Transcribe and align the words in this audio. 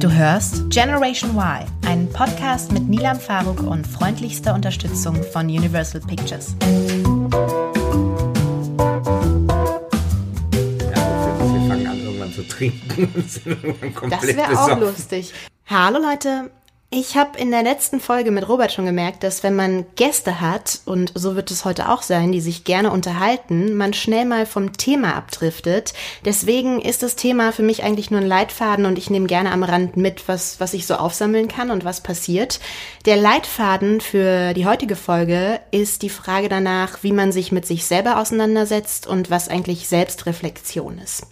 Du 0.00 0.12
hörst 0.12 0.68
Generation 0.68 1.34
Y, 1.36 1.64
einen 1.86 2.12
Podcast 2.12 2.70
mit 2.70 2.86
Nilam 2.86 3.18
Faruk 3.18 3.60
und 3.62 3.86
freundlichster 3.86 4.52
Unterstützung 4.52 5.22
von 5.32 5.46
Universal 5.46 6.02
Pictures. 6.02 6.54
Wir 6.60 7.02
fangen 11.68 11.86
an, 11.86 11.98
irgendwann 11.98 12.32
zu 12.32 12.46
trinken. 12.46 13.08
Das 14.10 14.22
wäre 14.26 14.58
auch 14.60 14.78
lustig. 14.78 15.32
Hallo 15.66 15.98
Leute, 15.98 16.50
ich 16.96 17.14
habe 17.14 17.38
in 17.38 17.50
der 17.50 17.62
letzten 17.62 18.00
Folge 18.00 18.30
mit 18.30 18.48
Robert 18.48 18.72
schon 18.72 18.86
gemerkt, 18.86 19.22
dass 19.22 19.42
wenn 19.42 19.54
man 19.54 19.84
Gäste 19.96 20.40
hat, 20.40 20.80
und 20.86 21.12
so 21.14 21.36
wird 21.36 21.50
es 21.50 21.66
heute 21.66 21.90
auch 21.90 22.00
sein, 22.00 22.32
die 22.32 22.40
sich 22.40 22.64
gerne 22.64 22.90
unterhalten, 22.90 23.76
man 23.76 23.92
schnell 23.92 24.24
mal 24.24 24.46
vom 24.46 24.72
Thema 24.72 25.14
abdriftet. 25.14 25.92
Deswegen 26.24 26.80
ist 26.80 27.02
das 27.02 27.14
Thema 27.14 27.52
für 27.52 27.62
mich 27.62 27.82
eigentlich 27.82 28.10
nur 28.10 28.20
ein 28.20 28.26
Leitfaden 28.26 28.86
und 28.86 28.96
ich 28.96 29.10
nehme 29.10 29.26
gerne 29.26 29.52
am 29.52 29.62
Rand 29.62 29.98
mit, 29.98 30.26
was, 30.26 30.58
was 30.58 30.72
ich 30.72 30.86
so 30.86 30.94
aufsammeln 30.94 31.48
kann 31.48 31.70
und 31.70 31.84
was 31.84 32.00
passiert. 32.00 32.60
Der 33.04 33.18
Leitfaden 33.18 34.00
für 34.00 34.54
die 34.54 34.64
heutige 34.64 34.96
Folge 34.96 35.60
ist 35.72 36.00
die 36.00 36.08
Frage 36.08 36.48
danach, 36.48 37.02
wie 37.02 37.12
man 37.12 37.30
sich 37.30 37.52
mit 37.52 37.66
sich 37.66 37.84
selber 37.84 38.18
auseinandersetzt 38.18 39.06
und 39.06 39.28
was 39.30 39.50
eigentlich 39.50 39.86
Selbstreflexion 39.86 40.98
ist. 40.98 41.26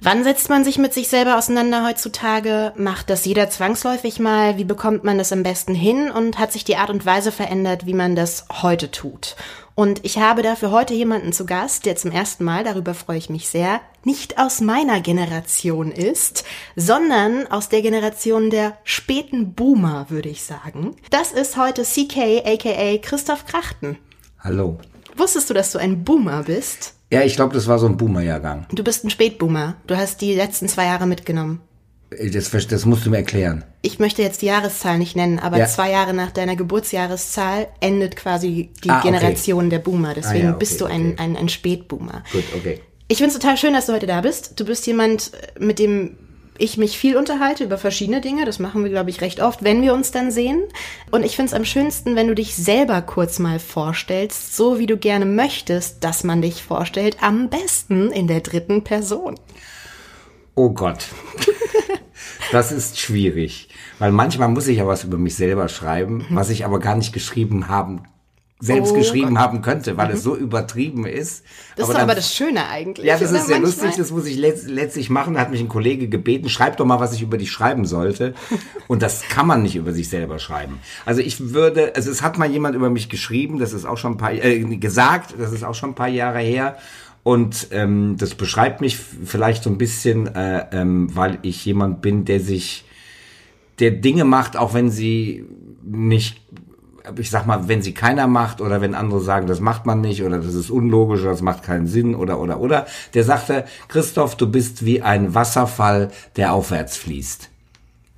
Wann 0.00 0.22
setzt 0.22 0.48
man 0.48 0.62
sich 0.62 0.78
mit 0.78 0.94
sich 0.94 1.08
selber 1.08 1.36
auseinander 1.36 1.84
heutzutage? 1.84 2.72
Macht 2.76 3.10
das 3.10 3.24
jeder 3.24 3.50
zwangsläufig 3.50 4.20
mal? 4.20 4.56
Wie 4.56 4.64
bekommt 4.64 5.02
man 5.02 5.18
das 5.18 5.32
am 5.32 5.42
besten 5.42 5.74
hin? 5.74 6.08
Und 6.12 6.38
hat 6.38 6.52
sich 6.52 6.62
die 6.62 6.76
Art 6.76 6.90
und 6.90 7.04
Weise 7.04 7.32
verändert, 7.32 7.84
wie 7.84 7.94
man 7.94 8.14
das 8.14 8.46
heute 8.62 8.92
tut? 8.92 9.34
Und 9.74 10.04
ich 10.04 10.18
habe 10.18 10.42
dafür 10.42 10.70
heute 10.70 10.94
jemanden 10.94 11.32
zu 11.32 11.46
Gast, 11.46 11.84
der 11.84 11.96
zum 11.96 12.12
ersten 12.12 12.44
Mal, 12.44 12.62
darüber 12.62 12.94
freue 12.94 13.18
ich 13.18 13.28
mich 13.28 13.48
sehr, 13.48 13.80
nicht 14.04 14.38
aus 14.38 14.60
meiner 14.60 15.00
Generation 15.00 15.90
ist, 15.90 16.44
sondern 16.76 17.48
aus 17.48 17.68
der 17.68 17.82
Generation 17.82 18.50
der 18.50 18.78
späten 18.84 19.54
Boomer, 19.54 20.06
würde 20.10 20.28
ich 20.28 20.44
sagen. 20.44 20.94
Das 21.10 21.32
ist 21.32 21.56
heute 21.56 21.82
CK, 21.82 22.44
aka 22.44 22.98
Christoph 22.98 23.46
Krachten. 23.46 23.98
Hallo. 24.38 24.78
Wusstest 25.16 25.50
du, 25.50 25.54
dass 25.54 25.72
du 25.72 25.78
ein 25.78 26.04
Boomer 26.04 26.44
bist? 26.44 26.97
Ja, 27.10 27.22
ich 27.22 27.36
glaube, 27.36 27.54
das 27.54 27.66
war 27.66 27.78
so 27.78 27.86
ein 27.86 27.96
Boomer-Jahrgang. 27.96 28.66
Du 28.72 28.84
bist 28.84 29.04
ein 29.04 29.10
Spätboomer. 29.10 29.76
Du 29.86 29.96
hast 29.96 30.20
die 30.20 30.34
letzten 30.34 30.68
zwei 30.68 30.84
Jahre 30.86 31.06
mitgenommen. 31.06 31.60
Das, 32.10 32.50
das 32.50 32.86
musst 32.86 33.04
du 33.04 33.10
mir 33.10 33.18
erklären. 33.18 33.64
Ich 33.82 33.98
möchte 33.98 34.22
jetzt 34.22 34.40
die 34.42 34.46
Jahreszahl 34.46 34.96
nicht 34.98 35.14
nennen, 35.14 35.38
aber 35.38 35.58
Ja. 35.58 35.66
zwei 35.66 35.90
Jahre 35.90 36.14
nach 36.14 36.30
deiner 36.30 36.56
Geburtsjahreszahl 36.56 37.68
endet 37.80 38.16
quasi 38.16 38.70
die 38.82 38.90
Ah, 38.90 38.98
okay. 38.98 39.08
Generation 39.08 39.68
der 39.70 39.78
Boomer. 39.78 40.14
Deswegen 40.14 40.40
Ah, 40.40 40.44
ja, 40.44 40.50
okay, 40.50 40.58
bist 40.58 40.80
du 40.80 40.86
ein, 40.86 41.12
okay. 41.12 41.22
ein, 41.22 41.36
ein 41.36 41.48
Spätboomer. 41.48 42.24
Gut, 42.32 42.44
okay. 42.56 42.80
Ich 43.08 43.18
finde 43.18 43.32
es 43.34 43.38
total 43.38 43.56
schön, 43.56 43.72
dass 43.74 43.86
du 43.86 43.92
heute 43.92 44.06
da 44.06 44.20
bist. 44.20 44.58
Du 44.58 44.64
bist 44.64 44.86
jemand, 44.86 45.32
mit 45.58 45.78
dem 45.78 46.16
ich 46.58 46.76
mich 46.76 46.98
viel 46.98 47.16
unterhalte 47.16 47.64
über 47.64 47.78
verschiedene 47.78 48.20
Dinge. 48.20 48.44
Das 48.44 48.58
machen 48.58 48.82
wir, 48.82 48.90
glaube 48.90 49.10
ich, 49.10 49.20
recht 49.20 49.40
oft, 49.40 49.64
wenn 49.64 49.82
wir 49.82 49.94
uns 49.94 50.10
dann 50.10 50.30
sehen. 50.30 50.62
Und 51.10 51.24
ich 51.24 51.36
finde 51.36 51.50
es 51.50 51.54
am 51.54 51.64
schönsten, 51.64 52.16
wenn 52.16 52.28
du 52.28 52.34
dich 52.34 52.54
selber 52.54 53.00
kurz 53.02 53.38
mal 53.38 53.58
vorstellst, 53.58 54.56
so 54.56 54.78
wie 54.78 54.86
du 54.86 54.96
gerne 54.96 55.26
möchtest, 55.26 56.04
dass 56.04 56.24
man 56.24 56.42
dich 56.42 56.62
vorstellt. 56.62 57.16
Am 57.22 57.48
besten 57.48 58.10
in 58.10 58.26
der 58.26 58.40
dritten 58.40 58.84
Person. 58.84 59.38
Oh 60.54 60.70
Gott. 60.70 61.06
Das 62.50 62.72
ist 62.72 62.98
schwierig. 62.98 63.68
Weil 63.98 64.12
manchmal 64.12 64.48
muss 64.48 64.68
ich 64.68 64.78
ja 64.78 64.86
was 64.86 65.04
über 65.04 65.18
mich 65.18 65.34
selber 65.34 65.68
schreiben, 65.68 66.24
was 66.30 66.50
ich 66.50 66.64
aber 66.64 66.78
gar 66.78 66.96
nicht 66.96 67.12
geschrieben 67.12 67.68
haben, 67.68 68.04
selbst 68.60 68.90
Mhm. 68.90 68.96
Oh 68.96 68.98
geschrieben 68.98 69.24
Gott. 69.26 69.32
Mhm. 69.34 69.38
haben 69.38 69.62
könnte, 69.62 69.96
weil 69.96 70.10
es 70.10 70.22
so 70.24 70.36
übertrieben 70.36 71.06
ist. 71.06 71.44
Das 71.76 71.84
ist 71.84 71.88
doch 71.88 71.92
dann- 71.94 72.02
aber 72.02 72.14
das 72.16 72.34
Schöne 72.34 72.66
eigentlich. 72.68 73.06
Ja, 73.06 73.16
das 73.16 73.30
oder? 73.30 73.38
ist 73.40 73.46
sehr 73.46 73.60
Manchmal. 73.60 73.84
lustig, 73.86 73.96
das 74.02 74.10
muss 74.10 74.26
ich 74.26 74.36
letz 74.36 74.64
letztlich 74.66 75.10
machen. 75.10 75.34
Da 75.34 75.40
hat 75.40 75.50
mich 75.52 75.60
ein 75.60 75.68
Kollege 75.68 76.08
gebeten, 76.08 76.48
schreib 76.48 76.76
doch 76.76 76.84
mal, 76.84 76.98
was 76.98 77.12
ich 77.14 77.22
über 77.22 77.38
dich 77.38 77.52
schreiben 77.52 77.84
sollte. 77.86 78.34
Und 78.88 79.02
das 79.02 79.22
kann 79.28 79.46
man 79.46 79.62
nicht 79.62 79.76
über 79.76 79.92
sich 79.92 80.08
selber 80.08 80.38
schreiben. 80.40 80.80
Also 81.06 81.20
ich 81.20 81.52
würde, 81.52 81.94
also 81.94 82.10
es 82.10 82.20
hat 82.22 82.36
mal 82.36 82.50
jemand 82.50 82.74
über 82.74 82.90
mich 82.90 83.08
geschrieben, 83.08 83.58
das 83.60 83.72
ist 83.72 83.84
auch 83.84 83.96
schon 83.98 84.14
ein 84.14 84.18
paar, 84.18 84.32
äh, 84.32 84.58
gesagt, 84.76 85.34
das 85.38 85.52
ist 85.52 85.62
auch 85.64 85.74
schon 85.74 85.90
ein 85.90 85.94
paar 85.94 86.08
Jahre 86.08 86.40
her. 86.40 86.76
Und 87.22 87.68
ähm, 87.72 88.16
das 88.18 88.34
beschreibt 88.34 88.80
mich 88.80 88.96
vielleicht 88.96 89.62
so 89.62 89.70
ein 89.70 89.78
bisschen, 89.78 90.34
äh, 90.34 90.64
ähm, 90.72 91.14
weil 91.14 91.38
ich 91.42 91.64
jemand 91.64 92.00
bin, 92.00 92.24
der 92.24 92.40
sich, 92.40 92.84
der 93.80 93.90
Dinge 93.92 94.24
macht, 94.24 94.56
auch 94.56 94.72
wenn 94.74 94.90
sie 94.90 95.44
nicht 95.84 96.40
ich 97.16 97.30
sag 97.30 97.46
mal, 97.46 97.68
wenn 97.68 97.82
sie 97.82 97.94
keiner 97.94 98.26
macht 98.26 98.60
oder 98.60 98.80
wenn 98.80 98.94
andere 98.94 99.20
sagen, 99.20 99.46
das 99.46 99.60
macht 99.60 99.86
man 99.86 100.00
nicht 100.00 100.22
oder 100.22 100.38
das 100.38 100.54
ist 100.54 100.70
unlogisch 100.70 101.22
oder 101.22 101.30
das 101.30 101.42
macht 101.42 101.62
keinen 101.62 101.86
Sinn 101.86 102.14
oder 102.14 102.40
oder 102.40 102.60
oder, 102.60 102.86
der 103.14 103.24
sagte, 103.24 103.64
Christoph, 103.88 104.36
du 104.36 104.50
bist 104.50 104.84
wie 104.84 105.02
ein 105.02 105.34
Wasserfall, 105.34 106.10
der 106.36 106.52
aufwärts 106.52 106.96
fließt. 106.96 107.50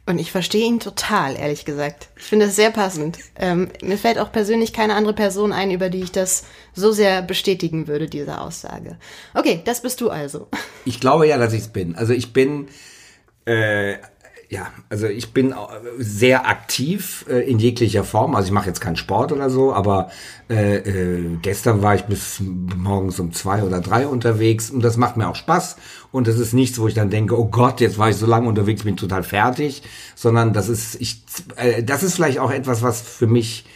Und 0.07 0.19
ich 0.19 0.33
verstehe 0.33 0.67
ihn 0.67 0.81
total, 0.81 1.37
ehrlich 1.37 1.65
gesagt. 1.65 2.09
Ich 2.17 2.25
finde 2.25 2.47
das 2.47 2.57
sehr 2.57 2.73
passend. 2.73 3.19
Ähm, 3.37 3.69
mir 3.81 3.97
fällt 3.97 4.19
auch 4.19 4.33
persönlich 4.33 4.73
keine 4.73 4.95
andere 4.95 5.15
Person 5.15 5.53
ein, 5.53 5.71
über 5.71 5.89
die 5.89 6.03
ich 6.03 6.11
das 6.11 6.47
so 6.75 6.91
sehr 6.91 7.23
bestätigen 7.23 7.87
würde, 7.87 8.09
diese 8.09 8.41
Aussage. 8.41 8.97
Okay, 9.35 9.61
das 9.65 9.83
bist 9.83 10.01
du 10.01 10.11
also. 10.11 10.49
Ich 10.85 10.99
glaube 10.99 11.29
ja, 11.29 11.39
dass 11.39 11.53
ich 11.53 11.61
es 11.61 11.69
bin. 11.69 11.95
Also 11.95 12.13
ich 12.13 12.33
bin 12.33 12.67
äh, 13.45 13.99
ja, 14.51 14.67
also 14.89 15.07
ich 15.07 15.33
bin 15.33 15.55
sehr 15.99 16.49
aktiv 16.49 17.25
äh, 17.31 17.49
in 17.49 17.61
jeglicher 17.61 18.03
Form. 18.03 18.35
Also 18.35 18.49
ich 18.49 18.53
mache 18.53 18.67
jetzt 18.67 18.81
keinen 18.81 18.97
Sport 18.97 19.31
oder 19.31 19.49
so, 19.49 19.73
aber 19.73 20.11
äh, 20.51 20.79
äh, 20.79 21.39
gestern 21.41 21.83
war 21.83 21.95
ich 21.95 22.03
bis 22.03 22.41
morgens 22.41 23.21
um 23.21 23.33
zwei 23.33 23.63
oder 23.63 23.81
drei 23.81 24.09
unterwegs 24.09 24.69
und 24.69 24.83
das 24.83 24.97
macht 24.97 25.17
mir 25.17 25.29
auch 25.29 25.37
Spaß. 25.37 25.77
Und 26.11 26.27
das 26.27 26.41
ist 26.41 26.53
nichts, 26.53 26.81
wo 26.81 26.89
ich 26.89 26.95
dann 26.95 27.11
denke, 27.11 27.39
oh 27.39 27.45
Gott, 27.45 27.81
jetzt 27.81 27.97
war 27.97 28.11
ich 28.11 28.17
so 28.17 28.27
lange 28.27 28.49
unterwegs, 28.49 28.83
bin 28.83 28.97
total 28.97 29.23
fertig, 29.23 29.85
sondern 30.17 30.53
das 30.53 30.69
ist 30.69 31.01
ich, 31.01 31.23
äh, 31.55 31.85
das 31.85 32.03
ist 32.03 32.17
vielleicht 32.17 32.41
auch 32.41 32.51
etwas, 32.51 32.83
was 32.83 33.01
für 33.01 33.29
mich 33.29 33.67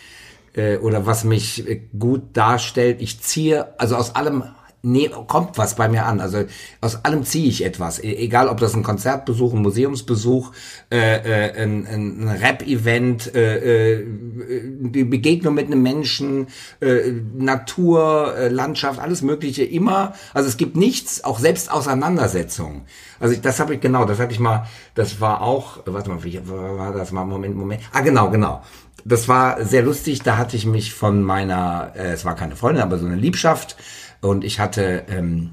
äh, 0.55 0.79
oder 0.79 1.07
was 1.07 1.23
mich 1.23 1.69
äh, 1.69 1.83
gut 1.97 2.37
darstellt. 2.37 3.01
Ich 3.01 3.21
ziehe 3.21 3.79
also 3.79 3.95
aus 3.95 4.17
allem 4.17 4.43
nee, 4.85 5.11
kommt 5.27 5.59
was 5.59 5.75
bei 5.75 5.89
mir 5.89 6.07
an. 6.07 6.21
Also 6.21 6.45
aus 6.81 7.05
allem 7.05 7.25
ziehe 7.25 7.49
ich 7.49 7.65
etwas. 7.65 8.03
E 8.03 8.15
egal, 8.15 8.49
ob 8.49 8.59
das 8.61 8.75
ein 8.75 8.83
Konzertbesuch, 8.83 9.53
ein 9.55 9.63
Museumsbesuch, 9.63 10.53
äh, 10.93 10.99
äh, 10.99 11.63
ein, 11.63 11.87
ein 11.87 12.29
Rap-Event, 12.29 13.35
äh, 13.35 13.95
äh, 13.97 14.05
die 14.07 15.05
Begegnung 15.05 15.55
mit 15.55 15.67
einem 15.67 15.83
Menschen, 15.83 16.49
äh, 16.81 17.13
Natur, 17.37 18.35
äh, 18.37 18.49
Landschaft, 18.49 19.01
alles 19.01 19.23
Mögliche 19.23 19.65
immer. 19.65 20.15
Also 20.35 20.49
es 20.49 20.57
gibt 20.57 20.77
nichts, 20.77 21.25
auch 21.25 21.39
selbst 21.39 21.73
Auseinandersetzungen. 21.73 22.83
Also 23.19 23.35
ich, 23.35 23.41
das 23.41 23.61
habe 23.61 23.75
ich 23.75 23.81
genau, 23.81 24.05
das 24.05 24.21
habe 24.21 24.33
ich 24.33 24.39
mal, 24.39 24.67
das 24.95 25.21
war 25.21 25.41
auch, 25.41 25.79
warte 25.87 26.11
mal, 26.11 26.23
wie 26.25 26.41
war 26.47 26.93
das 26.93 27.11
mal, 27.13 27.25
Moment, 27.25 27.57
Moment. 27.57 27.83
Ah, 27.93 28.03
genau, 28.03 28.31
genau. 28.31 28.63
Das 29.07 29.29
war 29.29 29.63
sehr 29.65 29.83
lustig, 29.83 30.23
da 30.23 30.39
hatte 30.39 30.57
ich 30.57 30.65
mich 30.65 30.95
von 30.95 31.23
meiner, 31.23 31.93
äh, 31.95 32.13
es 32.13 32.25
war 32.25 32.35
keine 32.35 32.57
Freundin, 32.57 32.83
aber 32.83 32.99
so 32.99 33.07
eine 33.07 33.17
Liebschaft 33.17 33.77
und 34.25 34.45
ich 34.45 34.59
hatte, 34.59 35.05
ähm, 35.09 35.53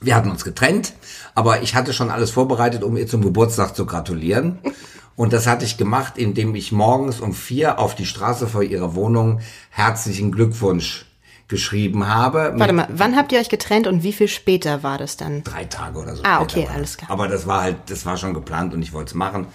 wir 0.00 0.14
hatten 0.14 0.30
uns 0.30 0.44
getrennt, 0.44 0.94
aber 1.34 1.62
ich 1.62 1.74
hatte 1.74 1.92
schon 1.92 2.10
alles 2.10 2.30
vorbereitet, 2.30 2.82
um 2.82 2.96
ihr 2.96 3.06
zum 3.06 3.22
Geburtstag 3.22 3.76
zu 3.76 3.86
gratulieren. 3.86 4.58
Und 5.16 5.34
das 5.34 5.46
hatte 5.46 5.66
ich 5.66 5.76
gemacht, 5.76 6.16
indem 6.16 6.54
ich 6.54 6.72
morgens 6.72 7.20
um 7.20 7.34
vier 7.34 7.78
auf 7.78 7.94
die 7.94 8.06
Straße 8.06 8.46
vor 8.46 8.62
ihrer 8.62 8.94
Wohnung 8.94 9.40
herzlichen 9.68 10.32
Glückwunsch 10.32 11.04
geschrieben 11.46 12.08
habe. 12.08 12.54
Warte 12.56 12.72
mal, 12.72 12.88
wann 12.90 13.16
habt 13.16 13.30
ihr 13.32 13.38
euch 13.38 13.50
getrennt 13.50 13.86
und 13.86 14.02
wie 14.02 14.14
viel 14.14 14.28
später 14.28 14.82
war 14.82 14.96
das 14.96 15.18
dann? 15.18 15.44
drei 15.44 15.64
Tage 15.64 15.98
oder 15.98 16.16
so. 16.16 16.22
Ah, 16.24 16.40
okay, 16.40 16.66
alles 16.72 16.96
klar. 16.96 17.10
Aber 17.10 17.28
das 17.28 17.46
war 17.46 17.60
halt, 17.60 17.76
das 17.88 18.06
war 18.06 18.16
schon 18.16 18.32
geplant 18.32 18.72
und 18.72 18.80
ich 18.80 18.94
wollte 18.94 19.10
es 19.10 19.14
machen. 19.14 19.48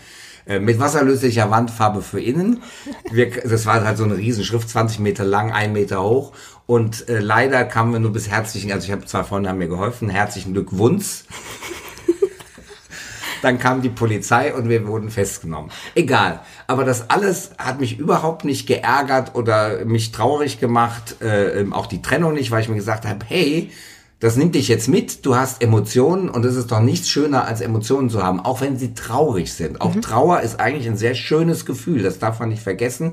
Äh, 0.46 0.60
Mit 0.60 0.80
wasserlöslicher 0.80 1.50
Wandfarbe 1.50 2.04
für 2.04 2.22
innen. 2.22 2.62
Wir, 3.12 3.32
das 3.32 3.66
war 3.66 3.84
halt 3.84 3.98
so 3.98 4.04
eine 4.04 4.18
Riesenschrift, 4.18 4.70
20 4.70 5.00
Meter 5.00 5.24
lang, 5.24 5.52
ein 5.52 5.74
Meter 5.74 6.04
hoch. 6.04 6.34
Und 6.68 7.10
äh, 7.10 7.20
leider 7.20 7.64
kamen 7.64 7.94
wir 7.94 8.00
nur 8.00 8.12
bis 8.12 8.30
herzlichen, 8.30 8.72
also 8.72 8.86
ich 8.86 8.92
habe 8.92 9.06
zwei 9.06 9.24
Freunde 9.24 9.50
haben 9.50 9.60
mir 9.60 9.68
geholfen, 9.68 10.10
herzlichen 10.10 10.54
Glückwunsch. 10.54 11.24
Dann 13.44 13.60
kam 13.60 13.84
die 13.84 13.90
Polizei 13.90 14.56
und 14.56 14.70
wir 14.70 14.88
wurden 14.88 15.12
festgenommen. 15.12 15.70
Egal. 15.94 16.40
Aber 16.66 16.84
das 16.84 17.12
alles 17.12 17.52
hat 17.60 17.80
mich 17.80 18.00
überhaupt 18.00 18.44
nicht 18.44 18.66
geärgert 18.66 19.36
oder 19.36 19.86
mich 19.86 20.12
traurig 20.12 20.60
gemacht. 20.60 21.18
Äh, 21.22 21.60
ähm, 21.60 21.72
auch 21.72 21.86
die 21.86 22.02
Trennung 22.02 22.34
nicht, 22.34 22.50
weil 22.50 22.62
ich 22.62 22.70
mir 22.70 22.76
gesagt 22.76 23.06
habe, 23.06 23.24
hey, 23.28 23.70
das 24.26 24.38
nimmt 24.38 24.56
dich 24.56 24.70
jetzt 24.70 24.88
mit, 24.88 25.24
du 25.24 25.36
hast 25.36 25.62
Emotionen 25.62 26.30
und 26.30 26.44
es 26.46 26.56
ist 26.56 26.72
doch 26.72 26.80
nichts 26.80 27.10
schöner, 27.10 27.46
als 27.46 27.62
Emotionen 27.62 28.10
zu 28.10 28.24
haben, 28.24 28.40
auch 28.40 28.60
wenn 28.60 28.76
sie 28.76 28.96
traurig 28.96 29.54
sind. 29.54 29.82
Auch 29.82 29.96
Trauer 29.98 30.42
ist 30.42 30.60
eigentlich 30.60 30.88
ein 30.88 30.98
sehr 30.98 31.14
schönes 31.14 31.68
Gefühl, 31.68 32.02
das 32.02 32.18
darf 32.18 32.40
man 32.40 32.50
nicht 32.50 32.64
vergessen, 32.64 33.12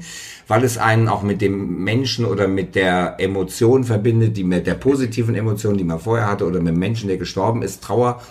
weil 0.49 0.65
es 0.65 0.79
einen 0.79 1.09
auch 1.09 1.23
mit 1.23 1.43
dem 1.43 1.85
Menschen 1.85 2.25
oder 2.25 2.49
mit 2.49 2.75
der 2.75 3.17
Emotion 3.19 3.85
verbindet, 3.85 4.39
die 4.39 4.43
mit 4.43 4.67
der 4.67 4.73
positiven 4.73 5.35
Emotion, 5.35 5.77
die 5.77 5.85
man 5.85 6.01
vorher 6.01 6.27
hatte, 6.27 6.47
oder 6.47 6.61
mit 6.61 6.73
dem 6.73 6.79
Menschen, 6.79 7.09
der 7.09 7.19
gestorben 7.19 7.61
ist. 7.61 7.83
Trauer 7.83 8.23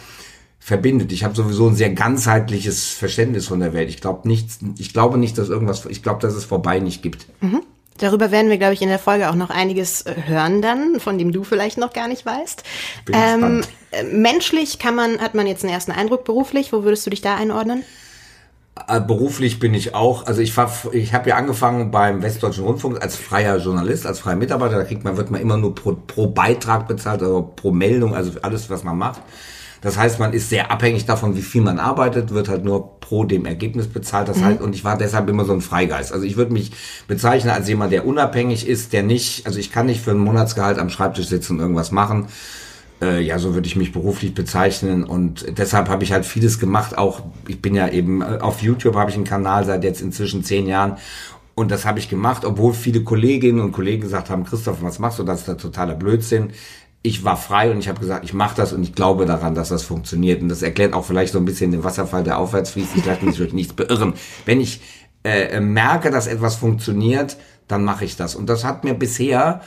verbindet. 0.58 1.12
Ich 1.12 1.24
habe 1.24 1.36
sowieso 1.36 1.68
ein 1.68 1.76
sehr 1.76 1.92
ganzheitliches 1.92 2.90
Verständnis 2.90 3.46
von 3.46 3.60
der 3.60 3.74
Welt. 3.74 3.90
Ich 3.90 4.02
glaube 4.02 4.28
nichts, 4.28 4.58
ich 4.80 4.92
glaube 4.92 5.20
nicht, 5.20 5.38
dass 5.38 5.50
irgendwas, 5.50 5.86
ich 5.86 6.02
glaube, 6.02 6.20
dass 6.22 6.34
es 6.34 6.46
vorbei 6.46 6.80
nicht 6.80 7.04
gibt. 7.04 7.28
Darüber 7.98 8.32
werden 8.32 8.50
wir, 8.50 8.58
glaube 8.58 8.74
ich, 8.74 8.82
in 8.82 8.90
der 8.90 9.00
Folge 9.00 9.30
auch 9.30 9.36
noch 9.36 9.50
einiges 9.50 10.02
äh, 10.04 10.16
hören 10.26 10.62
dann, 10.62 11.00
von 11.00 11.18
dem 11.18 11.32
du 11.32 11.44
vielleicht 11.44 11.78
noch 11.78 11.94
gar 11.94 12.08
nicht 12.08 12.26
weißt. 12.26 12.64
Ähm, 13.14 13.62
äh, 13.92 14.04
menschlich 14.04 14.80
kann 14.80 14.96
man, 14.96 15.20
hat 15.20 15.36
man 15.36 15.46
jetzt 15.48 15.64
einen 15.64 15.74
ersten 15.74 15.92
Eindruck 15.92 16.24
beruflich. 16.24 16.74
Wo 16.74 16.84
würdest 16.84 17.06
du 17.06 17.10
dich 17.10 17.22
da 17.22 17.36
einordnen? 17.36 17.84
Äh, 18.88 19.02
beruflich 19.02 19.60
bin 19.60 19.74
ich 19.74 19.94
auch, 19.94 20.26
also 20.26 20.42
ich, 20.42 20.54
ich 20.94 21.14
habe 21.14 21.30
ja 21.30 21.36
angefangen 21.36 21.92
beim 21.92 22.22
Westdeutschen 22.22 22.64
Rundfunk 22.64 23.02
als 23.02 23.18
freier 23.18 23.58
Journalist, 23.58 24.08
als 24.08 24.20
freier 24.20 24.38
Mitarbeiter, 24.38 24.78
da 24.78 24.84
kriegt 24.84 25.04
man, 25.04 25.18
wird 25.18 25.30
man 25.30 25.42
immer 25.42 25.58
nur 25.58 25.76
pro, 25.76 25.94
pro 25.94 26.28
Beitrag 26.28 26.88
bezahlt, 26.88 27.22
oder 27.22 27.42
pro 27.42 27.72
Meldung, 27.72 28.16
also 28.16 28.32
alles, 28.42 28.70
was 28.70 28.84
man 28.84 28.98
macht. 28.98 29.22
Das 29.82 29.98
heißt, 29.98 30.20
man 30.20 30.32
ist 30.32 30.50
sehr 30.50 30.72
abhängig 30.72 31.06
davon, 31.06 31.36
wie 31.36 31.42
viel 31.42 31.62
man 31.62 31.80
arbeitet, 31.80 32.32
wird 32.32 32.50
halt 32.50 32.64
nur 32.64 33.00
pro 33.00 33.26
dem 33.26 33.46
Ergebnis 33.46 33.88
bezahlt. 33.88 34.30
Das 34.30 34.38
mhm. 34.38 34.46
heißt, 34.46 34.62
und 34.62 34.76
ich 34.76 34.84
war 34.84 34.96
deshalb 34.96 35.28
immer 35.28 35.44
so 35.44 35.54
ein 35.54 35.62
Freigeist. 35.62 36.14
Also 36.14 36.24
ich 36.24 36.38
würde 36.38 36.54
mich 36.54 36.72
bezeichnen 37.08 37.52
als 37.52 37.68
jemand, 37.68 37.92
der 37.92 38.06
unabhängig 38.06 38.68
ist, 38.68 38.94
der 38.94 39.02
nicht, 39.02 39.48
also 39.48 39.60
ich 39.60 39.72
kann 39.72 39.88
nicht 39.88 40.02
für 40.02 40.12
ein 40.12 40.20
Monatsgehalt 40.20 40.78
am 40.78 40.90
Schreibtisch 40.90 41.28
sitzen 41.28 41.54
und 41.54 41.60
irgendwas 41.62 41.92
machen. 41.92 42.28
Äh, 43.02 43.22
ja, 43.22 43.40
so 43.40 43.56
würde 43.56 43.66
ich 43.66 43.76
mich 43.76 43.92
beruflich 43.92 44.36
bezeichnen 44.36 45.04
und 45.04 45.58
deshalb 45.58 45.90
habe 45.90 46.04
ich 46.04 46.12
halt 46.12 46.26
vieles 46.26 46.60
gemacht. 46.60 46.96
Auch 46.96 47.24
ich 47.48 47.60
bin 47.60 47.74
ja 47.74 47.88
eben 47.90 48.22
äh, 48.22 48.38
auf 48.40 48.62
YouTube 48.62 48.96
habe 48.96 49.10
ich 49.10 49.16
einen 49.16 49.26
Kanal 49.26 49.66
seit 49.66 49.84
jetzt 49.84 50.02
inzwischen 50.02 50.44
zehn 50.44 50.68
Jahren 50.68 50.98
und 51.56 51.72
das 51.72 51.86
habe 51.86 51.98
ich 51.98 52.10
gemacht, 52.10 52.46
obwohl 52.46 52.74
viele 52.74 53.04
Kolleginnen 53.04 53.60
und 53.60 53.72
Kollegen 53.72 54.02
gesagt 54.02 54.30
haben, 54.30 54.46
Christoph, 54.46 54.82
was 54.82 55.00
machst 55.00 55.20
du? 55.20 55.24
Das 55.24 55.40
ist 55.40 55.48
der 55.48 55.58
totaler 55.58 55.96
Blödsinn 55.96 56.52
ich 57.04 57.24
war 57.24 57.38
frei 57.38 57.72
und 57.72 57.80
ich 57.80 57.90
habe 57.90 58.00
gesagt, 58.00 58.24
ich 58.24 58.34
mache 58.34 58.56
das 58.56 58.74
und 58.74 58.84
ich 58.84 58.94
glaube 58.94 59.26
daran, 59.26 59.56
dass 59.56 59.70
das 59.70 59.84
funktioniert. 59.84 60.42
Und 60.42 60.50
das 60.50 60.62
erklärt 60.62 60.94
auch 60.94 61.06
vielleicht 61.06 61.34
so 61.34 61.40
ein 61.40 61.46
bisschen 61.46 61.72
den 61.72 61.84
Wasserfall, 61.84 62.24
der 62.24 62.38
aufwärts 62.38 62.72
fließt. 62.72 62.96
Ich 62.96 63.06
lasse 63.06 63.26
mich 63.26 63.38
durch 63.38 63.54
nichts 63.54 63.74
beirren. 63.74 64.14
Wenn 64.46 64.62
ich 64.62 64.82
äh, 65.24 65.60
merke, 65.60 66.12
dass 66.12 66.28
etwas 66.28 66.56
funktioniert, 66.56 67.38
dann 67.68 67.84
mache 67.84 68.06
ich 68.06 68.18
das. 68.18 68.36
Und 68.36 68.48
das 68.50 68.64
hat 68.64 68.84
mir 68.84 68.94
bisher, 68.94 69.62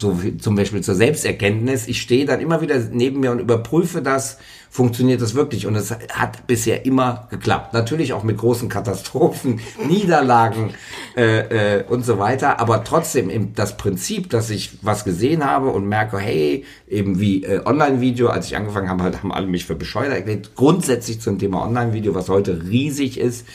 so 0.00 0.18
zum 0.38 0.56
Beispiel 0.56 0.80
zur 0.80 0.94
Selbsterkenntnis, 0.94 1.86
ich 1.86 2.00
stehe 2.00 2.24
dann 2.24 2.40
immer 2.40 2.60
wieder 2.60 2.78
neben 2.90 3.20
mir 3.20 3.30
und 3.30 3.38
überprüfe 3.38 4.02
das, 4.02 4.38
funktioniert 4.70 5.20
das 5.20 5.34
wirklich. 5.34 5.66
Und 5.66 5.74
es 5.74 5.90
hat 5.90 6.46
bisher 6.46 6.86
immer 6.86 7.26
geklappt. 7.30 7.74
Natürlich 7.74 8.12
auch 8.12 8.22
mit 8.22 8.38
großen 8.38 8.68
Katastrophen, 8.68 9.60
Niederlagen 9.88 10.70
äh, 11.16 11.80
äh, 11.80 11.84
und 11.84 12.04
so 12.04 12.18
weiter. 12.18 12.60
Aber 12.60 12.84
trotzdem 12.84 13.54
das 13.54 13.76
Prinzip, 13.76 14.30
dass 14.30 14.48
ich 14.48 14.78
was 14.82 15.04
gesehen 15.04 15.44
habe 15.44 15.70
und 15.70 15.86
merke, 15.86 16.18
hey, 16.18 16.64
eben 16.88 17.20
wie 17.20 17.44
äh, 17.44 17.60
Online-Video, 17.64 18.28
als 18.28 18.46
ich 18.46 18.56
angefangen 18.56 18.88
habe, 18.88 19.02
haben 19.18 19.32
alle 19.32 19.46
mich 19.46 19.66
für 19.66 19.74
bescheuert 19.74 20.12
erklärt. 20.12 20.54
Grundsätzlich 20.54 21.20
zum 21.20 21.38
Thema 21.38 21.62
Online-Video, 21.64 22.14
was 22.14 22.28
heute 22.28 22.62
riesig 22.62 23.18
ist. 23.18 23.46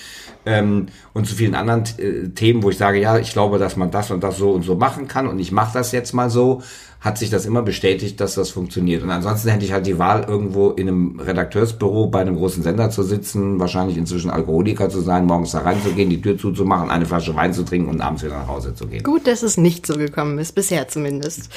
Ähm, 0.46 0.88
und 1.14 1.28
zu 1.28 1.36
vielen 1.36 1.56
anderen 1.56 1.84
äh, 1.98 2.30
Themen, 2.30 2.62
wo 2.64 2.70
ich 2.70 2.78
sage, 2.78 3.00
ja, 3.00 3.18
ich 3.18 3.34
glaube, 3.34 3.58
dass 3.58 3.76
man 3.76 3.92
das 3.92 4.12
und 4.12 4.24
das 4.24 4.38
so 4.38 4.52
und 4.52 4.64
so 4.64 4.76
machen 4.76 5.08
kann 5.08 5.28
und 5.28 5.40
ich 5.40 5.52
mache 5.52 5.74
das 5.74 5.92
jetzt 5.92 6.14
mal 6.14 6.30
so 6.30 6.62
hat 7.06 7.20
sich 7.20 7.30
das 7.30 7.46
immer 7.46 7.62
bestätigt, 7.62 8.20
dass 8.20 8.34
das 8.34 8.50
funktioniert. 8.50 9.04
Und 9.04 9.12
ansonsten 9.12 9.50
hätte 9.50 9.64
ich 9.64 9.72
halt 9.72 9.86
die 9.86 10.00
Wahl, 10.00 10.26
irgendwo 10.28 10.72
in 10.72 10.88
einem 10.88 11.20
Redakteursbüro 11.20 12.08
bei 12.08 12.22
einem 12.22 12.36
großen 12.36 12.64
Sender 12.64 12.90
zu 12.90 13.04
sitzen, 13.04 13.60
wahrscheinlich 13.60 13.96
inzwischen 13.96 14.32
Alkoholiker 14.32 14.90
zu 14.90 15.02
sein, 15.02 15.26
morgens 15.26 15.52
da 15.52 15.60
reinzugehen, 15.60 16.10
die 16.10 16.20
Tür 16.20 16.36
zuzumachen, 16.36 16.90
eine 16.90 17.06
Flasche 17.06 17.36
Wein 17.36 17.54
zu 17.54 17.62
trinken 17.62 17.90
und 17.90 18.02
abends 18.02 18.24
wieder 18.24 18.40
nach 18.40 18.48
Hause 18.48 18.74
zu 18.74 18.88
gehen. 18.88 19.04
Gut, 19.04 19.28
dass 19.28 19.44
es 19.44 19.56
nicht 19.56 19.86
so 19.86 19.98
gekommen 19.98 20.40
ist, 20.40 20.54
bisher 20.54 20.88
zumindest. 20.88 21.52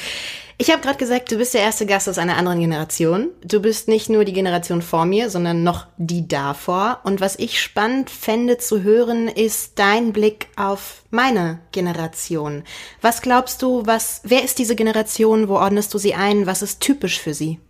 Ich 0.61 0.69
habe 0.71 0.81
gerade 0.81 0.97
gesagt, 0.97 1.31
du 1.31 1.37
bist 1.37 1.53
der 1.53 1.61
erste 1.61 1.85
Gast 1.85 2.09
aus 2.09 2.17
einer 2.17 2.35
anderen 2.35 2.59
Generation. 2.59 3.29
Du 3.45 3.61
bist 3.61 3.87
nicht 3.87 4.09
nur 4.09 4.25
die 4.25 4.33
Generation 4.33 4.81
vor 4.81 5.05
mir, 5.05 5.29
sondern 5.29 5.63
noch 5.63 5.87
die 5.97 6.27
davor. 6.27 6.99
Und 7.05 7.21
was 7.21 7.39
ich 7.39 7.61
spannend 7.61 8.09
fände 8.09 8.57
zu 8.57 8.83
hören, 8.83 9.29
ist 9.29 9.79
dein 9.79 10.11
Blick 10.11 10.47
auf 10.57 11.03
meine 11.11 11.61
Generation. 11.71 12.63
Was 13.01 13.21
glaubst 13.21 13.61
du, 13.61 13.85
was, 13.85 14.19
wer 14.25 14.43
ist 14.43 14.59
diese 14.59 14.75
Generation? 14.75 15.47
Wo 15.47 15.55
ordnest 15.55 15.93
du 15.93 15.97
sie 15.97 16.13
ein? 16.13 16.45
Was 16.45 16.61
ist 16.61 16.81
typisch 16.81 17.21
für 17.21 17.33
sie? 17.33 17.61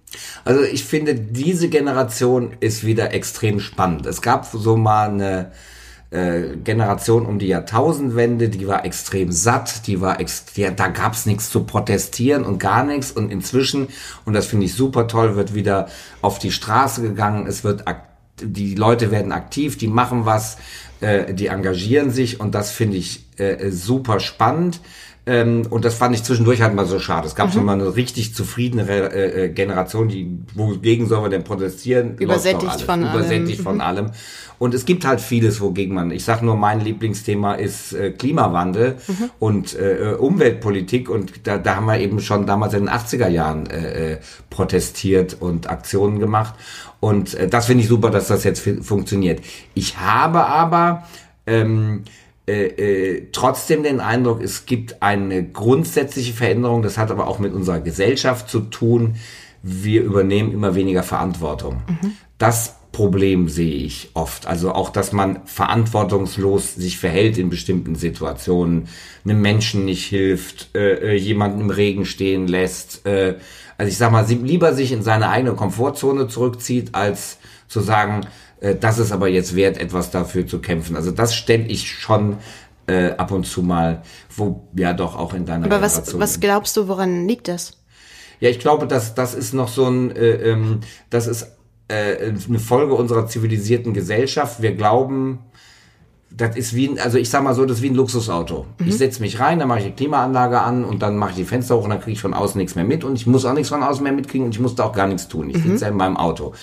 Also 0.43 0.63
ich 0.63 0.83
finde, 0.83 1.13
diese 1.13 1.69
Generation 1.69 2.57
ist 2.59 2.83
wieder 2.83 3.13
extrem 3.13 3.59
spannend. 3.59 4.07
Es 4.07 4.23
gab 4.23 4.47
so 4.47 4.77
mal 4.77 5.09
eine 5.09 5.51
äh, 6.11 6.55
Generation 6.63 7.25
um 7.25 7.37
die 7.37 7.47
Jahrtausendwende, 7.47 8.49
die 8.49 8.67
war 8.67 8.83
extrem 8.83 9.31
satt, 9.31 9.85
die 9.87 10.01
war 10.01 10.19
ex 10.19 10.45
ja, 10.55 10.71
da 10.71 10.87
gab's 10.87 11.25
nichts 11.25 11.49
zu 11.49 11.63
protestieren 11.63 12.45
und 12.45 12.59
gar 12.59 12.83
nichts. 12.83 13.11
Und 13.11 13.31
inzwischen, 13.31 13.89
und 14.25 14.33
das 14.33 14.47
finde 14.47 14.65
ich 14.65 14.73
super 14.73 15.07
toll, 15.07 15.35
wird 15.35 15.53
wieder 15.53 15.87
auf 16.21 16.39
die 16.39 16.51
Straße 16.51 17.01
gegangen, 17.01 17.45
es 17.47 17.63
wird 17.63 17.85
die 18.41 18.75
Leute 18.75 19.11
werden 19.11 19.31
aktiv, 19.31 19.77
die 19.77 19.87
machen 19.87 20.25
was, 20.25 20.57
äh, 21.01 21.33
die 21.33 21.47
engagieren 21.47 22.11
sich 22.11 22.39
und 22.39 22.55
das 22.55 22.71
finde 22.71 22.97
ich 22.97 23.25
äh, 23.37 23.69
super 23.69 24.19
spannend. 24.19 24.81
Ähm, 25.29 25.67
und 25.69 25.85
das 25.85 25.93
fand 25.93 26.15
ich 26.15 26.23
zwischendurch 26.23 26.63
halt 26.63 26.73
mal 26.73 26.87
so 26.87 26.97
schade. 26.97 27.27
Es 27.27 27.35
gab 27.35 27.49
mhm. 27.49 27.51
so 27.51 27.61
mal 27.61 27.73
eine 27.73 27.95
richtig 27.95 28.33
zufriedene 28.33 28.89
äh, 28.89 29.45
äh, 29.45 29.49
Generation, 29.49 30.07
die 30.07 30.39
wogegen 30.55 31.07
soll 31.07 31.21
man 31.21 31.29
denn 31.29 31.43
protestieren? 31.43 32.17
Übersättigt 32.17 32.81
von 32.81 33.03
Übersättigt 33.03 33.59
allem. 33.59 33.63
von 33.63 33.75
mhm. 33.75 33.81
allem. 33.81 34.11
Und 34.57 34.73
es 34.73 34.85
gibt 34.85 35.05
halt 35.05 35.21
vieles, 35.21 35.61
wogegen 35.61 35.93
man, 35.93 36.09
ich 36.09 36.23
sag 36.25 36.41
nur, 36.41 36.55
mein 36.55 36.81
Lieblingsthema 36.81 37.53
ist 37.53 37.93
äh, 37.93 38.09
Klimawandel 38.09 38.95
mhm. 39.07 39.29
und 39.37 39.77
äh, 39.77 40.15
Umweltpolitik. 40.17 41.11
Und 41.11 41.45
da, 41.45 41.59
da 41.59 41.75
haben 41.75 41.85
wir 41.85 41.99
eben 41.99 42.19
schon 42.21 42.47
damals 42.47 42.73
in 42.73 42.85
den 42.85 42.89
80er 42.89 43.27
Jahren 43.27 43.67
äh, 43.69 44.13
äh, 44.13 44.17
protestiert 44.49 45.37
und 45.39 45.69
Aktionen 45.69 46.17
gemacht. 46.17 46.55
Und 46.99 47.35
äh, 47.35 47.47
das 47.47 47.67
finde 47.67 47.83
ich 47.83 47.87
super, 47.87 48.09
dass 48.09 48.29
das 48.29 48.43
jetzt 48.43 48.67
funktioniert. 48.81 49.41
Ich 49.75 49.99
habe 49.99 50.43
aber 50.43 51.03
ähm, 51.45 52.03
äh, 52.49 52.65
äh, 52.67 53.27
trotzdem 53.31 53.83
den 53.83 53.99
Eindruck, 53.99 54.41
es 54.41 54.65
gibt 54.65 55.03
eine 55.03 55.43
grundsätzliche 55.43 56.33
Veränderung. 56.33 56.81
Das 56.81 56.97
hat 56.97 57.11
aber 57.11 57.27
auch 57.27 57.37
mit 57.37 57.53
unserer 57.53 57.79
Gesellschaft 57.79 58.49
zu 58.49 58.61
tun. 58.61 59.15
Wir 59.61 60.01
übernehmen 60.01 60.51
immer 60.51 60.73
weniger 60.73 61.03
Verantwortung. 61.03 61.81
Mhm. 61.87 62.13
Das 62.39 62.77
Problem 62.91 63.49
sehe 63.49 63.75
ich 63.75 64.09
oft. 64.15 64.47
Also 64.47 64.71
auch, 64.71 64.89
dass 64.89 65.11
man 65.11 65.45
verantwortungslos 65.45 66.73
sich 66.73 66.97
verhält 66.97 67.37
in 67.37 67.51
bestimmten 67.51 67.93
Situationen, 67.93 68.87
einem 69.25 69.41
Menschen 69.41 69.85
nicht 69.85 70.05
hilft, 70.07 70.75
äh, 70.75 71.13
äh 71.13 71.15
jemanden 71.15 71.61
im 71.61 71.69
Regen 71.69 72.05
stehen 72.05 72.47
lässt. 72.47 73.05
Äh, 73.05 73.35
also 73.77 73.91
ich 73.91 73.97
sag 73.97 74.11
mal, 74.11 74.25
lieber 74.27 74.73
sich 74.73 74.91
in 74.91 75.03
seine 75.03 75.29
eigene 75.29 75.53
Komfortzone 75.53 76.27
zurückzieht, 76.27 76.95
als 76.95 77.37
zu 77.67 77.79
sagen, 77.79 78.25
äh, 78.61 78.75
das 78.75 78.99
ist 78.99 79.11
aber 79.11 79.27
jetzt 79.27 79.55
wert, 79.55 79.77
etwas 79.77 80.11
dafür 80.11 80.47
zu 80.47 80.59
kämpfen. 80.59 80.95
Also 80.95 81.11
das 81.11 81.35
stelle 81.35 81.65
ich 81.65 81.89
schon 81.89 82.37
äh, 82.87 83.11
ab 83.11 83.31
und 83.31 83.45
zu 83.45 83.61
mal, 83.61 84.03
wo 84.35 84.67
ja 84.75 84.93
doch 84.93 85.17
auch 85.17 85.33
in 85.33 85.45
deiner 85.45 85.65
Aber 85.65 85.81
was, 85.81 86.19
was 86.19 86.39
glaubst 86.39 86.75
du, 86.77 86.87
woran 86.87 87.27
liegt 87.27 87.47
das? 87.47 87.77
Ja, 88.39 88.49
ich 88.49 88.59
glaube, 88.59 88.87
dass 88.87 89.15
das 89.15 89.33
ist 89.33 89.53
noch 89.53 89.67
so 89.67 89.85
ein, 89.85 90.15
äh, 90.15 90.51
ähm, 90.51 90.79
das 91.09 91.27
ist 91.27 91.55
äh, 91.87 92.31
eine 92.47 92.59
Folge 92.59 92.93
unserer 92.93 93.27
zivilisierten 93.27 93.93
Gesellschaft. 93.93 94.61
Wir 94.61 94.75
glauben, 94.75 95.39
das 96.31 96.55
ist 96.55 96.75
wie 96.75 96.87
ein, 96.87 96.99
also 96.99 97.17
ich 97.17 97.29
sag 97.29 97.43
mal 97.43 97.55
so, 97.55 97.65
das 97.65 97.77
ist 97.77 97.83
wie 97.83 97.89
ein 97.89 97.95
Luxusauto. 97.95 98.65
Mhm. 98.77 98.87
Ich 98.87 98.97
setze 98.97 99.21
mich 99.21 99.39
rein, 99.39 99.59
dann 99.59 99.67
mache 99.67 99.79
ich 99.79 99.85
die 99.85 99.91
Klimaanlage 99.91 100.61
an 100.61 100.85
und 100.85 101.01
dann 101.01 101.17
mache 101.17 101.31
ich 101.31 101.35
die 101.37 101.43
Fenster 101.43 101.75
hoch 101.75 101.83
und 101.83 101.89
dann 101.89 101.99
kriege 101.99 102.13
ich 102.13 102.21
von 102.21 102.33
außen 102.33 102.57
nichts 102.57 102.75
mehr 102.75 102.85
mit 102.85 103.03
und 103.03 103.15
ich 103.15 103.25
muss 103.25 103.45
auch 103.45 103.53
nichts 103.53 103.69
von 103.69 103.81
außen 103.81 104.03
mehr 104.03 104.13
mitkriegen 104.13 104.45
und 104.45 104.53
ich 104.53 104.59
muss 104.59 104.75
da 104.75 104.85
auch 104.85 104.93
gar 104.93 105.07
nichts 105.07 105.27
tun. 105.27 105.49
Ich 105.49 105.57
mhm. 105.57 105.71
sitze 105.71 105.85
in 105.87 105.95
meinem 105.95 106.17
Auto 106.17 106.53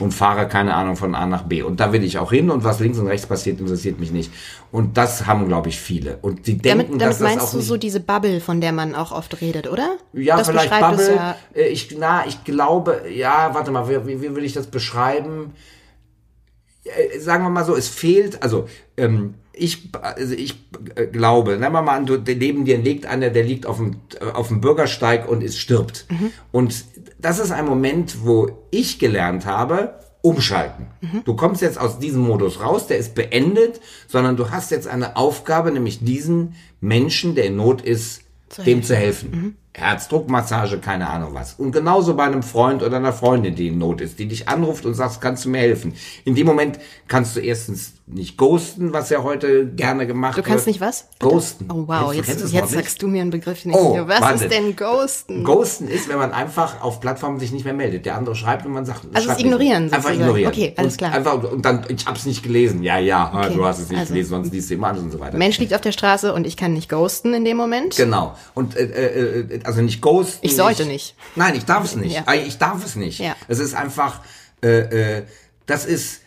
und 0.00 0.14
fahre, 0.14 0.46
keine 0.46 0.74
Ahnung, 0.74 0.96
von 0.96 1.14
A 1.14 1.26
nach 1.26 1.42
B. 1.42 1.62
Und 1.62 1.80
da 1.80 1.92
will 1.92 2.04
ich 2.04 2.18
auch 2.18 2.30
hin 2.30 2.50
und 2.50 2.62
was 2.62 2.78
links 2.78 2.98
und 2.98 3.08
rechts 3.08 3.26
passiert, 3.26 3.58
interessiert 3.58 3.98
mich 3.98 4.12
nicht. 4.12 4.30
Und 4.70 4.96
das 4.96 5.26
haben, 5.26 5.48
glaube 5.48 5.70
ich, 5.70 5.78
viele. 5.78 6.18
Und 6.22 6.46
die 6.46 6.58
denken, 6.58 6.78
damit, 6.78 6.88
damit 6.88 7.02
dass 7.02 7.20
meinst 7.20 7.46
das 7.46 7.52
du 7.52 7.60
so 7.60 7.76
diese 7.76 8.00
Bubble, 8.00 8.40
von 8.40 8.60
der 8.60 8.72
man 8.72 8.94
auch 8.94 9.10
oft 9.10 9.40
redet, 9.40 9.68
oder? 9.70 9.96
Ja, 10.12 10.36
das 10.36 10.48
vielleicht 10.48 10.70
Bubble. 10.70 11.14
Ja. 11.14 11.36
Äh, 11.54 11.68
ich, 11.68 11.94
na, 11.98 12.26
ich 12.26 12.44
glaube, 12.44 13.02
ja, 13.12 13.50
warte 13.54 13.70
mal, 13.70 13.88
wie, 13.88 14.22
wie 14.22 14.36
will 14.36 14.44
ich 14.44 14.52
das 14.52 14.68
beschreiben? 14.68 15.52
Äh, 16.86 17.18
sagen 17.18 17.44
wir 17.44 17.50
mal 17.50 17.64
so, 17.64 17.76
es 17.76 17.88
fehlt, 17.88 18.42
also 18.42 18.68
ähm, 18.96 19.34
ich, 19.52 19.90
also 20.02 20.34
ich 20.34 20.54
äh, 20.94 21.06
glaube, 21.06 21.52
nehmen 21.52 21.72
wir 21.72 21.82
mal 21.82 21.96
an, 21.96 22.06
du, 22.06 22.16
neben 22.16 22.64
dir 22.64 22.78
liegt 22.78 23.06
einer, 23.06 23.30
der 23.30 23.44
liegt 23.44 23.66
auf 23.66 23.78
dem, 23.78 23.96
äh, 24.20 24.24
auf 24.24 24.48
dem 24.48 24.60
Bürgersteig 24.60 25.28
und 25.28 25.42
ist 25.42 25.58
stirbt. 25.58 26.06
Mhm. 26.10 26.32
Und 26.52 26.84
das 27.18 27.38
ist 27.38 27.50
ein 27.50 27.66
Moment, 27.66 28.24
wo 28.24 28.66
ich 28.70 28.98
gelernt 28.98 29.46
habe, 29.46 29.98
umschalten. 30.22 30.88
Mhm. 31.00 31.22
Du 31.24 31.34
kommst 31.34 31.62
jetzt 31.62 31.78
aus 31.78 31.98
diesem 31.98 32.22
Modus 32.22 32.60
raus, 32.60 32.86
der 32.86 32.98
ist 32.98 33.14
beendet, 33.14 33.80
sondern 34.08 34.36
du 34.36 34.50
hast 34.50 34.70
jetzt 34.70 34.88
eine 34.88 35.16
Aufgabe, 35.16 35.70
nämlich 35.70 36.04
diesen 36.04 36.54
Menschen, 36.80 37.34
der 37.34 37.46
in 37.46 37.56
Not 37.56 37.80
ist, 37.82 38.22
zu 38.48 38.62
dem 38.62 38.78
helfen. 38.78 38.86
zu 38.86 38.96
helfen. 38.96 39.30
Mhm. 39.30 39.56
Herzdruckmassage, 39.76 40.78
keine 40.78 41.08
Ahnung 41.08 41.34
was. 41.34 41.54
Und 41.54 41.72
genauso 41.72 42.14
bei 42.14 42.24
einem 42.24 42.42
Freund 42.42 42.82
oder 42.82 42.96
einer 42.96 43.12
Freundin, 43.12 43.54
die 43.54 43.68
in 43.68 43.78
Not 43.78 44.00
ist, 44.00 44.18
die 44.18 44.26
dich 44.26 44.48
anruft 44.48 44.86
und 44.86 44.94
sagt, 44.94 45.20
kannst 45.20 45.44
du 45.44 45.50
mir 45.50 45.58
helfen? 45.58 45.94
In 46.24 46.34
dem 46.34 46.46
Moment 46.46 46.78
kannst 47.08 47.36
du 47.36 47.40
erstens 47.40 47.92
nicht 48.08 48.36
ghosten, 48.36 48.92
was 48.92 49.10
ja 49.10 49.24
heute 49.24 49.66
gerne 49.66 50.06
gemacht 50.06 50.36
wird. 50.36 50.46
Du 50.46 50.50
kannst 50.50 50.66
wird. 50.66 50.76
nicht 50.76 50.80
was? 50.80 51.08
Ghosten. 51.18 51.68
Oh 51.68 51.84
wow, 51.86 52.14
jetzt, 52.14 52.28
jetzt, 52.28 52.52
jetzt 52.52 52.70
sagst 52.70 53.02
du 53.02 53.08
mir 53.08 53.20
einen 53.20 53.30
Begriff 53.30 53.64
nicht. 53.64 53.76
Oh, 53.76 53.98
was 54.06 54.20
warte. 54.20 54.44
ist 54.44 54.52
denn 54.52 54.76
ghosten? 54.76 55.42
Ghosten 55.42 55.88
ist, 55.88 56.08
wenn 56.08 56.18
man 56.18 56.32
einfach 56.32 56.82
auf 56.82 57.00
Plattformen 57.00 57.40
sich 57.40 57.50
nicht 57.50 57.64
mehr 57.64 57.74
meldet. 57.74 58.06
Der 58.06 58.14
andere 58.14 58.36
schreibt 58.36 58.64
und 58.64 58.72
man 58.72 58.86
sagt, 58.86 59.02
also 59.12 59.30
es 59.30 59.40
ignorieren. 59.40 59.92
Einfach 59.92 60.12
ignorieren. 60.12 60.52
Okay, 60.52 60.72
alles 60.76 60.96
klar. 60.96 61.10
Und 61.10 61.16
einfach 61.16 61.50
und 61.50 61.64
dann 61.64 61.84
ich 61.88 62.06
hab's 62.06 62.26
nicht 62.26 62.44
gelesen. 62.44 62.84
Ja, 62.84 62.98
ja, 62.98 63.32
okay. 63.34 63.54
du 63.54 63.64
hast 63.64 63.80
es 63.80 63.90
nicht 63.90 63.98
also, 63.98 64.12
gelesen, 64.12 64.30
sonst 64.30 64.52
liest 64.52 64.70
du 64.70 64.74
immer 64.74 64.88
an 64.88 64.98
und 64.98 65.10
so 65.10 65.18
weiter. 65.18 65.36
Mensch 65.36 65.58
liegt 65.58 65.74
auf 65.74 65.80
der 65.80 65.92
Straße 65.92 66.32
und 66.32 66.46
ich 66.46 66.56
kann 66.56 66.74
nicht 66.74 66.88
ghosten 66.88 67.34
in 67.34 67.44
dem 67.44 67.56
Moment. 67.56 67.96
Genau. 67.96 68.36
Und 68.54 68.76
äh, 68.76 68.84
äh, 68.84 69.40
äh 69.40 69.65
also 69.66 69.82
nicht 69.82 70.00
ghosten. 70.00 70.46
Ich 70.46 70.56
sollte 70.56 70.86
nicht. 70.86 71.14
Nein, 71.34 71.54
ich 71.54 71.64
darf 71.64 71.84
es 71.84 71.96
nicht. 71.96 72.14
Ja. 72.14 72.34
Ich 72.34 72.58
darf 72.58 72.84
es 72.84 72.96
nicht. 72.96 73.18
Ja. 73.18 73.36
Es 73.48 73.58
ist 73.58 73.74
einfach 73.74 74.20
äh, 74.62 75.18
äh, 75.18 75.22
das 75.66 75.84
ist 75.84 76.22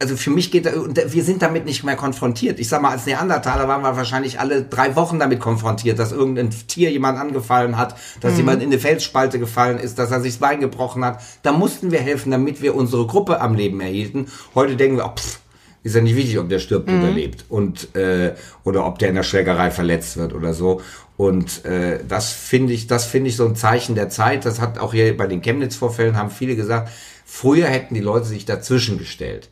also 0.00 0.16
für 0.16 0.30
mich 0.30 0.50
geht, 0.50 0.64
wir 0.66 1.24
sind 1.24 1.40
damit 1.40 1.64
nicht 1.64 1.84
mehr 1.84 1.96
konfrontiert. 1.96 2.58
Ich 2.58 2.68
sag 2.68 2.82
mal, 2.82 2.90
als 2.90 3.06
Neandertaler 3.06 3.68
waren 3.68 3.82
wir 3.82 3.96
wahrscheinlich 3.96 4.40
alle 4.40 4.62
drei 4.64 4.96
Wochen 4.96 5.18
damit 5.18 5.40
konfrontiert, 5.40 5.98
dass 5.98 6.12
irgendein 6.12 6.50
Tier 6.50 6.90
jemand 6.90 7.18
angefallen 7.18 7.78
hat, 7.78 7.96
dass 8.20 8.32
mhm. 8.32 8.38
jemand 8.38 8.62
in 8.62 8.70
eine 8.70 8.80
Felsspalte 8.80 9.38
gefallen 9.38 9.78
ist, 9.78 9.98
dass 9.98 10.10
er 10.10 10.20
sich 10.20 10.34
das 10.34 10.40
Bein 10.40 10.60
gebrochen 10.60 11.04
hat. 11.04 11.22
Da 11.42 11.52
mussten 11.52 11.90
wir 11.90 12.00
helfen, 12.00 12.32
damit 12.32 12.60
wir 12.60 12.74
unsere 12.74 13.06
Gruppe 13.06 13.40
am 13.40 13.54
Leben 13.54 13.80
erhielten. 13.80 14.26
Heute 14.54 14.76
denken 14.76 14.96
wir, 14.96 15.06
oh, 15.06 15.14
pff, 15.16 15.38
ist 15.84 15.94
ja 15.94 16.00
nicht 16.00 16.16
wichtig, 16.16 16.38
ob 16.38 16.48
der 16.48 16.58
stirbt 16.58 16.88
mhm. 16.88 16.98
oder 16.98 17.12
lebt 17.12 17.44
und 17.48 17.94
äh, 17.94 18.34
oder 18.64 18.86
ob 18.86 18.98
der 18.98 19.10
in 19.10 19.14
der 19.14 19.22
Schlägerei 19.22 19.70
verletzt 19.70 20.16
wird 20.16 20.32
oder 20.32 20.54
so. 20.54 20.80
Und 21.16 21.64
äh, 21.64 22.00
das 22.08 22.32
finde 22.32 22.72
ich, 22.72 22.88
das 22.88 23.04
finde 23.04 23.28
ich 23.28 23.36
so 23.36 23.46
ein 23.46 23.54
Zeichen 23.54 23.94
der 23.94 24.08
Zeit. 24.08 24.46
Das 24.46 24.60
hat 24.60 24.78
auch 24.78 24.92
hier 24.92 25.16
bei 25.16 25.26
den 25.26 25.42
Chemnitz-Vorfällen 25.42 26.16
haben 26.16 26.30
viele 26.30 26.56
gesagt. 26.56 26.90
Früher 27.24 27.66
hätten 27.66 27.94
die 27.94 28.00
Leute 28.00 28.26
sich 28.26 28.46
dazwischen 28.46 28.98
gestellt. 28.98 29.50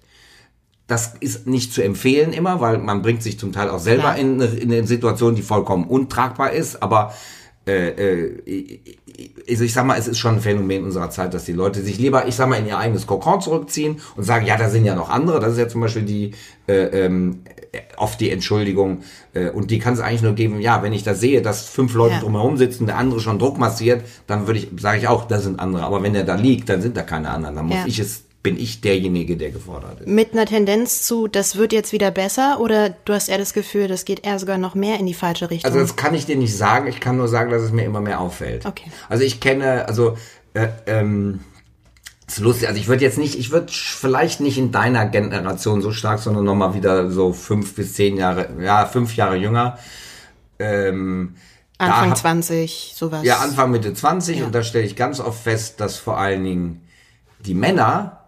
Das 0.86 1.14
ist 1.20 1.46
nicht 1.46 1.72
zu 1.72 1.82
empfehlen 1.82 2.32
immer, 2.32 2.60
weil 2.60 2.78
man 2.78 3.02
bringt 3.02 3.22
sich 3.22 3.38
zum 3.38 3.52
Teil 3.52 3.68
auch 3.68 3.78
selber 3.78 4.02
ja. 4.02 4.14
in, 4.14 4.40
in 4.40 4.72
eine 4.72 4.86
Situation, 4.86 5.34
die 5.34 5.42
vollkommen 5.42 5.84
untragbar 5.84 6.52
ist. 6.52 6.82
Aber 6.82 7.14
also 9.48 9.64
ich 9.64 9.72
sag 9.72 9.86
mal, 9.86 9.96
es 9.96 10.08
ist 10.08 10.18
schon 10.18 10.36
ein 10.36 10.40
Phänomen 10.40 10.84
unserer 10.84 11.10
Zeit, 11.10 11.32
dass 11.32 11.44
die 11.44 11.52
Leute 11.52 11.80
sich 11.80 11.98
lieber, 11.98 12.26
ich 12.26 12.34
sag 12.34 12.48
mal, 12.48 12.56
in 12.56 12.66
ihr 12.66 12.76
eigenes 12.76 13.06
Kokon 13.06 13.40
zurückziehen 13.40 14.00
und 14.16 14.24
sagen, 14.24 14.46
ja, 14.46 14.56
da 14.56 14.68
sind 14.68 14.84
ja 14.84 14.96
noch 14.96 15.10
andere. 15.10 15.38
Das 15.38 15.52
ist 15.52 15.58
ja 15.58 15.68
zum 15.68 15.80
Beispiel 15.80 16.02
die 16.02 16.32
äh, 16.66 17.04
ähm, 17.04 17.42
oft 17.96 18.20
die 18.20 18.30
Entschuldigung 18.30 19.02
äh, 19.34 19.50
und 19.50 19.70
die 19.70 19.78
kann 19.78 19.94
es 19.94 20.00
eigentlich 20.00 20.22
nur 20.22 20.34
geben. 20.34 20.60
Ja, 20.60 20.82
wenn 20.82 20.92
ich 20.92 21.04
da 21.04 21.14
sehe, 21.14 21.40
dass 21.40 21.68
fünf 21.68 21.94
Leute 21.94 22.14
ja. 22.14 22.20
drumherum 22.20 22.56
sitzen, 22.56 22.86
der 22.86 22.98
andere 22.98 23.20
schon 23.20 23.38
Druck 23.38 23.58
massiert, 23.58 24.04
dann 24.26 24.46
würde 24.46 24.58
ich, 24.58 24.68
sage 24.78 24.98
ich 24.98 25.08
auch, 25.08 25.26
das 25.26 25.44
sind 25.44 25.60
andere. 25.60 25.84
Aber 25.84 26.02
wenn 26.02 26.14
der 26.14 26.24
da 26.24 26.34
liegt, 26.34 26.68
dann 26.68 26.82
sind 26.82 26.96
da 26.96 27.02
keine 27.02 27.30
anderen. 27.30 27.56
Dann 27.56 27.66
muss 27.66 27.76
ja. 27.76 27.86
ich 27.86 27.98
es 28.00 28.24
bin 28.42 28.58
ich 28.58 28.80
derjenige, 28.80 29.36
der 29.36 29.50
gefordert 29.50 30.00
ist. 30.00 30.08
Mit 30.08 30.32
einer 30.32 30.46
Tendenz 30.46 31.02
zu, 31.02 31.28
das 31.28 31.56
wird 31.56 31.72
jetzt 31.72 31.92
wieder 31.92 32.10
besser 32.10 32.58
oder 32.60 32.90
du 32.90 33.12
hast 33.12 33.28
eher 33.28 33.38
das 33.38 33.54
Gefühl, 33.54 33.86
das 33.86 34.04
geht 34.04 34.26
eher 34.26 34.38
sogar 34.38 34.58
noch 34.58 34.74
mehr 34.74 34.98
in 34.98 35.06
die 35.06 35.14
falsche 35.14 35.50
Richtung? 35.50 35.70
Also 35.70 35.80
das 35.80 35.96
kann 35.96 36.14
ich 36.14 36.26
dir 36.26 36.36
nicht 36.36 36.56
sagen, 36.56 36.88
ich 36.88 37.00
kann 37.00 37.16
nur 37.16 37.28
sagen, 37.28 37.50
dass 37.50 37.62
es 37.62 37.70
mir 37.70 37.84
immer 37.84 38.00
mehr 38.00 38.20
auffällt. 38.20 38.66
Okay. 38.66 38.90
Also 39.08 39.22
ich 39.22 39.40
kenne, 39.40 39.86
also 39.86 40.16
äh, 40.54 40.68
ähm, 40.86 41.40
ist 42.26 42.40
lustig, 42.40 42.68
also 42.68 42.80
ich 42.80 42.88
würde 42.88 43.04
jetzt 43.04 43.18
nicht, 43.18 43.38
ich 43.38 43.52
würde 43.52 43.72
vielleicht 43.72 44.40
nicht 44.40 44.58
in 44.58 44.72
deiner 44.72 45.06
Generation 45.06 45.80
so 45.80 45.92
stark, 45.92 46.18
sondern 46.18 46.44
nochmal 46.44 46.74
wieder 46.74 47.10
so 47.10 47.32
fünf 47.32 47.74
bis 47.74 47.94
zehn 47.94 48.16
Jahre, 48.16 48.48
ja, 48.60 48.86
fünf 48.86 49.14
Jahre 49.14 49.36
jünger. 49.36 49.78
Ähm, 50.58 51.36
Anfang 51.78 52.10
hab, 52.10 52.18
20, 52.18 52.92
sowas. 52.96 53.24
Ja, 53.24 53.38
Anfang 53.38 53.70
Mitte 53.70 53.94
20 53.94 54.38
ja. 54.38 54.46
und 54.46 54.54
da 54.54 54.62
stelle 54.62 54.84
ich 54.84 54.96
ganz 54.96 55.20
oft 55.20 55.42
fest, 55.42 55.80
dass 55.80 55.96
vor 55.96 56.18
allen 56.18 56.42
Dingen 56.42 56.88
die 57.40 57.54
Männer 57.54 58.21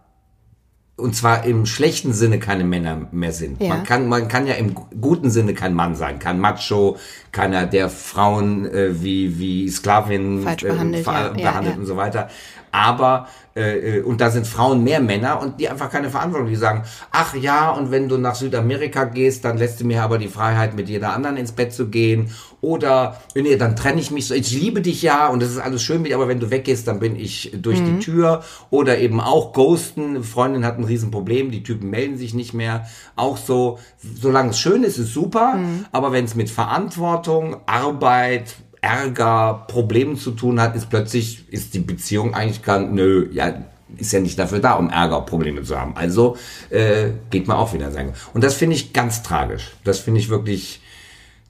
und 0.97 1.13
zwar 1.15 1.43
im 1.45 1.65
schlechten 1.65 2.13
Sinne 2.13 2.39
keine 2.39 2.63
Männer 2.63 3.07
mehr 3.11 3.33
sind. 3.33 3.61
Ja. 3.61 3.69
Man 3.69 3.83
kann, 3.83 4.07
man 4.07 4.27
kann 4.27 4.47
ja 4.47 4.53
im 4.53 4.75
guten 4.75 5.29
Sinne 5.29 5.53
kein 5.53 5.73
Mann 5.73 5.95
sein, 5.95 6.19
kein 6.19 6.39
Macho, 6.39 6.97
keiner, 7.31 7.65
der 7.65 7.89
Frauen 7.89 8.65
äh, 8.65 9.01
wie 9.01 9.37
wie 9.37 9.69
Sklavinnen 9.69 10.43
Falsch 10.43 10.63
behandelt, 10.63 11.05
äh, 11.05 11.11
ja. 11.11 11.33
behandelt 11.33 11.75
ja, 11.75 11.79
und 11.79 11.85
so 11.85 11.97
weiter. 11.97 12.29
Aber 12.75 13.27
äh, 13.55 13.99
äh, 13.99 14.01
und 14.01 14.19
da 14.19 14.29
sind 14.29 14.45
Frauen 14.45 14.83
mehr 14.83 14.99
Männer 14.99 15.41
und 15.41 15.61
die 15.61 15.69
einfach 15.69 15.89
keine 15.89 16.09
Verantwortung. 16.09 16.49
Die 16.49 16.57
sagen, 16.57 16.83
ach 17.11 17.33
ja, 17.35 17.71
und 17.71 17.89
wenn 17.89 18.09
du 18.09 18.17
nach 18.17 18.35
Südamerika 18.35 19.05
gehst, 19.05 19.45
dann 19.45 19.57
lässt 19.57 19.79
du 19.79 19.85
mir 19.85 20.03
aber 20.03 20.17
die 20.17 20.27
Freiheit, 20.27 20.75
mit 20.75 20.89
jeder 20.89 21.13
anderen 21.13 21.37
ins 21.37 21.53
Bett 21.53 21.71
zu 21.71 21.87
gehen. 21.87 22.31
Oder, 22.59 23.21
nee, 23.33 23.55
dann 23.55 23.77
trenne 23.77 24.01
ich 24.01 24.11
mich 24.11 24.27
so. 24.27 24.33
Ich 24.33 24.51
liebe 24.51 24.81
dich 24.81 25.01
ja 25.01 25.27
und 25.29 25.41
es 25.41 25.51
ist 25.51 25.59
alles 25.59 25.83
schön 25.83 26.01
mit 26.01 26.11
dir, 26.11 26.15
aber 26.15 26.27
wenn 26.27 26.41
du 26.41 26.51
weggehst, 26.51 26.85
dann 26.85 26.99
bin 26.99 27.15
ich 27.15 27.53
durch 27.55 27.79
mhm. 27.79 27.85
die 27.85 27.99
Tür. 27.99 28.43
Oder 28.71 28.97
eben 28.97 29.21
auch 29.21 29.53
Ghosten. 29.53 30.09
Eine 30.09 30.23
Freundin 30.23 30.65
hat 30.65 30.77
ein 30.77 30.83
Riesenproblem, 30.83 31.51
die 31.51 31.63
Typen 31.63 31.89
melden 31.89 32.17
sich 32.17 32.33
nicht 32.33 32.53
mehr. 32.53 32.85
Auch 33.15 33.37
so, 33.37 33.79
solange 34.19 34.49
es 34.49 34.59
schön 34.59 34.83
ist, 34.83 34.97
ist 34.97 35.13
super. 35.13 35.55
Mhm. 35.55 35.85
Aber 35.93 36.11
wenn 36.11 36.25
es 36.25 36.35
mit 36.35 36.49
Verantwortung, 36.49 37.55
Arbeit, 37.67 38.55
Ärger, 38.85 39.65
Problemen 39.67 40.15
zu 40.15 40.31
tun 40.31 40.61
hat, 40.61 40.75
ist 40.75 40.91
plötzlich, 40.91 41.51
ist 41.51 41.73
die 41.73 41.79
Beziehung 41.79 42.35
eigentlich 42.35 42.61
gar, 42.61 42.79
nö, 42.79 43.27
ja, 43.31 43.63
ist 43.97 44.13
ja 44.13 44.19
nicht 44.19 44.37
dafür 44.37 44.59
da, 44.59 44.73
um 44.73 44.91
Ärger, 44.91 45.21
Probleme 45.21 45.63
zu 45.63 45.79
haben. 45.79 45.97
Also 45.97 46.37
äh, 46.69 47.09
geht 47.31 47.47
man 47.47 47.57
auch 47.57 47.73
wieder 47.73 47.91
sagen. 47.91 48.13
Und 48.35 48.43
das 48.43 48.53
finde 48.53 48.75
ich 48.75 48.93
ganz 48.93 49.23
tragisch. 49.23 49.71
Das 49.83 49.99
finde 49.99 50.19
ich 50.19 50.29
wirklich 50.29 50.81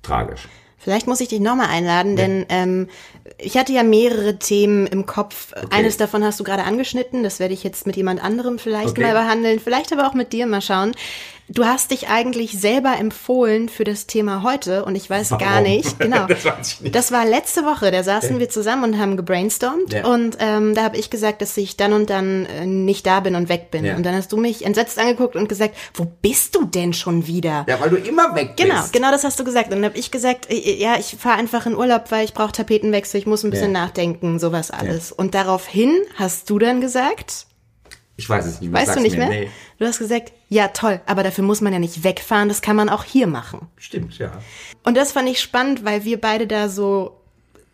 tragisch. 0.01 0.47
Vielleicht 0.77 1.07
muss 1.07 1.19
ich 1.19 1.27
dich 1.27 1.39
nochmal 1.39 1.67
einladen, 1.67 2.11
ja. 2.11 2.23
denn 2.23 2.45
ähm, 2.49 2.87
ich 3.37 3.57
hatte 3.57 3.73
ja 3.73 3.83
mehrere 3.83 4.37
Themen 4.37 4.87
im 4.87 5.05
Kopf. 5.05 5.51
Okay. 5.51 5.67
Eines 5.71 5.97
davon 5.97 6.23
hast 6.23 6.39
du 6.39 6.43
gerade 6.43 6.63
angeschnitten, 6.63 7.23
das 7.23 7.39
werde 7.39 7.53
ich 7.53 7.63
jetzt 7.63 7.85
mit 7.87 7.97
jemand 7.97 8.23
anderem 8.23 8.59
vielleicht 8.59 8.91
okay. 8.91 9.01
mal 9.01 9.13
behandeln, 9.13 9.59
vielleicht 9.59 9.91
aber 9.91 10.07
auch 10.07 10.13
mit 10.13 10.31
dir 10.31 10.45
mal 10.45 10.61
schauen. 10.61 10.93
Du 11.47 11.63
hast 11.63 11.91
dich 11.91 12.07
eigentlich 12.07 12.59
selber 12.59 12.97
empfohlen 12.97 13.69
für 13.69 13.83
das 13.83 14.07
Thema 14.07 14.41
heute 14.41 14.83
und 14.83 14.95
ich 14.95 15.07
weiß 15.07 15.31
Warum? 15.31 15.45
gar 15.45 15.61
nicht. 15.61 15.99
Genau. 15.99 16.25
das, 16.27 16.43
weiß 16.43 16.73
ich 16.73 16.81
nicht. 16.81 16.95
das 16.95 17.11
war 17.11 17.23
letzte 17.23 17.63
Woche. 17.65 17.91
Da 17.91 18.01
saßen 18.03 18.33
ja. 18.33 18.39
wir 18.39 18.49
zusammen 18.49 18.83
und 18.83 18.99
haben 18.99 19.15
gebrainstormt 19.15 19.93
ja. 19.93 20.05
und 20.07 20.37
ähm, 20.39 20.73
da 20.73 20.83
habe 20.83 20.97
ich 20.97 21.11
gesagt, 21.11 21.41
dass 21.41 21.55
ich 21.57 21.77
dann 21.77 21.93
und 21.93 22.09
dann 22.09 22.47
äh, 22.47 22.65
nicht 22.65 23.05
da 23.05 23.19
bin 23.19 23.35
und 23.35 23.47
weg 23.47 23.69
bin. 23.69 23.85
Ja. 23.85 23.95
Und 23.95 24.03
dann 24.03 24.15
hast 24.15 24.31
du 24.31 24.37
mich 24.37 24.65
entsetzt 24.65 24.97
angeguckt 24.97 25.35
und 25.35 25.47
gesagt, 25.47 25.75
wo 25.93 26.05
bist 26.05 26.55
du 26.55 26.65
denn 26.65 26.93
schon 26.93 27.27
wieder? 27.27 27.65
Ja, 27.67 27.79
weil 27.79 27.91
du 27.91 27.97
immer 27.97 28.33
weg 28.35 28.55
bist. 28.55 28.67
Genau, 28.67 28.83
genau 28.91 29.11
das 29.11 29.23
hast 29.23 29.39
du 29.39 29.43
gesagt. 29.43 29.67
Und 29.67 29.77
dann 29.77 29.85
habe 29.85 29.97
ich 29.97 30.09
gesagt, 30.09 30.49
äh, 30.49 30.75
ja, 30.75 30.97
ich 30.97 31.15
fahre 31.19 31.37
einfach 31.37 31.67
in 31.67 31.75
Urlaub, 31.75 32.05
weil 32.09 32.25
ich 32.25 32.33
brauche 32.33 32.53
Tapetenwechsel, 32.53 33.19
ich 33.19 33.27
muss 33.27 33.43
ein 33.43 33.51
bisschen 33.51 33.71
nachdenken, 33.71 34.39
sowas 34.39 34.71
alles. 34.71 35.11
Und 35.11 35.35
daraufhin 35.35 35.93
hast 36.15 36.49
du 36.49 36.57
dann 36.57 36.81
gesagt, 36.81 37.45
ich 38.17 38.29
weiß 38.29 38.45
es 38.45 38.62
nicht 38.62 38.72
mehr. 38.72 38.81
Weißt 38.81 38.95
du 38.95 39.01
nicht 39.01 39.17
mehr? 39.17 39.27
Nee. 39.27 39.50
Du 39.77 39.86
hast 39.86 40.00
gesagt, 40.00 40.31
ja 40.48 40.69
toll, 40.69 41.01
aber 41.05 41.24
dafür 41.24 41.43
muss 41.43 41.62
man 41.62 41.74
ja 41.74 41.79
nicht 41.79 42.03
wegfahren, 42.03 42.48
das 42.48 42.62
kann 42.62 42.75
man 42.75 42.89
auch 42.89 43.03
hier 43.03 43.27
machen. 43.27 43.67
Stimmt, 43.77 44.17
ja. 44.17 44.31
Und 44.84 44.95
das 44.95 45.12
fand 45.12 45.27
ich 45.29 45.41
spannend, 45.41 45.84
weil 45.84 46.05
wir 46.05 46.19
beide 46.19 46.48
da 46.48 46.69
so 46.69 47.19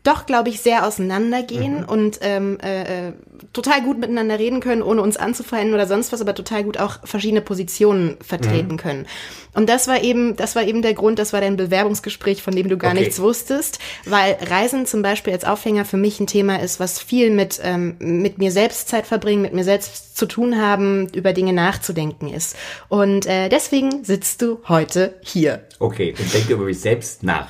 doch, 0.04 0.26
glaube 0.26 0.50
ich, 0.50 0.62
sehr 0.62 0.88
auseinandergehen 0.88 1.82
mhm. 1.82 1.86
und 1.86 2.20
ähm, 2.22 2.58
äh, 2.64 3.10
äh, 3.10 3.14
total 3.54 3.82
gut 3.82 4.00
miteinander 4.00 4.40
reden 4.40 4.60
können, 4.60 4.82
ohne 4.82 5.02
uns 5.02 5.18
anzufallen 5.18 5.74
oder 5.74 5.86
sonst 5.86 6.12
was, 6.12 6.22
aber 6.22 6.34
total 6.34 6.64
gut 6.64 6.80
auch 6.80 7.00
verschiedene 7.04 7.42
Positionen 7.42 8.18
vertreten 8.20 8.74
mhm. 8.74 8.78
können. 8.78 9.08
Und 9.54 9.70
das 9.70 9.88
war 9.88 10.02
eben, 10.02 10.36
das 10.36 10.56
war 10.56 10.64
eben 10.64 10.82
der 10.82 10.94
Grund, 10.94 11.20
das 11.20 11.34
war 11.34 11.42
dein 11.42 11.58
Bewerbungsgespräch, 11.58 12.42
von 12.42 12.56
dem 12.56 12.70
du 12.70 12.78
gar 12.78 12.94
okay. 12.94 13.02
nichts 13.02 13.20
wusstest, 13.20 13.80
weil 14.06 14.38
Reisen 14.42 14.86
zum 14.86 15.02
Beispiel 15.02 15.34
als 15.34 15.44
Aufhänger 15.44 15.86
für 15.86 15.98
mich 15.98 16.20
ein 16.20 16.28
Thema 16.28 16.62
ist, 16.62 16.80
was 16.80 17.00
viel 17.00 17.30
mit, 17.30 17.60
ähm, 17.64 17.96
mit 18.00 18.38
mir 18.40 18.52
selbst 18.52 18.88
Zeit 18.88 19.06
verbringen, 19.06 19.42
mit 19.42 19.54
mir 19.54 19.64
selbst 19.64 20.18
zu 20.18 20.26
tun 20.26 20.60
haben, 20.60 21.10
über 21.10 21.34
Dinge 21.34 21.54
nachzudenken 21.54 22.28
ist. 22.28 22.56
Und 22.88 23.26
äh, 23.28 23.50
deswegen 23.50 24.04
sitzt 24.04 24.42
du 24.42 24.60
heute 24.68 25.16
hier. 25.22 25.64
Okay, 25.80 26.16
und 26.18 26.34
denke 26.34 26.54
über 26.54 26.66
mich 26.66 26.80
selbst 26.80 27.22
nach. 27.24 27.50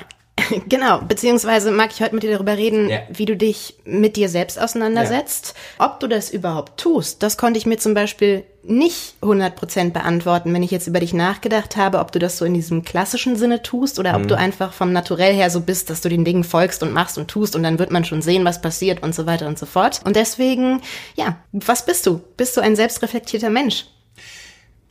Genau, 0.68 1.00
beziehungsweise 1.00 1.70
mag 1.70 1.90
ich 1.92 2.00
heute 2.02 2.14
mit 2.14 2.22
dir 2.22 2.32
darüber 2.32 2.56
reden, 2.56 2.88
ja. 2.88 3.00
wie 3.12 3.24
du 3.24 3.36
dich 3.36 3.74
mit 3.84 4.16
dir 4.16 4.28
selbst 4.28 4.60
auseinandersetzt. 4.60 5.54
Ja. 5.78 5.86
Ob 5.86 6.00
du 6.00 6.06
das 6.06 6.30
überhaupt 6.30 6.80
tust, 6.80 7.22
das 7.22 7.36
konnte 7.36 7.58
ich 7.58 7.66
mir 7.66 7.78
zum 7.78 7.94
Beispiel 7.94 8.44
nicht 8.64 9.16
100% 9.22 9.90
beantworten, 9.90 10.54
wenn 10.54 10.62
ich 10.62 10.70
jetzt 10.70 10.86
über 10.86 11.00
dich 11.00 11.14
nachgedacht 11.14 11.76
habe, 11.76 11.98
ob 11.98 12.12
du 12.12 12.18
das 12.18 12.38
so 12.38 12.44
in 12.44 12.54
diesem 12.54 12.84
klassischen 12.84 13.36
Sinne 13.36 13.62
tust 13.62 13.98
oder 13.98 14.16
mhm. 14.16 14.22
ob 14.22 14.28
du 14.28 14.36
einfach 14.38 14.72
vom 14.72 14.92
Naturell 14.92 15.34
her 15.34 15.50
so 15.50 15.60
bist, 15.60 15.90
dass 15.90 16.00
du 16.00 16.08
den 16.08 16.24
Dingen 16.24 16.44
folgst 16.44 16.82
und 16.82 16.92
machst 16.92 17.18
und 17.18 17.28
tust 17.28 17.56
und 17.56 17.64
dann 17.64 17.78
wird 17.78 17.90
man 17.90 18.04
schon 18.04 18.22
sehen, 18.22 18.44
was 18.44 18.60
passiert 18.60 19.02
und 19.02 19.14
so 19.14 19.26
weiter 19.26 19.48
und 19.48 19.58
so 19.58 19.66
fort. 19.66 20.00
Und 20.04 20.16
deswegen, 20.16 20.80
ja, 21.16 21.38
was 21.52 21.84
bist 21.84 22.06
du? 22.06 22.20
Bist 22.36 22.56
du 22.56 22.60
ein 22.60 22.76
selbstreflektierter 22.76 23.50
Mensch? 23.50 23.86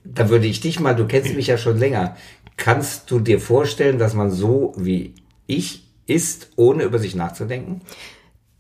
Da 0.03 0.29
würde 0.29 0.47
ich 0.47 0.59
dich 0.59 0.79
mal, 0.79 0.95
du 0.95 1.05
kennst 1.05 1.35
mich 1.35 1.47
ja 1.47 1.57
schon 1.57 1.77
länger. 1.77 2.17
Kannst 2.57 3.09
du 3.09 3.19
dir 3.19 3.39
vorstellen, 3.39 3.99
dass 3.99 4.13
man 4.13 4.31
so 4.31 4.73
wie 4.75 5.13
ich 5.57 5.83
ist, 6.05 6.49
ohne 6.55 6.83
über 6.83 6.99
sich 6.99 7.15
nachzudenken? 7.15 7.81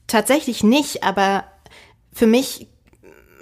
Tatsächlich 0.07 0.63
nicht, 0.63 1.03
aber 1.03 1.45
für 2.11 2.27
mich 2.27 2.67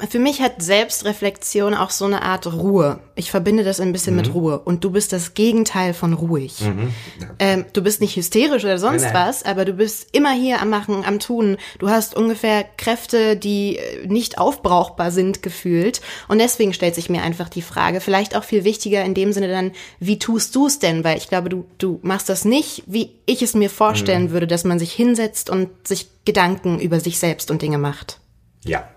für 0.07 0.19
mich 0.19 0.41
hat 0.41 0.61
Selbstreflexion 0.61 1.73
auch 1.73 1.89
so 1.89 2.05
eine 2.05 2.21
Art 2.21 2.51
Ruhe. 2.51 2.99
Ich 3.15 3.31
verbinde 3.31 3.63
das 3.63 3.79
ein 3.79 3.91
bisschen 3.91 4.15
mhm. 4.15 4.21
mit 4.21 4.33
Ruhe. 4.33 4.59
Und 4.59 4.83
du 4.83 4.91
bist 4.91 5.11
das 5.11 5.33
Gegenteil 5.33 5.93
von 5.93 6.13
ruhig. 6.13 6.61
Mhm. 6.61 6.93
Ähm, 7.39 7.65
du 7.73 7.81
bist 7.81 7.99
nicht 7.99 8.15
hysterisch 8.15 8.63
oder 8.63 8.77
sonst 8.77 9.03
nein, 9.03 9.13
nein. 9.13 9.27
was, 9.27 9.43
aber 9.43 9.65
du 9.65 9.73
bist 9.73 10.09
immer 10.11 10.31
hier 10.31 10.61
am 10.61 10.69
Machen, 10.69 11.03
am 11.05 11.19
Tun. 11.19 11.57
Du 11.79 11.89
hast 11.89 12.15
ungefähr 12.15 12.63
Kräfte, 12.77 13.35
die 13.35 13.77
äh, 13.77 14.07
nicht 14.07 14.37
aufbrauchbar 14.37 15.11
sind, 15.11 15.43
gefühlt. 15.43 16.01
Und 16.27 16.39
deswegen 16.39 16.73
stellt 16.73 16.95
sich 16.95 17.09
mir 17.09 17.23
einfach 17.23 17.49
die 17.49 17.61
Frage, 17.61 17.99
vielleicht 17.99 18.35
auch 18.35 18.43
viel 18.43 18.63
wichtiger 18.63 19.03
in 19.03 19.13
dem 19.13 19.33
Sinne 19.33 19.47
dann, 19.47 19.71
wie 19.99 20.19
tust 20.19 20.55
du 20.55 20.67
es 20.67 20.79
denn? 20.79 21.03
Weil 21.03 21.17
ich 21.17 21.27
glaube, 21.27 21.49
du, 21.49 21.65
du 21.77 21.99
machst 22.03 22.29
das 22.29 22.45
nicht, 22.45 22.83
wie 22.85 23.11
ich 23.25 23.41
es 23.41 23.53
mir 23.53 23.69
vorstellen 23.69 24.25
mhm. 24.25 24.31
würde, 24.31 24.47
dass 24.47 24.63
man 24.63 24.79
sich 24.79 24.93
hinsetzt 24.93 25.49
und 25.49 25.69
sich 25.87 26.09
Gedanken 26.25 26.79
über 26.79 26.99
sich 26.99 27.19
selbst 27.19 27.51
und 27.51 27.61
Dinge 27.61 27.77
macht. 27.77 28.19
Ja, 28.63 28.87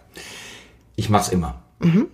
ich 0.96 1.08
mach's 1.08 1.28
immer. 1.28 1.62
Mhm. 1.80 2.06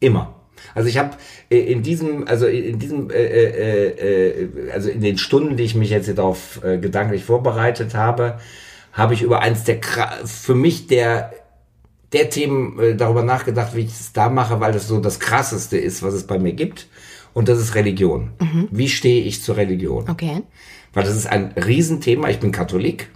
Immer. 0.00 0.34
Also 0.74 0.88
ich 0.88 0.98
habe 0.98 1.10
äh, 1.50 1.58
in 1.58 1.82
diesem, 1.82 2.26
also 2.26 2.46
in 2.46 2.78
diesem, 2.78 3.10
äh, 3.10 3.14
äh, 3.14 4.42
äh, 4.42 4.70
also 4.72 4.90
in 4.90 5.00
den 5.00 5.18
Stunden, 5.18 5.56
die 5.56 5.64
ich 5.64 5.74
mich 5.74 5.90
jetzt 5.90 6.08
darauf 6.16 6.62
äh, 6.62 6.78
gedanklich 6.78 7.24
vorbereitet 7.24 7.94
habe, 7.94 8.38
habe 8.92 9.14
ich 9.14 9.22
über 9.22 9.40
eins 9.40 9.64
der 9.64 9.80
für 10.24 10.54
mich 10.54 10.86
der 10.86 11.32
der 12.12 12.28
Themen 12.28 12.78
äh, 12.78 12.94
darüber 12.94 13.22
nachgedacht, 13.22 13.74
wie 13.74 13.80
ich 13.80 13.92
es 13.92 14.12
da 14.12 14.28
mache, 14.28 14.60
weil 14.60 14.72
das 14.72 14.86
so 14.86 15.00
das 15.00 15.18
Krasseste 15.18 15.78
ist, 15.78 16.02
was 16.02 16.14
es 16.14 16.26
bei 16.26 16.38
mir 16.38 16.52
gibt. 16.52 16.88
Und 17.32 17.48
das 17.48 17.58
ist 17.58 17.74
Religion. 17.74 18.32
Mhm. 18.38 18.68
Wie 18.70 18.90
stehe 18.90 19.24
ich 19.24 19.42
zur 19.42 19.56
Religion? 19.56 20.08
Okay. 20.10 20.42
Weil 20.92 21.04
das 21.04 21.16
ist 21.16 21.26
ein 21.26 21.52
Riesenthema. 21.52 22.28
Ich 22.28 22.38
bin 22.38 22.52
Katholik. 22.52 23.08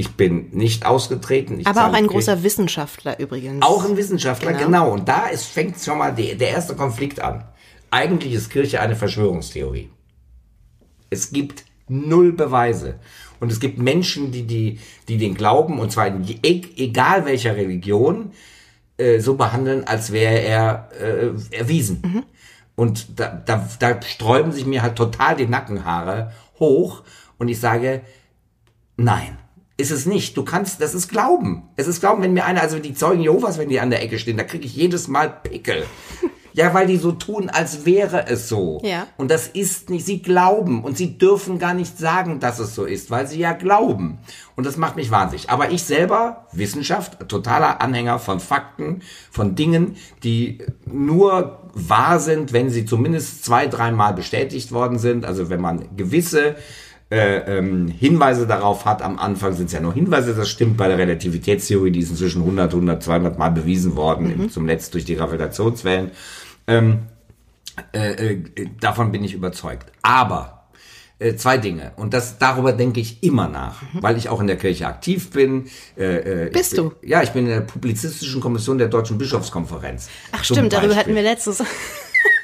Ich 0.00 0.16
bin 0.16 0.48
nicht 0.52 0.86
ausgetreten. 0.86 1.60
Aber 1.66 1.86
auch 1.86 1.92
ein 1.92 2.06
großer 2.06 2.42
Wissenschaftler 2.42 3.20
übrigens. 3.20 3.60
Auch 3.60 3.84
ein 3.84 3.98
Wissenschaftler, 3.98 4.54
genau. 4.54 4.64
genau. 4.64 4.92
Und 4.92 5.06
da 5.06 5.26
ist, 5.26 5.44
fängt 5.44 5.78
schon 5.78 5.98
mal 5.98 6.10
die, 6.10 6.38
der 6.38 6.52
erste 6.52 6.74
Konflikt 6.74 7.20
an. 7.20 7.44
Eigentlich 7.90 8.32
ist 8.32 8.48
Kirche 8.48 8.80
eine 8.80 8.96
Verschwörungstheorie. 8.96 9.90
Es 11.10 11.32
gibt 11.32 11.64
null 11.86 12.32
Beweise. 12.32 12.98
Und 13.40 13.52
es 13.52 13.60
gibt 13.60 13.78
Menschen, 13.78 14.32
die, 14.32 14.46
die, 14.46 14.80
die 15.06 15.18
den 15.18 15.34
Glauben, 15.34 15.78
und 15.78 15.92
zwar 15.92 16.06
in 16.06 16.24
egal 16.42 17.26
welcher 17.26 17.54
Religion, 17.54 18.32
äh, 18.96 19.20
so 19.20 19.34
behandeln, 19.34 19.84
als 19.84 20.12
wäre 20.12 20.40
er 20.40 20.88
äh, 20.98 21.54
erwiesen. 21.54 22.00
Mhm. 22.02 22.22
Und 22.74 23.20
da, 23.20 23.28
da, 23.44 23.68
da 23.78 24.00
sträuben 24.00 24.52
sich 24.52 24.64
mir 24.64 24.80
halt 24.80 24.96
total 24.96 25.36
die 25.36 25.46
Nackenhaare 25.46 26.32
hoch. 26.58 27.02
Und 27.36 27.48
ich 27.48 27.60
sage, 27.60 28.00
nein 28.96 29.39
ist 29.80 29.90
es 29.90 30.06
nicht. 30.06 30.36
Du 30.36 30.44
kannst, 30.44 30.80
das 30.80 30.94
ist 30.94 31.08
Glauben. 31.08 31.64
Es 31.76 31.86
ist 31.86 32.00
Glauben, 32.00 32.22
wenn 32.22 32.32
mir 32.32 32.44
einer, 32.44 32.62
also 32.62 32.78
die 32.78 32.94
Zeugen 32.94 33.22
Jehovas, 33.22 33.58
wenn 33.58 33.68
die 33.68 33.80
an 33.80 33.90
der 33.90 34.02
Ecke 34.02 34.18
stehen, 34.18 34.36
da 34.36 34.44
kriege 34.44 34.66
ich 34.66 34.76
jedes 34.76 35.08
Mal 35.08 35.28
Pickel. 35.28 35.84
Ja, 36.52 36.74
weil 36.74 36.88
die 36.88 36.96
so 36.96 37.12
tun, 37.12 37.48
als 37.48 37.86
wäre 37.86 38.26
es 38.26 38.48
so. 38.48 38.80
Ja. 38.82 39.06
Und 39.16 39.30
das 39.30 39.46
ist 39.46 39.88
nicht, 39.88 40.04
sie 40.04 40.20
glauben 40.20 40.82
und 40.82 40.96
sie 40.96 41.16
dürfen 41.16 41.60
gar 41.60 41.74
nicht 41.74 41.96
sagen, 41.96 42.40
dass 42.40 42.58
es 42.58 42.74
so 42.74 42.84
ist, 42.84 43.10
weil 43.10 43.26
sie 43.28 43.38
ja 43.38 43.52
glauben. 43.52 44.18
Und 44.56 44.66
das 44.66 44.76
macht 44.76 44.96
mich 44.96 45.12
wahnsinnig. 45.12 45.48
Aber 45.48 45.70
ich 45.70 45.84
selber, 45.84 46.48
Wissenschaft, 46.52 47.28
totaler 47.28 47.80
Anhänger 47.80 48.18
von 48.18 48.40
Fakten, 48.40 49.02
von 49.30 49.54
Dingen, 49.54 49.96
die 50.24 50.58
nur 50.86 51.70
wahr 51.72 52.18
sind, 52.18 52.52
wenn 52.52 52.68
sie 52.68 52.84
zumindest 52.84 53.44
zwei, 53.44 53.68
dreimal 53.68 54.14
bestätigt 54.14 54.72
worden 54.72 54.98
sind. 54.98 55.24
Also 55.24 55.50
wenn 55.50 55.60
man 55.60 55.96
gewisse 55.96 56.56
äh, 57.10 57.58
ähm, 57.58 57.88
Hinweise 57.88 58.46
darauf 58.46 58.84
hat. 58.84 59.02
Am 59.02 59.18
Anfang 59.18 59.54
sind 59.54 59.66
es 59.66 59.72
ja 59.72 59.80
nur 59.80 59.94
Hinweise, 59.94 60.34
das 60.34 60.48
stimmt 60.48 60.76
bei 60.76 60.88
der 60.88 60.98
Relativitätstheorie, 60.98 61.90
die 61.90 62.00
ist 62.00 62.10
inzwischen 62.10 62.42
100, 62.42 62.72
100, 62.72 63.02
200 63.02 63.38
Mal 63.38 63.50
bewiesen 63.50 63.96
worden, 63.96 64.34
mhm. 64.36 64.50
zum 64.50 64.66
Letzten 64.66 64.92
durch 64.92 65.04
die 65.04 65.16
Gravitationswellen. 65.16 66.12
Ähm, 66.66 67.00
äh, 67.92 68.32
äh, 68.32 68.42
davon 68.80 69.10
bin 69.12 69.24
ich 69.24 69.34
überzeugt. 69.34 69.90
Aber 70.02 70.68
äh, 71.18 71.36
zwei 71.36 71.58
Dinge. 71.58 71.92
Und 71.96 72.14
das 72.14 72.38
darüber 72.38 72.72
denke 72.72 73.00
ich 73.00 73.22
immer 73.22 73.48
nach, 73.48 73.82
mhm. 73.82 74.02
weil 74.02 74.16
ich 74.16 74.28
auch 74.28 74.40
in 74.40 74.46
der 74.46 74.56
Kirche 74.56 74.86
aktiv 74.86 75.30
bin. 75.30 75.68
Äh, 75.98 76.46
äh 76.46 76.50
Bist 76.50 76.76
bin, 76.76 76.84
du? 76.84 76.92
Ja, 77.06 77.22
ich 77.22 77.30
bin 77.30 77.44
in 77.44 77.50
der 77.50 77.60
publizistischen 77.60 78.40
Kommission 78.40 78.78
der 78.78 78.88
Deutschen 78.88 79.18
Bischofskonferenz. 79.18 80.08
Ach 80.32 80.44
stimmt, 80.44 80.72
darüber 80.72 80.96
hatten 80.96 81.14
wir 81.14 81.22
letztes. 81.22 81.62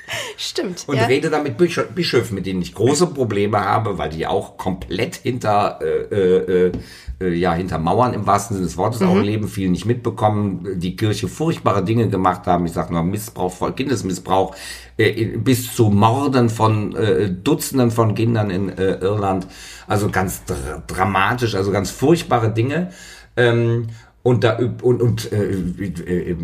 Stimmt. 0.36 0.84
Und 0.86 0.96
ja. 0.96 1.06
rede 1.06 1.30
damit 1.30 1.56
Bischöfen, 1.56 2.34
mit 2.34 2.46
denen 2.46 2.62
ich 2.62 2.74
große 2.74 3.08
Probleme 3.08 3.60
habe, 3.60 3.98
weil 3.98 4.10
die 4.10 4.26
auch 4.26 4.56
komplett 4.56 5.16
hinter, 5.16 5.80
äh, 5.82 6.66
äh, 6.66 6.72
äh, 7.20 7.34
ja, 7.34 7.54
hinter 7.54 7.78
Mauern 7.78 8.14
im 8.14 8.26
wahrsten 8.26 8.56
Sinne 8.56 8.66
des 8.66 8.76
Wortes 8.76 9.00
mhm. 9.00 9.08
auch 9.08 9.20
leben, 9.20 9.48
viel 9.48 9.68
nicht 9.70 9.86
mitbekommen, 9.86 10.66
die 10.76 10.96
Kirche 10.96 11.28
furchtbare 11.28 11.84
Dinge 11.84 12.08
gemacht 12.08 12.46
haben. 12.46 12.66
Ich 12.66 12.72
sage 12.72 12.92
nur 12.92 13.02
Missbrauch, 13.02 13.74
Kindesmissbrauch, 13.74 14.54
äh, 14.96 15.36
bis 15.36 15.74
zu 15.74 15.90
Morden 15.90 16.50
von 16.50 16.94
äh, 16.94 17.30
Dutzenden 17.30 17.90
von 17.90 18.14
Kindern 18.14 18.50
in 18.50 18.68
Irland. 18.68 19.46
Also 19.86 20.08
ganz 20.08 20.44
dr 20.44 20.82
dramatisch, 20.86 21.54
also 21.54 21.70
ganz 21.70 21.90
furchtbare 21.90 22.52
Dinge. 22.52 22.90
Ähm, 23.36 23.88
und 24.26 24.42
da 24.42 24.58
und, 24.82 25.02
und 25.02 25.30
äh, 25.30 25.52
äh, 25.52 26.30
äh, 26.32 26.36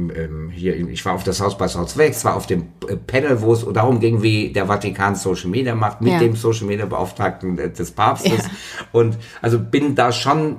hier, 0.52 0.88
ich 0.88 1.04
war 1.04 1.14
auf 1.14 1.24
das 1.24 1.40
Haus 1.40 1.58
bei 1.58 1.66
Southwest, 1.66 2.24
war 2.24 2.36
auf 2.36 2.46
dem 2.46 2.68
äh, 2.88 2.94
Panel, 2.94 3.42
wo 3.42 3.52
es 3.54 3.66
darum 3.72 3.98
ging, 3.98 4.22
wie 4.22 4.52
der 4.52 4.66
Vatikan 4.68 5.16
Social 5.16 5.50
Media 5.50 5.74
macht, 5.74 6.00
mit 6.00 6.12
ja. 6.12 6.20
dem 6.20 6.36
Social 6.36 6.68
Media 6.68 6.86
Beauftragten 6.86 7.56
des 7.56 7.90
Papstes. 7.90 8.44
Ja. 8.44 8.50
Und 8.92 9.18
also 9.40 9.58
bin 9.58 9.96
da 9.96 10.12
schon 10.12 10.58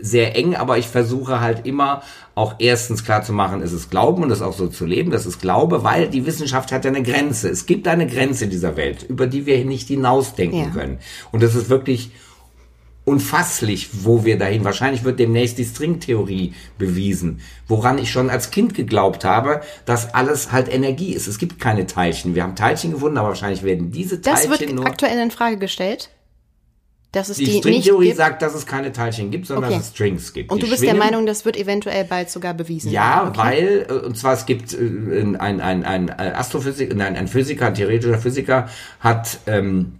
sehr 0.00 0.34
eng, 0.34 0.56
aber 0.56 0.78
ich 0.78 0.88
versuche 0.88 1.40
halt 1.40 1.66
immer 1.66 2.02
auch 2.34 2.54
erstens 2.58 3.04
klar 3.04 3.22
zu 3.22 3.34
machen, 3.34 3.60
es 3.60 3.74
ist 3.74 3.90
Glauben 3.90 4.22
und 4.22 4.30
das 4.30 4.40
auch 4.40 4.54
so 4.54 4.66
zu 4.66 4.86
leben, 4.86 5.10
das 5.10 5.26
ist 5.26 5.42
Glaube, 5.42 5.84
weil 5.84 6.08
die 6.08 6.24
Wissenschaft 6.24 6.72
hat 6.72 6.86
ja 6.86 6.90
eine 6.90 7.02
Grenze. 7.02 7.50
Es 7.50 7.66
gibt 7.66 7.86
eine 7.86 8.06
Grenze 8.06 8.48
dieser 8.48 8.78
Welt, 8.78 9.04
über 9.06 9.26
die 9.26 9.44
wir 9.44 9.62
nicht 9.66 9.88
hinausdenken 9.88 10.58
ja. 10.58 10.70
können. 10.70 11.00
Und 11.32 11.42
das 11.42 11.54
ist 11.54 11.68
wirklich 11.68 12.12
unfasslich, 13.04 14.04
wo 14.04 14.24
wir 14.24 14.38
dahin. 14.38 14.64
Wahrscheinlich 14.64 15.04
wird 15.04 15.18
demnächst 15.18 15.58
die 15.58 15.64
Stringtheorie 15.64 16.54
bewiesen, 16.78 17.40
woran 17.66 17.98
ich 17.98 18.10
schon 18.10 18.30
als 18.30 18.50
Kind 18.50 18.74
geglaubt 18.74 19.24
habe, 19.24 19.62
dass 19.84 20.14
alles 20.14 20.52
halt 20.52 20.72
Energie 20.72 21.12
ist. 21.12 21.26
Es 21.26 21.38
gibt 21.38 21.58
keine 21.58 21.86
Teilchen. 21.86 22.34
Wir 22.34 22.44
haben 22.44 22.54
Teilchen 22.54 22.92
gefunden, 22.92 23.18
aber 23.18 23.28
wahrscheinlich 23.28 23.62
werden 23.62 23.90
diese 23.90 24.20
Teilchen 24.20 24.50
das 24.50 24.60
wird 24.60 24.72
nur 24.72 24.86
aktuell 24.86 25.18
in 25.18 25.30
Frage 25.30 25.56
gestellt. 25.56 26.10
Dass 27.10 27.28
es 27.28 27.36
die, 27.36 27.44
die 27.44 27.58
Stringtheorie 27.58 28.12
sagt, 28.12 28.40
dass 28.40 28.54
es 28.54 28.64
keine 28.64 28.90
Teilchen 28.90 29.30
gibt, 29.30 29.46
sondern 29.46 29.64
okay. 29.64 29.74
dass 29.74 29.88
es 29.88 29.92
Strings 29.92 30.32
gibt. 30.32 30.50
Und 30.50 30.62
du 30.62 30.66
bist 30.66 30.78
schwingen. 30.78 30.96
der 30.96 31.04
Meinung, 31.04 31.26
das 31.26 31.44
wird 31.44 31.58
eventuell 31.58 32.04
bald 32.04 32.30
sogar 32.30 32.54
bewiesen 32.54 32.90
Ja, 32.90 33.28
okay. 33.28 33.38
weil, 33.38 33.86
äh, 33.86 34.06
und 34.06 34.16
zwar 34.16 34.32
es 34.32 34.46
gibt 34.46 34.72
äh, 34.72 34.78
ein, 34.78 35.36
ein, 35.36 35.60
ein, 35.60 35.84
ein 35.84 36.08
Astrophysiker, 36.10 36.94
nein, 36.94 37.14
ein 37.16 37.28
Physiker, 37.28 37.66
ein 37.66 37.74
theoretischer 37.74 38.18
Physiker 38.18 38.70
hat 39.00 39.40
ähm, 39.46 39.98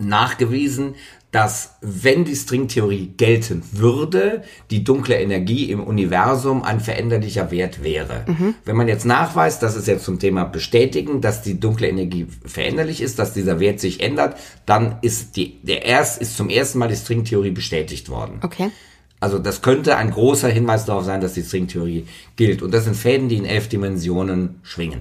nachgewiesen, 0.00 0.96
dass 1.34 1.74
wenn 1.80 2.24
die 2.24 2.36
Stringtheorie 2.36 3.12
gelten 3.16 3.64
würde, 3.72 4.44
die 4.70 4.84
dunkle 4.84 5.16
Energie 5.16 5.68
im 5.68 5.82
Universum 5.82 6.62
ein 6.62 6.78
veränderlicher 6.78 7.50
Wert 7.50 7.82
wäre. 7.82 8.24
Mhm. 8.28 8.54
Wenn 8.64 8.76
man 8.76 8.86
jetzt 8.86 9.04
nachweist, 9.04 9.60
das 9.60 9.74
ist 9.74 9.88
jetzt 9.88 10.04
zum 10.04 10.20
Thema 10.20 10.44
bestätigen, 10.44 11.20
dass 11.20 11.42
die 11.42 11.58
dunkle 11.58 11.88
Energie 11.88 12.28
veränderlich 12.46 13.00
ist, 13.00 13.18
dass 13.18 13.32
dieser 13.32 13.58
Wert 13.58 13.80
sich 13.80 14.00
ändert, 14.00 14.36
dann 14.64 14.98
ist 15.02 15.34
die, 15.34 15.58
der 15.64 15.84
erst, 15.84 16.22
ist 16.22 16.36
zum 16.36 16.50
ersten 16.50 16.78
Mal 16.78 16.86
die 16.86 16.94
Stringtheorie 16.94 17.50
bestätigt 17.50 18.10
worden. 18.10 18.38
Okay. 18.42 18.70
Also 19.18 19.40
das 19.40 19.60
könnte 19.60 19.96
ein 19.96 20.12
großer 20.12 20.48
Hinweis 20.48 20.84
darauf 20.84 21.04
sein, 21.04 21.20
dass 21.20 21.32
die 21.32 21.42
Stringtheorie 21.42 22.06
gilt. 22.36 22.62
Und 22.62 22.72
das 22.72 22.84
sind 22.84 22.94
Fäden, 22.94 23.28
die 23.28 23.38
in 23.38 23.44
elf 23.44 23.68
Dimensionen 23.68 24.60
schwingen. 24.62 25.00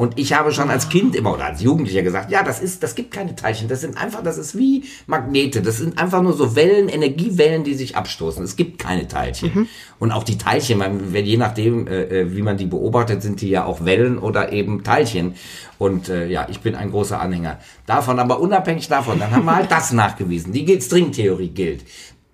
Und 0.00 0.16
ich 0.16 0.32
habe 0.32 0.52
schon 0.52 0.70
als 0.70 0.88
Kind 0.88 1.16
immer 1.16 1.34
oder 1.34 1.46
als 1.46 1.60
Jugendlicher 1.60 2.02
gesagt, 2.02 2.30
ja, 2.30 2.44
das 2.44 2.60
ist, 2.60 2.84
das 2.84 2.94
gibt 2.94 3.10
keine 3.10 3.34
Teilchen. 3.34 3.66
Das 3.66 3.80
sind 3.80 4.00
einfach, 4.00 4.22
das 4.22 4.38
ist 4.38 4.56
wie 4.56 4.84
Magnete. 5.08 5.60
Das 5.60 5.78
sind 5.78 5.98
einfach 5.98 6.22
nur 6.22 6.34
so 6.34 6.54
Wellen, 6.54 6.88
Energiewellen, 6.88 7.64
die 7.64 7.74
sich 7.74 7.96
abstoßen. 7.96 8.44
Es 8.44 8.54
gibt 8.54 8.78
keine 8.78 9.08
Teilchen. 9.08 9.50
Mhm. 9.52 9.68
Und 9.98 10.12
auch 10.12 10.22
die 10.22 10.38
Teilchen, 10.38 10.78
wenn, 10.78 11.26
je 11.26 11.36
nachdem, 11.36 11.88
äh, 11.88 12.02
äh, 12.02 12.36
wie 12.36 12.42
man 12.42 12.56
die 12.56 12.66
beobachtet, 12.66 13.22
sind 13.22 13.40
die 13.40 13.48
ja 13.48 13.64
auch 13.64 13.84
Wellen 13.84 14.18
oder 14.18 14.52
eben 14.52 14.84
Teilchen. 14.84 15.34
Und 15.78 16.08
äh, 16.08 16.28
ja, 16.28 16.46
ich 16.48 16.60
bin 16.60 16.76
ein 16.76 16.92
großer 16.92 17.20
Anhänger 17.20 17.58
davon. 17.84 18.20
Aber 18.20 18.38
unabhängig 18.38 18.86
davon, 18.86 19.18
dann 19.18 19.32
haben 19.32 19.46
wir 19.46 19.56
halt 19.56 19.72
das 19.72 19.90
nachgewiesen. 19.92 20.52
Die 20.52 20.80
Stringtheorie 20.80 21.48
gilt. 21.48 21.84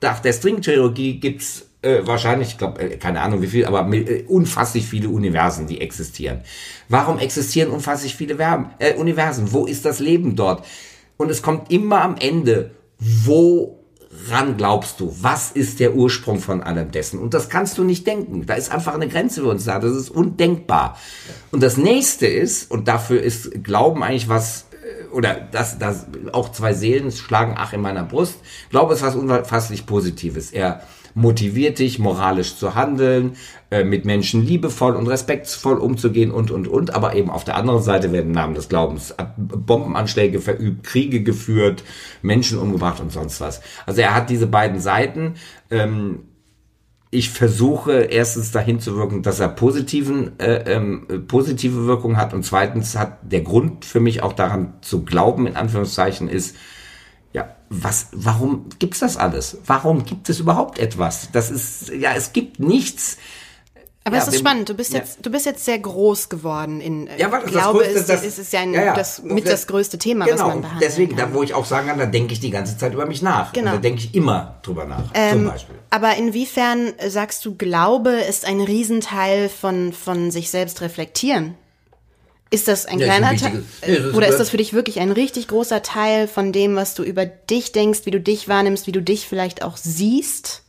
Nach 0.02 0.20
der 0.20 0.34
Stringtheorie 0.34 1.18
gibt's 1.18 1.64
äh, 1.84 2.06
wahrscheinlich, 2.06 2.48
ich 2.48 2.58
glaube, 2.58 2.80
äh, 2.80 2.96
keine 2.96 3.20
Ahnung 3.20 3.42
wie 3.42 3.46
viel, 3.46 3.66
aber 3.66 3.86
äh, 3.92 4.24
unfasslich 4.26 4.86
viele 4.86 5.08
Universen, 5.08 5.66
die 5.66 5.80
existieren. 5.80 6.40
Warum 6.88 7.18
existieren 7.18 7.70
unfasslich 7.70 8.16
viele 8.16 8.36
Verben, 8.36 8.70
äh, 8.78 8.94
Universen? 8.94 9.52
Wo 9.52 9.66
ist 9.66 9.84
das 9.84 10.00
Leben 10.00 10.34
dort? 10.34 10.64
Und 11.16 11.30
es 11.30 11.42
kommt 11.42 11.70
immer 11.70 12.02
am 12.02 12.16
Ende, 12.16 12.72
woran 12.98 14.56
glaubst 14.56 15.00
du? 15.00 15.14
Was 15.20 15.52
ist 15.52 15.78
der 15.78 15.94
Ursprung 15.94 16.40
von 16.40 16.62
allem 16.62 16.90
dessen? 16.90 17.20
Und 17.20 17.34
das 17.34 17.48
kannst 17.48 17.78
du 17.78 17.84
nicht 17.84 18.06
denken. 18.06 18.46
Da 18.46 18.54
ist 18.54 18.72
einfach 18.72 18.94
eine 18.94 19.08
Grenze 19.08 19.42
für 19.42 19.48
uns 19.48 19.64
da. 19.64 19.78
Das 19.78 19.92
ist 19.92 20.10
undenkbar. 20.10 20.98
Und 21.52 21.62
das 21.62 21.76
nächste 21.76 22.26
ist, 22.26 22.70
und 22.70 22.88
dafür 22.88 23.22
ist 23.22 23.62
Glauben 23.62 24.02
eigentlich 24.02 24.28
was, 24.28 24.66
äh, 24.72 25.14
oder 25.14 25.34
das, 25.52 25.78
das, 25.78 26.06
auch 26.32 26.50
zwei 26.50 26.72
Seelen 26.72 27.12
schlagen 27.12 27.54
ach 27.56 27.72
in 27.72 27.80
meiner 27.80 28.04
Brust. 28.04 28.38
Glaube 28.70 28.94
ist 28.94 29.02
was 29.02 29.14
unfasslich 29.14 29.86
Positives. 29.86 30.50
Er 30.50 30.82
motiviert 31.14 31.78
dich, 31.78 31.98
moralisch 31.98 32.56
zu 32.56 32.74
handeln, 32.74 33.36
äh, 33.70 33.84
mit 33.84 34.04
Menschen 34.04 34.44
liebevoll 34.44 34.96
und 34.96 35.06
respektvoll 35.06 35.78
umzugehen 35.78 36.30
und, 36.30 36.50
und, 36.50 36.68
und. 36.68 36.94
Aber 36.94 37.14
eben 37.14 37.30
auf 37.30 37.44
der 37.44 37.56
anderen 37.56 37.82
Seite 37.82 38.12
werden 38.12 38.26
im 38.26 38.32
Namen 38.32 38.54
des 38.54 38.68
Glaubens 38.68 39.14
Bombenanschläge 39.36 40.40
verübt, 40.40 40.84
Kriege 40.84 41.22
geführt, 41.22 41.84
Menschen 42.22 42.58
umgebracht 42.58 43.00
und 43.00 43.12
sonst 43.12 43.40
was. 43.40 43.60
Also 43.86 44.00
er 44.00 44.14
hat 44.14 44.28
diese 44.28 44.46
beiden 44.46 44.80
Seiten. 44.80 45.34
Ähm, 45.70 46.20
ich 47.14 47.30
versuche 47.30 47.92
erstens 47.92 48.50
dahin 48.50 48.80
zu 48.80 48.96
wirken, 48.96 49.22
dass 49.22 49.38
er 49.38 49.48
positiven, 49.48 50.38
äh, 50.40 50.64
ähm, 50.74 51.06
positive 51.28 51.86
Wirkung 51.86 52.16
hat 52.16 52.34
und 52.34 52.44
zweitens 52.44 52.98
hat 52.98 53.18
der 53.22 53.42
Grund 53.42 53.84
für 53.84 54.00
mich 54.00 54.24
auch 54.24 54.32
daran 54.32 54.74
zu 54.80 55.04
glauben, 55.04 55.46
in 55.46 55.54
Anführungszeichen, 55.54 56.28
ist, 56.28 56.56
was, 57.82 58.08
warum 58.12 58.66
gibt's 58.78 59.00
das 59.00 59.16
alles? 59.16 59.58
Warum 59.66 60.04
gibt 60.04 60.28
es 60.28 60.38
überhaupt 60.40 60.78
etwas? 60.78 61.28
Das 61.32 61.50
ist, 61.50 61.88
ja, 61.90 62.12
es 62.14 62.32
gibt 62.32 62.60
nichts 62.60 63.16
Aber 64.04 64.16
ja, 64.16 64.22
es 64.22 64.28
ist 64.28 64.34
wir- 64.34 64.38
spannend. 64.40 64.68
Du 64.68 64.74
bist 64.74 64.92
ja. 64.92 64.98
jetzt, 65.00 65.24
du 65.24 65.30
bist 65.30 65.46
jetzt 65.46 65.64
sehr 65.64 65.78
groß 65.78 66.28
geworden 66.28 66.80
in. 66.80 67.06
äh, 67.06 67.18
Ja, 67.18 67.28
ich 67.28 67.42
das 67.44 67.50
glaube, 67.52 67.78
Größte 67.80 67.98
es, 68.00 68.06
das- 68.06 68.24
es 68.24 68.38
ist 68.38 68.52
ja, 68.52 68.60
ein, 68.60 68.74
ja, 68.74 68.94
das 68.94 69.22
mit 69.22 69.46
das 69.48 69.66
größte 69.66 69.98
Thema, 69.98 70.26
genau, 70.26 70.38
was 70.40 70.46
man 70.48 70.60
behandelt. 70.62 70.90
Deswegen, 70.90 71.16
kann. 71.16 71.30
da 71.30 71.34
wo 71.36 71.42
ich 71.42 71.54
auch 71.54 71.64
sagen 71.64 71.88
kann, 71.88 71.98
da 71.98 72.06
denke 72.06 72.32
ich 72.34 72.40
die 72.40 72.50
ganze 72.50 72.76
Zeit 72.76 72.92
über 72.92 73.06
mich 73.06 73.22
nach. 73.22 73.52
Genau. 73.52 73.70
Und 73.70 73.76
da 73.76 73.80
denke 73.82 74.00
ich 74.00 74.14
immer 74.14 74.58
drüber 74.62 74.84
nach. 74.84 75.12
zum 75.30 75.46
Beispiel. 75.46 75.74
Aber 75.90 76.16
inwiefern 76.16 76.92
sagst 77.08 77.44
du, 77.44 77.54
Glaube 77.54 78.10
ist 78.10 78.44
ein 78.46 78.60
Riesenteil 78.60 79.48
von, 79.48 79.92
von 79.92 80.30
sich 80.30 80.50
selbst 80.50 80.80
reflektieren? 80.82 81.54
Ist 82.54 82.68
das 82.68 82.86
ein 82.86 83.00
Ja, 83.00 83.06
kleiner 83.06 83.36
Teil? 83.36 83.64
Nee, 83.84 83.98
Oder 84.14 84.28
ist 84.28 84.38
das 84.38 84.50
für 84.50 84.58
dich 84.58 84.72
wirklich 84.72 85.00
ein 85.00 85.10
richtig 85.10 85.48
großer 85.48 85.82
Teil 85.82 86.28
von 86.28 86.52
dem, 86.52 86.76
was 86.76 86.94
du 86.94 87.02
über 87.02 87.26
dich 87.26 87.72
denkst, 87.72 88.02
wie 88.04 88.12
du 88.12 88.20
dich 88.20 88.48
wahrnimmst, 88.48 88.86
wie 88.86 88.92
du 88.92 89.02
dich 89.02 89.26
vielleicht 89.26 89.64
auch 89.64 89.76
siehst? 89.76 90.62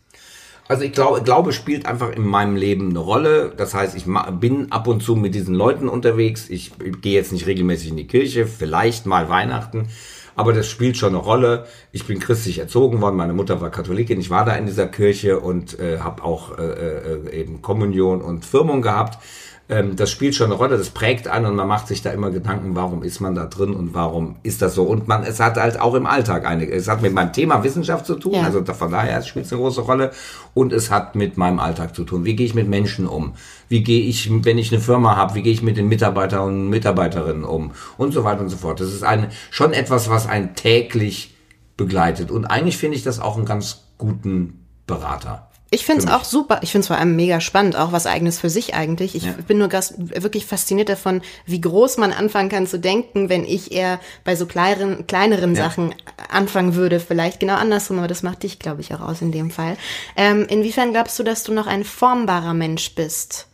Also 0.68 0.84
ich 0.84 0.94
glaube, 0.94 1.22
Glaube 1.22 1.54
spielt 1.54 1.86
einfach 1.86 2.10
in 2.12 2.24
meinem 2.26 2.56
Leben 2.56 2.90
eine 2.90 2.98
Rolle. 2.98 3.54
Das 3.56 3.76
heißt, 3.76 3.96
ich 3.96 4.06
bin 4.40 4.72
ab 4.72 4.88
und 4.88 5.04
zu 5.04 5.16
mit 5.16 5.36
diesen 5.36 5.54
Leuten 5.54 5.88
unterwegs. 5.88 6.50
Ich, 6.50 6.72
ich 6.84 7.02
gehe 7.02 7.14
jetzt 7.14 7.32
nicht 7.32 7.46
regelmäßig 7.46 7.90
in 7.90 7.98
die 7.98 8.08
Kirche, 8.08 8.48
vielleicht 8.48 9.06
mal 9.06 9.30
Weihnachten. 9.30 9.90
Aber 10.36 10.54
das 10.54 10.68
spielt 10.68 10.98
schon 10.98 11.10
eine 11.10 11.24
Rolle. 11.24 11.68
Ich 11.92 12.06
bin 12.08 12.20
christlich 12.20 12.58
erzogen 12.58 13.00
worden. 13.00 13.16
Meine 13.16 13.34
Mutter 13.34 13.62
war 13.62 13.70
Katholikin. 13.70 14.20
Ich 14.20 14.32
war 14.32 14.44
da 14.44 14.54
in 14.56 14.66
dieser 14.66 14.88
Kirche 14.88 15.40
und 15.40 15.80
äh, 15.80 16.00
habe 16.00 16.24
auch 16.24 16.58
äh, 16.58 16.64
äh, 16.64 17.42
eben 17.42 17.62
Kommunion 17.62 18.22
und 18.24 18.44
Firmung 18.44 18.82
gehabt. 18.82 19.20
Ähm, 19.68 19.96
das 19.96 20.12
spielt 20.12 20.36
schon 20.36 20.48
eine 20.48 20.56
Rolle. 20.56 20.78
Das 20.78 20.92
prägt 20.92 21.28
einen 21.28 21.48
und 21.48 21.56
man 21.56 21.68
macht 21.68 21.88
sich 21.88 22.02
da 22.02 22.12
immer 22.12 22.30
Gedanken, 22.30 22.76
warum 22.76 23.02
ist 23.02 23.20
man 23.20 23.34
da 23.34 23.46
drin 23.46 23.74
und 23.74 23.94
warum 23.94 24.36
ist 24.44 24.62
das 24.62 24.76
so. 24.76 24.84
Und 24.84 25.08
man, 25.08 25.24
es 25.24 25.40
hat 25.40 25.58
halt 25.58 25.80
auch 25.80 25.96
im 25.96 26.06
Alltag 26.06 26.46
eine. 26.46 26.70
Es 26.70 26.88
hat 26.88 27.02
mit 27.02 27.14
meinem 27.14 27.34
Thema 27.34 27.64
Wissenschaft 27.64 28.06
zu 28.06 28.16
tun. 28.16 28.34
Ja. 28.34 28.44
Also 28.44 28.64
von 28.64 28.92
daher 28.92 29.22
spielt 29.24 29.46
es 29.46 29.52
eine 29.52 29.62
große 29.62 29.82
Rolle. 29.82 30.12
Und 30.54 30.72
es 30.72 30.92
hat 30.92 31.16
mit 31.16 31.38
meinem 31.38 31.60
Alltag 31.60 31.96
zu 31.96 32.04
tun. 32.04 32.26
Wie 32.26 32.36
gehe 32.36 32.46
ich 32.46 32.54
mit 32.54 32.68
Menschen 32.68 33.08
um? 33.08 33.34
Wie 33.68 33.84
gehe 33.84 34.04
ich, 34.04 34.30
wenn 34.46 34.60
ich 34.60 34.72
eine 34.72 34.82
Firma 34.82 35.16
habe, 35.16 35.34
wie 35.34 35.42
gehe 35.42 35.54
ich 35.54 35.64
mit 35.64 35.78
den 35.78 35.88
Mitarbeitern 35.88 36.42
und 36.42 36.70
Mitarbeiterinnen 36.70 37.44
um? 37.44 37.72
Und 37.98 38.14
so 38.14 38.24
weiter 38.24 38.42
und 38.42 38.50
so 38.50 38.58
fort. 38.58 38.80
Das 38.80 38.94
ist 38.94 39.04
ein, 39.04 39.32
schon 39.50 39.74
etwas, 39.74 40.10
was 40.10 40.28
einen 40.28 40.54
täglich 40.54 41.36
begleitet. 41.76 42.30
Und 42.30 42.46
eigentlich 42.46 42.78
finde 42.78 42.98
ich 42.98 43.04
das 43.04 43.20
auch 43.20 43.36
einen 43.36 43.46
ganz 43.46 43.86
guten 43.98 44.66
Berater. 44.86 45.50
Ich 45.76 45.86
finde 45.86 46.06
es 46.06 46.10
auch 46.10 46.24
super. 46.24 46.60
Ich 46.64 46.72
finde 46.72 46.84
es 46.84 46.88
vor 46.88 46.98
allem 46.98 47.18
mega 47.18 47.42
spannend, 47.42 47.76
auch 47.76 47.92
was 47.92 48.08
eigenes 48.08 48.40
für 48.40 48.50
sich 48.50 48.74
eigentlich. 48.76 49.14
Ich 49.14 49.24
Ja. 49.26 49.34
bin 49.46 49.58
nur 49.58 49.70
wirklich 49.72 50.46
fasziniert 50.46 50.88
davon, 50.88 51.22
wie 51.46 51.60
groß 51.60 51.98
man 51.98 52.14
anfangen 52.14 52.48
kann 52.48 52.66
zu 52.66 52.80
denken, 52.80 53.28
wenn 53.28 53.44
ich 53.44 53.74
eher 53.74 54.00
bei 54.24 54.38
so 54.38 54.46
kleineren, 54.46 55.06
kleineren 55.06 55.54
Ja. 55.54 55.64
Sachen 55.66 55.94
anfangen 56.30 56.76
würde. 56.76 57.02
Vielleicht 57.02 57.42
genau 57.42 57.56
andersrum, 57.56 57.98
aber 58.00 58.08
das 58.08 58.24
macht 58.24 58.44
dich, 58.44 58.58
glaube 58.58 58.80
ich, 58.80 58.94
auch 58.94 59.02
aus 59.02 59.22
in 59.22 59.34
dem 59.34 59.52
Fall. 59.52 59.76
Ähm, 60.16 60.46
inwiefern 60.50 60.92
glaubst 60.94 61.20
du, 61.20 61.24
dass 61.24 61.44
du 61.44 61.52
noch 61.54 61.68
ein 61.68 61.84
formbarer 61.84 62.54
Mensch 62.54 62.96
bist? 62.96 63.48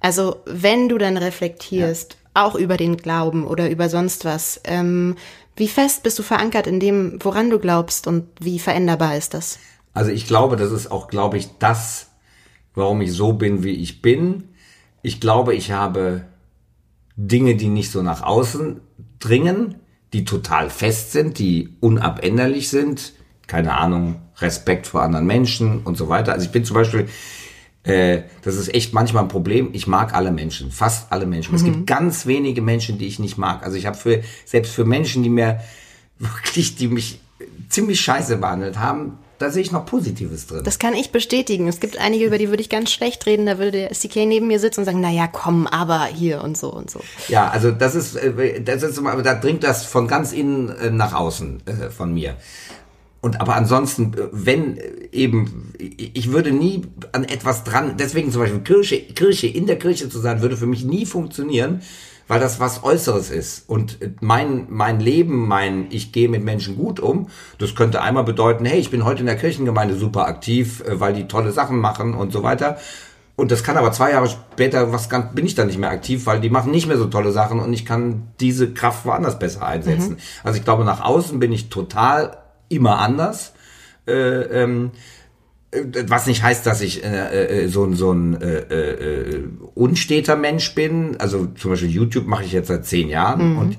Also 0.00 0.36
wenn 0.44 0.90
du 0.90 0.98
dann 0.98 1.16
reflektierst, 1.16 2.18
auch 2.34 2.54
über 2.54 2.76
den 2.76 2.98
Glauben 2.98 3.46
oder 3.46 3.70
über 3.70 3.88
sonst 3.88 4.26
was, 4.26 4.60
ähm, 4.64 5.16
wie 5.56 5.68
fest 5.68 6.02
bist 6.02 6.18
du 6.18 6.22
verankert 6.22 6.66
in 6.66 6.80
dem, 6.80 7.18
woran 7.22 7.48
du 7.50 7.58
glaubst 7.58 8.06
und 8.06 8.26
wie 8.40 8.58
veränderbar 8.58 9.16
ist 9.16 9.32
das? 9.34 9.58
Also 9.94 10.10
ich 10.10 10.26
glaube, 10.26 10.56
das 10.56 10.72
ist 10.72 10.90
auch, 10.90 11.08
glaube 11.08 11.38
ich, 11.38 11.48
das, 11.58 12.10
warum 12.74 13.00
ich 13.00 13.12
so 13.12 13.34
bin, 13.34 13.62
wie 13.62 13.74
ich 13.74 14.02
bin. 14.02 14.44
Ich 15.02 15.20
glaube, 15.20 15.54
ich 15.54 15.72
habe 15.72 16.24
Dinge, 17.16 17.56
die 17.56 17.68
nicht 17.68 17.90
so 17.90 18.02
nach 18.02 18.22
außen 18.22 18.80
dringen, 19.18 19.76
die 20.12 20.24
total 20.24 20.70
fest 20.70 21.12
sind, 21.12 21.38
die 21.38 21.76
unabänderlich 21.80 22.68
sind. 22.68 23.12
Keine 23.46 23.74
Ahnung, 23.74 24.20
Respekt 24.38 24.86
vor 24.86 25.02
anderen 25.02 25.26
Menschen 25.26 25.80
und 25.80 25.96
so 25.96 26.08
weiter. 26.08 26.32
Also 26.32 26.46
ich 26.46 26.52
bin 26.52 26.64
zum 26.64 26.74
Beispiel, 26.74 27.08
äh, 27.84 28.22
das 28.42 28.56
ist 28.56 28.72
echt 28.74 28.92
manchmal 28.94 29.24
ein 29.24 29.28
Problem. 29.28 29.70
Ich 29.72 29.86
mag 29.86 30.14
alle 30.14 30.30
Menschen, 30.30 30.70
fast 30.70 31.12
alle 31.12 31.26
Menschen. 31.26 31.54
Es 31.54 31.64
gibt 31.64 31.86
ganz 31.86 32.26
wenige 32.26 32.62
Menschen, 32.62 32.98
die 32.98 33.06
ich 33.06 33.18
nicht 33.18 33.38
mag. 33.38 33.64
Also 33.64 33.76
ich 33.76 33.86
habe 33.86 33.96
für 33.96 34.22
selbst 34.44 34.72
für 34.72 34.84
Menschen, 34.84 35.22
die 35.22 35.30
mir 35.30 35.60
wirklich, 36.18 36.76
die 36.76 36.88
mich 36.88 37.20
ziemlich 37.68 38.00
scheiße 38.00 38.36
behandelt 38.36 38.78
haben, 38.78 39.18
da 39.42 39.50
sehe 39.50 39.62
ich 39.62 39.72
noch 39.72 39.84
Positives 39.84 40.46
drin. 40.46 40.62
Das 40.64 40.78
kann 40.78 40.94
ich 40.94 41.10
bestätigen. 41.10 41.66
Es 41.66 41.80
gibt 41.80 41.98
einige, 41.98 42.26
über 42.26 42.38
die 42.38 42.48
würde 42.48 42.62
ich 42.62 42.68
ganz 42.68 42.92
schlecht 42.92 43.26
reden. 43.26 43.46
Da 43.46 43.58
würde 43.58 43.72
der 43.72 43.90
SDK 43.90 44.24
neben 44.26 44.46
mir 44.46 44.60
sitzen 44.60 44.80
und 44.80 44.86
sagen, 44.86 45.00
na 45.00 45.10
ja, 45.10 45.26
komm, 45.26 45.66
aber 45.66 46.04
hier 46.06 46.42
und 46.42 46.56
so 46.56 46.72
und 46.72 46.90
so. 46.90 47.00
Ja, 47.28 47.50
also 47.50 47.72
das 47.72 47.94
ist, 47.94 48.14
äh, 48.16 48.62
das 48.62 48.82
ist, 48.82 48.98
aber 48.98 49.22
da 49.22 49.34
dringt 49.34 49.64
das 49.64 49.84
von 49.84 50.06
ganz 50.06 50.32
innen 50.32 50.68
äh, 50.68 50.90
nach 50.90 51.12
außen 51.12 51.62
äh, 51.66 51.90
von 51.90 52.14
mir. 52.14 52.36
Und 53.20 53.40
aber 53.40 53.56
ansonsten, 53.56 54.14
wenn 54.32 54.78
eben, 55.12 55.72
ich 55.78 56.16
ich 56.16 56.32
würde 56.32 56.52
nie 56.52 56.82
an 57.12 57.24
etwas 57.24 57.64
dran, 57.64 57.96
deswegen 57.98 58.32
zum 58.32 58.42
Beispiel 58.42 58.60
Kirche, 58.60 59.00
Kirche, 59.00 59.46
in 59.46 59.66
der 59.66 59.78
Kirche 59.78 60.08
zu 60.08 60.18
sein, 60.18 60.42
würde 60.42 60.56
für 60.56 60.66
mich 60.66 60.84
nie 60.84 61.06
funktionieren, 61.06 61.82
weil 62.32 62.40
das 62.40 62.60
was 62.60 62.82
Äußeres 62.82 63.28
ist. 63.28 63.68
Und 63.68 64.00
äh, 64.00 64.10
mein, 64.22 64.64
mein 64.70 65.00
Leben, 65.00 65.46
mein, 65.46 65.88
ich 65.90 66.12
gehe 66.12 66.30
mit 66.30 66.42
Menschen 66.42 66.76
gut 66.76 66.98
um, 66.98 67.28
das 67.58 67.74
könnte 67.74 68.00
einmal 68.00 68.24
bedeuten, 68.24 68.64
hey, 68.64 68.80
ich 68.80 68.90
bin 68.90 69.04
heute 69.04 69.20
in 69.20 69.26
der 69.26 69.36
Kirchengemeinde 69.36 69.96
super 69.96 70.26
aktiv, 70.26 70.82
äh, 70.86 70.98
weil 70.98 71.12
die 71.12 71.28
tolle 71.28 71.52
Sachen 71.52 71.78
machen 71.78 72.14
und 72.14 72.32
so 72.32 72.42
weiter. 72.42 72.78
Und 73.36 73.50
das 73.50 73.62
kann 73.62 73.76
aber 73.76 73.92
zwei 73.92 74.12
Jahre 74.12 74.30
später, 74.30 74.94
was 74.94 75.10
ganz, 75.10 75.34
bin 75.34 75.44
ich 75.44 75.56
dann 75.56 75.66
nicht 75.66 75.78
mehr 75.78 75.90
aktiv, 75.90 76.24
weil 76.24 76.40
die 76.40 76.48
machen 76.48 76.70
nicht 76.70 76.86
mehr 76.86 76.96
so 76.96 77.04
tolle 77.04 77.32
Sachen 77.32 77.60
und 77.60 77.70
ich 77.74 77.84
kann 77.84 78.28
diese 78.40 78.72
Kraft 78.72 79.04
woanders 79.04 79.38
besser 79.38 79.66
einsetzen. 79.66 80.16
Also 80.42 80.56
ich 80.56 80.64
glaube, 80.64 80.84
nach 80.84 81.04
außen 81.04 81.38
bin 81.38 81.52
ich 81.52 81.68
total 81.68 82.38
immer 82.70 82.98
anders. 82.98 83.52
Äh, 84.06 84.12
ähm, 84.12 84.92
äh, 84.94 85.21
was 86.06 86.26
nicht 86.26 86.42
heißt, 86.42 86.66
dass 86.66 86.82
ich 86.82 87.02
äh, 87.02 87.64
äh, 87.64 87.68
so 87.68 87.84
ein 87.84 87.94
so 87.94 88.12
ein 88.12 88.40
äh, 88.40 88.58
äh, 88.58 89.44
unsteter 89.74 90.36
Mensch 90.36 90.74
bin. 90.74 91.16
Also 91.18 91.46
zum 91.46 91.70
Beispiel 91.70 91.90
YouTube 91.90 92.26
mache 92.26 92.44
ich 92.44 92.52
jetzt 92.52 92.68
seit 92.68 92.84
zehn 92.84 93.08
Jahren 93.08 93.56
und 93.56 93.78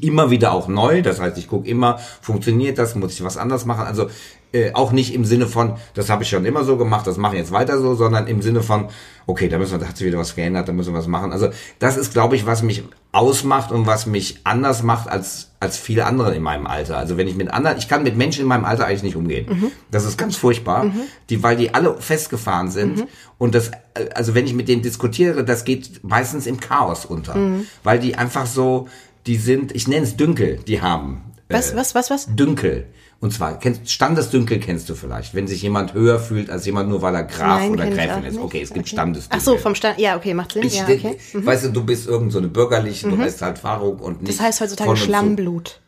immer 0.00 0.30
wieder 0.30 0.52
auch 0.52 0.68
neu. 0.68 1.02
Das 1.02 1.20
heißt, 1.20 1.36
ich 1.36 1.48
gucke 1.48 1.68
immer, 1.68 1.98
funktioniert 2.22 2.78
das, 2.78 2.94
muss 2.94 3.14
ich 3.14 3.24
was 3.24 3.36
anders 3.36 3.66
machen. 3.66 3.84
Also 3.84 4.08
äh, 4.54 4.72
auch 4.72 4.92
nicht 4.92 5.12
im 5.12 5.24
Sinne 5.24 5.46
von, 5.46 5.74
das 5.92 6.08
habe 6.08 6.22
ich 6.22 6.30
schon 6.30 6.46
immer 6.46 6.64
so 6.64 6.78
gemacht, 6.78 7.06
das 7.06 7.18
mache 7.18 7.34
ich 7.34 7.40
jetzt 7.40 7.52
weiter 7.52 7.78
so, 7.78 7.94
sondern 7.94 8.26
im 8.26 8.40
Sinne 8.40 8.62
von, 8.62 8.88
okay, 9.26 9.48
da 9.48 9.58
müssen 9.58 9.72
wir, 9.72 9.78
da 9.80 9.88
hat 9.88 9.96
sich 9.98 10.06
wieder 10.06 10.18
was 10.18 10.34
geändert, 10.36 10.68
da 10.68 10.72
müssen 10.72 10.94
wir 10.94 10.98
was 10.98 11.08
machen. 11.08 11.32
Also 11.32 11.48
das 11.78 11.96
ist, 11.96 12.12
glaube 12.12 12.36
ich, 12.36 12.46
was 12.46 12.62
mich 12.62 12.84
ausmacht 13.14 13.70
und 13.70 13.86
was 13.86 14.06
mich 14.06 14.40
anders 14.44 14.82
macht 14.82 15.08
als 15.08 15.50
als 15.64 15.78
viele 15.78 16.04
andere 16.04 16.34
in 16.34 16.42
meinem 16.42 16.66
Alter. 16.66 16.98
Also 16.98 17.16
wenn 17.16 17.26
ich 17.26 17.36
mit 17.36 17.50
anderen, 17.50 17.78
ich 17.78 17.88
kann 17.88 18.02
mit 18.02 18.16
Menschen 18.16 18.42
in 18.42 18.46
meinem 18.46 18.66
Alter 18.66 18.86
eigentlich 18.86 19.02
nicht 19.02 19.16
umgehen. 19.16 19.72
Das 19.90 20.04
ist 20.04 20.18
ganz 20.18 20.36
furchtbar, 20.36 20.92
die, 21.30 21.42
weil 21.42 21.56
die 21.56 21.72
alle 21.72 21.96
festgefahren 22.00 22.70
sind 22.70 23.06
und 23.38 23.54
das, 23.54 23.68
äh, 23.94 24.10
also 24.14 24.34
wenn 24.34 24.46
ich 24.46 24.52
mit 24.52 24.68
denen 24.68 24.82
diskutiere, 24.82 25.42
das 25.44 25.64
geht 25.64 26.04
meistens 26.04 26.46
im 26.46 26.60
Chaos 26.60 27.06
unter, 27.06 27.34
weil 27.82 27.98
die 27.98 28.14
einfach 28.14 28.46
so, 28.46 28.88
die 29.26 29.36
sind, 29.36 29.74
ich 29.74 29.88
nenne 29.88 30.04
es 30.04 30.16
Dünkel, 30.16 30.58
die 30.66 30.82
haben. 30.82 31.22
Was, 31.48 31.74
was, 31.74 31.94
was, 31.94 32.10
was? 32.10 32.26
Dünkel. 32.36 32.86
Und 33.20 33.32
zwar, 33.32 33.58
kennst, 33.58 33.90
Standesdünkel 33.90 34.58
kennst 34.58 34.88
du 34.88 34.94
vielleicht, 34.94 35.34
wenn 35.34 35.46
sich 35.46 35.62
jemand 35.62 35.94
höher 35.94 36.18
fühlt 36.18 36.50
als 36.50 36.66
jemand 36.66 36.90
nur 36.90 37.00
weil 37.00 37.14
er 37.14 37.24
Graf 37.24 37.60
Nein, 37.60 37.72
oder 37.72 37.86
Gräfin 37.86 38.24
ist. 38.24 38.38
Okay, 38.38 38.60
es 38.60 38.68
gibt 38.68 38.86
Okay. 38.86 38.96
Standesdünkel. 38.96 39.38
Ach 39.38 39.44
so, 39.44 39.56
vom 39.56 39.74
Stand. 39.74 39.98
Ja, 39.98 40.16
okay, 40.16 40.34
macht 40.34 40.52
Sinn. 40.52 40.62
Ich, 40.64 40.76
ja, 40.76 40.84
okay. 40.84 41.16
Mhm. 41.32 41.46
Weißt 41.46 41.64
du, 41.64 41.68
du 41.70 41.84
bist 41.84 42.06
irgend 42.06 42.32
so 42.32 42.38
eine 42.38 42.48
bürgerliche, 42.48 43.08
du 43.08 43.16
heißt 43.16 43.40
halt 43.40 43.58
Faruk 43.58 44.02
und 44.02 44.22
nicht. 44.22 44.38
Das 44.38 44.44
heißt 44.44 44.60
heutzutage. 44.60 44.96
Schlammblut. 44.96 45.80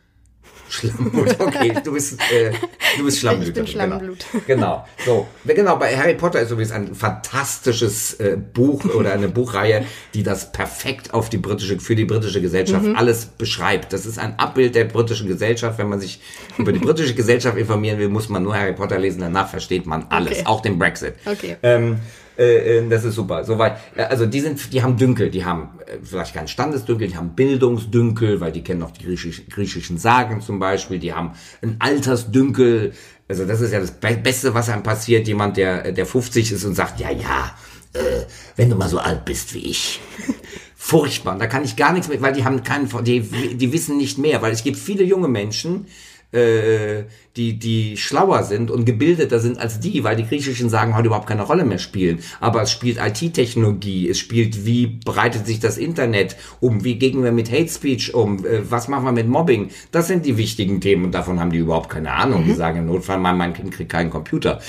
Schlammblut, 0.69 1.39
okay, 1.39 1.73
du 1.83 1.93
bist, 1.93 2.19
äh, 2.31 2.51
du 2.97 3.05
bist 3.05 3.19
Schlammblut. 3.19 3.47
Ich 3.49 3.53
bin 3.53 3.67
Schlammblut. 3.67 4.25
Genau. 4.45 4.85
So, 5.05 5.27
genau, 5.45 5.77
bei 5.77 5.95
Harry 5.95 6.15
Potter 6.15 6.41
ist 6.41 6.51
übrigens 6.51 6.71
ein 6.71 6.93
fantastisches 6.93 8.13
äh, 8.15 8.37
Buch 8.37 8.83
oder 8.85 9.13
eine 9.13 9.27
Buchreihe, 9.27 9.85
die 10.13 10.23
das 10.23 10.51
perfekt 10.51 11.13
auf 11.13 11.29
die 11.29 11.37
britische, 11.37 11.79
für 11.79 11.95
die 11.95 12.05
britische 12.05 12.41
Gesellschaft 12.41 12.85
Mhm. 12.85 12.95
alles 12.95 13.25
beschreibt. 13.25 13.93
Das 13.93 14.05
ist 14.05 14.19
ein 14.19 14.37
Abbild 14.39 14.75
der 14.75 14.85
britischen 14.85 15.27
Gesellschaft. 15.27 15.77
Wenn 15.79 15.89
man 15.89 15.99
sich 15.99 16.19
über 16.57 16.71
die 16.73 16.79
britische 16.79 17.13
Gesellschaft 17.15 17.57
informieren 17.57 17.99
will, 17.99 18.09
muss 18.09 18.29
man 18.29 18.43
nur 18.43 18.55
Harry 18.55 18.73
Potter 18.73 18.97
lesen, 18.99 19.21
danach 19.21 19.49
versteht 19.49 19.85
man 19.85 20.05
alles, 20.09 20.33
Okay. 20.39 20.45
auch 20.45 20.61
den 20.61 20.77
Brexit. 20.77 21.15
Okay. 21.25 21.57
Ähm, 21.63 21.99
äh, 22.37 22.77
äh, 22.77 22.89
das 22.89 23.03
ist 23.03 23.15
super. 23.15 23.43
Soweit. 23.43 23.77
Äh, 23.95 24.03
Also 24.03 24.25
die 24.25 24.39
sind, 24.39 24.73
die 24.73 24.83
haben 24.83 24.97
Dünkel, 24.97 25.29
die 25.29 25.43
haben 25.43 25.69
vielleicht 26.03 26.33
keinen 26.33 26.47
Standesdünkel, 26.47 27.07
die 27.07 27.17
haben 27.17 27.35
Bildungsdünkel, 27.35 28.39
weil 28.39 28.51
die 28.51 28.63
kennen 28.63 28.79
noch 28.79 28.91
die 28.91 29.05
griechisch, 29.05 29.43
griechischen 29.49 29.97
Sagen 29.97 30.41
zum 30.41 30.59
Beispiel. 30.59 30.99
Die 30.99 31.13
haben 31.13 31.31
ein 31.61 31.77
Altersdünkel. 31.79 32.93
Also 33.27 33.45
das 33.45 33.61
ist 33.61 33.73
ja 33.73 33.79
das 33.79 33.91
Be 33.91 34.17
Beste, 34.21 34.53
was 34.53 34.69
einem 34.69 34.83
passiert. 34.83 35.27
Jemand, 35.27 35.57
der 35.57 35.91
der 35.91 36.05
50 36.05 36.51
ist 36.51 36.63
und 36.63 36.75
sagt, 36.75 36.99
ja 36.99 37.11
ja, 37.11 37.55
äh, 37.93 38.23
wenn 38.55 38.69
du 38.69 38.75
mal 38.75 38.89
so 38.89 38.99
alt 38.99 39.25
bist 39.25 39.53
wie 39.53 39.69
ich. 39.69 39.99
Furchtbar. 40.75 41.37
Da 41.37 41.47
kann 41.47 41.65
ich 41.65 41.75
gar 41.75 41.91
nichts 41.91 42.07
mit, 42.07 42.21
weil 42.21 42.33
die 42.33 42.45
haben 42.45 42.63
keinen, 42.63 42.87
die, 43.03 43.21
die 43.21 43.73
wissen 43.73 43.97
nicht 43.97 44.17
mehr, 44.17 44.41
weil 44.41 44.53
es 44.53 44.63
gibt 44.63 44.77
viele 44.77 45.03
junge 45.03 45.27
Menschen, 45.27 45.87
äh, 46.31 47.03
die, 47.35 47.57
die 47.57 47.97
schlauer 47.97 48.43
sind 48.43 48.71
und 48.71 48.85
gebildeter 48.85 49.39
sind 49.39 49.59
als 49.59 49.79
die, 49.79 50.03
weil 50.03 50.15
die 50.15 50.25
griechischen 50.25 50.69
Sagen 50.69 50.95
heute 50.95 51.07
überhaupt 51.07 51.27
keine 51.27 51.43
Rolle 51.43 51.65
mehr 51.65 51.77
spielen. 51.77 52.19
Aber 52.39 52.61
es 52.61 52.71
spielt 52.71 52.97
IT-Technologie, 52.99 54.09
es 54.09 54.17
spielt, 54.17 54.65
wie 54.65 54.87
breitet 54.87 55.45
sich 55.45 55.59
das 55.59 55.77
Internet 55.77 56.35
um, 56.59 56.83
wie 56.83 56.95
gehen 56.95 57.23
wir 57.23 57.31
mit 57.31 57.51
Hate 57.51 57.69
Speech 57.69 58.13
um, 58.13 58.45
äh, 58.45 58.69
was 58.69 58.87
machen 58.87 59.05
wir 59.05 59.11
mit 59.11 59.27
Mobbing. 59.27 59.69
Das 59.91 60.07
sind 60.07 60.25
die 60.25 60.37
wichtigen 60.37 60.81
Themen 60.81 61.05
und 61.05 61.13
davon 61.13 61.39
haben 61.39 61.51
die 61.51 61.59
überhaupt 61.59 61.89
keine 61.89 62.11
Ahnung. 62.11 62.43
Die 62.45 62.53
sagen 62.53 62.79
im 62.79 62.85
Notfall, 62.87 63.19
mein, 63.19 63.37
mein 63.37 63.53
Kind 63.53 63.71
kriegt 63.71 63.91
keinen 63.91 64.09
Computer. 64.09 64.59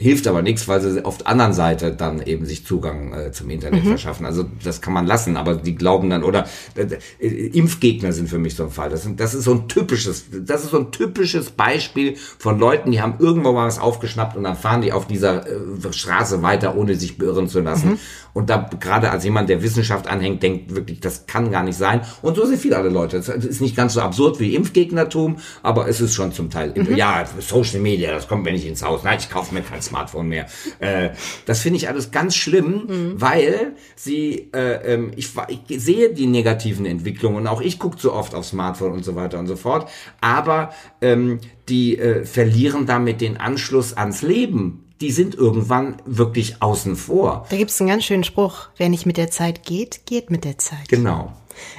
Hilft 0.00 0.26
aber 0.26 0.40
nichts, 0.40 0.66
weil 0.66 0.80
sie 0.80 1.04
auf 1.04 1.18
der 1.18 1.26
anderen 1.26 1.52
Seite 1.52 1.92
dann 1.92 2.22
eben 2.22 2.46
sich 2.46 2.64
Zugang 2.64 3.12
äh, 3.12 3.32
zum 3.32 3.50
Internet 3.50 3.84
mhm. 3.84 3.88
verschaffen. 3.88 4.24
Also 4.24 4.46
das 4.64 4.80
kann 4.80 4.94
man 4.94 5.06
lassen, 5.06 5.36
aber 5.36 5.56
die 5.56 5.74
glauben 5.74 6.08
dann, 6.08 6.24
oder 6.24 6.46
äh, 6.74 7.26
Impfgegner 7.26 8.10
sind 8.12 8.30
für 8.30 8.38
mich 8.38 8.54
so 8.54 8.64
ein 8.64 8.70
Fall. 8.70 8.88
Das, 8.88 9.02
sind, 9.02 9.20
das 9.20 9.34
ist 9.34 9.44
so 9.44 9.52
ein 9.52 9.68
typisches, 9.68 10.24
das 10.32 10.64
ist 10.64 10.70
so 10.70 10.78
ein 10.78 10.90
typisches 10.90 11.50
Beispiel 11.50 12.16
von 12.38 12.58
Leuten, 12.58 12.92
die 12.92 13.02
haben 13.02 13.16
irgendwo 13.18 13.52
mal 13.52 13.66
was 13.66 13.78
aufgeschnappt 13.78 14.38
und 14.38 14.44
dann 14.44 14.56
fahren 14.56 14.80
die 14.80 14.94
auf 14.94 15.06
dieser 15.06 15.46
äh, 15.46 15.92
Straße 15.92 16.42
weiter, 16.42 16.78
ohne 16.78 16.94
sich 16.94 17.18
beirren 17.18 17.48
zu 17.48 17.60
lassen. 17.60 17.90
Mhm. 17.90 17.98
Und 18.32 18.48
da 18.48 18.70
gerade 18.78 19.10
als 19.10 19.24
jemand, 19.24 19.48
der 19.48 19.62
Wissenschaft 19.62 20.06
anhängt, 20.06 20.42
denkt 20.42 20.74
wirklich, 20.74 21.00
das 21.00 21.26
kann 21.26 21.50
gar 21.50 21.64
nicht 21.64 21.76
sein. 21.76 22.02
Und 22.22 22.36
so 22.36 22.46
sind 22.46 22.58
viele 22.58 22.76
andere 22.76 22.92
Leute. 22.92 23.16
Es 23.16 23.28
ist 23.28 23.60
nicht 23.60 23.76
ganz 23.76 23.94
so 23.94 24.00
absurd 24.00 24.40
wie 24.40 24.54
Impfgegnertum, 24.54 25.36
aber 25.62 25.88
es 25.88 26.00
ist 26.00 26.14
schon 26.14 26.32
zum 26.32 26.48
Teil, 26.48 26.72
mhm. 26.74 26.96
ja, 26.96 27.24
Social 27.40 27.80
Media, 27.80 28.12
das 28.12 28.28
kommt 28.28 28.44
mir 28.44 28.52
nicht 28.52 28.66
ins 28.66 28.82
Haus. 28.82 29.02
Nein, 29.02 29.18
ich 29.20 29.30
kaufe 29.30 29.52
mir 29.52 29.62
kein 29.62 29.82
Smartphone 29.90 30.28
mehr. 30.28 30.46
Äh, 30.78 31.10
das 31.46 31.60
finde 31.60 31.76
ich 31.76 31.88
alles 31.88 32.10
ganz 32.10 32.34
schlimm, 32.34 32.86
mhm. 32.86 33.20
weil 33.20 33.72
sie, 33.96 34.50
äh, 34.54 34.94
ähm, 34.94 35.12
ich, 35.16 35.30
ich 35.48 35.80
sehe 35.82 36.12
die 36.14 36.26
negativen 36.26 36.86
Entwicklungen 36.86 37.38
und 37.38 37.46
auch 37.46 37.60
ich 37.60 37.78
gucke 37.78 37.98
so 38.00 38.12
oft 38.12 38.34
auf 38.34 38.46
Smartphone 38.46 38.92
und 38.92 39.04
so 39.04 39.14
weiter 39.14 39.38
und 39.38 39.46
so 39.46 39.56
fort. 39.56 39.88
Aber 40.20 40.72
ähm, 41.00 41.40
die 41.68 41.98
äh, 41.98 42.24
verlieren 42.24 42.86
damit 42.86 43.20
den 43.20 43.36
Anschluss 43.36 43.92
ans 43.94 44.22
Leben 44.22 44.86
die 45.00 45.12
sind 45.12 45.34
irgendwann 45.34 45.96
wirklich 46.04 46.60
außen 46.60 46.94
vor. 46.94 47.46
Da 47.48 47.56
gibt 47.56 47.70
es 47.70 47.80
einen 47.80 47.88
ganz 47.88 48.04
schönen 48.04 48.22
Spruch, 48.22 48.68
wer 48.76 48.90
nicht 48.90 49.06
mit 49.06 49.16
der 49.16 49.30
Zeit 49.30 49.64
geht, 49.64 50.04
geht 50.04 50.30
mit 50.30 50.44
der 50.44 50.58
Zeit. 50.58 50.88
Genau. 50.88 51.32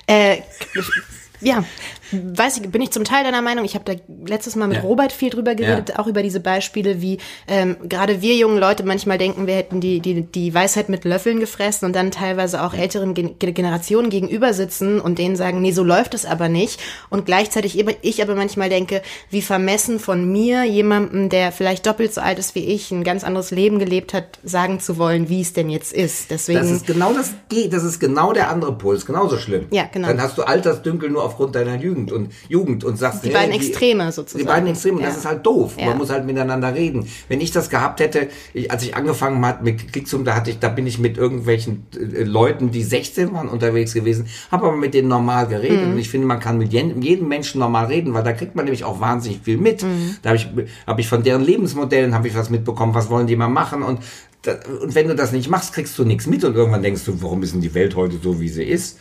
Äh, 0.07 0.37
ja, 1.39 1.63
weiß 2.11 2.57
ich, 2.57 2.69
bin 2.69 2.81
ich 2.81 2.91
zum 2.91 3.03
Teil 3.03 3.23
deiner 3.23 3.41
Meinung. 3.41 3.65
Ich 3.65 3.75
habe 3.75 3.85
da 3.85 3.93
letztes 4.25 4.55
Mal 4.55 4.67
mit 4.67 4.77
ja. 4.77 4.83
Robert 4.83 5.11
viel 5.11 5.29
drüber 5.29 5.55
geredet, 5.55 5.89
ja. 5.89 5.99
auch 5.99 6.07
über 6.07 6.23
diese 6.23 6.39
Beispiele, 6.39 7.01
wie 7.01 7.17
ähm, 7.47 7.77
gerade 7.87 8.21
wir 8.21 8.35
jungen 8.35 8.57
Leute 8.57 8.83
manchmal 8.83 9.17
denken, 9.17 9.47
wir 9.47 9.55
hätten 9.55 9.81
die, 9.81 9.99
die, 9.99 10.23
die 10.23 10.53
Weisheit 10.53 10.89
mit 10.89 11.05
Löffeln 11.05 11.39
gefressen 11.39 11.85
und 11.85 11.95
dann 11.95 12.11
teilweise 12.11 12.63
auch 12.63 12.73
älteren 12.73 13.13
Gen 13.13 13.37
Generationen 13.39 14.09
gegenüber 14.09 14.53
sitzen 14.53 14.99
und 14.99 15.19
denen 15.19 15.35
sagen, 15.35 15.61
nee, 15.61 15.71
so 15.71 15.83
läuft 15.83 16.13
es 16.13 16.25
aber 16.25 16.49
nicht. 16.49 16.79
Und 17.09 17.25
gleichzeitig 17.25 17.83
ich 18.01 18.21
aber 18.21 18.35
manchmal 18.35 18.69
denke, 18.69 19.01
wie 19.29 19.41
vermessen 19.41 19.99
von 19.99 20.31
mir, 20.31 20.63
jemandem, 20.63 21.29
der 21.29 21.51
vielleicht 21.51 21.85
doppelt 21.85 22.13
so 22.13 22.21
alt 22.21 22.39
ist 22.39 22.55
wie 22.55 22.65
ich, 22.65 22.91
ein 22.91 23.03
ganz 23.03 23.23
anderes 23.23 23.51
Leben 23.51 23.79
gelebt 23.79 24.13
hat, 24.13 24.39
sagen 24.43 24.79
zu 24.79 24.97
wollen, 24.97 25.29
wie 25.29 25.41
es 25.41 25.53
denn 25.53 25.69
jetzt 25.69 25.93
ist. 25.93 26.31
Deswegen. 26.31 26.59
Das 26.59 26.71
ist 26.71 26.87
genau 26.87 27.13
das, 27.13 27.33
das 27.69 27.83
ist 27.83 27.99
genau 27.99 28.33
der 28.33 28.49
andere 28.49 28.73
Puls, 28.77 29.05
genauso 29.05 29.37
schlimm. 29.37 29.67
Ja, 29.71 29.85
genau. 29.91 30.07
Dann 30.07 30.21
hast 30.21 30.37
du 30.37 30.43
Altersdünkel 30.43 31.09
nur 31.09 31.23
aufgrund 31.23 31.55
deiner 31.55 31.75
Jugend. 31.75 32.00
Jugend 32.01 32.11
und 32.11 32.33
Jugend 32.49 32.83
und 32.83 32.97
sagst, 32.97 33.23
die 33.23 33.29
hey, 33.29 33.35
beiden 33.35 33.55
Extreme 33.55 34.11
sozusagen. 34.11 34.43
Die 34.43 34.47
beiden 34.47 34.69
Extreme, 34.69 35.01
ja. 35.01 35.07
das 35.07 35.17
ist 35.17 35.25
halt 35.25 35.45
doof. 35.45 35.75
Ja. 35.77 35.87
Man 35.87 35.97
muss 35.97 36.09
halt 36.09 36.25
miteinander 36.25 36.73
reden. 36.73 37.07
Wenn 37.27 37.41
ich 37.41 37.51
das 37.51 37.69
gehabt 37.69 37.99
hätte, 37.99 38.29
ich, 38.53 38.71
als 38.71 38.83
ich 38.83 38.95
angefangen 38.95 39.45
hat 39.45 39.63
mit 39.63 39.91
Klicksum, 39.91 40.25
da 40.25 40.35
hatte 40.35 40.51
ich, 40.51 40.59
da 40.59 40.69
bin 40.69 40.87
ich 40.87 40.99
mit 40.99 41.17
irgendwelchen 41.17 41.85
äh, 41.95 42.23
Leuten, 42.23 42.71
die 42.71 42.83
16 42.83 43.33
waren, 43.33 43.49
unterwegs 43.49 43.93
gewesen, 43.93 44.25
habe 44.51 44.67
aber 44.67 44.77
mit 44.77 44.93
denen 44.93 45.07
normal 45.07 45.47
geredet. 45.47 45.85
Mhm. 45.85 45.93
Und 45.93 45.99
ich 45.99 46.09
finde, 46.09 46.27
man 46.27 46.39
kann 46.39 46.57
mit 46.57 46.73
jedem 46.73 47.27
Menschen 47.27 47.59
normal 47.59 47.85
reden, 47.85 48.13
weil 48.13 48.23
da 48.23 48.33
kriegt 48.33 48.55
man 48.55 48.65
nämlich 48.65 48.83
auch 48.83 48.99
wahnsinnig 48.99 49.41
viel 49.43 49.57
mit. 49.57 49.83
Mhm. 49.83 50.17
Da 50.21 50.29
habe 50.29 50.37
ich, 50.37 50.47
hab 50.87 50.99
ich 50.99 51.07
von 51.07 51.23
deren 51.23 51.43
Lebensmodellen 51.43 52.13
habe 52.13 52.27
ich 52.27 52.35
was 52.35 52.49
mitbekommen, 52.49 52.93
was 52.93 53.09
wollen 53.09 53.27
die 53.27 53.35
mal 53.35 53.47
machen 53.47 53.83
und 53.83 53.99
und 54.81 54.95
wenn 54.95 55.07
du 55.07 55.13
das 55.13 55.31
nicht 55.31 55.51
machst, 55.51 55.71
kriegst 55.71 55.99
du 55.99 56.03
nichts 56.03 56.25
mit 56.25 56.43
und 56.43 56.55
irgendwann 56.55 56.81
denkst 56.81 57.03
du, 57.05 57.21
warum 57.21 57.43
ist 57.43 57.53
denn 57.53 57.61
die 57.61 57.75
Welt 57.75 57.95
heute 57.95 58.17
so, 58.17 58.41
wie 58.41 58.49
sie 58.49 58.63
ist? 58.63 58.97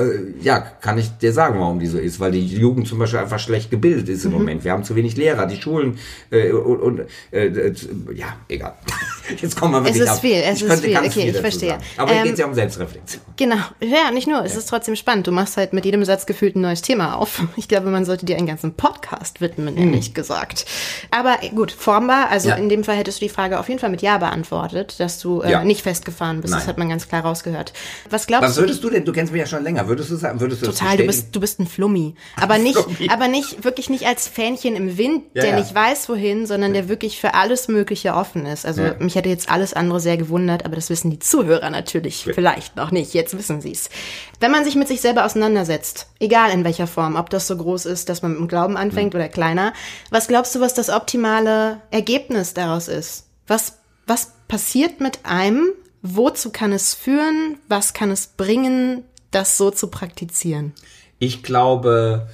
Äh, 0.00 0.34
ja, 0.40 0.58
kann 0.58 0.98
ich 0.98 1.10
dir 1.18 1.32
sagen, 1.32 1.60
warum 1.60 1.78
die 1.78 1.86
so 1.86 1.98
ist, 1.98 2.20
weil 2.20 2.32
die 2.32 2.46
Jugend 2.46 2.88
zum 2.88 2.98
Beispiel 2.98 3.20
einfach 3.20 3.38
schlecht 3.38 3.70
gebildet 3.70 4.08
ist 4.08 4.24
im 4.24 4.32
mhm. 4.32 4.38
Moment. 4.38 4.64
Wir 4.64 4.72
haben 4.72 4.84
zu 4.84 4.96
wenig 4.96 5.16
Lehrer, 5.16 5.46
die 5.46 5.60
Schulen 5.60 5.98
äh, 6.30 6.50
und, 6.52 6.80
und 6.80 7.00
äh, 7.32 7.46
äh 7.46 7.74
ja, 8.14 8.36
egal. 8.48 8.74
Jetzt 9.40 9.56
kommen 9.58 9.74
wir 9.74 9.84
wirklich 9.84 10.02
Es 10.02 10.08
ist 10.08 10.16
ab. 10.16 10.20
viel, 10.20 10.36
es 10.36 10.62
ich 10.62 10.68
ist 10.68 10.84
viel. 10.84 10.96
Okay, 10.96 11.30
ich 11.30 11.36
verstehe. 11.36 11.70
Sagen. 11.70 11.82
Aber 11.96 12.10
ähm, 12.10 12.16
hier 12.16 12.24
geht 12.24 12.32
es 12.34 12.38
ja 12.40 12.46
um 12.46 12.54
Selbstreflexion. 12.54 13.22
Genau, 13.36 13.56
ja, 13.80 14.10
nicht 14.10 14.26
nur. 14.26 14.44
Es 14.44 14.56
ist 14.56 14.68
trotzdem 14.68 14.96
spannend. 14.96 15.26
Du 15.26 15.32
machst 15.32 15.56
halt 15.56 15.72
mit 15.72 15.84
jedem 15.84 16.04
Satz 16.04 16.26
gefühlt 16.26 16.56
ein 16.56 16.62
neues 16.62 16.82
Thema 16.82 17.14
auf. 17.16 17.42
Ich 17.56 17.68
glaube, 17.68 17.90
man 17.90 18.04
sollte 18.04 18.26
dir 18.26 18.36
einen 18.36 18.46
ganzen 18.46 18.74
Podcast 18.74 19.40
widmen, 19.40 19.74
mhm. 19.74 19.80
ehrlich 19.80 20.14
gesagt. 20.14 20.66
Aber 21.10 21.38
gut, 21.54 21.70
formbar. 21.72 22.28
Also 22.30 22.48
ja. 22.48 22.56
in 22.56 22.68
dem 22.68 22.84
Fall 22.84 22.96
hättest 22.96 23.20
du 23.20 23.26
die 23.26 23.28
Frage 23.28 23.58
auf 23.58 23.68
jeden 23.68 23.80
Fall 23.80 23.90
mit 23.90 24.02
Ja 24.02 24.18
beantwortet, 24.18 24.98
dass 24.98 25.18
du 25.18 25.42
äh, 25.42 25.52
ja. 25.52 25.64
nicht 25.64 25.82
festgefahren 25.82 26.40
bist. 26.40 26.52
Nein. 26.52 26.60
Das 26.60 26.68
hat 26.68 26.78
man 26.78 26.88
ganz 26.88 27.08
klar 27.08 27.22
rausgehört. 27.22 27.72
Was 28.08 28.26
glaubst 28.26 28.48
Was 28.48 28.56
würdest 28.56 28.82
du 28.82 28.90
denn? 28.90 29.04
Du 29.04 29.12
kennst 29.12 29.32
mich 29.32 29.40
ja 29.40 29.46
schon 29.46 29.62
länger. 29.62 29.88
Würdest 29.90 30.08
du 30.12 30.14
sagen, 30.14 30.38
würdest 30.38 30.62
du 30.62 30.66
Total, 30.66 30.96
du 30.96 31.04
bist, 31.04 31.34
du 31.34 31.40
bist 31.40 31.58
ein 31.58 31.66
Flummi. 31.66 32.14
Aber 32.36 32.58
nicht, 32.58 32.78
aber 33.08 33.26
nicht, 33.26 33.64
wirklich 33.64 33.90
nicht 33.90 34.06
als 34.06 34.28
Fähnchen 34.28 34.76
im 34.76 34.96
Wind, 34.96 35.24
der 35.34 35.56
nicht 35.56 35.74
weiß 35.74 36.08
wohin, 36.08 36.46
sondern 36.46 36.74
der 36.74 36.88
wirklich 36.88 37.20
für 37.20 37.34
alles 37.34 37.66
Mögliche 37.66 38.14
offen 38.14 38.46
ist. 38.46 38.64
Also 38.64 38.82
mich 39.00 39.16
hätte 39.16 39.28
jetzt 39.28 39.50
alles 39.50 39.74
andere 39.74 39.98
sehr 39.98 40.16
gewundert, 40.16 40.64
aber 40.64 40.76
das 40.76 40.90
wissen 40.90 41.10
die 41.10 41.18
Zuhörer 41.18 41.70
natürlich 41.70 42.24
ja. 42.24 42.32
vielleicht 42.32 42.76
noch 42.76 42.92
nicht. 42.92 43.14
Jetzt 43.14 43.36
wissen 43.36 43.60
sie 43.60 43.72
es. 43.72 43.90
Wenn 44.38 44.52
man 44.52 44.64
sich 44.64 44.76
mit 44.76 44.86
sich 44.86 45.00
selber 45.00 45.24
auseinandersetzt, 45.24 46.06
egal 46.20 46.52
in 46.52 46.62
welcher 46.62 46.86
Form, 46.86 47.16
ob 47.16 47.28
das 47.28 47.48
so 47.48 47.56
groß 47.56 47.86
ist, 47.86 48.08
dass 48.08 48.22
man 48.22 48.30
mit 48.30 48.40
dem 48.40 48.48
Glauben 48.48 48.76
anfängt 48.76 49.12
mhm. 49.12 49.18
oder 49.18 49.28
kleiner, 49.28 49.72
was 50.10 50.28
glaubst 50.28 50.54
du, 50.54 50.60
was 50.60 50.72
das 50.72 50.88
optimale 50.88 51.80
Ergebnis 51.90 52.54
daraus 52.54 52.86
ist? 52.86 53.26
Was, 53.48 53.78
was 54.06 54.30
passiert 54.46 55.00
mit 55.00 55.20
einem? 55.24 55.72
Wozu 56.02 56.50
kann 56.50 56.72
es 56.72 56.94
führen? 56.94 57.58
Was 57.68 57.92
kann 57.92 58.10
es 58.10 58.28
bringen, 58.28 59.04
das 59.30 59.56
so 59.56 59.70
zu 59.70 59.88
praktizieren? 59.88 60.72
Ich 61.18 61.42
glaube, 61.42 62.28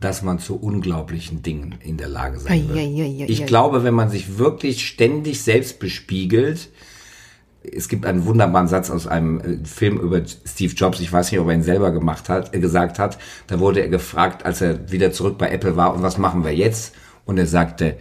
dass 0.00 0.22
man 0.22 0.38
zu 0.38 0.56
unglaublichen 0.56 1.42
Dingen 1.42 1.76
in 1.82 1.96
der 1.96 2.08
Lage 2.08 2.38
sein 2.38 2.68
wird. 2.68 3.30
Ich 3.30 3.46
glaube, 3.46 3.84
wenn 3.84 3.94
man 3.94 4.10
sich 4.10 4.38
wirklich 4.38 4.86
ständig 4.86 5.42
selbst 5.42 5.78
bespiegelt, 5.78 6.68
es 7.62 7.88
gibt 7.88 8.04
einen 8.04 8.26
wunderbaren 8.26 8.68
Satz 8.68 8.90
aus 8.90 9.06
einem 9.06 9.40
äh, 9.40 9.64
Film 9.64 9.98
über 9.98 10.20
Steve 10.26 10.74
Jobs, 10.74 11.00
ich 11.00 11.12
weiß 11.12 11.30
nicht, 11.30 11.40
ob 11.40 11.48
er 11.48 11.54
ihn 11.54 11.62
selber 11.62 11.92
gemacht 11.92 12.28
hat, 12.28 12.54
äh, 12.54 12.60
gesagt 12.60 12.98
hat, 12.98 13.18
da 13.46 13.58
wurde 13.58 13.80
er 13.80 13.88
gefragt, 13.88 14.44
als 14.44 14.60
er 14.60 14.90
wieder 14.90 15.12
zurück 15.12 15.38
bei 15.38 15.48
Apple 15.50 15.76
war, 15.76 15.94
und 15.94 16.02
was 16.02 16.18
machen 16.18 16.44
wir 16.44 16.54
jetzt? 16.54 16.94
Und 17.24 17.38
er 17.38 17.46
sagte, 17.46 17.96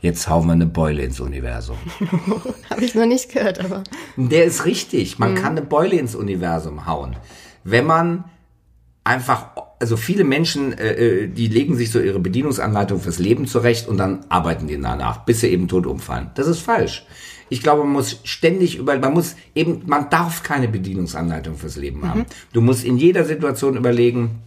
jetzt 0.00 0.28
hauen 0.28 0.46
wir 0.46 0.52
eine 0.52 0.66
Beule 0.66 1.02
ins 1.02 1.18
Universum. 1.18 1.78
Habe 2.70 2.84
ich 2.84 2.94
noch 2.94 3.06
nicht 3.06 3.32
gehört, 3.32 3.58
aber. 3.58 3.82
Der 4.16 4.44
ist 4.44 4.64
richtig, 4.64 5.18
man 5.18 5.32
mhm. 5.32 5.36
kann 5.36 5.52
eine 5.52 5.62
Beule 5.62 5.96
ins 5.96 6.14
Universum 6.14 6.86
hauen. 6.86 7.16
Wenn 7.64 7.86
man 7.86 8.24
einfach 9.04 9.48
also 9.80 9.96
viele 9.96 10.24
Menschen, 10.24 10.76
äh, 10.76 10.92
äh, 10.92 11.28
die 11.28 11.46
legen 11.46 11.76
sich 11.76 11.90
so 11.90 12.00
ihre 12.00 12.18
Bedienungsanleitung 12.18 13.00
fürs 13.00 13.18
Leben 13.18 13.46
zurecht 13.46 13.88
und 13.88 13.96
dann 13.96 14.24
arbeiten 14.28 14.66
die 14.66 14.80
danach, 14.80 15.24
bis 15.24 15.40
sie 15.40 15.48
eben 15.48 15.68
tot 15.68 15.86
umfallen. 15.86 16.30
Das 16.34 16.46
ist 16.46 16.60
falsch. 16.60 17.06
Ich 17.48 17.62
glaube, 17.62 17.84
man 17.84 17.92
muss 17.92 18.20
ständig 18.24 18.76
über, 18.76 18.98
man 18.98 19.14
muss 19.14 19.36
eben, 19.54 19.82
man 19.86 20.10
darf 20.10 20.42
keine 20.42 20.68
Bedienungsanleitung 20.68 21.56
fürs 21.56 21.76
Leben 21.76 22.06
haben. 22.06 22.20
Mhm. 22.20 22.26
Du 22.52 22.60
musst 22.60 22.84
in 22.84 22.98
jeder 22.98 23.24
Situation 23.24 23.76
überlegen, 23.76 24.42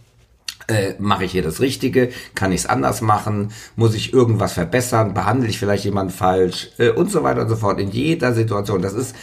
äh, 0.68 0.94
mache 0.98 1.24
ich 1.24 1.32
hier 1.32 1.42
das 1.42 1.60
Richtige? 1.60 2.10
Kann 2.34 2.52
ich 2.52 2.60
es 2.60 2.66
anders 2.66 3.00
machen? 3.00 3.50
Muss 3.74 3.94
ich 3.94 4.12
irgendwas 4.12 4.52
verbessern? 4.52 5.14
Behandle 5.14 5.48
ich 5.48 5.58
vielleicht 5.58 5.84
jemand 5.84 6.12
falsch? 6.12 6.70
Äh, 6.78 6.90
und 6.90 7.10
so 7.10 7.24
weiter 7.24 7.42
und 7.42 7.48
so 7.48 7.56
fort. 7.56 7.80
In 7.80 7.90
jeder 7.90 8.32
Situation. 8.32 8.82
Das 8.82 8.92
ist 8.92 9.16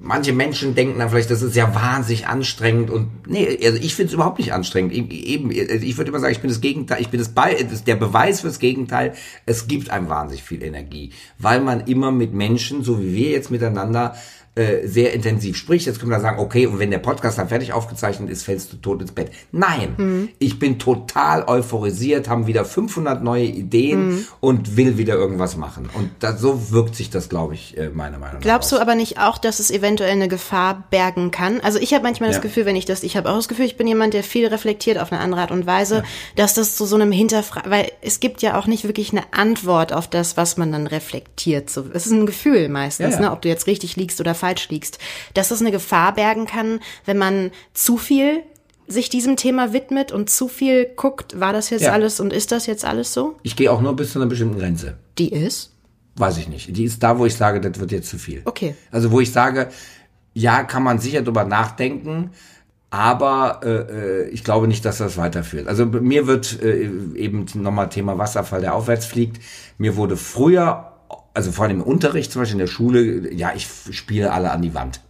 manche 0.00 0.32
Menschen 0.32 0.74
denken 0.74 0.98
dann 0.98 1.10
vielleicht, 1.10 1.30
das 1.30 1.42
ist 1.42 1.56
ja 1.56 1.74
wahnsinnig 1.74 2.26
anstrengend 2.26 2.90
und 2.90 3.26
nee, 3.26 3.58
also 3.64 3.78
ich 3.78 3.94
finde 3.94 4.08
es 4.08 4.14
überhaupt 4.14 4.38
nicht 4.38 4.52
anstrengend. 4.52 4.92
Eben, 4.92 5.50
also 5.50 5.84
ich 5.84 5.96
würde 5.96 6.10
immer 6.10 6.20
sagen, 6.20 6.32
ich 6.32 6.40
bin 6.40 6.50
das 6.50 6.60
Gegenteil, 6.60 7.00
ich 7.00 7.08
bin 7.08 7.20
das, 7.20 7.28
Be 7.28 7.42
der 7.86 7.96
Beweis 7.96 8.40
fürs 8.40 8.58
Gegenteil. 8.58 9.14
Es 9.46 9.66
gibt 9.66 9.90
einem 9.90 10.08
wahnsinnig 10.08 10.42
viel 10.42 10.62
Energie, 10.62 11.10
weil 11.38 11.60
man 11.60 11.86
immer 11.86 12.10
mit 12.10 12.32
Menschen, 12.32 12.82
so 12.82 13.00
wie 13.02 13.14
wir 13.14 13.30
jetzt 13.30 13.50
miteinander, 13.50 14.14
äh, 14.56 14.86
sehr 14.86 15.12
intensiv 15.12 15.56
spricht. 15.56 15.86
Jetzt 15.86 15.98
können 15.98 16.12
wir 16.12 16.20
sagen, 16.20 16.38
okay, 16.38 16.66
und 16.66 16.78
wenn 16.78 16.92
der 16.92 16.98
Podcast 16.98 17.38
dann 17.38 17.48
fertig 17.48 17.72
aufgezeichnet 17.72 18.30
ist, 18.30 18.44
fällst 18.44 18.72
du 18.72 18.76
tot 18.76 19.00
ins 19.00 19.10
Bett. 19.10 19.32
Nein, 19.50 19.94
mhm. 19.96 20.28
ich 20.38 20.60
bin 20.60 20.78
total 20.78 21.42
euphorisiert, 21.48 22.28
haben 22.28 22.46
wieder 22.46 22.64
500 22.64 23.24
neue 23.24 23.46
Ideen 23.46 24.10
mhm. 24.10 24.26
und 24.38 24.76
will 24.76 24.96
wieder 24.96 25.14
irgendwas 25.14 25.56
machen. 25.56 25.90
Und 25.92 26.10
da, 26.20 26.36
so 26.36 26.70
wirkt 26.70 26.94
sich 26.94 27.10
das, 27.10 27.28
glaube 27.28 27.54
ich, 27.54 27.76
äh, 27.76 27.88
meiner 27.88 28.18
Meinung 28.18 28.36
nach. 28.36 28.42
Glaubst 28.42 28.72
aus. 28.72 28.78
du 28.78 28.82
aber 28.82 28.94
nicht 28.94 29.18
auch, 29.18 29.38
dass 29.38 29.58
es 29.58 29.72
eventuell 29.72 30.12
eine 30.12 30.28
Gefahr 30.28 30.84
bergen 30.88 31.32
kann? 31.32 31.60
Also 31.60 31.80
ich 31.80 31.92
habe 31.92 32.04
manchmal 32.04 32.28
ja. 32.28 32.34
das 32.34 32.40
Gefühl, 32.40 32.64
wenn 32.64 32.76
ich 32.76 32.84
das, 32.84 33.02
ich 33.02 33.16
habe 33.16 33.30
auch 33.30 33.36
das 33.36 33.48
Gefühl, 33.48 33.66
ich 33.66 33.76
bin 33.76 33.88
jemand, 33.88 34.14
der 34.14 34.22
viel 34.22 34.46
reflektiert 34.46 34.98
auf 34.98 35.10
eine 35.10 35.20
andere 35.20 35.40
Art 35.40 35.50
und 35.50 35.66
Weise, 35.66 35.96
ja. 35.96 36.04
dass 36.36 36.54
das 36.54 36.76
zu 36.76 36.86
so 36.86 36.94
einem 36.94 37.10
Hinterfragen, 37.10 37.72
weil 37.72 37.90
es 38.02 38.20
gibt 38.20 38.40
ja 38.40 38.56
auch 38.56 38.68
nicht 38.68 38.84
wirklich 38.84 39.10
eine 39.10 39.24
Antwort 39.32 39.92
auf 39.92 40.06
das, 40.06 40.36
was 40.36 40.56
man 40.56 40.70
dann 40.70 40.86
reflektiert. 40.86 41.70
So, 41.70 41.86
es 41.92 42.06
ist 42.06 42.12
ein 42.12 42.26
Gefühl 42.26 42.68
meistens, 42.68 43.14
ja, 43.14 43.20
ne, 43.20 43.32
ob 43.32 43.42
du 43.42 43.48
jetzt 43.48 43.66
richtig 43.66 43.96
liegst 43.96 44.20
oder 44.20 44.34
falsch 44.34 44.43
liegst, 44.70 44.98
dass 45.34 45.50
es 45.50 45.60
eine 45.60 45.72
Gefahr 45.72 46.14
bergen 46.14 46.46
kann, 46.46 46.80
wenn 47.04 47.18
man 47.18 47.50
zu 47.72 47.96
viel 47.96 48.42
sich 48.86 49.08
diesem 49.08 49.36
Thema 49.36 49.72
widmet 49.72 50.12
und 50.12 50.30
zu 50.30 50.48
viel 50.48 50.86
guckt, 50.96 51.40
war 51.40 51.52
das 51.52 51.70
jetzt 51.70 51.82
ja. 51.82 51.92
alles 51.92 52.20
und 52.20 52.32
ist 52.32 52.52
das 52.52 52.66
jetzt 52.66 52.84
alles 52.84 53.12
so? 53.12 53.36
Ich 53.42 53.56
gehe 53.56 53.70
auch 53.70 53.80
nur 53.80 53.96
bis 53.96 54.12
zu 54.12 54.18
einer 54.18 54.28
bestimmten 54.28 54.58
Grenze. 54.58 54.98
Die 55.18 55.32
ist? 55.32 55.72
Weiß 56.16 56.38
ich 56.38 56.48
nicht. 56.48 56.76
Die 56.76 56.84
ist 56.84 57.02
da, 57.02 57.18
wo 57.18 57.26
ich 57.26 57.34
sage, 57.34 57.60
das 57.60 57.80
wird 57.80 57.92
jetzt 57.92 58.08
zu 58.08 58.18
viel. 58.18 58.42
Okay. 58.44 58.74
Also 58.90 59.10
wo 59.10 59.20
ich 59.20 59.32
sage, 59.32 59.68
ja, 60.34 60.62
kann 60.64 60.82
man 60.82 60.98
sicher 60.98 61.22
drüber 61.22 61.44
nachdenken, 61.44 62.30
aber 62.90 63.60
äh, 63.64 63.68
äh 63.68 64.28
ich 64.28 64.44
glaube 64.44 64.68
nicht, 64.68 64.84
dass 64.84 64.98
das 64.98 65.16
weiterführt. 65.16 65.66
Also 65.66 65.86
mir 65.86 66.26
wird 66.26 66.62
äh, 66.62 66.88
eben 67.16 67.46
nochmal 67.54 67.88
Thema 67.88 68.18
Wasserfall, 68.18 68.60
der 68.60 68.74
aufwärts 68.74 69.06
fliegt. 69.06 69.42
Mir 69.78 69.96
wurde 69.96 70.16
früher 70.16 70.93
also 71.34 71.52
vor 71.52 71.66
allem 71.66 71.80
im 71.80 71.82
Unterricht, 71.82 72.32
zum 72.32 72.42
Beispiel 72.42 72.54
in 72.54 72.66
der 72.66 72.72
Schule, 72.72 73.32
ja, 73.34 73.52
ich 73.54 73.68
spiele 73.90 74.32
alle 74.32 74.50
an 74.50 74.62
die 74.62 74.72
Wand. 74.72 75.00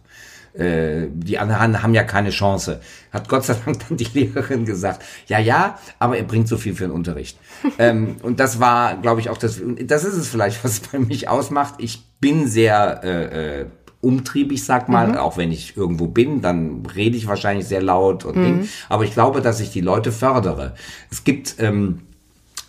Äh, 0.57 1.07
die 1.13 1.37
anderen 1.37 1.83
haben 1.83 1.93
ja 1.93 2.03
keine 2.03 2.29
Chance. 2.29 2.79
Hat 3.11 3.27
Gott 3.27 3.45
sei 3.45 3.55
Dank 3.65 3.87
dann 3.87 3.97
die 3.97 4.05
Lehrerin 4.13 4.65
gesagt, 4.65 5.03
ja, 5.27 5.37
ja, 5.37 5.77
aber 5.99 6.17
er 6.17 6.23
bringt 6.23 6.47
so 6.47 6.57
viel 6.57 6.75
für 6.75 6.85
den 6.85 6.91
Unterricht. 6.91 7.37
ähm, 7.77 8.17
und 8.23 8.39
das 8.39 8.59
war, 8.59 8.97
glaube 8.97 9.21
ich, 9.21 9.29
auch 9.29 9.37
das, 9.37 9.61
das 9.83 10.03
ist 10.03 10.15
es 10.15 10.29
vielleicht, 10.29 10.63
was 10.63 10.79
bei 10.79 10.99
mich 10.99 11.29
ausmacht. 11.29 11.75
Ich 11.77 12.03
bin 12.19 12.47
sehr 12.47 13.01
äh, 13.03 13.59
äh, 13.61 13.65
umtriebig, 14.01 14.63
sag 14.63 14.87
mal, 14.87 15.09
mhm. 15.09 15.17
auch 15.17 15.37
wenn 15.37 15.51
ich 15.51 15.75
irgendwo 15.75 16.07
bin, 16.07 16.41
dann 16.41 16.85
rede 16.85 17.17
ich 17.17 17.27
wahrscheinlich 17.27 17.67
sehr 17.67 17.81
laut 17.81 18.23
und 18.23 18.37
mhm. 18.37 18.43
Ding. 18.43 18.69
Aber 18.87 19.03
ich 19.03 19.13
glaube, 19.13 19.41
dass 19.41 19.59
ich 19.59 19.71
die 19.71 19.81
Leute 19.81 20.11
fördere. 20.11 20.75
Es 21.11 21.23
gibt 21.23 21.55
ähm, 21.59 22.01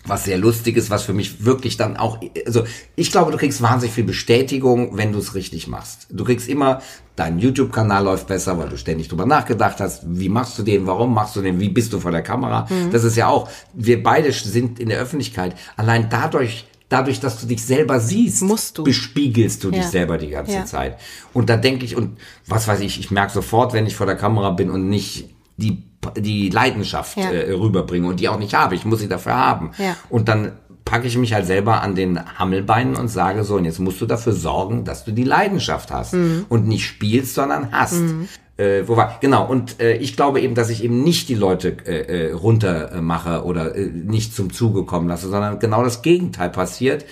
was 0.09 0.25
sehr 0.25 0.39
lustig 0.39 0.77
ist, 0.77 0.91
was 0.91 1.03
für 1.03 1.13
mich 1.13 1.45
wirklich 1.45 1.77
dann 1.77 1.97
auch, 1.97 2.21
also 2.45 2.65
ich 2.95 3.11
glaube, 3.11 3.33
du 3.33 3.39
kriegst 3.39 3.63
wahnsinnig 3.63 3.95
viel 3.95 4.05
Bestätigung, 4.05 4.97
wenn 4.97 5.13
du 5.13 5.19
es 5.19 5.35
richtig 5.35 5.67
machst. 5.69 6.07
Du 6.11 6.25
kriegst 6.25 6.49
immer, 6.49 6.81
dein 7.17 7.39
YouTube-Kanal 7.39 8.05
läuft 8.05 8.27
besser, 8.27 8.59
weil 8.59 8.69
du 8.69 8.79
ständig 8.79 9.09
drüber 9.09 9.27
nachgedacht 9.27 9.81
hast, 9.81 10.03
wie 10.07 10.29
machst 10.29 10.59
du 10.59 10.63
den, 10.63 10.87
warum 10.87 11.15
machst 11.15 11.37
du 11.37 11.43
den, 11.43 11.59
wie 11.61 11.69
bist 11.69 11.93
du 11.93 12.01
vor 12.01 12.11
der 12.11 12.23
Kamera. 12.23 12.67
Mhm. 12.69 12.91
Das 12.91 13.05
ist 13.05 13.17
ja 13.17 13.29
auch, 13.29 13.49
wir 13.75 14.03
beide 14.03 14.33
sind 14.33 14.79
in 14.79 14.89
der 14.89 14.99
Öffentlichkeit. 14.99 15.55
Allein 15.77 16.09
dadurch 16.11 16.67
dadurch, 16.89 17.21
dass 17.21 17.41
du 17.41 17.47
dich 17.47 17.65
selber 17.65 18.01
siehst, 18.01 18.43
Musst 18.43 18.79
du. 18.79 18.85
bespiegelst 18.85 19.65
du 19.65 19.71
ja. 19.71 19.79
dich 19.79 19.87
selber 19.87 20.19
die 20.19 20.29
ganze 20.29 20.53
ja. 20.53 20.65
Zeit. 20.65 20.99
Und 21.33 21.51
da 21.51 21.57
denke 21.57 21.85
ich, 21.85 21.97
und 21.97 22.19
was 22.47 22.69
weiß 22.69 22.81
ich, 22.81 23.01
ich 23.01 23.11
merke 23.11 23.33
sofort, 23.33 23.73
wenn 23.73 23.87
ich 23.87 23.97
vor 23.97 24.07
der 24.07 24.17
Kamera 24.17 24.51
bin 24.51 24.71
und 24.71 24.89
nicht 24.89 25.31
die 25.57 25.83
die 26.17 26.51
Leidenschaft 26.51 27.17
ja. 27.17 27.31
äh, 27.31 27.53
rüberbringe 27.53 28.07
und 28.09 28.21
die 28.21 28.29
auch 28.29 28.39
nicht 28.39 28.55
habe. 28.55 28.75
Ich 28.75 28.85
muss 28.85 29.01
sie 29.01 29.09
dafür 29.09 29.37
haben. 29.37 29.71
Ja. 29.79 29.97
Und 30.09 30.29
dann 30.29 30.53
packe 30.87 31.07
ich 31.07 31.19
mich 31.19 31.35
halt 31.35 31.47
selber 31.47 31.83
an 31.83 31.95
den 31.95 32.19
Hammelbeinen 32.39 32.97
und 32.97 33.09
sage 33.09 33.45
so, 33.45 33.57
und 33.57 33.67
jetzt 33.67 33.81
musst 33.81 34.01
du 34.01 34.07
dafür 34.07 34.33
sorgen, 34.33 34.85
dass 34.85 35.05
du 35.05 35.13
die 35.13 35.25
Leidenschaft 35.25 35.91
hast 35.91 36.15
mhm. 36.15 36.47
und 36.49 36.67
nicht 36.67 36.87
spielst, 36.87 37.35
sondern 37.35 37.73
hast. 37.73 38.01
Mhm. 38.01 38.29
Äh, 38.57 38.89
wo 38.89 38.97
war, 38.97 39.19
genau, 39.21 39.47
und 39.47 39.81
äh, 39.83 39.97
ich 39.97 40.17
glaube 40.17 40.41
eben, 40.41 40.55
dass 40.55 40.71
ich 40.71 40.83
eben 40.83 41.03
nicht 41.03 41.29
die 41.29 41.35
Leute 41.35 41.77
äh, 41.87 42.29
äh, 42.29 42.33
runter 42.33 42.93
äh, 42.93 43.01
mache 43.03 43.45
oder 43.45 43.75
äh, 43.75 43.85
nicht 43.87 44.35
zum 44.35 44.51
Zuge 44.51 44.85
kommen 44.85 45.09
lasse, 45.09 45.29
sondern 45.29 45.59
genau 45.59 45.85
das 45.85 46.01
Gegenteil 46.01 46.49
passiert. 46.49 47.05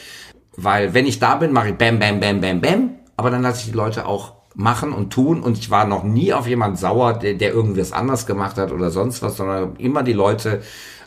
Weil 0.57 0.95
wenn 0.95 1.07
ich 1.07 1.19
da 1.19 1.35
bin, 1.35 1.53
mache 1.53 1.71
ich 1.71 1.75
bam, 1.75 1.99
bam, 1.99 2.21
bam, 2.21 2.41
bam, 2.41 2.61
bam, 2.63 2.91
aber 3.17 3.31
dann 3.31 3.43
lasse 3.43 3.61
ich 3.61 3.67
die 3.67 3.77
Leute 3.77 4.07
auch 4.07 4.44
machen 4.55 4.93
und 4.93 5.12
tun 5.12 5.43
und 5.43 5.59
ich 5.59 5.71
war 5.71 5.85
noch 5.87 6.05
nie 6.05 6.33
auf 6.33 6.47
jemand 6.47 6.79
sauer, 6.79 7.14
der, 7.14 7.35
der 7.35 7.53
irgendwas 7.53 7.93
anders 7.93 8.27
gemacht 8.27 8.57
hat 8.57 8.73
oder 8.73 8.90
sonst 8.90 9.23
was, 9.23 9.37
sondern 9.37 9.77
immer 9.77 10.03
die 10.03 10.12
Leute 10.12 10.62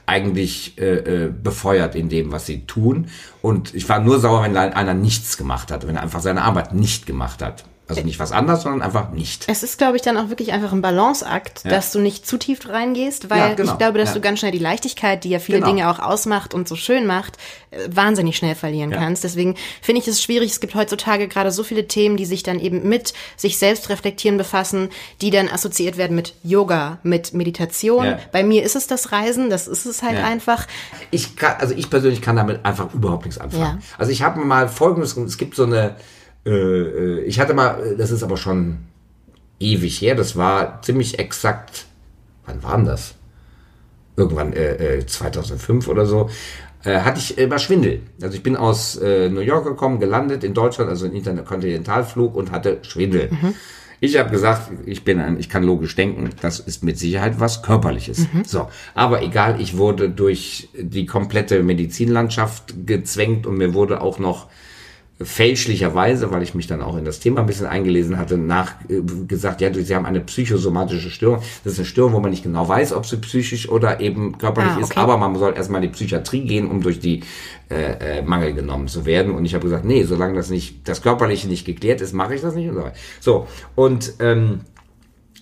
eigentlich 0.05 0.77
äh, 0.79 1.25
äh, 1.25 1.31
befeuert 1.31 1.95
in 1.95 2.09
dem, 2.09 2.31
was 2.31 2.45
sie 2.45 2.65
tun. 2.65 3.07
Und 3.41 3.75
ich 3.75 3.87
war 3.89 3.99
nur 3.99 4.19
sauer, 4.19 4.43
wenn 4.43 4.55
einer 4.55 4.93
nichts 4.93 5.37
gemacht 5.37 5.71
hat, 5.71 5.85
wenn 5.87 5.97
er 5.97 6.03
einfach 6.03 6.21
seine 6.21 6.43
Arbeit 6.43 6.73
nicht 6.73 7.05
gemacht 7.05 7.41
hat. 7.41 7.65
Also 7.89 8.01
nicht 8.01 8.19
was 8.19 8.33
anderes, 8.33 8.63
sondern 8.63 8.81
einfach 8.81 9.11
nicht. 9.11 9.45
Es 9.47 9.63
ist, 9.63 9.77
glaube 9.77 9.95
ich, 9.95 10.01
dann 10.01 10.17
auch 10.17 10.27
wirklich 10.27 10.51
einfach 10.51 10.73
ein 10.73 10.81
Balanceakt, 10.81 11.63
ja. 11.63 11.71
dass 11.71 11.93
du 11.93 11.99
nicht 11.99 12.27
zu 12.27 12.37
tief 12.37 12.67
reingehst, 12.67 13.29
weil 13.29 13.39
ja, 13.39 13.53
genau. 13.53 13.71
ich 13.71 13.77
glaube, 13.77 13.97
dass 13.97 14.09
ja. 14.09 14.15
du 14.15 14.21
ganz 14.21 14.39
schnell 14.39 14.51
die 14.51 14.59
Leichtigkeit, 14.59 15.23
die 15.23 15.29
ja 15.29 15.39
viele 15.39 15.59
genau. 15.59 15.71
Dinge 15.71 15.89
auch 15.89 15.99
ausmacht 15.99 16.53
und 16.53 16.67
so 16.67 16.75
schön 16.75 17.07
macht, 17.07 17.37
äh, 17.71 17.87
wahnsinnig 17.89 18.35
schnell 18.35 18.55
verlieren 18.55 18.91
kannst. 18.91 19.23
Deswegen 19.23 19.55
finde 19.81 20.01
ich 20.01 20.07
es 20.09 20.21
schwierig. 20.21 20.51
Es 20.51 20.59
gibt 20.59 20.75
heutzutage 20.75 21.29
gerade 21.29 21.49
so 21.51 21.63
viele 21.63 21.87
Themen, 21.87 22.17
die 22.17 22.25
sich 22.25 22.43
dann 22.43 22.59
eben 22.59 22.89
mit 22.89 23.13
sich 23.37 23.57
selbst 23.57 23.87
reflektieren 23.87 24.37
befassen, 24.37 24.89
die 25.21 25.29
dann 25.29 25.47
assoziiert 25.47 25.97
werden 25.97 26.15
mit 26.15 26.33
Yoga, 26.43 26.99
mit 27.03 27.33
Meditation. 27.33 28.15
Bei 28.33 28.43
mir 28.43 28.63
ist 28.63 28.75
es 28.75 28.87
das 28.87 29.13
Reisen, 29.13 29.49
das 29.49 29.67
ist 29.67 29.85
es 29.85 30.03
halt 30.03 30.17
einfach. 30.17 30.67
Ich 31.11 31.37
kann, 31.37 31.55
also 31.59 31.73
ich 31.73 31.89
persönlich 31.89 32.21
kann 32.21 32.35
damit 32.35 32.65
einfach 32.65 32.93
überhaupt 32.93 33.25
nichts 33.25 33.39
anfangen. 33.39 33.81
Also 33.97 34.11
ich 34.11 34.23
habe 34.23 34.41
mal 34.41 34.67
folgendes, 34.67 35.15
es 35.15 35.37
gibt 35.37 35.55
so 35.55 35.63
eine 35.63 35.95
äh, 36.47 36.51
äh, 36.51 37.19
ich 37.23 37.39
hatte 37.39 37.53
mal, 37.53 37.95
das 37.97 38.11
ist 38.11 38.23
aber 38.23 38.37
schon 38.37 38.77
ewig 39.59 40.01
her, 40.01 40.15
das 40.15 40.35
war 40.35 40.81
ziemlich 40.81 41.19
exakt, 41.19 41.85
wann 42.45 42.63
war 42.63 42.77
denn 42.77 42.85
das? 42.85 43.15
Irgendwann 44.15 44.53
äh, 44.53 45.05
2005 45.05 45.85
äh, 45.85 45.91
oder 45.91 46.05
so, 46.05 46.29
äh, 46.83 47.01
hatte 47.01 47.19
ich 47.19 47.37
immer 47.37 47.59
Schwindel. 47.59 48.01
Also 48.21 48.35
ich 48.35 48.43
bin 48.43 48.55
aus 48.55 48.95
äh, 48.95 49.29
New 49.29 49.41
York 49.41 49.65
gekommen, 49.65 49.99
gelandet 49.99 50.43
in 50.43 50.53
Deutschland, 50.53 50.89
also 50.89 51.05
ein 51.05 51.13
Interkontinentalflug 51.13 52.35
und 52.35 52.51
hatte 52.51 52.79
Schwindel. 52.81 53.29
Mhm. 53.29 53.53
Ich 53.99 54.17
habe 54.19 54.29
gesagt, 54.29 54.71
ich 54.85 55.03
bin 55.03 55.19
ein, 55.19 55.39
ich 55.39 55.49
kann 55.49 55.63
logisch 55.63 55.95
denken, 55.95 56.29
das 56.41 56.59
ist 56.59 56.83
mit 56.83 56.99
Sicherheit 56.99 57.39
was 57.39 57.63
körperliches. 57.63 58.31
Mhm. 58.31 58.43
So, 58.45 58.69
aber 58.93 59.23
egal, 59.23 59.59
ich 59.59 59.77
wurde 59.77 60.09
durch 60.09 60.69
die 60.79 61.07
komplette 61.07 61.63
Medizinlandschaft 61.63 62.85
gezwängt 62.85 63.47
und 63.47 63.57
mir 63.57 63.73
wurde 63.73 64.01
auch 64.01 64.19
noch 64.19 64.47
fälschlicherweise, 65.19 66.31
weil 66.31 66.43
ich 66.43 66.53
mich 66.53 66.67
dann 66.67 66.81
auch 66.81 66.95
in 66.95 67.03
das 67.03 67.19
Thema 67.19 67.39
ein 67.39 67.47
bisschen 67.47 67.65
eingelesen 67.65 68.19
hatte, 68.19 68.37
nachgesagt, 68.37 69.61
äh, 69.61 69.69
ja, 69.69 69.73
sie 69.73 69.95
haben 69.95 70.05
eine 70.05 70.19
psychosomatische 70.19 71.09
Störung. 71.09 71.41
Das 71.63 71.73
ist 71.73 71.79
eine 71.79 71.85
Störung, 71.87 72.13
wo 72.13 72.19
man 72.19 72.29
nicht 72.29 72.43
genau 72.43 72.67
weiß, 72.67 72.93
ob 72.93 73.05
sie 73.05 73.17
psychisch 73.17 73.67
oder 73.67 73.99
eben 73.99 74.37
körperlich 74.37 74.71
ah, 74.71 74.75
okay. 74.75 74.83
ist, 74.83 74.97
aber 74.97 75.17
man 75.17 75.35
soll 75.35 75.55
erstmal 75.55 75.83
in 75.83 75.89
die 75.89 75.95
Psychiatrie 75.95 76.45
gehen, 76.45 76.69
um 76.69 76.81
durch 76.81 76.99
die 76.99 77.21
äh, 77.69 78.19
äh, 78.19 78.21
Mangel 78.21 78.53
genommen 78.53 78.87
zu 78.87 79.05
werden. 79.05 79.33
Und 79.33 79.45
ich 79.45 79.55
habe 79.55 79.63
gesagt, 79.63 79.85
nee, 79.85 80.03
solange 80.03 80.35
das 80.35 80.51
nicht, 80.51 80.87
das 80.87 81.01
Körperliche 81.01 81.47
nicht 81.47 81.65
geklärt 81.65 82.01
ist, 82.01 82.13
mache 82.13 82.35
ich 82.35 82.41
das 82.41 82.53
nicht. 82.53 82.69
Und 82.69 82.75
so, 82.75 82.91
so 83.19 83.47
und 83.75 84.13
ähm, 84.19 84.61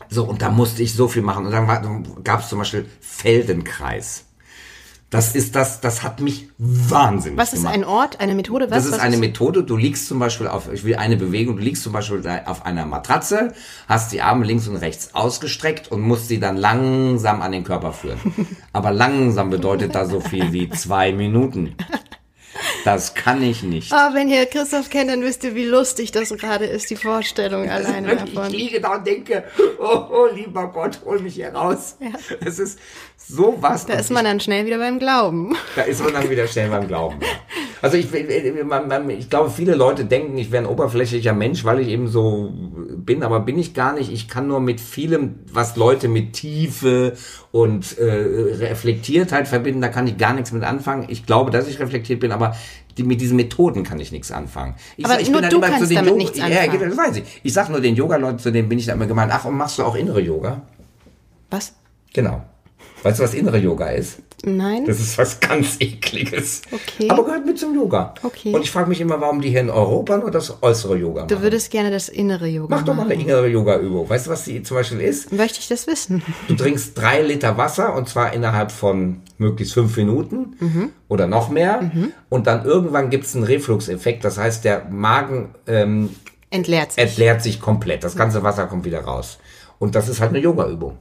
so, 0.09 0.23
und 0.23 0.41
da 0.41 0.51
musste 0.51 0.83
ich 0.83 0.93
so 0.93 1.07
viel 1.07 1.21
machen. 1.21 1.45
Und 1.45 1.51
dann 1.51 2.23
gab 2.23 2.41
es 2.41 2.49
zum 2.49 2.59
Beispiel 2.59 2.85
Feldenkreis. 3.01 4.24
Das 5.11 5.35
ist 5.35 5.55
das, 5.55 5.81
das 5.81 6.01
hat 6.03 6.19
mich 6.19 6.49
wahnsinnig 6.57 7.37
Was 7.37 7.53
ist 7.53 7.59
gemacht. 7.59 7.75
ein 7.75 7.83
Ort, 7.85 8.19
eine 8.19 8.33
Methode? 8.33 8.65
Was, 8.65 8.77
das 8.77 8.85
ist 8.87 8.91
was 8.93 8.99
eine 8.99 9.15
ist? 9.15 9.21
Methode. 9.21 9.63
Du 9.63 9.77
liegst 9.77 10.07
zum 10.07 10.17
Beispiel 10.19 10.47
auf, 10.47 10.71
ich 10.73 10.83
will 10.83 10.95
eine 10.95 11.15
Bewegung, 11.15 11.57
du 11.57 11.63
liegst 11.63 11.83
zum 11.83 11.93
Beispiel 11.93 12.23
auf 12.45 12.65
einer 12.65 12.85
Matratze, 12.85 13.53
hast 13.87 14.11
die 14.11 14.21
Arme 14.21 14.45
links 14.45 14.67
und 14.67 14.77
rechts 14.77 15.13
ausgestreckt 15.13 15.91
und 15.91 16.01
musst 16.01 16.27
sie 16.27 16.39
dann 16.39 16.57
langsam 16.57 17.41
an 17.41 17.51
den 17.51 17.63
Körper 17.63 17.93
führen. 17.93 18.19
Aber 18.73 18.91
langsam 18.91 19.51
bedeutet 19.51 19.93
da 19.93 20.05
so 20.05 20.19
viel 20.19 20.51
wie 20.51 20.69
zwei 20.71 21.13
Minuten. 21.13 21.75
Das 22.85 23.15
kann 23.15 23.41
ich 23.41 23.63
nicht. 23.63 23.91
Aber 23.91 24.13
wenn 24.13 24.29
ihr 24.29 24.45
Christoph 24.45 24.91
kennt, 24.91 25.09
dann 25.09 25.23
wisst 25.23 25.43
ihr, 25.43 25.55
wie 25.55 25.65
lustig 25.65 26.11
das 26.11 26.29
gerade 26.29 26.65
ist, 26.65 26.87
die 26.91 26.95
Vorstellung 26.95 27.65
das 27.65 27.87
alleine 27.87 28.09
wirklich, 28.09 28.35
davon. 28.35 28.53
Ich 28.53 28.59
liege 28.59 28.79
da 28.79 28.97
und 28.97 29.07
denke, 29.07 29.43
oh, 29.79 30.05
oh 30.11 30.27
lieber 30.31 30.67
Gott, 30.67 30.99
hol 31.03 31.17
mich 31.19 31.33
hier 31.33 31.49
raus. 31.49 31.97
Ja. 31.99 32.11
Es 32.45 32.59
ist 32.59 32.77
so 33.17 33.57
was. 33.59 33.87
Da 33.87 33.95
ist 33.95 34.11
man 34.11 34.23
dann 34.23 34.39
schnell 34.39 34.67
wieder 34.67 34.77
beim 34.77 34.99
Glauben. 34.99 35.57
Da 35.75 35.81
ist 35.81 36.03
man 36.03 36.13
dann 36.13 36.29
wieder 36.29 36.47
schnell 36.47 36.69
beim 36.69 36.87
Glauben. 36.87 37.17
Also 37.85 37.97
ich, 37.97 38.11
ich 38.11 39.29
glaube, 39.29 39.51
viele 39.51 39.75
Leute 39.75 40.05
denken, 40.05 40.35
ich 40.39 40.51
wäre 40.51 40.63
ein 40.63 40.67
oberflächlicher 40.67 41.33
Mensch, 41.33 41.65
weil 41.65 41.81
ich 41.81 41.89
eben 41.89 42.07
so 42.07 42.51
bin, 42.97 43.21
aber 43.21 43.41
bin 43.41 43.59
ich 43.59 43.75
gar 43.75 43.93
nicht. 43.93 44.11
Ich 44.11 44.27
kann 44.27 44.47
nur 44.47 44.59
mit 44.59 44.81
vielem, 44.81 45.35
was 45.53 45.75
Leute 45.75 46.07
mit 46.07 46.33
Tiefe 46.33 47.13
und 47.51 47.95
äh, 47.99 48.05
Reflektiertheit 48.05 49.47
verbinden, 49.47 49.81
da 49.81 49.89
kann 49.89 50.07
ich 50.07 50.17
gar 50.17 50.33
nichts 50.33 50.51
mit 50.51 50.63
anfangen. 50.63 51.05
Ich 51.09 51.27
glaube, 51.27 51.51
dass 51.51 51.67
ich 51.67 51.79
reflektiert 51.79 52.21
bin, 52.21 52.31
aber 52.31 52.55
die, 52.97 53.03
mit 53.03 53.21
diesen 53.21 53.35
Methoden 53.35 53.83
kann 53.83 53.99
ich 53.99 54.11
nichts 54.11 54.31
anfangen. 54.31 54.73
Ich, 54.97 55.05
aber 55.05 55.19
ich 55.19 55.29
nur 55.29 55.41
bin 55.41 55.51
du 55.51 55.61
kannst 55.61 55.91
damit 55.91 56.05
Yoga, 56.07 56.17
nichts 56.17 56.39
anfangen. 56.39 56.81
Ja, 56.81 56.87
das 56.87 56.97
weiß 56.97 57.17
ich. 57.17 57.23
Ich 57.43 57.53
sag 57.53 57.69
nur 57.69 57.81
den 57.81 57.95
Yoga-Leuten, 57.95 58.39
zu 58.39 58.51
denen 58.51 58.67
bin 58.67 58.79
ich 58.79 58.87
da 58.87 58.93
immer 58.93 59.05
gemeint, 59.05 59.31
ach, 59.31 59.45
und 59.45 59.55
machst 59.57 59.77
du 59.77 59.83
auch 59.83 59.93
innere 59.93 60.21
Yoga? 60.21 60.63
Was? 61.51 61.75
Genau. 62.15 62.43
Weißt 63.05 63.19
du, 63.19 63.23
was 63.23 63.35
innere 63.35 63.59
Yoga 63.59 63.89
ist? 63.89 64.17
Nein. 64.43 64.83
Das 64.87 64.99
ist 64.99 65.15
was 65.19 65.39
ganz 65.39 65.75
ekliges. 65.79 66.63
Okay. 66.71 67.07
Aber 67.07 67.23
gehört 67.23 67.45
mit 67.45 67.59
zum 67.59 67.75
Yoga. 67.75 68.15
Okay. 68.23 68.51
Und 68.51 68.63
ich 68.63 68.71
frage 68.71 68.89
mich 68.89 68.99
immer, 68.99 69.21
warum 69.21 69.41
die 69.41 69.51
hier 69.51 69.59
in 69.59 69.69
Europa 69.69 70.17
nur 70.17 70.31
das 70.31 70.63
äußere 70.63 70.97
Yoga 70.97 71.21
machen. 71.21 71.27
Du 71.27 71.43
würdest 71.43 71.69
gerne 71.69 71.91
das 71.91 72.09
innere 72.09 72.47
Yoga 72.47 72.75
Mach 72.75 72.83
doch 72.83 72.95
mal 72.95 73.03
eine 73.03 73.13
innere 73.13 73.47
Yoga-Übung. 73.47 74.09
Weißt 74.09 74.25
du, 74.25 74.31
was 74.31 74.45
die 74.45 74.63
zum 74.63 74.77
Beispiel 74.77 75.01
ist? 75.01 75.31
Möchte 75.31 75.59
ich 75.59 75.67
das 75.67 75.85
wissen? 75.85 76.23
Du 76.47 76.55
trinkst 76.55 76.97
drei 76.97 77.21
Liter 77.21 77.59
Wasser 77.59 77.93
und 77.93 78.09
zwar 78.09 78.33
innerhalb 78.33 78.71
von 78.71 79.21
möglichst 79.37 79.75
fünf 79.75 79.95
Minuten 79.97 80.55
mhm. 80.59 80.89
oder 81.07 81.27
noch 81.27 81.49
mehr. 81.49 81.83
Mhm. 81.83 82.11
Und 82.29 82.47
dann 82.47 82.65
irgendwann 82.65 83.11
gibt 83.11 83.25
es 83.25 83.35
einen 83.35 83.43
Refluxeffekt. 83.43 84.25
Das 84.25 84.39
heißt, 84.39 84.65
der 84.65 84.85
Magen 84.89 85.53
ähm, 85.67 86.09
entleert, 86.49 86.93
sich. 86.93 87.03
entleert 87.03 87.43
sich 87.43 87.61
komplett. 87.61 88.03
Das 88.03 88.15
ganze 88.15 88.41
Wasser 88.41 88.65
kommt 88.65 88.83
wieder 88.83 89.01
raus. 89.01 89.37
Und 89.77 89.93
das 89.93 90.09
ist 90.09 90.21
halt 90.21 90.31
eine 90.31 90.39
Yoga-Übung. 90.39 90.97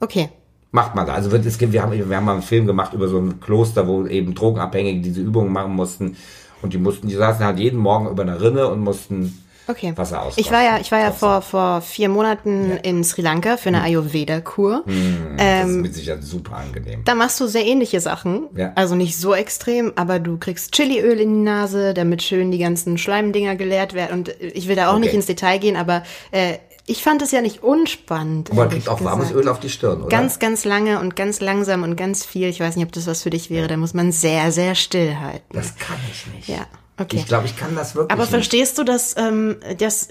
Okay 0.00 0.28
macht 0.72 0.94
man 0.94 1.06
da. 1.06 1.14
Also 1.14 1.30
wird, 1.30 1.44
es 1.46 1.58
gibt, 1.58 1.72
wir 1.72 1.82
haben, 1.82 1.92
wir 1.92 2.16
haben 2.16 2.24
mal 2.24 2.34
einen 2.34 2.42
Film 2.42 2.66
gemacht 2.66 2.92
über 2.92 3.08
so 3.08 3.18
ein 3.18 3.40
Kloster, 3.40 3.86
wo 3.86 4.06
eben 4.06 4.34
Drogenabhängige 4.34 5.00
diese 5.00 5.20
Übungen 5.20 5.52
machen 5.52 5.74
mussten. 5.74 6.16
Und 6.62 6.72
die 6.74 6.78
mussten, 6.78 7.08
die 7.08 7.14
saßen 7.14 7.44
halt 7.44 7.58
jeden 7.58 7.78
Morgen 7.78 8.08
über 8.08 8.22
einer 8.22 8.40
Rinne 8.40 8.68
und 8.68 8.80
mussten 8.80 9.42
okay. 9.66 9.92
Wasser 9.96 10.22
aus. 10.22 10.34
Ich 10.36 10.50
war 10.52 10.62
ja, 10.62 10.78
ich 10.78 10.92
war 10.92 11.00
ja 11.00 11.10
vor, 11.10 11.40
vor 11.40 11.80
vier 11.80 12.08
Monaten 12.08 12.70
ja. 12.70 12.76
in 12.76 13.02
Sri 13.02 13.22
Lanka 13.22 13.56
für 13.56 13.70
eine 13.70 13.78
hm. 13.78 13.86
Ayurveda-Kur. 13.86 14.84
Hm, 14.84 15.36
das 15.36 15.46
ähm, 15.46 15.70
ist 15.70 15.82
mit 15.82 15.94
Sicherheit 15.94 16.22
super 16.22 16.56
angenehm. 16.56 17.02
Da 17.04 17.14
machst 17.14 17.40
du 17.40 17.46
sehr 17.46 17.64
ähnliche 17.64 18.00
Sachen. 18.00 18.48
Ja. 18.54 18.72
Also 18.74 18.94
nicht 18.94 19.16
so 19.16 19.34
extrem, 19.34 19.92
aber 19.96 20.18
du 20.18 20.36
kriegst 20.36 20.72
Chiliöl 20.72 21.18
in 21.18 21.34
die 21.34 21.42
Nase, 21.44 21.94
damit 21.94 22.22
schön 22.22 22.50
die 22.50 22.58
ganzen 22.58 22.98
Schleimdinger 22.98 23.56
geleert 23.56 23.94
werden. 23.94 24.18
Und 24.18 24.28
ich 24.40 24.68
will 24.68 24.76
da 24.76 24.90
auch 24.90 24.94
okay. 24.94 25.00
nicht 25.00 25.14
ins 25.14 25.26
Detail 25.26 25.58
gehen, 25.58 25.76
aber 25.76 26.02
äh, 26.30 26.58
ich 26.90 27.04
fand 27.04 27.22
es 27.22 27.30
ja 27.30 27.40
nicht 27.40 27.62
unspannend. 27.62 28.50
Aber 28.50 28.62
man 28.62 28.70
kriegt 28.70 28.88
auch 28.88 29.02
warmes 29.04 29.30
Öl 29.30 29.48
auf 29.48 29.60
die 29.60 29.70
Stirn, 29.70 30.00
oder? 30.00 30.08
Ganz, 30.08 30.40
ganz 30.40 30.64
lange 30.64 30.98
und 30.98 31.14
ganz 31.14 31.40
langsam 31.40 31.84
und 31.84 31.94
ganz 31.94 32.26
viel. 32.26 32.48
Ich 32.48 32.58
weiß 32.58 32.74
nicht, 32.74 32.84
ob 32.84 32.90
das 32.92 33.06
was 33.06 33.22
für 33.22 33.30
dich 33.30 33.48
wäre. 33.48 33.68
Da 33.68 33.76
muss 33.76 33.94
man 33.94 34.10
sehr, 34.10 34.50
sehr 34.50 34.74
still 34.74 35.18
halten. 35.20 35.46
Das 35.52 35.76
kann 35.76 35.98
ich 36.10 36.26
nicht. 36.34 36.48
Ja. 36.48 36.66
Okay. 37.00 37.16
Ich 37.16 37.26
glaube, 37.26 37.46
ich 37.46 37.56
kann 37.56 37.74
das 37.74 37.94
wirklich. 37.94 38.12
Aber 38.12 38.24
nicht. 38.24 38.30
verstehst 38.30 38.76
du, 38.76 38.84
dass, 38.84 39.16
ähm, 39.16 39.56
dass 39.78 40.06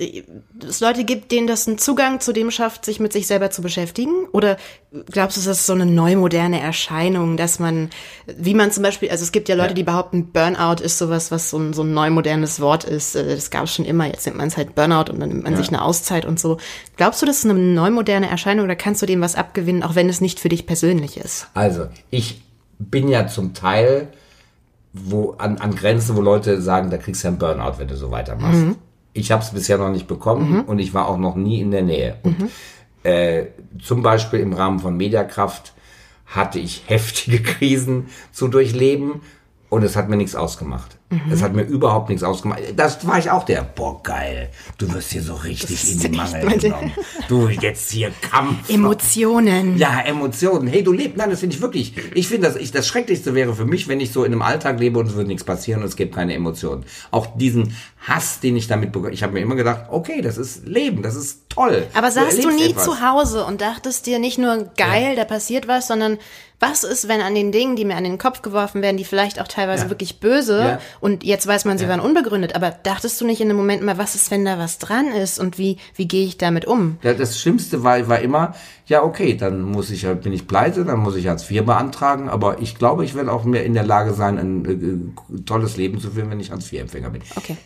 es 0.68 0.80
Leute 0.80 1.04
gibt, 1.04 1.32
denen 1.32 1.46
das 1.46 1.68
einen 1.68 1.78
Zugang 1.78 2.20
zu 2.20 2.34
dem 2.34 2.50
schafft, 2.50 2.84
sich 2.84 3.00
mit 3.00 3.14
sich 3.14 3.28
selber 3.28 3.52
zu 3.52 3.62
beschäftigen? 3.62 4.26
Oder 4.32 4.58
glaubst 5.12 5.38
du, 5.38 5.42
das 5.42 5.60
ist 5.60 5.66
so 5.68 5.74
eine 5.74 5.86
neumoderne 5.86 6.60
Erscheinung, 6.60 7.38
dass 7.38 7.60
man, 7.60 7.92
wie 8.26 8.56
man 8.56 8.72
zum 8.72 8.82
Beispiel, 8.82 9.12
also 9.12 9.24
es 9.24 9.32
gibt 9.32 9.50
ja 9.50 9.56
Leute, 9.56 9.70
ja. 9.70 9.76
die 9.76 9.84
behaupten, 9.84 10.32
Burnout 10.32 10.82
ist 10.82 10.98
sowas, 10.98 11.30
was 11.30 11.52
so 11.52 11.60
ein, 11.60 11.74
so 11.74 11.84
ein 11.84 11.94
neumodernes 11.94 12.60
Wort 12.60 12.86
ist. 12.86 13.16
Äh, 13.16 13.36
das 13.36 13.52
gab 13.52 13.66
es 13.66 13.76
schon 13.76 13.86
immer. 13.86 14.08
Jetzt 14.08 14.26
nennt 14.26 14.38
man 14.38 14.48
es 14.48 14.58
halt 14.58 14.74
Burnout 14.74 15.12
und 15.12 15.20
dann 15.20 15.30
nimmt 15.30 15.44
man 15.44 15.54
ja. 15.54 15.60
sich 15.60 15.68
eine 15.68 15.84
Auszeit 15.84 16.26
und 16.26 16.40
so. 16.40 16.58
Glaubst 16.98 17.22
du, 17.22 17.28
das 17.28 17.38
ist 17.38 17.46
eine 17.46 17.54
neumoderne 17.54 18.32
Erscheinung 18.32 18.66
oder 18.66 18.76
kannst 18.76 19.04
du 19.04 19.06
dem 19.06 19.22
was 19.22 19.36
abgewinnen, 19.36 19.84
auch 19.84 19.94
wenn 19.94 20.10
es 20.10 20.22
nicht 20.22 20.40
für 20.40 20.50
dich 20.50 20.66
persönlich 20.66 21.18
ist? 21.18 21.50
Also, 21.54 21.86
ich 22.10 22.42
bin 22.80 23.10
ja 23.10 23.28
zum 23.28 23.54
Teil 23.54 24.08
wo 24.94 25.32
an, 25.38 25.58
an 25.58 25.76
Grenzen, 25.76 26.16
wo 26.16 26.22
Leute 26.22 26.62
sagen, 26.62 26.90
da 26.90 26.98
kriegst 26.98 27.24
du 27.24 27.28
ja 27.28 27.30
einen 27.30 27.40
Burnout, 27.40 27.78
wenn 27.78 27.88
du 27.88 27.96
so 27.96 28.12
weitermachst. 28.12 28.62
Mhm. 28.62 28.76
Ich 29.14 29.32
habe 29.32 29.44
es 29.44 29.52
bisher 29.52 29.78
noch 29.78 29.90
nicht 29.90 30.08
bekommen 30.08 30.52
mhm. 30.52 30.62
und 30.62 30.80
ich 30.80 30.94
war 30.94 31.08
auch 31.08 31.18
noch 31.18 31.36
nie 31.36 31.62
in 31.62 31.72
der 31.72 31.84
Nähe. 31.84 32.18
Und, 32.24 32.40
mhm. 32.40 32.50
äh, 33.04 33.48
zum 33.82 34.02
Beispiel 34.02 34.40
im 34.40 34.54
Rahmen 34.54 34.80
von 34.80 34.96
Mediakraft 34.98 35.74
hatte 36.26 36.60
ich 36.60 36.84
heftige 36.88 37.42
Krisen 37.42 38.08
zu 38.32 38.48
durchleben 38.48 39.22
und 39.70 39.84
es 39.84 39.96
hat 39.96 40.10
mir 40.10 40.18
nichts 40.18 40.36
ausgemacht. 40.36 40.99
Mhm. 41.12 41.32
Es 41.32 41.42
hat 41.42 41.54
mir 41.56 41.64
überhaupt 41.64 42.10
nichts 42.10 42.24
ausgemacht. 42.24 42.62
Das 42.76 43.06
war 43.08 43.18
ich 43.18 43.32
auch 43.32 43.44
der. 43.44 43.64
Boah, 43.64 44.02
geil. 44.04 44.50
Du 44.78 44.94
wirst 44.94 45.12
hier 45.12 45.24
so 45.24 45.34
richtig 45.34 45.92
in 45.92 46.00
die 46.00 46.10
Mangel 46.10 46.60
genommen. 46.60 46.92
Du 47.28 47.48
jetzt 47.48 47.92
hier 47.92 48.12
Kampf. 48.22 48.70
Emotionen. 48.70 49.76
Ja, 49.76 50.02
Emotionen. 50.02 50.68
Hey, 50.68 50.84
du 50.84 50.92
lebst. 50.92 51.18
Nein, 51.18 51.32
das 51.32 51.40
finde 51.40 51.56
ich 51.56 51.62
wirklich. 51.62 51.96
Ich 52.14 52.28
finde, 52.28 52.48
das, 52.48 52.58
ich, 52.58 52.72
das 52.72 52.88
Schrecklichste 52.88 53.34
wäre 53.34 53.56
für 53.56 53.66
mich, 53.66 53.88
wenn 53.88 54.00
ich 54.00 54.12
so 54.12 54.24
in 54.24 54.34
einem 54.34 54.44
Alltag 54.44 54.80
lebe 54.80 55.00
und 55.00 55.08
es 55.08 55.16
würde 55.16 55.30
nichts 55.30 55.44
passieren 55.44 55.82
und 55.82 55.88
es 55.88 55.96
gibt 55.96 56.14
keine 56.14 56.36
Emotionen. 56.36 56.86
Auch 57.10 57.36
diesen 57.36 57.76
Hass, 58.08 58.40
den 58.40 58.56
ich 58.56 58.68
damit 58.68 58.92
bekomme. 58.92 59.12
Ich 59.12 59.24
habe 59.24 59.34
mir 59.34 59.42
immer 59.42 59.56
gedacht, 59.56 59.86
okay, 59.90 60.22
das 60.22 60.38
ist 60.38 60.68
Leben, 60.68 61.02
das 61.02 61.16
ist 61.16 61.50
toll. 61.50 61.88
Aber 61.96 62.12
saßt 62.12 62.38
du, 62.38 62.44
du 62.44 62.56
nie 62.56 62.70
etwas. 62.70 62.86
zu 62.86 63.02
Hause 63.02 63.46
und 63.46 63.62
dachtest 63.62 64.06
dir 64.06 64.20
nicht 64.20 64.38
nur 64.38 64.70
geil, 64.78 65.10
ja. 65.10 65.16
da 65.16 65.26
passiert 65.26 65.68
was, 65.68 65.88
sondern 65.88 66.18
was 66.60 66.84
ist, 66.84 67.08
wenn 67.08 67.22
an 67.22 67.36
den 67.36 67.52
Dingen, 67.52 67.76
die 67.76 67.86
mir 67.86 67.96
an 67.96 68.04
den 68.04 68.18
Kopf 68.18 68.42
geworfen 68.42 68.82
werden, 68.82 68.98
die 68.98 69.06
vielleicht 69.06 69.40
auch 69.40 69.48
teilweise 69.48 69.86
ja. 69.86 69.90
wirklich 69.90 70.20
böse 70.20 70.60
ja. 70.60 70.80
Und 71.00 71.24
jetzt 71.24 71.48
weiß 71.48 71.66
man, 71.66 71.78
sie 71.78 71.86
ja. 71.86 71.90
waren 71.90 72.00
unbegründet, 72.00 72.56
aber 72.56 72.72
dachtest 72.72 73.20
du 73.20 73.26
nicht 73.26 73.42
in 73.42 73.48
dem 73.48 73.58
Moment 73.58 73.84
mal, 73.84 73.98
was 73.98 74.16
ist, 74.16 74.32
wenn 74.32 74.46
da 74.46 74.58
was 74.58 74.78
dran 74.78 75.08
ist 75.08 75.40
und 75.40 75.58
wie, 75.58 75.78
wie 75.96 76.08
gehe 76.08 76.26
ich 76.26 76.38
damit 76.38 76.66
um? 76.66 76.98
Ja, 77.04 77.14
das 77.14 77.40
Schlimmste 77.40 77.84
war, 77.84 78.08
war 78.08 78.20
immer, 78.20 78.56
ja, 78.88 79.04
okay, 79.04 79.36
dann 79.36 79.62
muss 79.62 79.90
ich, 79.90 80.08
bin 80.22 80.34
ich 80.34 80.48
pleite, 80.48 80.86
dann 80.86 81.00
muss 81.00 81.16
ich 81.16 81.28
Hartz 81.28 81.50
IV 81.50 81.66
beantragen, 81.66 82.30
aber 82.30 82.62
ich 82.62 82.76
glaube, 82.76 83.06
ich 83.06 83.16
werde 83.16 83.32
auch 83.32 83.44
mehr 83.44 83.66
in 83.66 83.74
der 83.74 83.86
Lage 83.86 84.14
sein, 84.14 84.38
ein 84.38 84.66
äh, 85.36 85.42
tolles 85.46 85.78
Leben 85.78 86.00
zu 86.00 86.12
führen, 86.12 86.30
wenn 86.30 86.40
ich 86.40 86.52
Hartz 86.52 86.72
IV-Empfänger 86.72 87.10
bin. 87.10 87.22
Okay. 87.36 87.58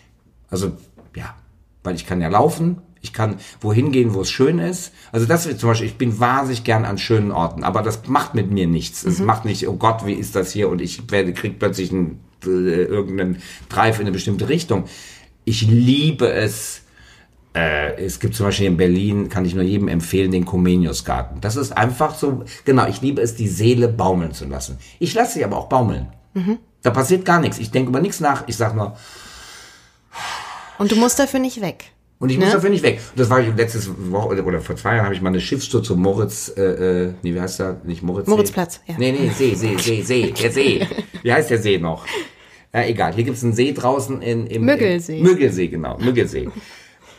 Also, 0.49 0.73
ja, 1.15 1.36
weil 1.84 1.95
ich 1.95 2.05
kann 2.05 2.21
ja 2.21 2.29
laufen, 2.29 2.81
ich 3.03 3.11
kann 3.11 3.36
wohin 3.59 3.91
gehen, 3.91 4.13
wo 4.13 4.21
es 4.21 4.31
schön 4.31 4.59
ist. 4.59 4.93
Also 5.11 5.27
das 5.27 5.45
wird 5.45 5.59
zum 5.59 5.69
Beispiel, 5.69 5.88
ich 5.88 5.97
bin 5.97 6.19
wahnsinnig 6.19 6.63
gern 6.63 6.86
an 6.86 6.97
schönen 6.97 7.31
Orten, 7.31 7.63
aber 7.63 7.81
das 7.81 8.07
macht 8.07 8.34
mit 8.34 8.49
mir 8.49 8.65
nichts. 8.65 9.03
Es 9.03 9.19
mhm. 9.19 9.25
macht 9.25 9.45
nicht, 9.45 9.67
oh 9.67 9.75
Gott, 9.75 10.05
wie 10.05 10.13
ist 10.13 10.36
das 10.36 10.53
hier? 10.53 10.69
Und 10.69 10.81
ich 10.81 11.11
werde, 11.11 11.34
krieg 11.34 11.59
plötzlich 11.59 11.91
einen, 11.91 12.21
äh, 12.46 12.84
irgendeinen 12.84 13.41
Drive 13.70 14.00
in 14.00 14.04
eine 14.04 14.12
bestimmte 14.12 14.50
Richtung. 14.50 14.86
Ich 15.46 15.62
liebe 15.64 16.32
es, 16.32 16.82
äh, 17.56 17.96
es 18.04 18.20
gibt 18.20 18.36
zum 18.36 18.48
Beispiel 18.48 18.68
in 18.68 18.78
Berlin, 18.78 19.30
kann 19.30 19.46
ich 19.46 19.56
nur 19.56 19.64
jedem 19.64 19.88
empfehlen, 19.88 20.32
den 20.32 20.46
Comenius-Garten. 20.46 21.41
Das 21.41 21.56
ist 21.56 21.72
einfach 21.72 22.16
so, 22.16 22.44
genau, 22.66 22.88
ich 22.88 23.02
liebe 23.02 23.22
es, 23.22 23.36
die 23.36 23.48
Seele 23.48 23.88
baumeln 23.88 24.34
zu 24.34 24.46
lassen. 24.46 24.78
Ich 25.00 25.14
lasse 25.14 25.34
sie 25.36 25.46
aber 25.46 25.58
auch 25.58 25.70
baumeln. 25.70 26.08
Mhm. 26.34 26.60
Da 26.82 26.91
passiert 26.91 27.26
gar 27.26 27.39
nichts. 27.39 27.60
Ich 27.60 27.72
denke 27.72 27.89
über 27.89 28.02
nichts 28.02 28.20
nach. 28.20 28.44
Ich 28.48 28.58
sage 28.58 28.76
nur. 28.76 28.98
Und 30.78 30.91
du 30.91 30.96
musst 30.96 31.20
dafür 31.20 31.39
nicht 31.39 31.62
weg. 31.62 31.93
Und 32.20 32.30
ich 32.30 32.38
ne? 32.38 32.45
muss 32.45 32.53
dafür 32.53 32.70
nicht 32.70 32.84
weg. 32.84 32.99
Und 33.11 33.20
das 33.20 33.30
war 33.30 33.41
ich 33.41 33.53
letztes 33.55 33.89
Woche 34.11 34.43
oder 34.43 34.61
vor 34.61 34.76
zwei 34.76 34.95
Jahren 34.95 35.05
habe 35.05 35.16
ich 35.16 35.22
mal 35.22 35.30
eine 35.30 35.41
Schiffstour 35.41 35.84
zum 35.84 36.01
Moritz, 36.01 36.53
äh, 36.55 36.61
äh, 37.05 37.14
nee, 37.22 37.34
wie 37.34 37.41
heißt 37.41 37.59
der? 37.59 37.82
Nicht 37.84 38.01
Moritz. 38.01 38.28
Moritzplatz, 38.28 38.80
ja. 38.86 38.95
Nee, 38.97 39.11
nee, 39.11 39.30
See, 39.30 39.55
See, 39.55 39.78
See, 39.78 40.01
See, 40.01 40.32
der 40.32 40.51
See. 40.51 40.88
Wie 41.22 41.34
heißt 41.34 41.49
der 41.49 41.57
See 41.57 41.78
noch? 41.78 42.05
Ja, 42.74 42.84
egal. 42.86 43.14
Hier 43.14 43.24
gibt's 43.24 43.43
einen 43.43 43.53
See 43.53 43.74
draußen 43.74 44.22
in, 44.22 44.47
im 44.47 44.64
Müggelsee. 44.66 45.18
Im, 45.18 45.24
Müggelsee, 45.24 45.68
genau. 45.68 45.97
Müggelsee. 45.99 46.49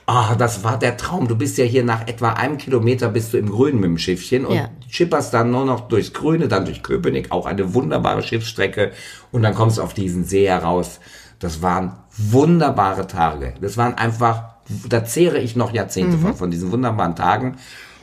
Ah, 0.06 0.34
das 0.34 0.64
war 0.64 0.78
der 0.78 0.96
Traum. 0.96 1.28
Du 1.28 1.36
bist 1.36 1.56
ja 1.56 1.64
hier 1.64 1.82
nach 1.84 2.06
etwa 2.06 2.30
einem 2.30 2.58
Kilometer 2.58 3.08
bist 3.08 3.32
du 3.32 3.38
im 3.38 3.48
Grünen 3.48 3.80
mit 3.80 3.88
dem 3.88 3.98
Schiffchen 3.98 4.44
und 4.44 4.56
ja. 4.56 4.68
schipperst 4.88 5.32
dann 5.32 5.50
nur 5.50 5.64
noch 5.64 5.88
durchs 5.88 6.12
Grüne, 6.12 6.48
dann 6.48 6.66
durch 6.66 6.82
Köpenick, 6.82 7.30
auch 7.32 7.46
eine 7.46 7.72
wunderbare 7.72 8.22
Schiffsstrecke 8.22 8.92
und 9.32 9.42
dann 9.42 9.54
kommst 9.54 9.78
du 9.78 9.82
auf 9.82 9.94
diesen 9.94 10.24
See 10.24 10.46
heraus. 10.46 11.00
Das 11.38 11.62
waren 11.62 11.92
wunderbare 12.16 13.06
Tage. 13.06 13.54
Das 13.60 13.76
waren 13.76 13.94
einfach 13.94 14.53
da 14.88 15.04
zehre 15.04 15.38
ich 15.38 15.56
noch 15.56 15.72
Jahrzehnte 15.72 16.16
mhm. 16.16 16.20
von, 16.20 16.34
von 16.34 16.50
diesen 16.50 16.72
wunderbaren 16.72 17.16
Tagen. 17.16 17.56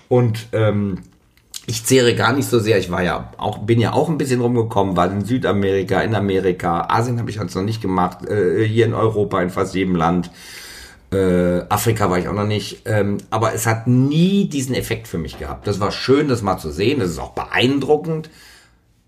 Und 0.09 0.47
ähm, 0.51 0.99
ich 1.67 1.85
zehre 1.85 2.15
gar 2.15 2.33
nicht 2.33 2.49
so 2.49 2.59
sehr. 2.59 2.77
Ich 2.79 2.91
war 2.91 3.03
ja 3.03 3.31
auch, 3.37 3.59
bin 3.59 3.79
ja 3.79 3.93
auch 3.93 4.09
ein 4.09 4.17
bisschen 4.17 4.41
rumgekommen, 4.41 4.97
war 4.97 5.11
in 5.11 5.23
Südamerika, 5.23 6.01
in 6.01 6.15
Amerika, 6.15 6.87
Asien 6.89 7.19
habe 7.19 7.29
ich 7.29 7.37
jetzt 7.37 7.55
noch 7.55 7.63
nicht 7.63 7.81
gemacht, 7.81 8.25
äh, 8.25 8.65
hier 8.65 8.85
in 8.85 8.93
Europa, 8.93 9.41
in 9.41 9.49
fast 9.49 9.75
jedem 9.75 9.95
Land. 9.95 10.31
Äh, 11.13 11.61
Afrika 11.69 12.09
war 12.09 12.19
ich 12.19 12.27
auch 12.27 12.33
noch 12.33 12.47
nicht. 12.47 12.81
Ähm, 12.85 13.17
aber 13.29 13.53
es 13.53 13.67
hat 13.67 13.87
nie 13.87 14.49
diesen 14.49 14.75
Effekt 14.75 15.07
für 15.07 15.17
mich 15.17 15.37
gehabt. 15.37 15.67
Das 15.67 15.79
war 15.79 15.91
schön, 15.91 16.27
das 16.27 16.41
mal 16.41 16.57
zu 16.57 16.71
sehen. 16.71 16.99
Das 16.99 17.09
ist 17.09 17.19
auch 17.19 17.31
beeindruckend. 17.31 18.29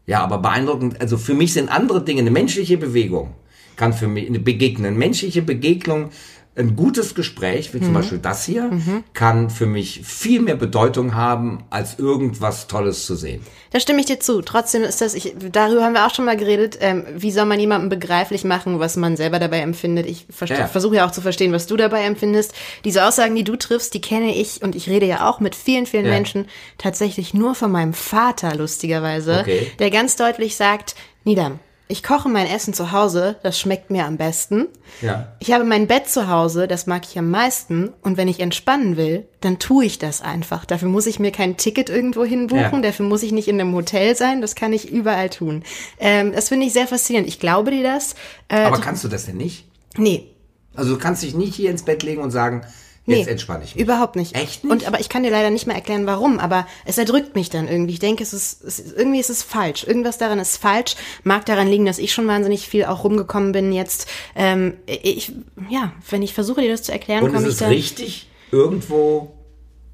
Ja, 0.05 0.21
aber 0.21 0.37
beeindruckend. 0.37 0.99
Also 0.99 1.17
für 1.17 1.33
mich 1.33 1.53
sind 1.53 1.69
andere 1.69 2.03
Dinge, 2.03 2.21
eine 2.21 2.31
menschliche 2.31 2.77
Bewegung 2.77 3.35
kann 3.75 3.93
für 3.93 4.07
mich 4.07 4.27
eine 4.27 4.39
Begegnung, 4.39 4.87
eine 4.87 4.97
menschliche 4.97 5.41
Begegnung 5.41 6.09
ein 6.55 6.75
gutes 6.75 7.15
Gespräch, 7.15 7.73
wie 7.73 7.79
zum 7.79 7.89
mhm. 7.89 7.93
Beispiel 7.93 8.17
das 8.19 8.45
hier, 8.45 8.63
mhm. 8.63 9.03
kann 9.13 9.49
für 9.49 9.65
mich 9.65 10.01
viel 10.03 10.39
mehr 10.39 10.55
Bedeutung 10.55 11.15
haben, 11.15 11.63
als 11.71 11.97
irgendwas 11.97 12.67
Tolles 12.67 13.07
zu 13.07 13.15
sehen. 13.15 13.41
Da 13.71 13.79
stimme 13.79 14.01
ich 14.01 14.05
dir 14.05 14.19
zu. 14.19 14.41
Trotzdem 14.43 14.83
ist 14.83 15.01
das, 15.01 15.15
ich, 15.15 15.33
darüber 15.51 15.83
haben 15.83 15.93
wir 15.93 16.05
auch 16.05 16.13
schon 16.13 16.25
mal 16.25 16.37
geredet, 16.37 16.77
ähm, 16.79 17.05
wie 17.15 17.31
soll 17.31 17.45
man 17.45 17.59
jemandem 17.59 17.89
begreiflich 17.89 18.43
machen, 18.43 18.79
was 18.79 18.97
man 18.97 19.17
selber 19.17 19.39
dabei 19.39 19.59
empfindet. 19.59 20.05
Ich 20.05 20.27
ja. 20.47 20.67
versuche 20.67 20.97
ja 20.97 21.07
auch 21.07 21.11
zu 21.11 21.21
verstehen, 21.21 21.53
was 21.53 21.65
du 21.65 21.75
dabei 21.75 22.03
empfindest. 22.03 22.53
Diese 22.85 23.03
Aussagen, 23.03 23.33
die 23.33 23.43
du 23.43 23.55
triffst, 23.55 23.95
die 23.95 24.01
kenne 24.01 24.35
ich 24.35 24.61
und 24.61 24.75
ich 24.75 24.87
rede 24.87 25.07
ja 25.07 25.27
auch 25.27 25.39
mit 25.39 25.55
vielen, 25.55 25.87
vielen 25.87 26.05
ja. 26.05 26.11
Menschen 26.11 26.45
tatsächlich 26.77 27.33
nur 27.33 27.55
von 27.55 27.71
meinem 27.71 27.93
Vater, 27.93 28.53
lustigerweise, 28.55 29.39
okay. 29.39 29.71
der 29.79 29.89
ganz 29.89 30.17
deutlich 30.17 30.55
sagt, 30.55 30.93
Niedam, 31.23 31.59
ich 31.87 32.01
koche 32.01 32.29
mein 32.29 32.47
Essen 32.47 32.73
zu 32.73 32.91
Hause, 32.91 33.35
das 33.43 33.59
schmeckt 33.59 33.91
mir 33.91 34.05
am 34.05 34.17
besten. 34.17 34.67
Ja. 35.01 35.33
Ich 35.39 35.51
habe 35.51 35.65
mein 35.65 35.87
Bett 35.87 36.09
zu 36.09 36.29
Hause, 36.29 36.67
das 36.67 36.87
mag 36.87 37.03
ich 37.05 37.19
am 37.19 37.29
meisten. 37.29 37.91
Und 38.01 38.15
wenn 38.15 38.29
ich 38.29 38.39
entspannen 38.39 38.95
will, 38.95 39.27
dann 39.41 39.59
tue 39.59 39.85
ich 39.85 39.99
das 39.99 40.21
einfach. 40.21 40.65
Dafür 40.65 40.87
muss 40.87 41.07
ich 41.07 41.19
mir 41.19 41.31
kein 41.31 41.57
Ticket 41.57 41.89
irgendwo 41.89 42.23
hinbuchen, 42.23 42.75
ja. 42.75 42.81
dafür 42.81 43.05
muss 43.05 43.21
ich 43.21 43.33
nicht 43.33 43.49
in 43.49 43.59
einem 43.59 43.75
Hotel 43.75 44.15
sein, 44.15 44.41
das 44.41 44.55
kann 44.55 44.71
ich 44.71 44.91
überall 44.91 45.29
tun. 45.29 45.63
Ähm, 45.99 46.31
das 46.31 46.49
finde 46.49 46.65
ich 46.65 46.73
sehr 46.73 46.87
faszinierend. 46.87 47.27
Ich 47.27 47.39
glaube 47.39 47.71
dir 47.71 47.83
das. 47.83 48.15
Äh, 48.47 48.63
Aber 48.63 48.79
kannst 48.79 49.03
du 49.03 49.09
das 49.09 49.25
denn 49.25 49.37
nicht? 49.37 49.65
Nee. 49.97 50.29
Also 50.75 50.93
du 50.93 50.99
kannst 50.99 51.21
dich 51.21 51.35
nicht 51.35 51.53
hier 51.53 51.69
ins 51.69 51.83
Bett 51.83 52.01
legen 52.01 52.21
und 52.21 52.31
sagen, 52.31 52.65
Jetzt 53.05 53.25
nee, 53.25 53.31
entspanne 53.31 53.65
ich 53.65 53.75
mich. 53.75 53.83
Überhaupt 53.83 54.15
nicht. 54.15 54.33
Echt 54.33 54.63
nicht? 54.63 54.71
Und 54.71 54.87
aber 54.87 55.01
ich 55.01 55.09
kann 55.09 55.23
dir 55.23 55.31
leider 55.31 55.49
nicht 55.49 55.67
mehr 55.67 55.75
erklären, 55.75 56.05
warum. 56.05 56.39
Aber 56.39 56.65
es 56.85 56.97
erdrückt 56.97 57.35
mich 57.35 57.49
dann 57.49 57.67
irgendwie. 57.67 57.93
Ich 57.93 57.99
denke, 57.99 58.23
es 58.23 58.31
ist, 58.31 58.63
es 58.63 58.79
irgendwie 58.93 59.19
ist 59.19 59.29
es 59.29 59.43
falsch. 59.43 59.83
Irgendwas 59.83 60.17
daran 60.17 60.39
ist 60.39 60.55
falsch. 60.55 60.95
Mag 61.23 61.45
daran 61.45 61.67
liegen, 61.67 61.85
dass 61.85 61.97
ich 61.99 62.13
schon 62.13 62.27
wahnsinnig 62.27 62.67
viel 62.67 62.85
auch 62.85 63.03
rumgekommen 63.03 63.51
bin 63.51 63.73
jetzt. 63.73 64.07
Ähm, 64.35 64.75
ich, 64.85 65.33
ja, 65.69 65.91
wenn 66.09 66.21
ich 66.21 66.33
versuche 66.33 66.61
dir 66.61 66.69
das 66.69 66.83
zu 66.83 66.93
erklären, 66.93 67.25
komme 67.25 67.49
ich 67.49 67.57
da. 67.57 67.67
Und 67.67 67.73
ist 67.73 67.91
es 67.91 67.99
richtig 67.99 68.27
irgendwo 68.53 69.32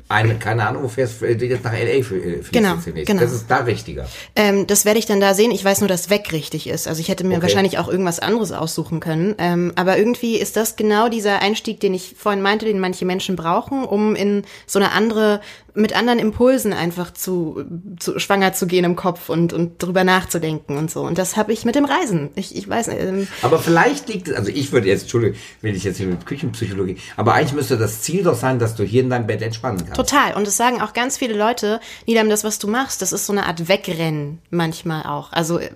eine, 0.10 0.40
keine 0.40 0.68
Ahnung, 0.68 0.84
wo 0.84 0.88
fährst 0.88 1.22
du 1.22 1.28
jetzt 1.28 1.64
nach 1.64 1.72
L.A. 1.74 2.04
für, 2.04 2.18
äh, 2.18 2.42
für 2.42 2.52
genau, 2.52 2.78
genau. 2.84 3.22
Das 3.22 3.32
ist 3.32 3.46
da 3.48 3.58
richtiger. 3.58 4.08
Ähm, 4.36 4.66
das 4.66 4.84
werde 4.84 4.98
ich 4.98 5.06
dann 5.06 5.20
da 5.20 5.36
sehen. 5.36 5.52
Ich 5.52 5.64
weiß 5.64 5.82
nur, 5.82 5.88
dass 5.88 6.10
weg 6.10 6.32
richtig 6.32 6.68
ist. 6.68 6.88
Also 6.88 7.00
ich 7.00 7.10
hätte 7.10 7.24
mir 7.24 7.36
okay. 7.36 7.44
wahrscheinlich 7.44 7.78
auch 7.78 7.88
irgendwas 7.88 8.20
anderes 8.20 8.52
aussuchen 8.52 9.02
können. 9.02 9.36
Ähm, 9.38 9.72
aber 9.76 10.00
irgendwie 10.00 10.38
ist 10.38 10.58
das 10.58 10.76
genau 10.76 11.10
dieser 11.10 11.44
Einstieg, 11.44 11.80
den 11.80 11.94
ich 11.94 12.16
vorhin 12.18 12.42
meinte, 12.42 12.66
den 12.66 12.80
manche 12.80 13.06
Menschen 13.06 13.36
brauchen, 13.36 13.84
um 13.86 14.16
in 14.16 14.46
so 14.66 14.80
eine 14.80 14.94
andere 14.94 15.42
mit 15.76 15.96
anderen 15.96 16.20
Impulsen 16.20 16.74
einfach 16.74 17.14
zu, 17.14 17.64
zu 18.00 18.20
schwanger 18.20 18.54
zu 18.54 18.68
gehen 18.68 18.84
im 18.84 18.96
Kopf 18.96 19.30
und, 19.30 19.54
und 19.54 19.82
drüber 19.82 20.04
nachzudenken 20.04 20.78
und 20.78 20.92
so. 20.92 21.04
Und 21.04 21.18
das 21.18 21.38
habe 21.38 21.54
ich 21.54 21.66
mit 21.66 21.76
dem 21.76 21.86
Reisen. 21.86 22.30
Ich, 22.36 22.56
ich 22.56 22.68
weiß 22.68 22.88
nicht. 22.88 23.00
Ähm 23.02 23.28
aber 23.42 23.60
vielleicht 23.60 24.10
liegt 24.10 24.28
es, 24.28 24.36
also 24.36 24.52
ich 24.52 24.72
würde 24.72 24.88
jetzt, 24.88 25.04
Entschuldigung, 25.04 25.38
will 25.62 25.76
ich 25.76 25.84
jetzt 25.84 25.98
hier 25.98 26.08
mit 26.08 26.26
Küchenpsychologie, 26.26 26.98
aber 27.16 27.34
eigentlich 27.34 27.54
müsste 27.54 27.78
das 27.78 28.02
Ziel 28.02 28.24
doch 28.24 28.36
sein, 28.36 28.60
dass 28.60 28.76
du 28.76 28.84
hier 28.84 29.04
in 29.04 29.10
deinem 29.10 29.28
Bett 29.28 29.42
entspannen 29.42 29.80
kannst. 29.80 29.99
Total. 30.00 30.34
Und 30.34 30.48
das 30.48 30.58
sagen 30.58 30.82
auch 30.82 30.94
ganz 30.94 31.18
viele 31.18 31.36
Leute, 31.36 31.80
Niedam, 32.06 32.30
das, 32.30 32.44
was 32.44 32.60
du 32.60 32.68
machst, 32.68 33.02
das 33.02 33.12
ist 33.12 33.26
so 33.26 33.34
eine 33.34 33.46
Art 33.46 33.68
Wegrennen 33.68 34.40
manchmal 34.50 35.04
auch. 35.04 35.32
Also, 35.32 35.60
äh, 35.60 35.70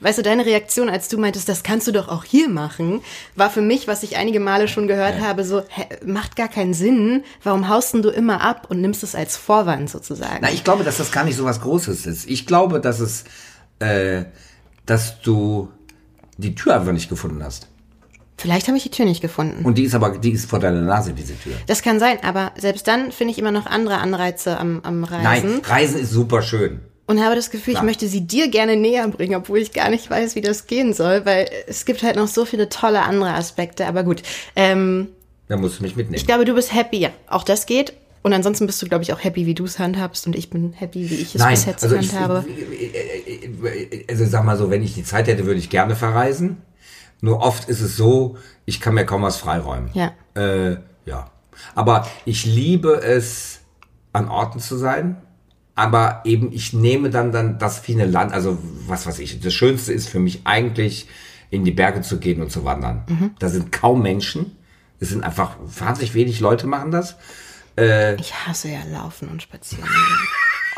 weißt 0.00 0.18
du, 0.18 0.22
deine 0.22 0.44
Reaktion, 0.44 0.88
als 0.88 1.08
du 1.08 1.18
meintest, 1.18 1.48
das 1.48 1.62
kannst 1.62 1.86
du 1.86 1.92
doch 1.92 2.08
auch 2.08 2.24
hier 2.24 2.48
machen, 2.48 3.00
war 3.34 3.50
für 3.50 3.62
mich, 3.62 3.88
was 3.88 4.02
ich 4.02 4.16
einige 4.16 4.40
Male 4.40 4.68
schon 4.68 4.88
gehört 4.88 5.20
habe, 5.20 5.44
so, 5.44 5.62
hä, 5.68 5.86
macht 6.04 6.36
gar 6.36 6.48
keinen 6.48 6.74
Sinn. 6.74 7.24
Warum 7.42 7.68
haust 7.68 7.94
du 7.94 8.10
immer 8.10 8.40
ab 8.42 8.66
und 8.68 8.80
nimmst 8.80 9.02
es 9.02 9.14
als 9.14 9.36
Vorwand 9.36 9.88
sozusagen. 9.88 10.38
Na, 10.40 10.50
ich 10.50 10.64
glaube, 10.64 10.84
dass 10.84 10.96
das 10.96 11.12
gar 11.12 11.24
nicht 11.24 11.36
so 11.36 11.44
was 11.44 11.60
Großes 11.60 12.06
ist. 12.06 12.28
Ich 12.28 12.46
glaube, 12.46 12.80
dass 12.80 13.00
es, 13.00 13.24
äh, 13.78 14.24
dass 14.84 15.20
du 15.20 15.70
die 16.36 16.54
Tür 16.54 16.74
einfach 16.74 16.92
nicht 16.92 17.08
gefunden 17.08 17.42
hast. 17.42 17.68
Vielleicht 18.38 18.68
habe 18.68 18.76
ich 18.76 18.82
die 18.82 18.90
Tür 18.90 19.06
nicht 19.06 19.22
gefunden. 19.22 19.64
Und 19.64 19.78
die 19.78 19.84
ist 19.84 19.94
aber, 19.94 20.18
die 20.18 20.30
ist 20.30 20.48
vor 20.50 20.58
deiner 20.58 20.82
Nase, 20.82 21.12
diese 21.14 21.38
Tür. 21.38 21.52
Das 21.66 21.82
kann 21.82 21.98
sein, 21.98 22.18
aber 22.22 22.52
selbst 22.58 22.86
dann 22.86 23.10
finde 23.10 23.32
ich 23.32 23.38
immer 23.38 23.50
noch 23.50 23.64
andere 23.66 23.96
Anreize 23.98 24.58
am, 24.58 24.80
am 24.82 25.04
Reisen. 25.04 25.22
Nein, 25.24 25.60
Reisen 25.64 26.00
ist 26.00 26.10
super 26.10 26.42
schön. 26.42 26.80
Und 27.06 27.22
habe 27.24 27.36
das 27.36 27.50
Gefühl, 27.50 27.74
Klar. 27.74 27.84
ich 27.84 27.86
möchte 27.86 28.08
sie 28.08 28.26
dir 28.26 28.48
gerne 28.48 28.76
näher 28.76 29.06
bringen, 29.08 29.36
obwohl 29.36 29.58
ich 29.58 29.72
gar 29.72 29.88
nicht 29.90 30.10
weiß, 30.10 30.34
wie 30.34 30.40
das 30.40 30.66
gehen 30.66 30.92
soll, 30.92 31.24
weil 31.24 31.48
es 31.66 31.84
gibt 31.86 32.02
halt 32.02 32.16
noch 32.16 32.26
so 32.28 32.44
viele 32.44 32.68
tolle 32.68 33.02
andere 33.02 33.30
Aspekte. 33.32 33.86
Aber 33.86 34.02
gut, 34.02 34.22
ähm, 34.56 35.08
Da 35.48 35.56
musst 35.56 35.78
du 35.78 35.84
mich 35.84 35.94
mitnehmen. 35.96 36.16
ich 36.16 36.26
glaube, 36.26 36.44
du 36.44 36.54
bist 36.54 36.74
happy. 36.74 36.98
Ja, 36.98 37.10
auch 37.28 37.44
das 37.44 37.66
geht. 37.66 37.94
Und 38.22 38.32
ansonsten 38.32 38.66
bist 38.66 38.82
du, 38.82 38.86
glaube 38.86 39.04
ich, 39.04 39.12
auch 39.12 39.22
happy, 39.22 39.46
wie 39.46 39.54
du 39.54 39.64
es 39.64 39.78
handhabst. 39.78 40.26
Und 40.26 40.34
ich 40.34 40.50
bin 40.50 40.72
happy, 40.72 41.08
wie 41.08 41.14
ich 41.14 41.36
es 41.36 41.40
Nein, 41.40 41.54
bis 41.54 41.64
jetzt 41.66 41.84
also 41.84 41.94
ich, 41.94 42.12
handhabe. 42.12 42.44
also 44.08 44.26
sag 44.26 44.44
mal 44.44 44.56
so, 44.56 44.68
wenn 44.70 44.82
ich 44.82 44.94
die 44.94 45.04
Zeit 45.04 45.28
hätte, 45.28 45.46
würde 45.46 45.60
ich 45.60 45.70
gerne 45.70 45.94
verreisen. 45.94 46.56
Nur 47.20 47.40
oft 47.40 47.68
ist 47.68 47.80
es 47.80 47.96
so, 47.96 48.36
ich 48.64 48.80
kann 48.80 48.94
mir 48.94 49.06
kaum 49.06 49.22
was 49.22 49.36
freiräumen. 49.36 49.90
Ja. 49.94 50.12
Äh, 50.34 50.78
ja. 51.04 51.30
Aber 51.74 52.06
ich 52.24 52.44
liebe 52.44 53.00
es, 53.02 53.60
an 54.12 54.28
Orten 54.28 54.60
zu 54.60 54.76
sein. 54.76 55.16
Aber 55.74 56.22
eben, 56.24 56.52
ich 56.52 56.72
nehme 56.72 57.10
dann 57.10 57.32
dann 57.32 57.58
das 57.58 57.80
viele 57.80 58.06
Land, 58.06 58.32
also 58.32 58.58
was 58.86 59.06
weiß 59.06 59.18
ich. 59.18 59.40
Das 59.40 59.52
Schönste 59.52 59.92
ist 59.92 60.08
für 60.08 60.18
mich 60.20 60.40
eigentlich, 60.44 61.08
in 61.50 61.64
die 61.64 61.70
Berge 61.70 62.00
zu 62.00 62.18
gehen 62.18 62.42
und 62.42 62.50
zu 62.50 62.64
wandern. 62.64 63.04
Mhm. 63.08 63.30
Da 63.38 63.48
sind 63.48 63.70
kaum 63.72 64.02
Menschen. 64.02 64.56
Es 64.98 65.10
sind 65.10 65.22
einfach 65.22 65.56
wahnsinnig 65.60 66.14
wenig 66.14 66.40
Leute 66.40 66.66
machen 66.66 66.90
das. 66.90 67.16
Ich 67.78 68.34
hasse 68.34 68.70
ja 68.70 68.80
Laufen 68.90 69.28
und 69.28 69.42
Spazieren. 69.42 69.88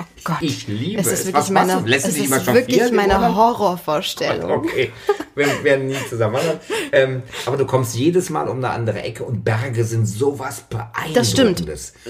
Oh 0.00 0.04
Gott. 0.22 0.36
Ich 0.42 0.68
liebe 0.68 1.00
es. 1.00 1.08
es. 1.08 1.12
Ist 1.12 1.26
wirklich 1.26 1.34
Was 1.34 1.50
meine, 1.50 1.80
du? 1.80 1.86
Lässt 1.88 2.06
es 2.06 2.16
ist 2.16 2.30
wirklich 2.30 2.92
meine? 2.92 3.34
Horrorvorstellung. 3.34 4.50
Okay, 4.52 4.92
wir 5.38 5.46
werden 5.64 5.86
nie 5.86 5.94
zusammen 6.08 6.34
wandern. 6.34 6.60
Ähm, 6.92 7.22
aber 7.46 7.56
du 7.56 7.64
kommst 7.64 7.94
jedes 7.96 8.28
Mal 8.30 8.48
um 8.48 8.58
eine 8.58 8.70
andere 8.70 9.02
Ecke 9.02 9.24
und 9.24 9.44
Berge 9.44 9.84
sind 9.84 10.06
sowas 10.06 10.64
beeindruckendes. 10.68 11.14
Das 11.14 11.30
stimmt. 11.30 11.64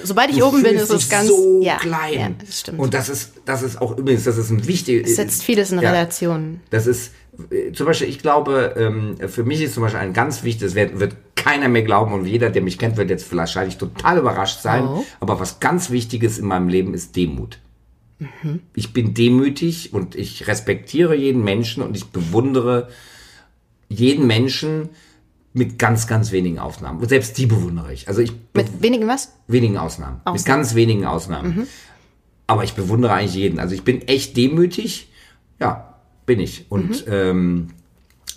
Sobald 0.06 0.30
ich 0.30 0.38
du 0.38 0.46
oben 0.46 0.62
bin, 0.62 0.74
ist 0.76 0.90
es 0.90 1.08
ganz- 1.08 1.28
so 1.28 1.60
ja, 1.62 1.76
klein. 1.76 2.14
ja, 2.14 2.30
das 2.44 2.60
stimmt. 2.60 2.78
Und 2.80 2.94
das 2.94 3.08
ist, 3.08 3.32
das 3.44 3.62
ist 3.62 3.80
auch 3.80 3.96
übrigens, 3.96 4.24
das 4.24 4.36
ist 4.38 4.50
ein 4.50 4.66
wichtiges. 4.66 5.10
Es 5.10 5.16
setzt 5.16 5.42
vieles 5.44 5.70
in 5.70 5.80
Ja. 5.80 5.90
Relation. 5.90 6.60
Das 6.70 6.86
ist 6.86 7.12
äh, 7.50 7.72
zum 7.72 7.86
Beispiel, 7.86 8.08
ich 8.08 8.18
glaube, 8.18 8.74
ähm, 8.76 9.16
für 9.28 9.44
mich 9.44 9.60
ist 9.62 9.74
zum 9.74 9.82
Beispiel 9.84 10.00
ein 10.00 10.12
ganz 10.12 10.42
wichtiges, 10.42 10.74
wird, 10.74 10.98
wird 10.98 11.14
keiner 11.36 11.68
mehr 11.68 11.82
glauben 11.82 12.12
und 12.12 12.26
jeder, 12.26 12.50
der 12.50 12.62
mich 12.62 12.78
kennt, 12.78 12.96
wird 12.96 13.10
jetzt 13.10 13.34
wahrscheinlich 13.36 13.76
total 13.78 14.18
überrascht 14.18 14.60
sein. 14.60 14.84
Oh. 14.84 15.04
Aber 15.20 15.38
was 15.38 15.60
ganz 15.60 15.90
Wichtiges 15.90 16.38
in 16.38 16.46
meinem 16.46 16.68
Leben 16.68 16.94
ist 16.94 17.14
Demut. 17.14 17.58
Mhm. 18.18 18.60
Ich 18.74 18.92
bin 18.92 19.14
demütig 19.14 19.92
und 19.94 20.16
ich 20.16 20.48
respektiere 20.48 21.14
jeden 21.14 21.44
Menschen 21.44 21.84
und 21.84 21.96
ich 21.96 22.06
bewundere 22.06 22.88
jeden 23.88 24.26
Menschen 24.26 24.90
mit 25.52 25.78
ganz, 25.78 26.06
ganz 26.06 26.30
wenigen 26.32 26.58
Ausnahmen. 26.58 27.00
Und 27.00 27.08
selbst 27.08 27.36
die 27.38 27.46
bewundere 27.46 27.92
ich. 27.92 28.08
Also 28.08 28.20
ich 28.20 28.32
Mit 28.54 28.82
wenigen 28.82 29.08
was? 29.08 29.32
wenigen 29.46 29.76
Ausnahmen. 29.78 30.16
Mit 30.18 30.26
Ausnahmen. 30.26 30.44
ganz 30.44 30.74
wenigen 30.74 31.04
Ausnahmen. 31.06 31.66
Aber 32.46 32.64
ich 32.64 32.74
bewundere 32.74 33.12
eigentlich 33.12 33.34
jeden. 33.34 33.58
Also 33.58 33.74
ich 33.74 33.82
bin 33.82 34.06
echt 34.06 34.36
demütig. 34.36 35.10
Ja, 35.60 35.94
bin 36.26 36.40
ich. 36.40 36.66
Und 36.70 37.04
ähm, 37.08 37.68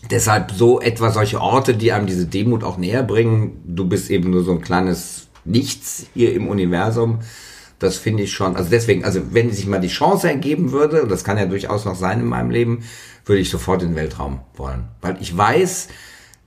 deshalb 0.09 0.51
so 0.51 0.81
etwa 0.81 1.11
solche 1.11 1.39
Orte, 1.39 1.75
die 1.75 1.91
einem 1.91 2.07
diese 2.07 2.25
Demut 2.25 2.63
auch 2.63 2.77
näher 2.77 3.03
bringen. 3.03 3.61
Du 3.65 3.87
bist 3.87 4.09
eben 4.09 4.29
nur 4.31 4.43
so 4.43 4.51
ein 4.53 4.61
kleines 4.61 5.27
Nichts 5.45 6.07
hier 6.13 6.33
im 6.33 6.47
Universum. 6.47 7.19
Das 7.79 7.97
finde 7.97 8.23
ich 8.23 8.31
schon. 8.31 8.55
Also 8.55 8.69
deswegen, 8.69 9.03
also 9.03 9.33
wenn 9.33 9.51
sich 9.51 9.65
mal 9.65 9.79
die 9.79 9.87
Chance 9.87 10.29
ergeben 10.29 10.71
würde, 10.71 11.01
und 11.03 11.09
das 11.09 11.23
kann 11.23 11.37
ja 11.37 11.45
durchaus 11.45 11.85
noch 11.85 11.95
sein 11.95 12.19
in 12.19 12.27
meinem 12.27 12.51
Leben, 12.51 12.83
würde 13.25 13.41
ich 13.41 13.49
sofort 13.49 13.81
in 13.83 13.89
den 13.89 13.95
Weltraum 13.95 14.41
wollen. 14.55 14.89
Weil 15.01 15.17
ich 15.19 15.35
weiß 15.35 15.89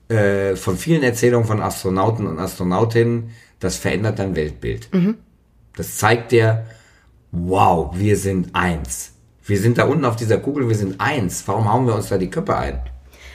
äh, 0.08 0.56
von 0.56 0.76
vielen 0.76 1.02
Erzählungen 1.02 1.46
von 1.46 1.62
Astronauten 1.62 2.26
und 2.26 2.38
Astronautinnen, 2.38 3.30
das 3.60 3.76
verändert 3.76 4.18
dein 4.18 4.36
Weltbild. 4.36 4.88
Das 5.76 5.96
zeigt 5.96 6.32
dir, 6.32 6.66
wow, 7.32 7.90
wir 7.96 8.16
sind 8.16 8.54
eins. 8.54 9.12
Wir 9.44 9.58
sind 9.58 9.78
da 9.78 9.84
unten 9.84 10.04
auf 10.04 10.16
dieser 10.16 10.38
Kugel, 10.38 10.68
wir 10.68 10.76
sind 10.76 11.00
eins. 11.00 11.42
Warum 11.46 11.70
hauen 11.70 11.86
wir 11.86 11.94
uns 11.94 12.08
da 12.08 12.18
die 12.18 12.30
Köpfe 12.30 12.56
ein? 12.56 12.80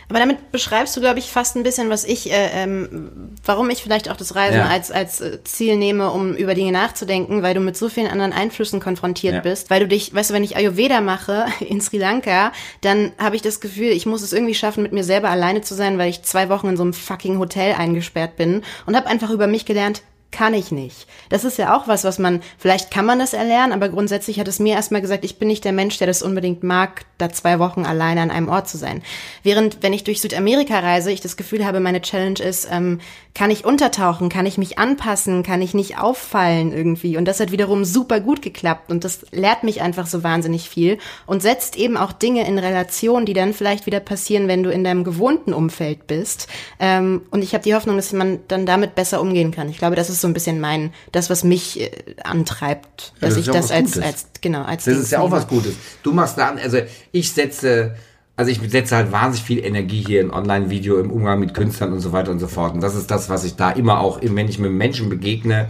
Aber 0.10 0.18
damit 0.20 0.51
beschreibst 0.51 0.97
du, 0.97 1.01
glaube 1.01 1.20
ich, 1.20 1.32
fast 1.32 1.55
ein 1.55 1.62
bisschen, 1.64 1.89
was 1.91 2.03
ich, 2.03 2.32
äh, 2.32 2.49
ähm, 2.53 3.30
warum 3.45 3.70
ich 3.70 3.84
vielleicht 3.84 4.10
auch 4.10 4.18
das 4.18 4.34
Reisen 4.36 4.57
Ja. 4.57 4.66
als, 4.68 4.89
als 4.91 5.22
äh, 5.22 5.43
Ziel 5.43 5.78
nehme, 5.78 6.10
um 6.12 6.34
über 6.36 6.55
Dinge 6.55 6.72
nachzudenken, 6.72 7.43
weil 7.43 7.53
du 7.53 7.60
mit 7.60 7.78
so 7.78 7.89
vielen 7.89 8.07
anderen 8.07 8.34
Einflüssen 8.34 8.80
konfrontiert 8.80 9.36
Ja. 9.36 9.41
bist. 9.41 9.70
Weil 9.70 9.82
du 9.82 9.88
dich, 9.88 10.14
weißt 10.14 10.32
du, 10.32 10.34
wenn 10.34 10.43
ich 10.43 10.57
Ayurveda 10.57 11.01
mache 11.01 11.45
in 11.60 11.80
Sri 11.80 11.97
Lanka, 11.99 12.51
dann 12.82 13.12
habe 13.20 13.36
ich 13.36 13.43
das 13.43 13.60
Gefühl, 13.62 13.89
ich 13.91 14.07
muss 14.07 14.24
es 14.24 14.34
irgendwie 14.34 14.55
schaffen, 14.55 14.82
mit 14.82 14.93
mir 14.93 15.03
selber 15.03 15.30
alleine 15.30 15.62
zu 15.62 15.76
sein, 15.76 15.97
weil 15.99 16.10
ich 16.10 16.24
zwei 16.24 16.49
Wochen 16.49 16.70
in 16.70 16.78
so 16.78 16.84
einem 16.84 16.93
fucking 16.93 17.38
Hotel 17.38 17.76
eingesperrt 17.76 18.36
bin 18.36 18.64
und 18.88 18.95
habe 18.95 19.07
einfach 19.07 19.30
über 19.30 19.45
mich 19.45 19.66
gelernt, 19.66 20.01
kann 20.32 20.54
ich 20.54 20.72
nicht. 20.72 21.08
Das 21.30 21.44
ist 21.44 21.58
ja 21.58 21.76
auch 21.76 21.88
was, 21.88 22.04
was 22.04 22.20
man, 22.20 22.42
vielleicht 22.58 22.92
kann 22.92 23.06
man 23.06 23.20
das 23.20 23.34
erlernen, 23.34 23.74
aber 23.74 23.90
grundsätzlich 23.90 24.40
hat 24.40 24.48
es 24.48 24.60
mir 24.60 24.74
erstmal 24.74 25.02
gesagt, 25.02 25.26
ich 25.26 25.40
bin 25.40 25.48
nicht 25.48 25.66
der 25.66 25.72
Mensch, 25.72 25.98
der 25.98 26.08
das 26.08 26.22
unbedingt 26.22 26.64
mag, 26.64 27.06
da 27.18 27.30
zwei 27.30 27.60
Wochen 27.60 27.86
alleine 27.86 28.22
an 28.22 28.32
einem 28.32 28.48
Ort 28.48 28.70
zu 28.70 28.78
sein. 28.78 29.02
Während, 29.44 29.82
wenn 29.82 29.94
ich 29.94 30.04
durch 30.04 30.22
Südamerika 30.22 30.80
reise, 30.80 31.12
ich 31.12 31.22
das 31.22 31.36
Gefühl 31.36 31.66
habe, 31.66 31.80
meine 31.80 32.02
Challenge 32.02 32.40
ist, 32.40 32.68
ähm, 32.72 33.00
kann 33.34 33.52
ich 33.52 33.66
untertauchen, 33.66 34.30
kann 34.30 34.46
ich 34.46 34.58
mich 34.58 34.80
anpassen, 34.80 35.44
kann 35.44 35.62
ich 35.62 35.74
nicht 35.74 35.98
auffallen 35.98 36.72
irgendwie. 36.74 37.18
Und 37.18 37.26
das 37.26 37.40
hat 37.40 37.52
wiederum 37.52 37.86
super 37.86 38.20
gut 38.20 38.42
geklappt 38.42 38.92
und 38.92 39.04
das 39.04 39.26
lehrt 39.32 39.64
mich 39.64 39.82
einfach 39.82 40.08
so 40.08 40.24
wahnsinnig 40.24 40.70
viel 40.70 40.98
und 41.26 41.42
setzt 41.42 41.78
eben 41.78 41.98
auch 41.98 42.12
Dinge 42.12 42.48
in 42.48 42.60
Relation, 42.60 43.26
die 43.26 43.34
dann 43.34 43.54
vielleicht 43.54 43.86
wieder 43.86 44.00
passieren, 44.00 44.48
wenn 44.48 44.64
du 44.64 44.72
in 44.72 44.84
deinem 44.84 45.04
gewohnten 45.04 45.54
Umfeld 45.54 46.08
bist. 46.08 46.48
Ähm, 46.80 47.22
und 47.32 47.44
ich 47.44 47.54
habe 47.54 47.64
die 47.64 47.76
Hoffnung, 47.76 47.98
dass 47.98 48.14
man 48.14 48.40
dann 48.48 48.66
damit 48.66 48.96
besser 48.96 49.22
umgehen 49.22 49.52
kann. 49.52 49.70
Ich 49.70 49.78
glaube, 49.78 49.96
das 49.96 50.10
ist 50.10 50.19
so 50.22 50.28
ein 50.28 50.34
bisschen 50.34 50.60
mein, 50.60 50.92
das, 51.12 51.30
was 51.30 51.44
mich 51.44 51.80
äh, 51.82 51.92
antreibt, 52.24 53.14
Ja, 53.22 53.28
dass 53.28 53.30
das 53.36 53.38
ich 53.38 53.48
ist 53.48 53.56
das 53.56 53.72
als, 53.72 53.94
Gutes. 53.94 54.04
als, 54.04 54.26
genau, 54.42 54.64
als 54.64 54.86
Das 54.86 54.94
Ding 54.94 55.04
ist 55.04 55.12
ja 55.12 55.20
auch 55.20 55.32
was 55.32 55.48
Gutes. 55.48 55.74
Du 56.04 56.12
machst 56.14 56.38
da, 56.38 56.54
also 56.56 56.78
ich 57.12 57.32
setze, 57.32 57.96
also 58.36 58.52
ich 58.52 58.60
setze 58.72 58.96
halt 58.96 59.12
wahnsinnig 59.12 59.46
viel 59.46 59.60
Energie 59.66 60.04
hier 60.06 60.22
in 60.22 60.32
Online-Video, 60.32 61.00
im 61.00 61.12
Umgang 61.12 61.40
mit 61.40 61.54
Künstlern 61.54 61.92
und 61.94 62.00
so 62.00 62.12
weiter 62.14 62.32
und 62.32 62.40
so 62.40 62.48
fort. 62.48 62.74
Und 62.74 62.82
das 62.82 62.96
ist 62.96 63.12
das, 63.12 63.30
was 63.30 63.44
ich 63.44 63.56
da 63.56 63.72
immer 63.72 64.00
auch, 64.00 64.20
wenn 64.22 64.48
ich 64.48 64.60
mit 64.60 64.72
Menschen 64.72 65.10
begegne, 65.10 65.68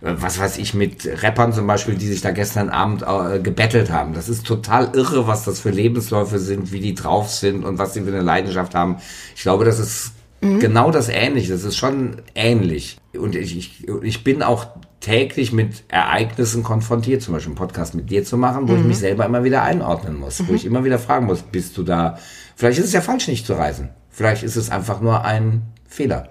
äh, 0.00 0.14
was 0.16 0.38
weiß 0.40 0.58
ich, 0.58 0.74
mit 0.74 1.06
Rappern 1.22 1.52
zum 1.52 1.66
Beispiel, 1.66 1.94
die 1.94 2.08
sich 2.08 2.20
da 2.20 2.32
gestern 2.32 2.70
Abend 2.70 3.02
äh, 3.02 3.38
gebettelt 3.38 3.90
haben. 3.90 4.14
Das 4.14 4.28
ist 4.28 4.44
total 4.46 4.90
irre, 4.94 5.26
was 5.28 5.44
das 5.44 5.60
für 5.60 5.70
Lebensläufe 5.70 6.38
sind, 6.40 6.72
wie 6.72 6.80
die 6.80 6.94
drauf 6.94 7.30
sind 7.30 7.64
und 7.64 7.78
was 7.78 7.94
sie 7.94 8.00
für 8.02 8.08
eine 8.08 8.20
Leidenschaft 8.22 8.74
haben. 8.74 8.96
Ich 9.36 9.42
glaube, 9.42 9.64
das 9.64 9.78
ist 9.78 10.12
genau 10.42 10.90
das 10.90 11.08
Ähnliche. 11.08 11.52
Das 11.52 11.64
ist 11.64 11.76
schon 11.76 12.16
ähnlich. 12.34 12.98
Und 13.16 13.34
ich, 13.34 13.56
ich, 13.56 13.88
ich 14.02 14.24
bin 14.24 14.42
auch 14.42 14.66
täglich 15.00 15.52
mit 15.52 15.84
Ereignissen 15.88 16.62
konfrontiert, 16.62 17.22
zum 17.22 17.34
Beispiel 17.34 17.50
einen 17.50 17.56
Podcast 17.56 17.94
mit 17.94 18.10
dir 18.10 18.24
zu 18.24 18.36
machen, 18.36 18.68
wo 18.68 18.74
ich 18.74 18.84
mich 18.84 18.98
selber 18.98 19.26
immer 19.26 19.44
wieder 19.44 19.62
einordnen 19.62 20.18
muss, 20.18 20.46
wo 20.46 20.54
ich 20.54 20.64
immer 20.64 20.84
wieder 20.84 20.98
fragen 20.98 21.26
muss, 21.26 21.42
bist 21.42 21.76
du 21.76 21.82
da? 21.82 22.18
Vielleicht 22.54 22.78
ist 22.78 22.86
es 22.86 22.92
ja 22.92 23.00
falsch, 23.00 23.28
nicht 23.28 23.46
zu 23.46 23.54
reisen. 23.54 23.90
Vielleicht 24.10 24.42
ist 24.42 24.56
es 24.56 24.70
einfach 24.70 25.00
nur 25.00 25.24
ein 25.24 25.62
Fehler. 25.86 26.28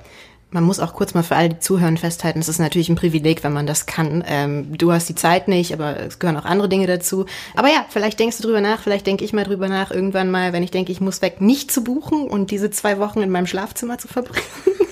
Man 0.53 0.65
muss 0.65 0.81
auch 0.81 0.93
kurz 0.93 1.13
mal 1.13 1.23
für 1.23 1.37
alle, 1.37 1.47
die 1.47 1.59
zuhören, 1.59 1.95
festhalten, 1.95 2.39
es 2.39 2.49
ist 2.49 2.59
natürlich 2.59 2.89
ein 2.89 2.97
Privileg, 2.97 3.41
wenn 3.43 3.53
man 3.53 3.65
das 3.65 3.85
kann. 3.85 4.21
Ähm, 4.27 4.77
du 4.77 4.91
hast 4.91 5.07
die 5.07 5.15
Zeit 5.15 5.47
nicht, 5.47 5.73
aber 5.73 5.97
es 5.97 6.19
gehören 6.19 6.35
auch 6.35 6.43
andere 6.43 6.67
Dinge 6.67 6.87
dazu. 6.87 7.25
Aber 7.55 7.69
ja, 7.69 7.85
vielleicht 7.87 8.19
denkst 8.19 8.37
du 8.37 8.43
drüber 8.43 8.59
nach, 8.59 8.81
vielleicht 8.81 9.07
denke 9.07 9.23
ich 9.23 9.31
mal 9.31 9.45
drüber 9.45 9.69
nach, 9.69 9.91
irgendwann 9.91 10.29
mal, 10.29 10.51
wenn 10.51 10.61
ich 10.61 10.71
denke, 10.71 10.91
ich 10.91 10.99
muss 10.99 11.21
weg, 11.21 11.39
nicht 11.39 11.71
zu 11.71 11.85
buchen 11.85 12.27
und 12.27 12.51
diese 12.51 12.69
zwei 12.69 12.99
Wochen 12.99 13.21
in 13.21 13.29
meinem 13.29 13.47
Schlafzimmer 13.47 13.97
zu 13.97 14.09
verbringen. 14.09 14.45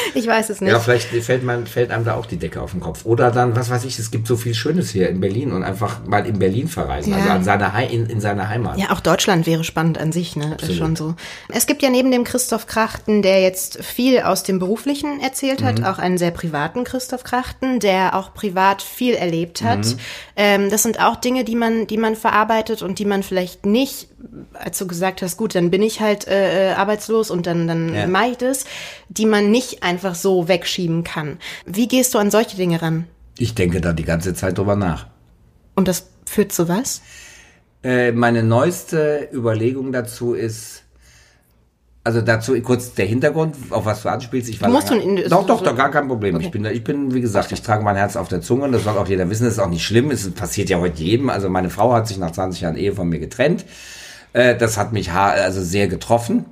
ich 0.14 0.26
weiß 0.26 0.50
es 0.50 0.60
nicht. 0.60 0.70
Ja, 0.70 0.78
vielleicht 0.80 1.08
fällt, 1.08 1.42
man, 1.42 1.66
fällt 1.66 1.90
einem 1.90 2.04
da 2.04 2.14
auch 2.14 2.26
die 2.26 2.36
Decke 2.36 2.60
auf 2.62 2.72
den 2.72 2.80
Kopf. 2.80 3.04
Oder 3.04 3.30
dann, 3.30 3.56
was 3.56 3.70
weiß 3.70 3.84
ich, 3.84 3.98
es 3.98 4.10
gibt 4.10 4.26
so 4.26 4.36
viel 4.36 4.54
Schönes 4.54 4.90
hier 4.90 5.08
in 5.08 5.20
Berlin 5.20 5.52
und 5.52 5.62
einfach 5.62 6.04
mal 6.06 6.26
in 6.26 6.38
Berlin 6.38 6.68
verreisen, 6.68 7.12
Ja. 7.12 7.18
also 7.18 7.30
an 7.30 7.44
seiner 7.44 7.72
Hei- 7.72 7.86
in, 7.86 8.06
in 8.06 8.20
seiner 8.20 8.48
Heimat. 8.48 8.78
Ja, 8.78 8.90
auch 8.90 9.00
Deutschland 9.00 9.46
wäre 9.46 9.64
spannend 9.64 9.98
an 9.98 10.12
sich, 10.12 10.36
ne? 10.36 10.52
Absolut. 10.52 10.76
Schon 10.76 10.96
so. 10.96 11.14
Es 11.48 11.66
gibt 11.66 11.82
ja 11.82 11.90
neben 11.90 12.10
dem 12.10 12.24
Christoph 12.24 12.66
Krachten, 12.66 13.22
der 13.22 13.42
jetzt 13.42 13.82
viel 13.84 14.20
aus 14.20 14.42
dem 14.42 14.58
Beruflichen 14.58 15.20
erzählt 15.20 15.60
Mhm. 15.60 15.64
hat, 15.66 15.84
auch 15.84 15.98
einen 15.98 16.18
sehr 16.18 16.30
privaten 16.30 16.84
Christoph 16.84 17.24
Krachten, 17.24 17.80
der 17.80 18.14
auch 18.14 18.34
privat 18.34 18.82
viel 18.82 19.14
erlebt 19.14 19.62
hat. 19.62 19.84
Mhm. 19.86 19.96
Ähm, 20.36 20.70
das 20.70 20.82
sind 20.82 21.00
auch 21.00 21.16
Dinge, 21.16 21.44
die 21.44 21.56
man, 21.56 21.86
die 21.86 21.96
man 21.96 22.16
verarbeitet 22.16 22.82
und 22.82 22.98
die 22.98 23.04
man 23.04 23.22
vielleicht 23.22 23.66
nicht, 23.66 24.08
als 24.54 24.78
du 24.78 24.86
gesagt 24.86 25.22
hast, 25.22 25.36
gut, 25.36 25.54
dann 25.54 25.70
bin 25.70 25.82
ich 25.82 26.00
halt 26.00 26.26
äh, 26.28 26.70
äh, 26.70 26.74
arbeitslos 26.74 27.30
und 27.30 27.46
dann, 27.46 27.66
dann 27.66 27.94
Ja. 27.94 28.06
mache 28.06 28.30
ich 28.32 28.36
das, 28.38 28.64
die 29.08 29.26
man 29.26 29.50
nicht 29.50 29.82
einfach 29.82 30.14
so 30.14 30.48
wegschieben 30.48 31.04
kann. 31.04 31.38
Wie 31.66 31.88
gehst 31.88 32.14
du 32.14 32.18
an 32.18 32.30
solche 32.30 32.56
Dinge 32.56 32.82
ran? 32.82 33.06
Ich 33.38 33.54
denke 33.54 33.80
da 33.80 33.92
die 33.92 34.04
ganze 34.04 34.34
Zeit 34.34 34.58
drüber 34.58 34.76
nach. 34.76 35.06
Und 35.74 35.88
das 35.88 36.08
führt 36.26 36.52
zu 36.52 36.68
was? 36.68 37.00
Äh, 37.82 38.12
meine 38.12 38.42
neueste 38.42 39.28
Überlegung 39.32 39.90
dazu 39.92 40.34
ist, 40.34 40.82
also 42.04 42.20
dazu 42.22 42.60
kurz 42.62 42.94
der 42.94 43.06
Hintergrund, 43.06 43.56
auf 43.70 43.84
was 43.84 44.02
du 44.02 44.08
anspielst. 44.10 44.48
Ich 44.50 44.60
war 44.60 44.68
Du 44.68 44.74
musst 44.74 44.90
lange- 44.90 45.02
in- 45.02 45.28
doch, 45.28 45.46
doch, 45.46 45.62
doch, 45.62 45.76
gar 45.76 45.90
kein 45.90 46.08
Problem. 46.08 46.34
Okay. 46.36 46.44
Ich 46.46 46.50
bin, 46.50 46.62
da- 46.62 46.70
ich 46.70 46.82
bin, 46.84 47.14
wie 47.14 47.20
gesagt, 47.20 47.52
ich 47.52 47.62
trage 47.62 47.82
mein 47.84 47.96
Herz 47.96 48.16
auf 48.16 48.28
der 48.28 48.40
Zunge 48.40 48.64
und 48.64 48.72
das 48.72 48.84
soll 48.84 48.96
auch 48.98 49.08
jeder 49.08 49.28
wissen. 49.30 49.44
Das 49.44 49.54
ist 49.54 49.58
auch 49.58 49.68
nicht 49.68 49.84
schlimm. 49.84 50.10
Es 50.10 50.30
passiert 50.30 50.68
ja 50.70 50.78
heute 50.78 51.02
jedem. 51.02 51.30
Also 51.30 51.48
meine 51.48 51.70
Frau 51.70 51.92
hat 51.92 52.08
sich 52.08 52.18
nach 52.18 52.32
20 52.32 52.62
Jahren 52.62 52.76
Ehe 52.76 52.94
von 52.94 53.08
mir 53.08 53.18
getrennt. 53.18 53.64
Äh, 54.32 54.56
das 54.56 54.76
hat 54.76 54.92
mich 54.92 55.12
also 55.12 55.62
sehr 55.62 55.88
getroffen. 55.88 56.46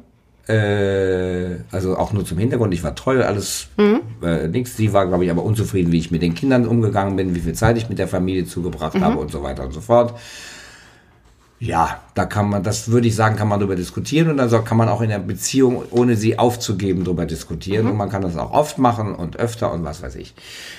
Äh, 0.48 1.58
also 1.70 1.96
auch 1.98 2.12
nur 2.12 2.24
zum 2.24 2.38
Hintergrund. 2.38 2.72
Ich 2.72 2.82
war 2.82 2.94
treu, 2.94 3.22
alles 3.22 3.68
mhm. 3.76 4.00
äh, 4.22 4.48
nichts. 4.48 4.76
Sie 4.76 4.92
war, 4.92 5.06
glaube 5.06 5.24
ich, 5.24 5.30
aber 5.30 5.42
unzufrieden, 5.42 5.92
wie 5.92 5.98
ich 5.98 6.10
mit 6.10 6.22
den 6.22 6.34
Kindern 6.34 6.66
umgegangen 6.66 7.16
bin, 7.16 7.34
wie 7.34 7.40
viel 7.40 7.54
Zeit 7.54 7.76
ich 7.76 7.88
mit 7.88 7.98
der 7.98 8.08
Familie 8.08 8.46
zugebracht 8.46 8.94
mhm. 8.94 9.04
habe 9.04 9.18
und 9.18 9.30
so 9.30 9.42
weiter 9.42 9.64
und 9.64 9.72
so 9.72 9.80
fort. 9.80 10.14
Ja, 11.60 12.02
da 12.14 12.24
kann 12.24 12.48
man, 12.48 12.62
das 12.62 12.88
würde 12.88 13.08
ich 13.08 13.16
sagen, 13.16 13.34
kann 13.34 13.48
man 13.48 13.58
darüber 13.58 13.74
diskutieren 13.74 14.30
und 14.30 14.36
dann 14.36 14.64
kann 14.64 14.76
man 14.76 14.88
auch 14.88 15.00
in 15.00 15.08
der 15.08 15.18
Beziehung, 15.18 15.82
ohne 15.90 16.14
sie 16.14 16.38
aufzugeben, 16.38 17.02
darüber 17.02 17.26
diskutieren 17.26 17.86
mhm. 17.86 17.90
und 17.90 17.96
man 17.96 18.10
kann 18.10 18.22
das 18.22 18.36
auch 18.36 18.52
oft 18.52 18.78
machen 18.78 19.12
und 19.12 19.38
öfter 19.38 19.72
und 19.72 19.82
was 19.82 20.00
weiß 20.00 20.14
ich. 20.14 20.34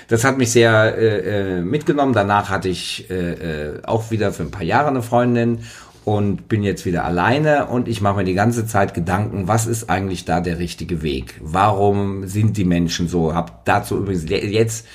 Das 0.08 0.24
hat 0.24 0.38
mich 0.38 0.54
sehr 0.54 0.97
äh, 0.97 1.58
äh 1.58 1.62
mitgenommen. 1.62 2.14
Danach 2.14 2.50
hatte 2.50 2.70
ich 2.70 3.10
äh, 3.12 3.82
auch 3.84 4.10
wieder 4.10 4.32
für 4.32 4.43
ein 4.43 4.52
paar 4.52 4.64
Jahre 4.64 4.88
eine 4.88 5.02
Freundin 5.02 5.60
und 6.06 6.47
bin 6.47 6.64
jetzt 6.64 6.86
wieder 6.86 7.06
alleine 7.06 7.68
und 7.68 7.88
ich 7.88 8.02
mache 8.02 8.18
mir 8.18 8.24
die 8.24 8.34
ganze 8.34 8.66
Zeit 8.66 8.93
Gedanken, 8.93 9.47
was 9.47 9.68
ist 9.68 9.89
eigentlich 9.89 10.26
da 10.26 10.41
der 10.41 10.60
richtige 10.60 11.02
Weg? 11.02 11.39
Warum 11.41 12.28
sind 12.28 12.58
die 12.58 12.66
Menschen 12.66 13.08
so? 13.08 13.34
Hab 13.34 13.66
dazu 13.66 13.97
übrigens 13.97 14.30
jetzt 14.30 14.88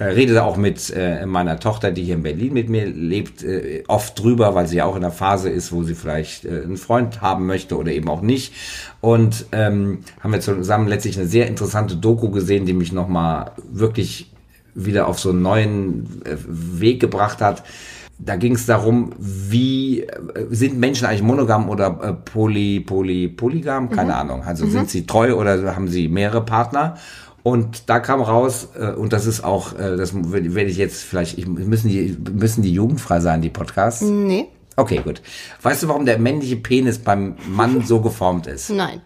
äh, 0.00 0.04
rede 0.04 0.42
auch 0.42 0.56
mit 0.56 0.90
äh, 0.96 1.26
meiner 1.26 1.60
Tochter, 1.60 1.92
die 1.92 2.04
hier 2.04 2.14
in 2.14 2.22
Berlin 2.22 2.54
mit 2.54 2.70
mir 2.70 2.86
lebt, 2.86 3.42
äh, 3.42 3.84
oft 3.86 4.18
drüber, 4.18 4.54
weil 4.54 4.66
sie 4.66 4.78
ja 4.78 4.86
auch 4.86 4.96
in 4.96 5.02
der 5.02 5.12
Phase 5.12 5.50
ist, 5.50 5.72
wo 5.72 5.82
sie 5.82 5.94
vielleicht 5.94 6.46
äh, 6.46 6.62
einen 6.62 6.78
Freund 6.78 7.20
haben 7.20 7.46
möchte 7.46 7.76
oder 7.76 7.92
eben 7.92 8.08
auch 8.08 8.22
nicht. 8.22 8.54
Und 9.02 9.44
ähm, 9.52 9.98
haben 10.20 10.32
wir 10.32 10.40
zusammen 10.40 10.88
letztlich 10.88 11.18
eine 11.18 11.26
sehr 11.26 11.46
interessante 11.48 11.96
Doku 11.96 12.30
gesehen, 12.30 12.64
die 12.64 12.72
mich 12.72 12.92
nochmal 12.92 13.52
wirklich 13.70 14.30
wieder 14.74 15.06
auf 15.06 15.18
so 15.18 15.30
einen 15.30 15.42
neuen 15.42 16.22
äh, 16.24 16.36
Weg 16.46 17.00
gebracht 17.00 17.42
hat. 17.42 17.62
Da 18.22 18.36
ging 18.36 18.54
es 18.54 18.66
darum, 18.66 19.12
wie 19.18 20.02
äh, 20.02 20.46
sind 20.50 20.78
Menschen 20.78 21.06
eigentlich 21.06 21.22
monogam 21.22 21.68
oder 21.68 21.98
äh, 22.02 22.12
poly, 22.12 22.80
poly, 22.80 23.28
polygam? 23.28 23.90
Keine 23.90 24.12
mhm. 24.12 24.18
Ahnung. 24.18 24.42
Also 24.44 24.66
mhm. 24.66 24.70
sind 24.70 24.90
sie 24.90 25.06
treu 25.06 25.34
oder 25.34 25.74
haben 25.74 25.88
sie 25.88 26.08
mehrere 26.08 26.44
Partner? 26.44 26.96
Und 27.42 27.88
da 27.88 28.00
kam 28.00 28.20
raus, 28.20 28.68
äh, 28.78 28.92
und 28.92 29.12
das 29.12 29.26
ist 29.26 29.42
auch, 29.42 29.72
das 29.72 30.12
werde 30.14 30.70
ich 30.70 30.76
jetzt 30.76 31.02
vielleicht, 31.02 31.38
ich, 31.38 31.46
müssen, 31.46 31.88
die, 31.88 32.16
müssen 32.32 32.62
die 32.62 32.72
jugendfrei 32.72 33.20
sein, 33.20 33.40
die 33.40 33.48
Podcasts? 33.48 34.02
Nee. 34.02 34.48
Okay, 34.76 35.00
gut. 35.02 35.22
Weißt 35.62 35.82
du, 35.82 35.88
warum 35.88 36.04
der 36.04 36.18
männliche 36.18 36.56
Penis 36.56 36.98
beim 36.98 37.36
Mann 37.48 37.82
so 37.84 38.00
geformt 38.00 38.46
ist? 38.46 38.70
Nein 38.70 39.00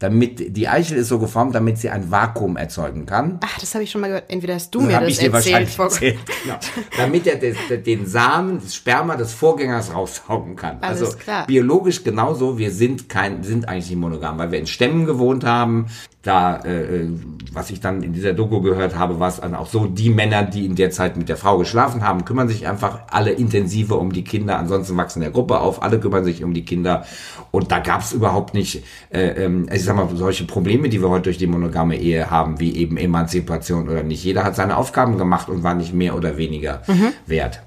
damit 0.00 0.56
die 0.56 0.66
Eichel 0.66 0.96
ist 0.96 1.08
so 1.08 1.18
geformt, 1.18 1.54
damit 1.54 1.76
sie 1.76 1.90
ein 1.90 2.10
Vakuum 2.10 2.56
erzeugen 2.56 3.04
kann. 3.04 3.38
Ach, 3.42 3.58
das 3.58 3.74
habe 3.74 3.84
ich 3.84 3.90
schon 3.90 4.00
mal 4.00 4.06
gehört. 4.08 4.24
Entweder 4.28 4.54
hast 4.54 4.74
du 4.74 4.80
das 4.80 4.88
mir 4.88 5.00
das 5.00 5.08
ich 5.10 5.22
erzählt. 5.22 5.76
Dir 5.76 5.82
erzählt. 5.82 6.18
Genau. 6.42 6.58
Damit 6.96 7.26
er 7.26 7.36
des, 7.36 7.56
den 7.84 8.06
Samen, 8.06 8.60
das 8.62 8.74
Sperma 8.74 9.16
des 9.16 9.34
Vorgängers 9.34 9.94
raussaugen 9.94 10.56
kann. 10.56 10.78
Alles 10.80 11.02
also 11.02 11.18
klar. 11.18 11.46
biologisch 11.46 12.02
genauso. 12.02 12.56
Wir 12.56 12.70
sind 12.70 13.10
kein, 13.10 13.42
sind 13.42 13.68
eigentlich 13.68 13.90
nicht 13.90 13.98
monogam, 13.98 14.38
weil 14.38 14.50
wir 14.50 14.58
in 14.58 14.66
Stämmen 14.66 15.04
gewohnt 15.04 15.44
haben 15.44 15.86
da, 16.22 16.58
äh, 16.64 17.08
was 17.52 17.70
ich 17.70 17.80
dann 17.80 18.02
in 18.02 18.12
dieser 18.12 18.34
Doku 18.34 18.60
gehört 18.60 18.94
habe, 18.94 19.18
war 19.20 19.28
es 19.28 19.40
dann 19.40 19.54
auch 19.54 19.66
so, 19.66 19.86
die 19.86 20.10
Männer, 20.10 20.42
die 20.42 20.66
in 20.66 20.76
der 20.76 20.90
Zeit 20.90 21.16
mit 21.16 21.30
der 21.30 21.38
Frau 21.38 21.56
geschlafen 21.56 22.04
haben, 22.06 22.26
kümmern 22.26 22.46
sich 22.46 22.68
einfach 22.68 23.00
alle 23.10 23.30
intensiver 23.30 23.98
um 23.98 24.12
die 24.12 24.22
Kinder, 24.22 24.58
ansonsten 24.58 24.98
wachsen 24.98 25.20
der 25.20 25.30
Gruppe 25.30 25.60
auf, 25.60 25.82
alle 25.82 25.98
kümmern 25.98 26.24
sich 26.24 26.44
um 26.44 26.52
die 26.52 26.64
Kinder 26.64 27.06
und 27.50 27.72
da 27.72 27.78
gab 27.78 28.02
es 28.02 28.12
überhaupt 28.12 28.52
nicht, 28.52 28.84
äh, 29.10 29.46
äh, 29.46 29.74
ich 29.74 29.82
sag 29.82 29.96
mal, 29.96 30.08
solche 30.14 30.44
Probleme, 30.44 30.90
die 30.90 31.00
wir 31.00 31.08
heute 31.08 31.24
durch 31.24 31.38
die 31.38 31.46
monogame 31.46 31.96
Ehe 31.96 32.30
haben, 32.30 32.60
wie 32.60 32.76
eben 32.76 32.98
Emanzipation 32.98 33.88
oder 33.88 34.02
nicht. 34.02 34.22
Jeder 34.22 34.44
hat 34.44 34.56
seine 34.56 34.76
Aufgaben 34.76 35.16
gemacht 35.16 35.48
und 35.48 35.62
war 35.62 35.74
nicht 35.74 35.94
mehr 35.94 36.14
oder 36.14 36.36
weniger 36.36 36.82
mhm. 36.86 37.12
wert. 37.26 37.62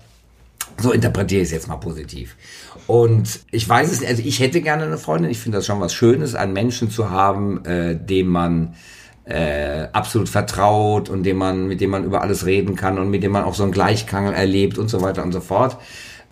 So 0.78 0.91
interpretiere 0.91 1.41
ich 1.41 1.47
es 1.47 1.54
jetzt 1.54 1.68
mal 1.68 1.78
positiv. 1.78 2.36
Und 2.88 3.41
ich 3.51 3.67
weiß 3.67 3.91
es 3.91 4.01
nicht, 4.01 4.09
also 4.09 4.23
ich 4.23 4.39
hätte 4.39 4.61
gerne 4.61 4.84
eine 4.84 4.97
Freundin. 4.97 5.31
Ich 5.31 5.39
finde 5.39 5.57
das 5.57 5.65
schon 5.65 5.79
was 5.79 5.93
Schönes, 5.93 6.36
einen 6.36 6.53
Menschen 6.53 6.89
zu 6.89 7.09
haben, 7.09 7.63
äh, 7.65 7.95
dem 7.95 8.27
man 8.27 8.75
äh, 9.25 9.88
absolut 9.93 10.27
vertraut 10.27 11.09
und 11.09 11.23
dem 11.23 11.38
man, 11.38 11.67
mit 11.67 11.79
dem 11.81 11.91
man 11.91 12.03
über 12.03 12.21
alles 12.21 12.45
reden 12.45 12.75
kann 12.75 12.99
und 12.99 13.09
mit 13.09 13.23
dem 13.23 13.31
man 13.31 13.43
auch 13.43 13.53
so 13.53 13.63
einen 13.63 13.71
Gleichklang 13.71 14.34
erlebt 14.34 14.77
und 14.77 14.89
so 14.89 15.01
weiter 15.01 15.23
und 15.23 15.31
so 15.31 15.39
fort. 15.39 15.77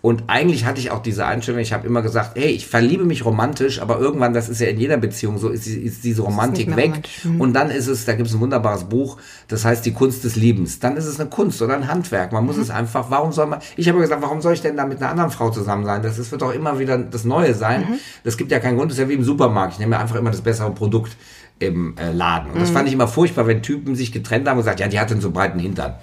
Und 0.02 0.24
eigentlich 0.26 0.64
hatte 0.64 0.80
ich 0.80 0.90
auch 0.90 1.00
diese 1.00 1.26
Einstellung, 1.26 1.60
ich 1.60 1.72
habe 1.72 1.86
immer 1.86 2.02
gesagt, 2.02 2.32
hey, 2.34 2.50
ich 2.50 2.66
verliebe 2.66 3.04
mich 3.04 3.24
romantisch, 3.24 3.80
aber 3.80 4.00
irgendwann, 4.00 4.34
das 4.34 4.48
ist 4.48 4.60
ja 4.60 4.66
in 4.66 4.80
jeder 4.80 4.96
Beziehung 4.96 5.38
so, 5.38 5.48
ist, 5.48 5.68
ist 5.68 6.02
diese 6.02 6.22
Romantik 6.22 6.74
weg. 6.74 7.08
Mhm. 7.22 7.40
Und 7.40 7.52
dann 7.52 7.70
ist 7.70 7.86
es, 7.86 8.04
da 8.04 8.14
gibt 8.14 8.28
es 8.28 8.34
ein 8.34 8.40
wunderbares 8.40 8.84
Buch, 8.84 9.18
das 9.46 9.64
heißt 9.64 9.86
Die 9.86 9.92
Kunst 9.92 10.24
des 10.24 10.34
Liebens. 10.34 10.80
Dann 10.80 10.96
ist 10.96 11.06
es 11.06 11.20
eine 11.20 11.30
Kunst 11.30 11.62
oder 11.62 11.74
ein 11.74 11.86
Handwerk. 11.86 12.32
Man 12.32 12.44
muss 12.44 12.56
mhm. 12.56 12.62
es 12.62 12.70
einfach, 12.70 13.10
warum 13.10 13.30
soll 13.30 13.46
man, 13.46 13.60
ich 13.76 13.88
habe 13.88 14.00
gesagt, 14.00 14.20
warum 14.22 14.42
soll 14.42 14.54
ich 14.54 14.60
denn 14.60 14.76
da 14.76 14.86
mit 14.86 14.98
einer 14.98 15.08
anderen 15.08 15.30
Frau 15.30 15.50
zusammen 15.50 15.84
sein? 15.84 16.02
Das 16.02 16.18
ist, 16.18 16.32
wird 16.32 16.42
doch 16.42 16.52
immer 16.52 16.80
wieder 16.80 16.98
das 16.98 17.24
Neue 17.24 17.54
sein. 17.54 17.82
Mhm. 17.82 17.94
Das 18.24 18.36
gibt 18.36 18.50
ja 18.50 18.58
keinen 18.58 18.78
Grund, 18.78 18.90
das 18.90 18.98
ist 18.98 19.04
ja 19.04 19.08
wie 19.08 19.14
im 19.14 19.24
Supermarkt. 19.24 19.74
Ich 19.74 19.78
nehme 19.78 20.00
einfach 20.00 20.16
immer 20.16 20.32
das 20.32 20.40
bessere 20.40 20.72
Produkt 20.72 21.16
im 21.60 21.96
äh, 21.96 22.10
Laden. 22.10 22.50
Und 22.50 22.60
das 22.60 22.70
mhm. 22.70 22.74
fand 22.74 22.88
ich 22.88 22.94
immer 22.94 23.06
furchtbar, 23.06 23.46
wenn 23.46 23.62
Typen 23.62 23.94
sich 23.94 24.10
getrennt 24.10 24.48
haben 24.48 24.56
und 24.56 24.64
gesagt, 24.64 24.80
ja, 24.80 24.88
die 24.88 24.98
hat 24.98 25.12
einen 25.12 25.20
so 25.20 25.30
breiten 25.30 25.60
Hintern. 25.60 25.94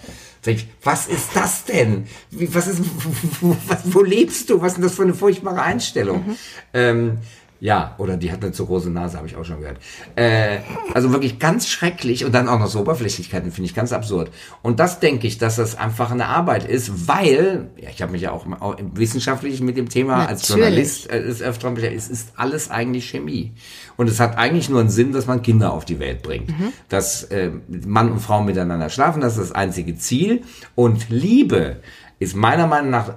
Was 0.83 1.07
ist 1.07 1.29
das 1.35 1.65
denn? 1.65 2.07
Was 2.31 2.67
ist, 2.67 2.81
wo, 3.41 3.55
was, 3.67 3.79
wo 3.85 4.03
lebst 4.03 4.49
du? 4.49 4.61
Was 4.61 4.73
ist 4.73 4.75
denn 4.77 4.83
das 4.83 4.95
für 4.95 5.03
eine 5.03 5.13
furchtbare 5.13 5.61
Einstellung? 5.61 6.27
Mhm. 6.27 6.37
Ähm, 6.73 7.17
ja, 7.59 7.95
oder 7.97 8.15
die 8.15 8.31
hat 8.31 8.41
eine 8.41 8.53
zu 8.53 8.65
große 8.65 8.89
Nase, 8.89 9.17
habe 9.17 9.27
ich 9.27 9.35
auch 9.35 9.43
schon 9.43 9.59
gehört. 9.59 9.79
Äh, 10.15 10.59
also 10.93 11.11
wirklich 11.11 11.39
ganz 11.39 11.67
schrecklich 11.67 12.23
und 12.23 12.33
dann 12.33 12.47
auch 12.47 12.59
noch 12.59 12.67
so 12.67 12.79
Oberflächlichkeiten, 12.79 13.51
finde 13.51 13.69
ich 13.69 13.75
ganz 13.75 13.91
absurd. 13.91 14.31
Und 14.61 14.79
das 14.79 14.99
denke 14.99 15.27
ich, 15.27 15.37
dass 15.37 15.57
das 15.57 15.77
einfach 15.77 16.11
eine 16.11 16.27
Arbeit 16.27 16.65
ist, 16.65 17.07
weil, 17.07 17.69
ja, 17.77 17.89
ich 17.89 18.01
habe 18.01 18.13
mich 18.13 18.21
ja 18.21 18.31
auch, 18.31 18.45
auch 18.61 18.77
wissenschaftlich 18.93 19.61
mit 19.61 19.75
dem 19.75 19.89
Thema 19.89 20.19
Natürlich. 20.19 20.29
als 20.29 20.47
Journalist 20.47 21.11
äh, 21.11 21.21
ist 21.21 21.41
öfter 21.41 21.69
es 21.83 22.09
ist 22.09 22.33
alles 22.37 22.71
eigentlich 22.71 23.09
Chemie. 23.09 23.53
Und 23.97 24.09
es 24.09 24.19
hat 24.19 24.37
eigentlich 24.37 24.69
nur 24.69 24.79
einen 24.79 24.89
Sinn, 24.89 25.11
dass 25.11 25.27
man 25.27 25.41
Kinder 25.41 25.73
auf 25.73 25.83
die 25.83 25.99
Welt 25.99 26.21
bringt. 26.21 26.49
Mhm. 26.49 26.73
Dass 26.87 27.25
äh, 27.25 27.51
Mann 27.67 28.11
und 28.11 28.19
Frau 28.19 28.41
miteinander 28.41 28.89
schlafen, 28.89 29.21
das 29.21 29.33
ist 29.33 29.49
das 29.49 29.51
einzige 29.51 29.97
Ziel. 29.97 30.43
Und 30.75 31.09
Liebe 31.09 31.81
ist 32.19 32.35
meiner 32.35 32.67
Meinung 32.67 32.91
nach 32.91 33.13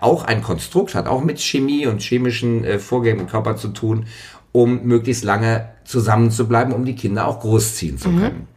auch 0.00 0.24
ein 0.24 0.42
Konstrukt, 0.42 0.94
hat 0.94 1.08
auch 1.08 1.22
mit 1.22 1.40
Chemie 1.40 1.86
und 1.86 2.00
chemischen 2.00 2.64
äh, 2.64 2.78
Vorgängen 2.78 3.20
im 3.20 3.26
Körper 3.26 3.56
zu 3.56 3.68
tun, 3.68 4.06
um 4.52 4.84
möglichst 4.84 5.24
lange 5.24 5.68
zusammen 5.84 6.30
zu 6.30 6.46
bleiben, 6.46 6.72
um 6.72 6.84
die 6.84 6.94
Kinder 6.94 7.26
auch 7.26 7.40
großziehen 7.40 7.98
zu 7.98 8.10
mhm. 8.10 8.18
können. 8.18 8.36
Mhm. 8.36 8.54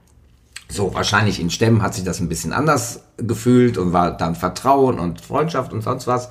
So, 0.70 0.94
wahrscheinlich 0.94 1.40
in 1.40 1.50
Stämmen 1.50 1.82
hat 1.82 1.94
sich 1.94 2.04
das 2.04 2.20
ein 2.20 2.30
bisschen 2.30 2.54
anders 2.54 3.02
gefühlt 3.18 3.78
und 3.78 3.94
war 3.94 4.16
dann 4.16 4.36
Vertrauen 4.36 5.00
und 5.00 5.22
Freundschaft 5.22 5.74
und 5.74 5.82
sonst 5.82 6.08
was. 6.08 6.30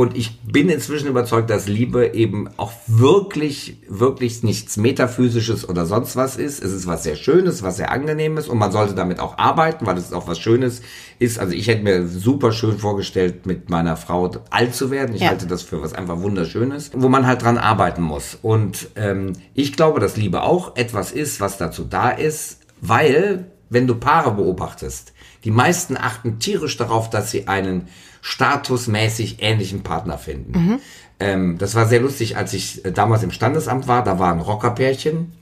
Und 0.00 0.16
ich 0.16 0.40
bin 0.40 0.70
inzwischen 0.70 1.08
überzeugt, 1.08 1.50
dass 1.50 1.68
Liebe 1.68 2.14
eben 2.14 2.48
auch 2.56 2.72
wirklich, 2.86 3.76
wirklich 3.86 4.42
nichts 4.42 4.78
Metaphysisches 4.78 5.68
oder 5.68 5.84
sonst 5.84 6.16
was 6.16 6.38
ist. 6.38 6.64
Es 6.64 6.72
ist 6.72 6.86
was 6.86 7.02
sehr 7.02 7.16
Schönes, 7.16 7.62
was 7.62 7.76
sehr 7.76 7.92
Angenehmes 7.92 8.48
und 8.48 8.56
man 8.56 8.72
sollte 8.72 8.94
damit 8.94 9.20
auch 9.20 9.36
arbeiten, 9.36 9.84
weil 9.84 9.98
es 9.98 10.14
auch 10.14 10.26
was 10.26 10.38
Schönes 10.38 10.80
ist. 11.18 11.38
Also 11.38 11.52
ich 11.52 11.68
hätte 11.68 11.82
mir 11.82 12.06
super 12.06 12.50
schön 12.50 12.78
vorgestellt, 12.78 13.44
mit 13.44 13.68
meiner 13.68 13.94
Frau 13.98 14.30
alt 14.48 14.74
zu 14.74 14.90
werden. 14.90 15.14
Ich 15.14 15.20
ja. 15.20 15.28
halte 15.28 15.46
das 15.46 15.60
für 15.60 15.82
was 15.82 15.92
einfach 15.92 16.18
Wunderschönes, 16.22 16.92
wo 16.94 17.10
man 17.10 17.26
halt 17.26 17.42
dran 17.42 17.58
arbeiten 17.58 18.00
muss. 18.00 18.38
Und 18.40 18.88
ähm, 18.96 19.34
ich 19.52 19.74
glaube, 19.74 20.00
dass 20.00 20.16
Liebe 20.16 20.44
auch 20.44 20.76
etwas 20.76 21.12
ist, 21.12 21.42
was 21.42 21.58
dazu 21.58 21.84
da 21.84 22.08
ist, 22.08 22.60
weil, 22.80 23.50
wenn 23.68 23.86
du 23.86 23.96
Paare 23.96 24.32
beobachtest, 24.32 25.12
die 25.44 25.50
meisten 25.50 25.98
achten 25.98 26.38
tierisch 26.38 26.78
darauf, 26.78 27.10
dass 27.10 27.30
sie 27.30 27.48
einen 27.48 27.88
statusmäßig 28.20 29.42
ähnlichen 29.42 29.82
Partner 29.82 30.18
finden. 30.18 30.52
Mhm. 30.52 30.78
Ähm, 31.18 31.58
das 31.58 31.74
war 31.74 31.86
sehr 31.86 32.00
lustig, 32.00 32.36
als 32.36 32.52
ich 32.52 32.84
äh, 32.84 32.92
damals 32.92 33.22
im 33.22 33.30
Standesamt 33.30 33.88
war. 33.88 34.02
Da 34.02 34.18
war 34.18 34.32
ein 34.32 34.40
Rockerpärchen, 34.40 35.32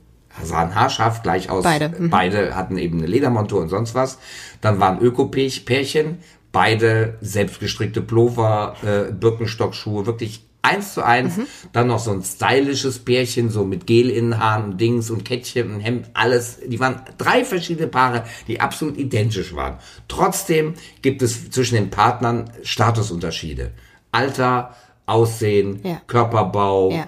sahen 0.43 0.75
haarscharf 0.75 1.23
gleich 1.23 1.51
aus. 1.51 1.65
Beide. 1.65 1.89
Mhm. 1.89 2.11
Beide 2.11 2.57
hatten 2.57 2.79
eben 2.79 2.99
eine 2.99 3.07
Ledermontur 3.07 3.61
und 3.61 3.69
sonst 3.69 3.95
was. 3.95 4.19
Dann 4.61 4.81
waren 4.81 5.01
Öko-Pärchen, 5.01 6.19
beide 6.53 7.19
selbstgestrickte 7.21 8.03
Pullover, 8.03 8.77
äh, 8.83 9.13
Birkenstockschuhe, 9.13 10.07
wirklich 10.07 10.48
eins 10.63 10.95
zu 10.95 11.05
eins. 11.05 11.37
Mhm. 11.37 11.47
Dann 11.73 11.87
noch 11.87 11.99
so 11.99 12.11
ein 12.11 12.23
stylisches 12.23 12.99
Pärchen, 12.99 13.51
so 13.51 13.65
mit 13.65 13.87
Gel 13.87 14.11
in 14.11 14.31
den 14.31 14.39
Haaren 14.39 14.73
und 14.73 14.81
Dings 14.81 15.11
und 15.11 15.25
Kettchen 15.25 15.75
und 15.75 15.81
Hemd, 15.81 16.07
alles. 16.15 16.61
Die 16.67 16.81
waren 16.81 17.03
drei 17.17 17.45
verschiedene 17.45 17.89
Paare, 17.89 18.25
die 18.47 18.61
absolut 18.61 18.97
identisch 18.97 19.55
waren. 19.55 19.79
Trotzdem 20.09 20.75
gibt 21.03 21.23
es 21.23 21.51
zwischen 21.51 21.77
den 21.77 21.91
Partnern 21.91 22.51
Statusunterschiede. 22.63 23.73
Alter, 24.13 24.75
Aussehen, 25.07 25.81
ja. 25.85 26.03
Körperbau, 26.07 26.93
ja. 26.93 27.07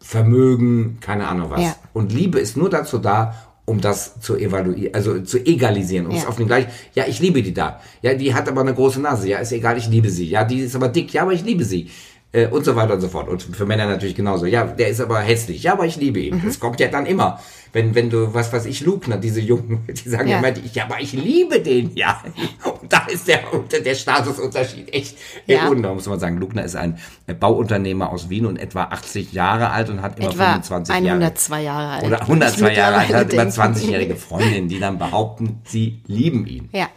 Vermögen, 0.00 0.98
keine 1.00 1.28
Ahnung 1.28 1.50
was. 1.50 1.62
Ja. 1.62 1.76
Und 1.92 2.12
Liebe 2.12 2.38
ist 2.40 2.56
nur 2.56 2.70
dazu 2.70 2.98
da, 2.98 3.34
um 3.64 3.80
das 3.80 4.20
zu 4.20 4.36
evaluieren, 4.36 4.94
also 4.94 5.20
zu 5.20 5.38
egalisieren, 5.38 6.06
um 6.06 6.12
ja. 6.12 6.18
es 6.18 6.26
auf 6.26 6.36
den 6.36 6.48
gleichen, 6.48 6.70
ja, 6.94 7.04
ich 7.06 7.20
liebe 7.20 7.42
die 7.42 7.54
da. 7.54 7.80
Ja, 8.00 8.14
die 8.14 8.34
hat 8.34 8.48
aber 8.48 8.60
eine 8.60 8.74
große 8.74 9.00
Nase. 9.00 9.28
Ja, 9.28 9.38
ist 9.38 9.52
egal, 9.52 9.78
ich 9.78 9.88
liebe 9.88 10.10
sie. 10.10 10.28
Ja, 10.28 10.44
die 10.44 10.58
ist 10.58 10.74
aber 10.74 10.88
dick. 10.88 11.12
Ja, 11.12 11.22
aber 11.22 11.32
ich 11.32 11.44
liebe 11.44 11.64
sie 11.64 11.88
äh, 12.32 12.46
und 12.46 12.64
so 12.64 12.74
weiter 12.76 12.94
und 12.94 13.00
so 13.00 13.08
fort. 13.08 13.28
Und 13.28 13.42
für 13.42 13.66
Männer 13.66 13.86
natürlich 13.86 14.14
genauso. 14.14 14.46
Ja, 14.46 14.64
der 14.64 14.88
ist 14.88 15.00
aber 15.00 15.20
hässlich. 15.20 15.62
Ja, 15.62 15.74
aber 15.74 15.86
ich 15.86 15.96
liebe 15.96 16.20
ihn. 16.20 16.36
Mhm. 16.36 16.42
Das 16.46 16.58
kommt 16.58 16.80
ja 16.80 16.88
dann 16.88 17.06
immer. 17.06 17.40
Wenn, 17.74 17.94
wenn 17.94 18.10
du, 18.10 18.34
was 18.34 18.52
weiß 18.52 18.66
ich, 18.66 18.82
Lugner, 18.82 19.16
diese 19.16 19.40
Jungen, 19.40 19.86
die 19.88 20.08
sagen 20.08 20.28
ja, 20.28 20.38
immer, 20.38 20.52
ja 20.72 20.84
aber 20.84 21.00
ich 21.00 21.12
liebe 21.12 21.60
den, 21.60 21.94
ja. 21.94 22.22
Und 22.80 22.92
da 22.92 23.06
ist 23.06 23.28
der, 23.28 23.40
der 23.84 23.94
Statusunterschied 23.94 24.92
echt 24.92 25.16
Ja. 25.46 25.70
enorm, 25.70 25.94
muss 25.94 26.06
man 26.06 26.18
sagen. 26.20 26.38
Lugner 26.38 26.64
ist 26.64 26.76
ein 26.76 26.98
Bauunternehmer 27.38 28.10
aus 28.10 28.28
Wien 28.28 28.46
und 28.46 28.56
etwa 28.58 28.84
80 28.84 29.32
Jahre 29.32 29.70
alt 29.70 29.88
und 29.88 30.02
hat 30.02 30.18
immer 30.18 30.30
Etwa 30.30 30.44
25 30.52 30.94
Jahre. 30.94 31.08
102 31.08 31.62
Jahre 31.62 31.88
alt. 31.92 32.04
Oder 32.04 32.10
würde 32.10 32.24
ich 32.24 32.28
102 32.28 32.74
Jahre 32.74 32.96
alt, 32.96 33.14
hat 33.14 33.32
immer 33.32 33.44
denken. 33.44 33.60
20-jährige 33.60 34.16
Freundinnen, 34.16 34.68
die 34.68 34.78
dann 34.80 34.98
behaupten, 34.98 35.60
sie 35.64 36.00
lieben 36.06 36.46
ihn. 36.46 36.68
Ja. 36.72 36.88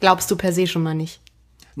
Glaubst 0.00 0.30
du 0.30 0.36
per 0.36 0.52
se 0.52 0.66
schon 0.66 0.82
mal 0.84 0.94
nicht. 0.94 1.20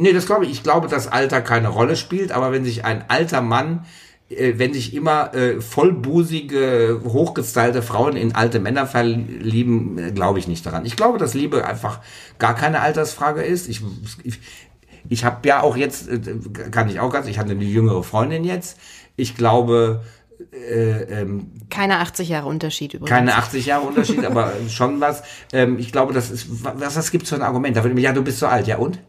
Nee, 0.00 0.12
das 0.12 0.26
glaube 0.26 0.44
ich. 0.44 0.52
Ich 0.52 0.62
glaube, 0.62 0.86
dass 0.86 1.08
Alter 1.08 1.40
keine 1.40 1.68
Rolle 1.68 1.96
spielt, 1.96 2.30
aber 2.30 2.52
wenn 2.52 2.64
sich 2.64 2.84
ein 2.84 3.04
alter 3.08 3.40
Mann, 3.42 3.84
äh, 4.28 4.54
wenn 4.56 4.72
sich 4.72 4.94
immer 4.94 5.34
äh, 5.34 5.60
vollbusige, 5.60 7.00
hochgestylte 7.04 7.82
Frauen 7.82 8.16
in 8.16 8.32
alte 8.32 8.60
Männer 8.60 8.86
verlieben, 8.86 9.98
äh, 9.98 10.12
glaube 10.12 10.38
ich 10.38 10.46
nicht 10.46 10.64
daran. 10.64 10.86
Ich 10.86 10.94
glaube, 10.94 11.18
dass 11.18 11.34
Liebe 11.34 11.66
einfach 11.66 11.98
gar 12.38 12.54
keine 12.54 12.80
Altersfrage 12.80 13.42
ist. 13.42 13.68
Ich, 13.68 13.80
ich, 14.22 14.38
ich 15.08 15.24
habe 15.24 15.48
ja 15.48 15.62
auch 15.62 15.76
jetzt, 15.76 16.08
äh, 16.08 16.20
kann 16.70 16.88
ich 16.88 17.00
auch 17.00 17.12
ganz, 17.12 17.26
ich 17.26 17.40
hatte 17.40 17.50
eine 17.50 17.64
jüngere 17.64 18.04
Freundin 18.04 18.44
jetzt. 18.44 18.78
Ich 19.16 19.34
glaube, 19.34 20.04
äh, 20.52 21.22
ähm, 21.22 21.50
Keine 21.70 21.98
80 21.98 22.28
Jahre 22.28 22.46
Unterschied 22.46 22.94
übrigens. 22.94 23.10
keine 23.10 23.34
80 23.34 23.66
Jahre 23.66 23.84
Unterschied, 23.84 24.24
aber 24.24 24.52
schon 24.68 25.00
was. 25.00 25.24
Ähm, 25.52 25.76
ich 25.80 25.90
glaube, 25.90 26.12
das 26.12 26.30
ist, 26.30 26.46
was, 26.64 26.94
was 26.94 27.10
gibt's 27.10 27.30
für 27.30 27.34
ein 27.34 27.42
Argument? 27.42 27.76
Da 27.76 27.82
würde 27.82 27.96
mich, 27.96 28.04
ja, 28.04 28.12
du 28.12 28.22
bist 28.22 28.38
so 28.38 28.46
alt, 28.46 28.68
ja 28.68 28.76
und? 28.76 29.00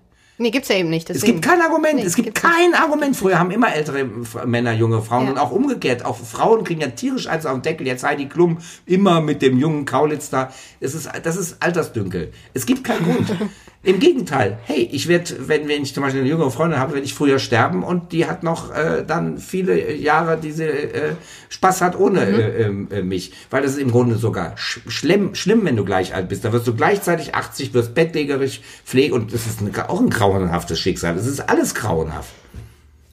Nee, 0.42 0.52
gibt's 0.52 0.70
ja 0.70 0.78
eben 0.78 0.90
nicht. 0.90 1.10
Es 1.10 1.18
Deswegen. 1.18 1.34
gibt 1.42 1.46
kein 1.46 1.62
Argument, 1.62 1.96
Nee, 1.96 2.04
es 2.04 2.16
gibt 2.16 2.28
gibt's 2.28 2.42
nicht. 2.44 2.54
kein 2.56 2.74
Argument. 2.74 3.16
Früher 3.16 3.38
haben 3.38 3.52
immer 3.52 3.74
ältere 3.74 4.06
Männer 4.46 4.72
junge 4.74 5.02
Frauen 5.02 5.26
Ja. 5.26 5.32
und 5.34 5.38
auch 5.38 5.52
umgekehrt. 5.52 6.06
Auch 6.06 6.18
Frauen 6.18 6.64
kriegen 6.64 6.80
ja 6.82 6.88
tierisch 6.88 7.28
eins 7.28 7.46
auf 7.46 7.54
den 7.54 7.62
Deckel. 7.62 7.86
Jetzt 7.86 8.04
Heidi 8.04 8.28
Klum 8.28 8.58
immer 8.86 9.20
mit 9.22 9.42
dem 9.42 9.60
jungen 9.60 9.86
Kaulitz 9.86 10.30
da. 10.30 10.52
Es 10.80 10.96
ist, 10.96 11.10
das 11.24 11.36
ist 11.36 11.58
Altersdünkel. 11.62 12.32
Es 12.54 12.66
gibt 12.66 12.84
keinen 12.86 13.04
Grund. 13.04 13.30
Im 13.82 14.00
Gegenteil. 14.00 14.60
Hey, 14.66 14.90
ich 14.92 15.08
werde, 15.08 15.48
wenn, 15.48 15.70
wenn 15.70 15.84
ich 15.84 15.94
zum 15.94 16.04
Beispiel 16.04 16.20
eine 16.20 16.30
jüngere 16.30 16.52
Freundin 16.52 16.80
habe, 16.82 16.96
werde 16.96 17.06
ich 17.06 17.14
früher 17.14 17.40
sterben 17.40 17.82
und 17.84 18.12
die 18.12 18.26
hat 18.26 18.44
noch 18.44 18.76
äh, 18.76 19.06
dann 19.08 19.38
viele 19.38 19.94
Jahre, 19.96 20.36
die 20.38 20.52
sie 20.52 20.66
äh, 20.66 21.14
Spaß 21.48 21.80
hat 21.80 21.98
ohne 21.98 22.26
Mhm. 22.26 22.34
äh, 22.36 22.50
ähm, 22.62 22.88
äh, 22.92 23.02
mich. 23.04 23.32
Weil 23.50 23.62
das 23.62 23.72
ist 23.72 23.78
im 23.80 23.92
Grunde 23.92 24.16
sogar 24.18 24.58
sch 24.58 24.82
schlimm, 24.90 25.34
schlimm, 25.34 25.64
wenn 25.64 25.78
du 25.78 25.86
gleich 25.86 26.14
alt 26.14 26.28
bist. 26.28 26.44
Da 26.44 26.52
wirst 26.52 26.68
du 26.68 26.76
gleichzeitig 26.76 27.36
80, 27.36 27.74
wirst 27.74 27.96
bettlägerig, 27.96 28.62
pflege 28.84 29.14
und 29.16 29.34
das 29.34 29.46
ist 29.48 29.62
eine, 29.62 29.90
auch 29.90 30.02
ein 30.02 30.10
grauenhaftes 30.32 30.80
Schicksal. 30.80 31.16
Das 31.16 31.26
ist 31.26 31.40
alles 31.50 31.74
grauenhaft. 31.76 32.30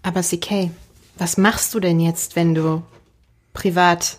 Aber 0.03 0.21
CK, 0.23 0.71
was 1.19 1.37
machst 1.37 1.75
du 1.75 1.81
denn 1.81 1.99
jetzt, 2.01 2.37
wenn 2.37 2.55
du 2.55 2.83
privat, 3.53 4.17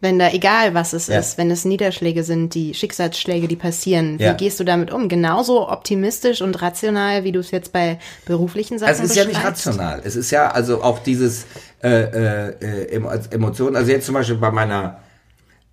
wenn 0.00 0.18
da 0.18 0.30
egal 0.30 0.74
was 0.74 0.92
es 0.92 1.08
Ja. 1.08 1.18
ist, 1.18 1.38
wenn 1.38 1.50
es 1.50 1.64
Niederschläge 1.64 2.22
sind, 2.22 2.54
die 2.54 2.74
Schicksalsschläge, 2.74 3.48
die 3.48 3.56
passieren, 3.56 4.18
Ja. 4.18 4.32
wie 4.32 4.36
gehst 4.36 4.60
du 4.60 4.64
damit 4.64 4.92
um? 4.92 5.08
Genauso 5.08 5.68
optimistisch 5.68 6.40
und 6.42 6.60
rational, 6.62 7.24
wie 7.24 7.32
du 7.32 7.40
es 7.40 7.50
jetzt 7.50 7.72
bei 7.72 7.98
beruflichen 8.26 8.78
Sachen 8.78 8.90
Also 8.90 9.02
es 9.04 9.10
ist 9.10 9.16
ja 9.16 9.24
nicht 9.24 9.42
rational. 9.44 10.00
Es 10.04 10.14
ist 10.16 10.30
ja 10.30 10.50
also 10.50 10.82
auch 10.82 11.00
dieses 11.00 11.46
äh, 11.82 11.88
äh, 11.88 12.48
äh, 12.60 12.96
Emo- 12.96 13.10
Emotionen. 13.32 13.76
Also 13.76 13.90
jetzt 13.90 14.06
zum 14.06 14.14
Beispiel 14.14 14.36
bei 14.36 14.50
meiner 14.50 14.98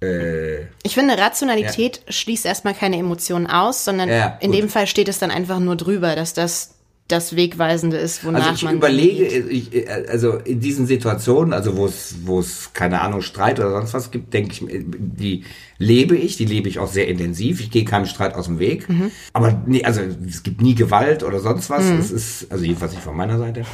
äh, 0.05 0.65
Ich 0.83 0.93
finde, 0.93 1.17
Rationalität 1.17 2.01
schließt 2.07 2.45
erstmal 2.45 2.73
keine 2.73 2.97
Emotionen 2.97 3.47
aus, 3.47 3.85
sondern 3.85 4.09
Ja, 4.09 4.37
in 4.41 4.51
dem 4.51 4.69
Fall 4.69 4.87
steht 4.87 5.07
es 5.07 5.19
dann 5.19 5.31
einfach 5.31 5.59
nur 5.59 5.75
drüber, 5.75 6.15
dass 6.15 6.33
das 6.33 6.75
das 7.07 7.35
Wegweisende 7.35 7.97
ist, 7.97 8.25
wonach 8.25 8.41
Also 8.41 8.55
ich 8.55 8.63
man 8.63 8.77
überlege, 8.77 9.25
ich, 9.25 9.75
äh, 9.75 10.05
also 10.09 10.37
in 10.37 10.59
diesen 10.59 10.87
Situationen, 10.87 11.53
also 11.53 11.77
wo 11.77 11.85
es, 11.85 12.15
wo 12.23 12.39
es 12.39 12.71
keine 12.73 13.01
Ahnung 13.01 13.21
Streit 13.21 13.59
oder 13.59 13.69
sonst 13.71 13.93
was 13.93 14.09
gibt, 14.09 14.33
denke 14.33 14.53
ich, 14.53 14.61
mir, 14.63 14.83
die 14.83 15.43
lebe 15.77 16.15
ich, 16.15 16.37
die 16.37 16.45
lebe 16.45 16.67
ich 16.67 16.79
auch 16.79 16.91
sehr 16.91 17.07
intensiv. 17.07 17.59
Ich 17.59 17.69
gehe 17.69 17.85
keinem 17.85 18.07
Streit 18.07 18.33
aus 18.33 18.45
dem 18.45 18.57
Weg. 18.57 18.89
Mhm. 18.89 19.11
Aber 19.33 19.61
nee, 19.67 19.83
also 19.83 20.01
es 20.27 20.41
gibt 20.41 20.61
nie 20.61 20.73
Gewalt 20.73 21.21
oder 21.21 21.39
sonst 21.39 21.69
was. 21.69 21.85
Es 21.85 22.09
ist 22.09 22.51
also 22.51 22.63
jedenfalls 22.63 22.93
nicht 22.93 23.03
von 23.03 23.15
meiner 23.15 23.37
Seite. 23.37 23.63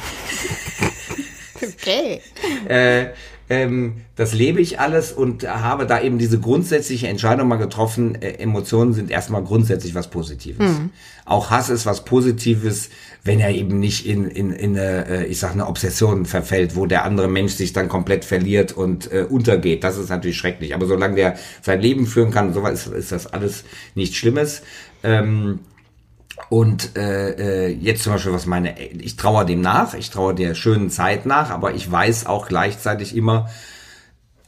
Okay. 1.64 2.20
äh, 2.66 3.10
ähm, 3.52 3.96
das 4.16 4.32
lebe 4.32 4.62
ich 4.62 4.80
alles 4.80 5.12
und 5.12 5.46
habe 5.46 5.84
da 5.84 6.00
eben 6.00 6.16
diese 6.16 6.40
grundsätzliche 6.40 7.08
Entscheidung 7.08 7.48
mal 7.48 7.56
getroffen. 7.56 8.14
Äh, 8.14 8.38
Emotionen 8.38 8.94
sind 8.94 9.10
erstmal 9.10 9.44
grundsätzlich 9.44 9.94
was 9.94 10.08
Positives. 10.08 10.70
Auch 11.26 11.50
Hass 11.50 11.68
ist 11.68 11.84
was 11.84 12.06
Positives, 12.06 12.88
wenn 13.24 13.40
er 13.40 13.50
eben 13.50 13.78
nicht 13.78 14.06
in, 14.06 14.26
in, 14.26 14.52
in 14.52 14.78
eine, 14.78 15.06
äh, 15.06 15.26
ich 15.26 15.38
sag, 15.38 15.52
eine 15.52 15.66
Obsession 15.66 16.24
verfällt, 16.24 16.76
wo 16.76 16.86
der 16.86 17.04
andere 17.04 17.28
Mensch 17.28 17.52
sich 17.52 17.74
dann 17.74 17.90
komplett 17.90 18.24
verliert 18.24 18.72
und 18.72 19.12
äh, 19.12 19.26
untergeht. 19.28 19.84
Das 19.84 19.98
ist 19.98 20.08
natürlich 20.08 20.38
schrecklich. 20.38 20.74
Aber 20.74 20.86
solange 20.86 21.16
der 21.16 21.36
sein 21.60 21.82
Leben 21.82 22.06
führen 22.06 22.30
kann, 22.30 22.48
und 22.48 22.54
so 22.54 22.66
ist, 22.66 22.86
ist 22.86 23.12
das 23.12 23.26
alles 23.26 23.64
nichts 23.94 24.16
Schlimmes. 24.16 24.62
Ähm, 25.02 25.58
und 26.50 26.96
äh, 26.96 27.66
äh, 27.66 27.68
jetzt 27.68 28.02
zum 28.02 28.12
Beispiel, 28.12 28.32
was 28.32 28.46
meine, 28.46 28.78
ich 28.80 29.16
trauere 29.16 29.44
dem 29.44 29.60
nach, 29.60 29.94
ich 29.94 30.10
trauere 30.10 30.34
der 30.34 30.54
schönen 30.54 30.90
Zeit 30.90 31.26
nach, 31.26 31.50
aber 31.50 31.74
ich 31.74 31.90
weiß 31.90 32.26
auch 32.26 32.46
gleichzeitig 32.46 33.16
immer, 33.16 33.48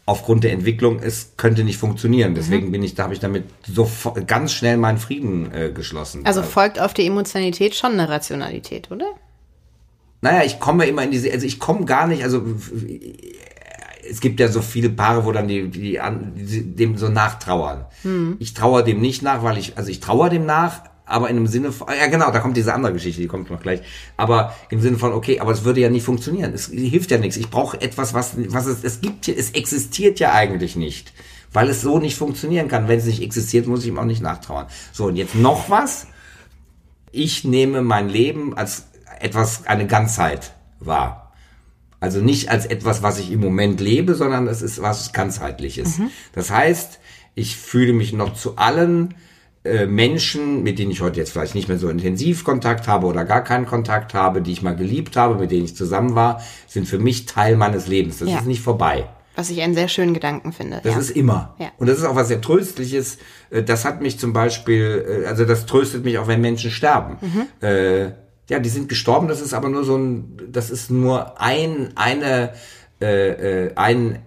aufgrund 0.06 0.44
der 0.44 0.52
Entwicklung, 0.52 0.98
es 0.98 1.32
könnte 1.36 1.64
nicht 1.64 1.78
funktionieren. 1.78 2.34
Deswegen 2.34 2.70
bin 2.72 2.82
ich, 2.82 2.94
da 2.94 3.04
habe 3.04 3.14
ich 3.14 3.20
damit 3.20 3.44
so 3.66 3.90
ganz 4.26 4.52
schnell 4.52 4.76
meinen 4.76 4.98
Frieden 4.98 5.50
äh, 5.52 5.70
geschlossen. 5.70 6.26
Also 6.26 6.42
folgt 6.42 6.78
auf 6.78 6.92
die 6.92 7.06
Emotionalität 7.06 7.74
schon 7.74 7.92
eine 7.92 8.08
Rationalität, 8.08 8.90
oder? 8.90 9.06
Naja, 10.20 10.44
ich 10.44 10.60
komme 10.60 10.86
immer 10.86 11.04
in 11.04 11.10
diese, 11.10 11.32
also 11.32 11.46
ich 11.46 11.58
komme 11.58 11.86
gar 11.86 12.06
nicht, 12.06 12.22
also 12.22 12.42
es 14.10 14.20
gibt 14.20 14.40
ja 14.40 14.48
so 14.48 14.60
viele 14.60 14.90
Paare, 14.90 15.24
wo 15.24 15.32
dann 15.32 15.48
die, 15.48 15.68
die, 15.68 16.00
an, 16.00 16.32
die 16.34 16.62
dem 16.62 16.98
so 16.98 17.08
nachtrauern. 17.08 17.86
Ich 18.38 18.52
trauere 18.52 18.84
dem 18.84 19.00
nicht 19.00 19.22
nach, 19.22 19.42
weil 19.42 19.56
ich, 19.56 19.78
also 19.78 19.90
ich 19.90 20.00
trauere 20.00 20.30
dem 20.30 20.44
nach, 20.44 20.82
aber 21.06 21.28
in 21.28 21.36
einem 21.36 21.46
Sinne 21.46 21.72
von, 21.72 21.88
ja 21.88 22.06
genau, 22.06 22.30
da 22.30 22.40
kommt 22.40 22.56
diese 22.56 22.72
andere 22.72 22.92
Geschichte, 22.92 23.20
die 23.20 23.28
kommt 23.28 23.50
noch 23.50 23.60
gleich. 23.60 23.80
Aber 24.16 24.54
im 24.70 24.80
Sinne 24.80 24.96
von, 24.96 25.12
okay, 25.12 25.40
aber 25.40 25.52
es 25.52 25.64
würde 25.64 25.80
ja 25.80 25.90
nicht 25.90 26.04
funktionieren. 26.04 26.52
Es 26.54 26.68
hilft 26.68 27.10
ja 27.10 27.18
nichts. 27.18 27.36
Ich 27.36 27.50
brauche 27.50 27.80
etwas, 27.80 28.14
was, 28.14 28.36
was 28.48 28.66
es, 28.66 28.82
es 28.84 29.00
gibt, 29.00 29.28
es 29.28 29.50
existiert 29.50 30.18
ja 30.18 30.32
eigentlich 30.32 30.76
nicht. 30.76 31.12
Weil 31.52 31.68
es 31.68 31.82
so 31.82 31.98
nicht 31.98 32.16
funktionieren 32.16 32.68
kann. 32.68 32.88
Wenn 32.88 32.98
es 32.98 33.04
nicht 33.04 33.22
existiert, 33.22 33.66
muss 33.66 33.82
ich 33.82 33.88
ihm 33.88 33.98
auch 33.98 34.04
nicht 34.04 34.22
nachtrauern. 34.22 34.66
So, 34.92 35.06
und 35.06 35.16
jetzt 35.16 35.34
noch 35.34 35.68
was 35.70 36.06
ich 37.14 37.44
nehme 37.44 37.80
mein 37.82 38.08
Leben 38.08 38.56
als 38.56 38.88
etwas, 39.20 39.66
eine 39.66 39.86
Ganzheit 39.86 40.52
wahr. 40.80 41.32
Also 42.00 42.20
nicht 42.20 42.50
als 42.50 42.66
etwas, 42.66 43.02
was 43.02 43.18
ich 43.18 43.30
im 43.30 43.40
Moment 43.40 43.80
lebe, 43.80 44.14
sondern 44.14 44.46
es 44.48 44.60
ist 44.60 44.82
was 44.82 45.12
ganzheitliches. 45.12 46.00
Das 46.32 46.50
heißt, 46.50 46.98
ich 47.34 47.56
fühle 47.56 47.94
mich 47.94 48.12
noch 48.12 48.34
zu 48.34 48.56
allen 48.56 49.14
äh, 49.64 49.86
Menschen, 49.86 50.62
mit 50.62 50.78
denen 50.78 50.90
ich 50.90 51.00
heute 51.00 51.18
jetzt 51.18 51.32
vielleicht 51.32 51.54
nicht 51.54 51.68
mehr 51.68 51.78
so 51.78 51.88
intensiv 51.88 52.44
Kontakt 52.44 52.86
habe 52.86 53.06
oder 53.06 53.24
gar 53.24 53.42
keinen 53.42 53.66
Kontakt 53.66 54.12
habe, 54.14 54.42
die 54.42 54.52
ich 54.52 54.62
mal 54.62 54.76
geliebt 54.76 55.16
habe, 55.16 55.36
mit 55.36 55.50
denen 55.50 55.64
ich 55.64 55.74
zusammen 55.76 56.14
war, 56.14 56.42
sind 56.68 56.86
für 56.86 56.98
mich 56.98 57.26
Teil 57.26 57.56
meines 57.56 57.86
Lebens. 57.86 58.18
Das 58.18 58.28
Ja. 58.28 58.38
ist 58.38 58.46
nicht 58.46 58.60
vorbei. 58.60 59.08
Was 59.36 59.50
ich 59.50 59.62
einen 59.62 59.74
sehr 59.74 59.88
schönen 59.88 60.14
Gedanken 60.14 60.52
finde. 60.52 60.80
Das 60.84 60.94
ja. 60.94 61.00
ist 61.00 61.10
immer. 61.10 61.56
Ja. 61.58 61.68
Und 61.78 61.88
das 61.88 61.98
ist 61.98 62.04
auch 62.04 62.14
was 62.14 62.28
sehr 62.28 62.40
Tröstliches. 62.40 63.18
Äh, 63.50 63.62
Das 63.64 63.84
hat 63.84 64.00
mich 64.00 64.18
zum 64.18 64.32
Beispiel, 64.32 65.22
äh, 65.24 65.26
also 65.26 65.44
das 65.44 65.66
tröstet 65.66 66.04
mich 66.04 66.18
auch, 66.18 66.28
wenn 66.28 66.40
Menschen 66.40 66.70
sterben. 66.70 67.16
Mhm. 67.20 67.66
Äh, 67.66 68.04
ja, 68.50 68.58
die 68.60 68.68
sind 68.68 68.88
gestorben, 68.90 69.26
das 69.28 69.40
ist 69.40 69.54
aber 69.54 69.70
nur 69.70 69.84
so 69.84 69.96
ein, 69.96 70.36
das 70.52 70.70
ist 70.70 70.90
nur 70.90 71.40
ein, 71.40 71.92
eine, 71.96 72.50
äh, 73.00 73.70
ein, 73.74 74.18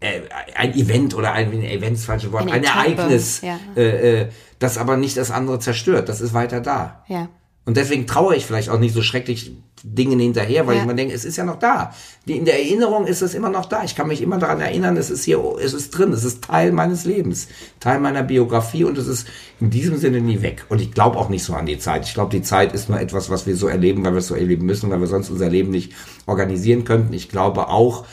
äh, 0.00 0.20
ein 0.56 0.74
Event 0.74 1.14
oder 1.14 1.32
ein 1.32 1.52
Event, 1.52 1.92
ist 1.94 2.02
das 2.02 2.06
falsche 2.06 2.32
Wort, 2.32 2.42
Eine 2.42 2.52
ein 2.52 2.62
Etappe, 2.62 2.78
Ereignis, 3.02 3.40
ja. 3.42 3.58
äh, 3.76 4.28
das 4.62 4.78
aber 4.78 4.96
nicht 4.96 5.16
das 5.16 5.30
andere 5.30 5.58
zerstört. 5.58 6.08
Das 6.08 6.20
ist 6.20 6.34
weiter 6.34 6.60
da. 6.60 7.04
ja. 7.08 7.28
Und 7.64 7.76
deswegen 7.76 8.08
traue 8.08 8.34
ich 8.34 8.44
vielleicht 8.44 8.70
auch 8.70 8.80
nicht 8.80 8.92
so 8.92 9.02
schrecklich 9.02 9.52
Dingen 9.84 10.18
hinterher, 10.18 10.66
weil 10.66 10.74
Ja. 10.74 10.80
ich 10.80 10.86
mir 10.88 10.96
denke, 10.96 11.14
es 11.14 11.24
ist 11.24 11.36
ja 11.36 11.44
noch 11.44 11.60
da. 11.60 11.92
In 12.26 12.44
der 12.44 12.58
Erinnerung 12.58 13.06
ist 13.06 13.22
es 13.22 13.34
immer 13.34 13.50
noch 13.50 13.66
da. 13.66 13.84
Ich 13.84 13.94
kann 13.94 14.08
mich 14.08 14.20
immer 14.20 14.38
daran 14.38 14.60
erinnern, 14.60 14.96
es 14.96 15.10
ist 15.10 15.22
hier, 15.22 15.40
es 15.64 15.72
ist 15.72 15.92
drin, 15.92 16.12
es 16.12 16.24
ist 16.24 16.42
Teil 16.42 16.72
meines 16.72 17.04
Lebens, 17.04 17.46
Teil 17.78 18.00
meiner 18.00 18.24
Biografie 18.24 18.82
und 18.82 18.98
es 18.98 19.06
ist 19.06 19.28
in 19.60 19.70
diesem 19.70 19.96
Sinne 19.96 20.20
nie 20.20 20.42
weg. 20.42 20.64
Und 20.70 20.80
ich 20.80 20.90
glaube 20.90 21.16
auch 21.18 21.28
nicht 21.28 21.44
so 21.44 21.54
an 21.54 21.66
die 21.66 21.78
Zeit. 21.78 22.04
Ich 22.04 22.14
glaube, 22.14 22.30
die 22.36 22.42
Zeit 22.42 22.72
ist 22.72 22.88
nur 22.88 22.98
etwas, 22.98 23.30
was 23.30 23.46
wir 23.46 23.54
so 23.56 23.68
erleben, 23.68 24.04
weil 24.04 24.12
wir 24.14 24.18
es 24.18 24.26
so 24.26 24.34
erleben 24.34 24.66
müssen, 24.66 24.90
weil 24.90 24.98
wir 24.98 25.06
sonst 25.06 25.30
unser 25.30 25.48
Leben 25.48 25.70
nicht 25.70 25.92
organisieren 26.26 26.82
könnten. 26.82 27.12
Ich 27.12 27.28
glaube 27.28 27.68
auch, 27.68 28.06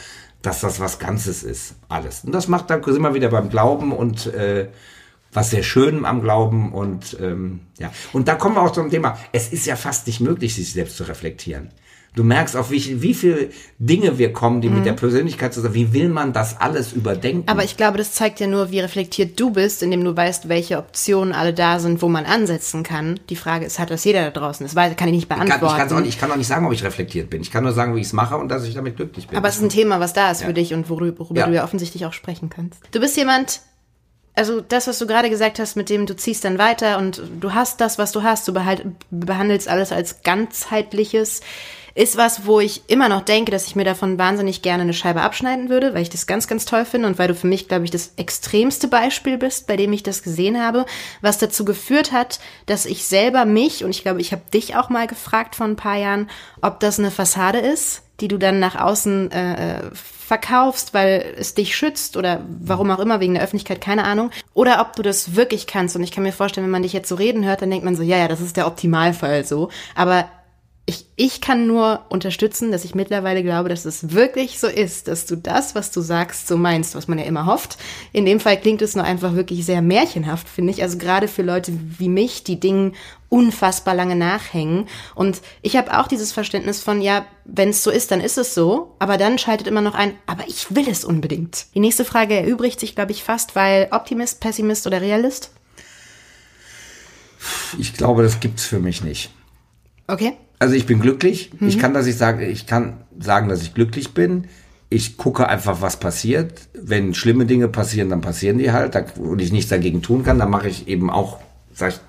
dass 0.43 0.61
das 0.61 0.79
was 0.79 0.99
Ganzes 0.99 1.41
ist, 1.41 1.73
alles. 1.87 2.23
Und 2.23 2.33
das 2.33 2.47
macht, 2.47 2.69
da 2.69 2.79
sind 2.85 3.01
wir 3.01 3.15
wieder 3.15 3.29
beim 3.29 3.49
Glauben 3.49 3.91
und 3.93 4.27
äh, 4.27 4.67
was 5.33 5.51
sehr 5.51 5.63
Schönem 5.63 6.05
am 6.05 6.21
Glauben 6.21 6.73
und 6.73 7.17
ähm, 7.21 7.61
ja. 7.79 7.91
Und 8.13 8.27
da 8.27 8.35
kommen 8.35 8.55
wir 8.55 8.61
auch 8.61 8.71
zum 8.71 8.89
Thema. 8.89 9.17
Es 9.31 9.51
ist 9.51 9.65
ja 9.65 9.75
fast 9.75 10.07
nicht 10.07 10.19
möglich, 10.19 10.55
sich 10.55 10.73
selbst 10.73 10.97
zu 10.97 11.03
reflektieren. 11.03 11.69
Du 12.15 12.23
merkst, 12.23 12.55
auf 12.57 12.71
wie, 12.71 13.03
wie 13.03 13.13
viele 13.13 13.49
Dinge 13.77 14.17
wir 14.17 14.33
kommen, 14.33 14.61
die 14.61 14.69
mit 14.69 14.83
der 14.83 14.93
Persönlichkeit 14.93 15.53
zusammen. 15.53 15.75
Wie 15.75 15.93
will 15.93 16.09
man 16.09 16.33
das 16.33 16.59
alles 16.59 16.91
überdenken? 16.91 17.47
Aber 17.47 17.63
ich 17.63 17.77
glaube, 17.77 17.99
das 17.99 18.13
zeigt 18.13 18.39
ja 18.39 18.47
nur, 18.47 18.71
wie 18.71 18.79
reflektiert 18.79 19.39
du 19.39 19.51
bist, 19.51 19.83
indem 19.83 20.03
du 20.03 20.17
weißt, 20.17 20.49
welche 20.49 20.79
Optionen 20.79 21.33
alle 21.33 21.53
da 21.53 21.79
sind, 21.79 22.01
wo 22.01 22.09
man 22.09 22.25
ansetzen 22.25 22.81
kann. 22.81 23.19
Die 23.29 23.35
Frage 23.35 23.65
ist, 23.65 23.77
hat 23.77 23.91
das 23.91 24.03
jeder 24.05 24.23
da 24.31 24.39
draußen? 24.39 24.65
Das 24.65 24.75
weiß, 24.75 24.95
kann 24.95 25.07
ich 25.09 25.13
nicht 25.13 25.23
ich, 25.25 25.29
kann, 25.29 25.45
beantworten. 25.45 25.75
ich, 25.75 25.79
kann's 25.79 25.93
auch 25.93 25.99
nicht, 25.99 26.09
ich 26.09 26.19
kann 26.19 26.31
auch 26.31 26.35
nicht 26.35 26.47
sagen, 26.47 26.65
ob 26.65 26.73
ich 26.73 26.83
reflektiert 26.83 27.29
bin. 27.29 27.41
Ich 27.41 27.51
kann 27.51 27.63
nur 27.63 27.73
sagen, 27.73 27.95
wie 27.95 27.99
ich 28.01 28.07
es 28.07 28.13
mache 28.13 28.37
und 28.37 28.49
dass 28.49 28.65
ich 28.65 28.73
damit 28.73 28.95
glücklich 28.95 29.27
bin. 29.27 29.37
Aber 29.37 29.47
es 29.47 29.57
ist 29.57 29.61
ein 29.61 29.69
Thema, 29.69 29.99
was 29.99 30.13
da 30.13 30.31
ist 30.31 30.41
für 30.43 30.53
dich 30.53 30.73
und 30.73 30.89
worüber, 30.89 31.19
worüber 31.19 31.41
Ja. 31.41 31.45
du 31.45 31.53
ja 31.53 31.63
offensichtlich 31.63 32.07
auch 32.07 32.13
sprechen 32.13 32.49
kannst. 32.49 32.81
Du 32.91 32.99
bist 32.99 33.15
jemand, 33.17 33.61
also 34.39 34.61
das, 34.61 34.87
was 34.87 34.97
du 34.97 35.05
gerade 35.05 35.29
gesagt 35.29 35.59
hast, 35.59 35.75
mit 35.75 35.89
dem 35.89 36.05
du 36.05 36.15
ziehst 36.15 36.45
dann 36.45 36.57
weiter 36.57 36.97
und 36.97 37.21
du 37.41 37.53
hast 37.53 37.81
das, 37.81 37.97
was 37.97 38.13
du 38.13 38.23
hast, 38.23 38.47
du 38.47 38.53
behalt, 38.53 38.85
behandelst 39.11 39.67
alles 39.67 39.91
als 39.91 40.23
ganzheitliches, 40.23 41.41
ist 41.93 42.15
was, 42.15 42.45
wo 42.45 42.61
ich 42.61 42.83
immer 42.87 43.09
noch 43.09 43.23
denke, 43.23 43.51
dass 43.51 43.67
ich 43.67 43.75
mir 43.75 43.83
davon 43.83 44.17
wahnsinnig 44.17 44.61
gerne 44.61 44.83
eine 44.83 44.93
Scheibe 44.93 45.23
abschneiden 45.23 45.67
würde, 45.67 45.93
weil 45.93 46.03
ich 46.03 46.09
das 46.09 46.25
ganz, 46.25 46.47
ganz 46.47 46.63
toll 46.63 46.85
finde 46.85 47.09
und 47.09 47.19
weil 47.19 47.27
du 47.27 47.35
für 47.35 47.47
mich, 47.47 47.67
glaube 47.67 47.83
ich, 47.83 47.91
das 47.91 48.13
extremste 48.15 48.87
Beispiel 48.87 49.37
bist, 49.37 49.67
bei 49.67 49.75
dem 49.75 49.91
ich 49.91 50.03
das 50.03 50.23
gesehen 50.23 50.63
habe, 50.63 50.85
was 51.19 51.37
dazu 51.37 51.65
geführt 51.65 52.13
hat, 52.13 52.39
dass 52.65 52.85
ich 52.85 53.03
selber 53.03 53.43
mich, 53.43 53.83
und 53.83 53.89
ich 53.89 54.03
glaube, 54.03 54.21
ich 54.21 54.31
habe 54.31 54.43
dich 54.53 54.77
auch 54.77 54.87
mal 54.87 55.07
gefragt 55.07 55.57
vor 55.57 55.65
ein 55.65 55.75
paar 55.75 55.97
Jahren, 55.97 56.29
ob 56.61 56.79
das 56.79 56.97
eine 56.97 57.11
Fassade 57.11 57.59
ist, 57.59 58.03
die 58.21 58.29
du 58.29 58.37
dann 58.37 58.59
nach 58.59 58.79
außen 58.79 59.31
äh, 59.31 59.81
verkaufst, 60.29 60.93
weil 60.93 61.33
es 61.39 61.55
dich 61.55 61.75
schützt 61.75 62.15
oder 62.15 62.45
warum 62.61 62.91
auch 62.91 62.99
immer, 62.99 63.19
wegen 63.19 63.33
der 63.33 63.41
Öffentlichkeit, 63.41 63.81
keine 63.81 64.03
Ahnung. 64.03 64.29
Oder 64.53 64.79
ob 64.79 64.95
du 64.95 65.01
das 65.01 65.35
wirklich 65.35 65.65
kannst. 65.65 65.95
Und 65.95 66.03
ich 66.03 66.11
kann 66.11 66.21
mir 66.21 66.31
vorstellen, 66.31 66.65
wenn 66.65 66.71
man 66.71 66.83
dich 66.83 66.93
jetzt 66.93 67.09
so 67.09 67.15
reden 67.15 67.45
hört, 67.45 67.63
dann 67.63 67.71
denkt 67.71 67.83
man 67.83 67.95
so, 67.95 68.03
ja, 68.03 68.15
ja, 68.15 68.27
das 68.27 68.39
ist 68.39 68.55
der 68.55 68.67
Optimalfall 68.67 69.43
so. 69.43 69.69
Aber 69.95 70.29
ich, 70.89 71.05
ich 71.15 71.39
kann 71.39 71.67
nur 71.67 72.05
unterstützen, 72.09 72.71
dass 72.71 72.83
ich 72.83 72.95
mittlerweile 72.95 73.43
glaube, 73.43 73.69
dass 73.69 73.85
es 73.85 74.11
wirklich 74.11 74.59
so 74.59 74.65
ist, 74.65 75.07
dass 75.07 75.27
du 75.27 75.35
das, 75.35 75.75
was 75.75 75.91
du 75.91 76.01
sagst, 76.01 76.47
so 76.47 76.57
meinst, 76.57 76.95
was 76.95 77.07
man 77.07 77.19
ja 77.19 77.25
immer 77.25 77.45
hofft. 77.45 77.77
In 78.11 78.25
dem 78.25 78.39
Fall 78.39 78.59
klingt 78.59 78.81
es 78.81 78.95
nur 78.95 79.05
einfach 79.05 79.35
wirklich 79.35 79.63
sehr 79.63 79.83
märchenhaft, 79.83 80.49
finde 80.49 80.73
ich. 80.73 80.81
Also 80.81 80.97
gerade 80.97 81.27
für 81.27 81.43
Leute 81.43 81.73
wie 81.99 82.09
mich, 82.09 82.43
die 82.43 82.59
Dingen 82.59 82.95
unfassbar 83.29 83.93
lange 83.93 84.15
nachhängen. 84.15 84.87
Und 85.13 85.41
ich 85.61 85.77
habe 85.77 85.95
auch 85.95 86.07
dieses 86.07 86.31
Verständnis 86.31 86.81
von, 86.81 87.01
ja, 87.01 87.27
wenn 87.45 87.69
es 87.69 87.83
so 87.83 87.91
ist, 87.91 88.09
dann 88.09 88.19
ist 88.19 88.39
es 88.39 88.55
so. 88.55 88.95
Aber 88.97 89.17
dann 89.17 89.37
schaltet 89.37 89.67
immer 89.67 89.81
noch 89.81 89.93
ein, 89.93 90.15
aber 90.25 90.47
ich 90.47 90.75
will 90.75 90.89
es 90.89 91.05
unbedingt. 91.05 91.67
Die 91.75 91.81
nächste 91.81 92.03
Frage 92.03 92.33
erübrigt 92.33 92.79
sich, 92.79 92.95
glaube 92.95 93.11
ich, 93.11 93.23
fast, 93.23 93.55
weil 93.55 93.89
Optimist, 93.91 94.39
Pessimist 94.39 94.87
oder 94.87 95.01
Realist? 95.01 95.51
Ich 97.77 97.93
glaube, 97.93 98.23
das 98.23 98.39
gibt's 98.39 98.65
für 98.65 98.79
mich 98.79 99.03
nicht. 99.03 99.29
Okay. 100.09 100.33
Also 100.57 100.75
ich 100.75 100.85
bin 100.85 100.99
glücklich. 100.99 101.51
Mhm. 101.57 101.67
Ich 101.67 101.79
kann, 101.79 101.93
dass 101.93 102.07
ich 102.07 102.17
sage, 102.17 102.45
ich 102.45 102.65
kann 102.65 102.97
sagen, 103.19 103.47
dass 103.47 103.61
ich 103.61 103.73
glücklich 103.73 104.13
bin. 104.13 104.45
Ich 104.89 105.17
gucke 105.17 105.47
einfach, 105.47 105.81
was 105.81 105.97
passiert. 105.97 106.67
Wenn 106.73 107.13
schlimme 107.13 107.45
Dinge 107.45 107.67
passieren, 107.67 108.09
dann 108.09 108.21
passieren 108.21 108.57
die 108.57 108.71
halt. 108.71 108.97
Und 109.17 109.39
ich 109.39 109.51
nichts 109.51 109.69
dagegen 109.69 110.01
tun 110.01 110.23
kann, 110.23 110.39
dann 110.39 110.49
mache 110.49 110.67
ich 110.67 110.87
eben 110.87 111.09
auch, 111.09 111.39
sag 111.73 111.89
ich, 111.89 111.99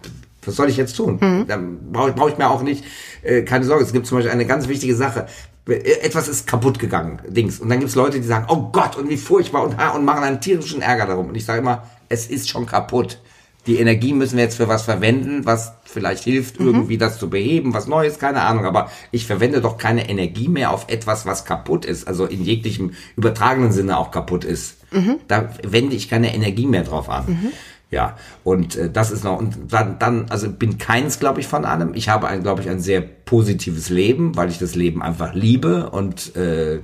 was 0.45 0.57
soll 0.57 0.71
ich 0.71 0.79
jetzt 0.79 0.97
tun? 0.97 1.19
Mhm. 1.21 1.47
Dann 1.47 1.93
brauche 1.93 2.13
brauch 2.13 2.31
ich 2.31 2.39
mir 2.39 2.49
auch 2.49 2.63
nicht, 2.63 2.85
äh, 3.23 3.43
keine 3.43 3.67
Sorge. 3.67 3.85
Es 3.85 3.93
gibt 3.93 4.07
zum 4.07 4.19
Beispiel 4.19 4.33
eine 4.33 4.47
ganz 4.47 4.67
wichtige 4.69 4.97
Sache. 4.97 5.27
Äh, 5.69 5.75
etwas 6.03 6.27
ist 6.29 6.47
kaputt 6.47 6.79
gegangen, 6.79 7.21
Dings. 7.29 7.61
Und 7.61 7.69
dann 7.69 7.79
gibt 7.79 7.91
es 7.91 7.97
Leute, 7.97 8.19
die 8.19 8.27
sagen, 8.27 8.47
oh 8.49 8.71
Gott, 8.73 8.97
und 8.97 9.11
wie 9.11 9.19
furchtbar 9.19 9.63
und, 9.63 9.75
und 9.75 10.05
machen 10.05 10.25
einen 10.25 10.41
tierischen 10.41 10.81
Ärger 10.81 11.07
darum. 11.07 11.29
Und 11.29 11.35
ich 11.37 11.45
sage 11.45 11.61
immer, 11.61 11.85
es 12.09 12.27
ist 12.29 12.49
schon 12.49 12.65
kaputt. 12.65 13.19
Die 13.67 13.79
Energie 13.79 14.15
müssen 14.15 14.37
wir 14.37 14.45
jetzt 14.45 14.57
für 14.57 14.69
was 14.69 14.83
verwenden, 14.83 15.45
was 15.45 15.75
vielleicht 15.85 16.25
hilft, 16.25 16.61
mhm. 16.61 16.67
irgendwie 16.67 16.99
das 16.99 17.19
zu 17.19 17.29
beheben, 17.29 17.75
was 17.75 17.87
Neues, 17.87 18.19
keine 18.19 18.43
Ahnung. 18.43 18.65
Aber 18.65 18.91
ich 19.11 19.27
verwende 19.27 19.61
doch 19.61 19.77
keine 19.77 20.09
Energie 20.09 20.49
mehr 20.49 20.71
auf 20.73 20.87
etwas, 20.89 21.27
was 21.27 21.45
kaputt 21.45 21.85
ist, 21.85 22.09
also 22.09 22.25
in 22.25 22.43
jeglichem 22.43 22.93
übertragenen 23.17 23.73
Sinne 23.73 23.99
auch 23.99 24.11
kaputt 24.11 24.45
ist. 24.45 24.77
Mhm. 24.93 25.17
Da 25.29 25.51
wende 25.63 25.95
ich 25.95 26.09
keine 26.09 26.35
Energie 26.35 26.67
mehr 26.67 26.85
drauf 26.85 27.11
an. 27.11 27.27
Mhm. 27.27 27.49
Ja, 27.91 28.17
und 28.45 28.77
äh, 28.77 28.89
das 28.89 29.11
ist 29.11 29.25
noch, 29.25 29.39
und 29.39 29.57
dann, 29.69 29.99
dann 29.99 30.27
also 30.31 30.49
bin 30.49 30.79
keins, 30.79 31.19
glaube 31.19 31.41
ich, 31.41 31.49
von 31.49 31.65
allem. 31.65 31.95
Ich 31.95 32.09
habe, 32.09 32.29
ein, 32.29 32.43
glaube 32.43 32.63
ich, 32.63 32.69
ein 32.69 32.81
sehr 32.81 33.01
positives 33.01 33.91
Leben, 33.91 34.37
weil 34.37 34.49
ich 34.49 34.59
das 34.59 34.77
Leben 34.77 35.03
einfach 35.03 35.35
liebe 35.35 35.91
und 35.91 36.37
äh, 36.37 36.81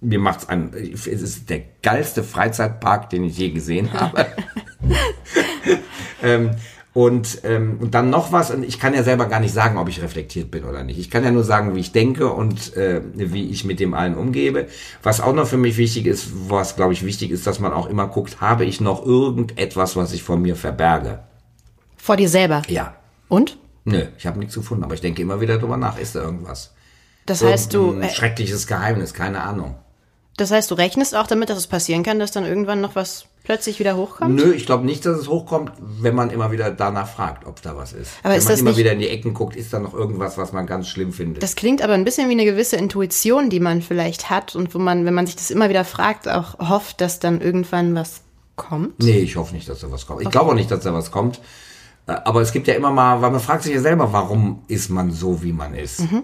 mir 0.00 0.18
macht's 0.18 0.48
ein, 0.48 0.72
es 0.74 1.06
ist 1.06 1.50
der 1.50 1.62
geilste 1.82 2.22
Freizeitpark, 2.22 3.10
den 3.10 3.24
ich 3.24 3.36
je 3.36 3.50
gesehen 3.50 3.92
habe. 3.92 4.26
ähm, 6.22 6.50
und, 6.94 7.42
ähm, 7.44 7.78
und 7.80 7.94
dann 7.94 8.10
noch 8.10 8.32
was, 8.32 8.50
und 8.50 8.64
ich 8.64 8.80
kann 8.80 8.94
ja 8.94 9.02
selber 9.04 9.26
gar 9.26 9.40
nicht 9.40 9.52
sagen, 9.52 9.78
ob 9.78 9.88
ich 9.88 10.02
reflektiert 10.02 10.50
bin 10.50 10.64
oder 10.64 10.82
nicht. 10.82 10.98
Ich 10.98 11.10
kann 11.10 11.22
ja 11.22 11.30
nur 11.30 11.44
sagen, 11.44 11.74
wie 11.74 11.80
ich 11.80 11.92
denke 11.92 12.32
und 12.32 12.76
äh, 12.76 13.02
wie 13.14 13.50
ich 13.50 13.64
mit 13.64 13.78
dem 13.78 13.94
allen 13.94 14.16
umgebe. 14.16 14.66
Was 15.02 15.20
auch 15.20 15.32
noch 15.32 15.46
für 15.46 15.58
mich 15.58 15.76
wichtig 15.76 16.06
ist, 16.06 16.28
was 16.48 16.76
glaube 16.76 16.92
ich 16.92 17.04
wichtig 17.04 17.30
ist, 17.30 17.46
dass 17.46 17.60
man 17.60 17.72
auch 17.72 17.86
immer 17.86 18.08
guckt, 18.08 18.40
habe 18.40 18.64
ich 18.64 18.80
noch 18.80 19.04
irgendetwas, 19.04 19.96
was 19.96 20.12
ich 20.12 20.22
vor 20.22 20.38
mir 20.38 20.56
verberge? 20.56 21.20
Vor 21.96 22.16
dir 22.16 22.28
selber? 22.28 22.62
Ja. 22.68 22.96
Und? 23.28 23.58
Nö, 23.84 24.06
ich 24.16 24.26
habe 24.26 24.38
nichts 24.38 24.54
gefunden, 24.54 24.82
aber 24.82 24.94
ich 24.94 25.00
denke 25.00 25.22
immer 25.22 25.40
wieder 25.40 25.58
drüber 25.58 25.76
nach, 25.76 25.98
ist 25.98 26.16
da 26.16 26.22
irgendwas? 26.22 26.74
Das 27.26 27.44
heißt, 27.44 27.74
du. 27.74 27.98
Ein 28.00 28.10
schreckliches 28.10 28.66
Geheimnis, 28.66 29.14
keine 29.14 29.42
Ahnung. 29.42 29.76
Das 30.38 30.52
heißt, 30.52 30.70
du 30.70 30.76
rechnest 30.76 31.16
auch 31.16 31.26
damit, 31.26 31.50
dass 31.50 31.58
es 31.58 31.66
passieren 31.66 32.04
kann, 32.04 32.20
dass 32.20 32.30
dann 32.30 32.44
irgendwann 32.44 32.80
noch 32.80 32.94
was 32.94 33.26
plötzlich 33.42 33.80
wieder 33.80 33.96
hochkommt? 33.96 34.36
Nö, 34.36 34.52
ich 34.52 34.66
glaube 34.66 34.86
nicht, 34.86 35.04
dass 35.04 35.18
es 35.18 35.28
hochkommt, 35.28 35.72
wenn 35.80 36.14
man 36.14 36.30
immer 36.30 36.52
wieder 36.52 36.70
danach 36.70 37.08
fragt, 37.08 37.44
ob 37.44 37.60
da 37.60 37.76
was 37.76 37.92
ist. 37.92 38.12
Aber 38.22 38.34
wenn 38.34 38.38
ist 38.38 38.44
man 38.44 38.52
das 38.52 38.60
immer 38.60 38.76
wieder 38.76 38.92
in 38.92 39.00
die 39.00 39.08
Ecken 39.08 39.34
guckt, 39.34 39.56
ist 39.56 39.72
da 39.72 39.80
noch 39.80 39.94
irgendwas, 39.94 40.38
was 40.38 40.52
man 40.52 40.66
ganz 40.66 40.86
schlimm 40.86 41.12
findet. 41.12 41.42
Das 41.42 41.56
klingt 41.56 41.82
aber 41.82 41.94
ein 41.94 42.04
bisschen 42.04 42.28
wie 42.28 42.34
eine 42.34 42.44
gewisse 42.44 42.76
Intuition, 42.76 43.50
die 43.50 43.58
man 43.58 43.82
vielleicht 43.82 44.30
hat 44.30 44.54
und 44.54 44.74
wo 44.74 44.78
man, 44.78 45.04
wenn 45.04 45.14
man 45.14 45.26
sich 45.26 45.34
das 45.34 45.50
immer 45.50 45.68
wieder 45.68 45.84
fragt, 45.84 46.28
auch 46.28 46.58
hofft, 46.60 47.00
dass 47.00 47.18
dann 47.18 47.40
irgendwann 47.40 47.96
was 47.96 48.20
kommt. 48.54 49.02
Nee, 49.02 49.18
ich 49.18 49.34
hoffe 49.34 49.54
nicht, 49.54 49.68
dass 49.68 49.80
da 49.80 49.90
was 49.90 50.06
kommt. 50.06 50.20
Ich 50.20 50.28
okay. 50.28 50.38
glaube 50.38 50.52
auch 50.52 50.56
nicht, 50.56 50.70
dass 50.70 50.84
da 50.84 50.94
was 50.94 51.10
kommt. 51.10 51.40
Äh, 52.06 52.12
aber 52.12 52.42
es 52.42 52.52
gibt 52.52 52.68
ja 52.68 52.74
immer 52.74 52.92
mal, 52.92 53.22
weil 53.22 53.32
man 53.32 53.40
fragt 53.40 53.64
sich 53.64 53.74
ja 53.74 53.80
selber, 53.80 54.12
warum 54.12 54.62
ist 54.68 54.88
man 54.88 55.10
so, 55.10 55.42
wie 55.42 55.52
man 55.52 55.74
ist. 55.74 56.00
Mhm 56.00 56.22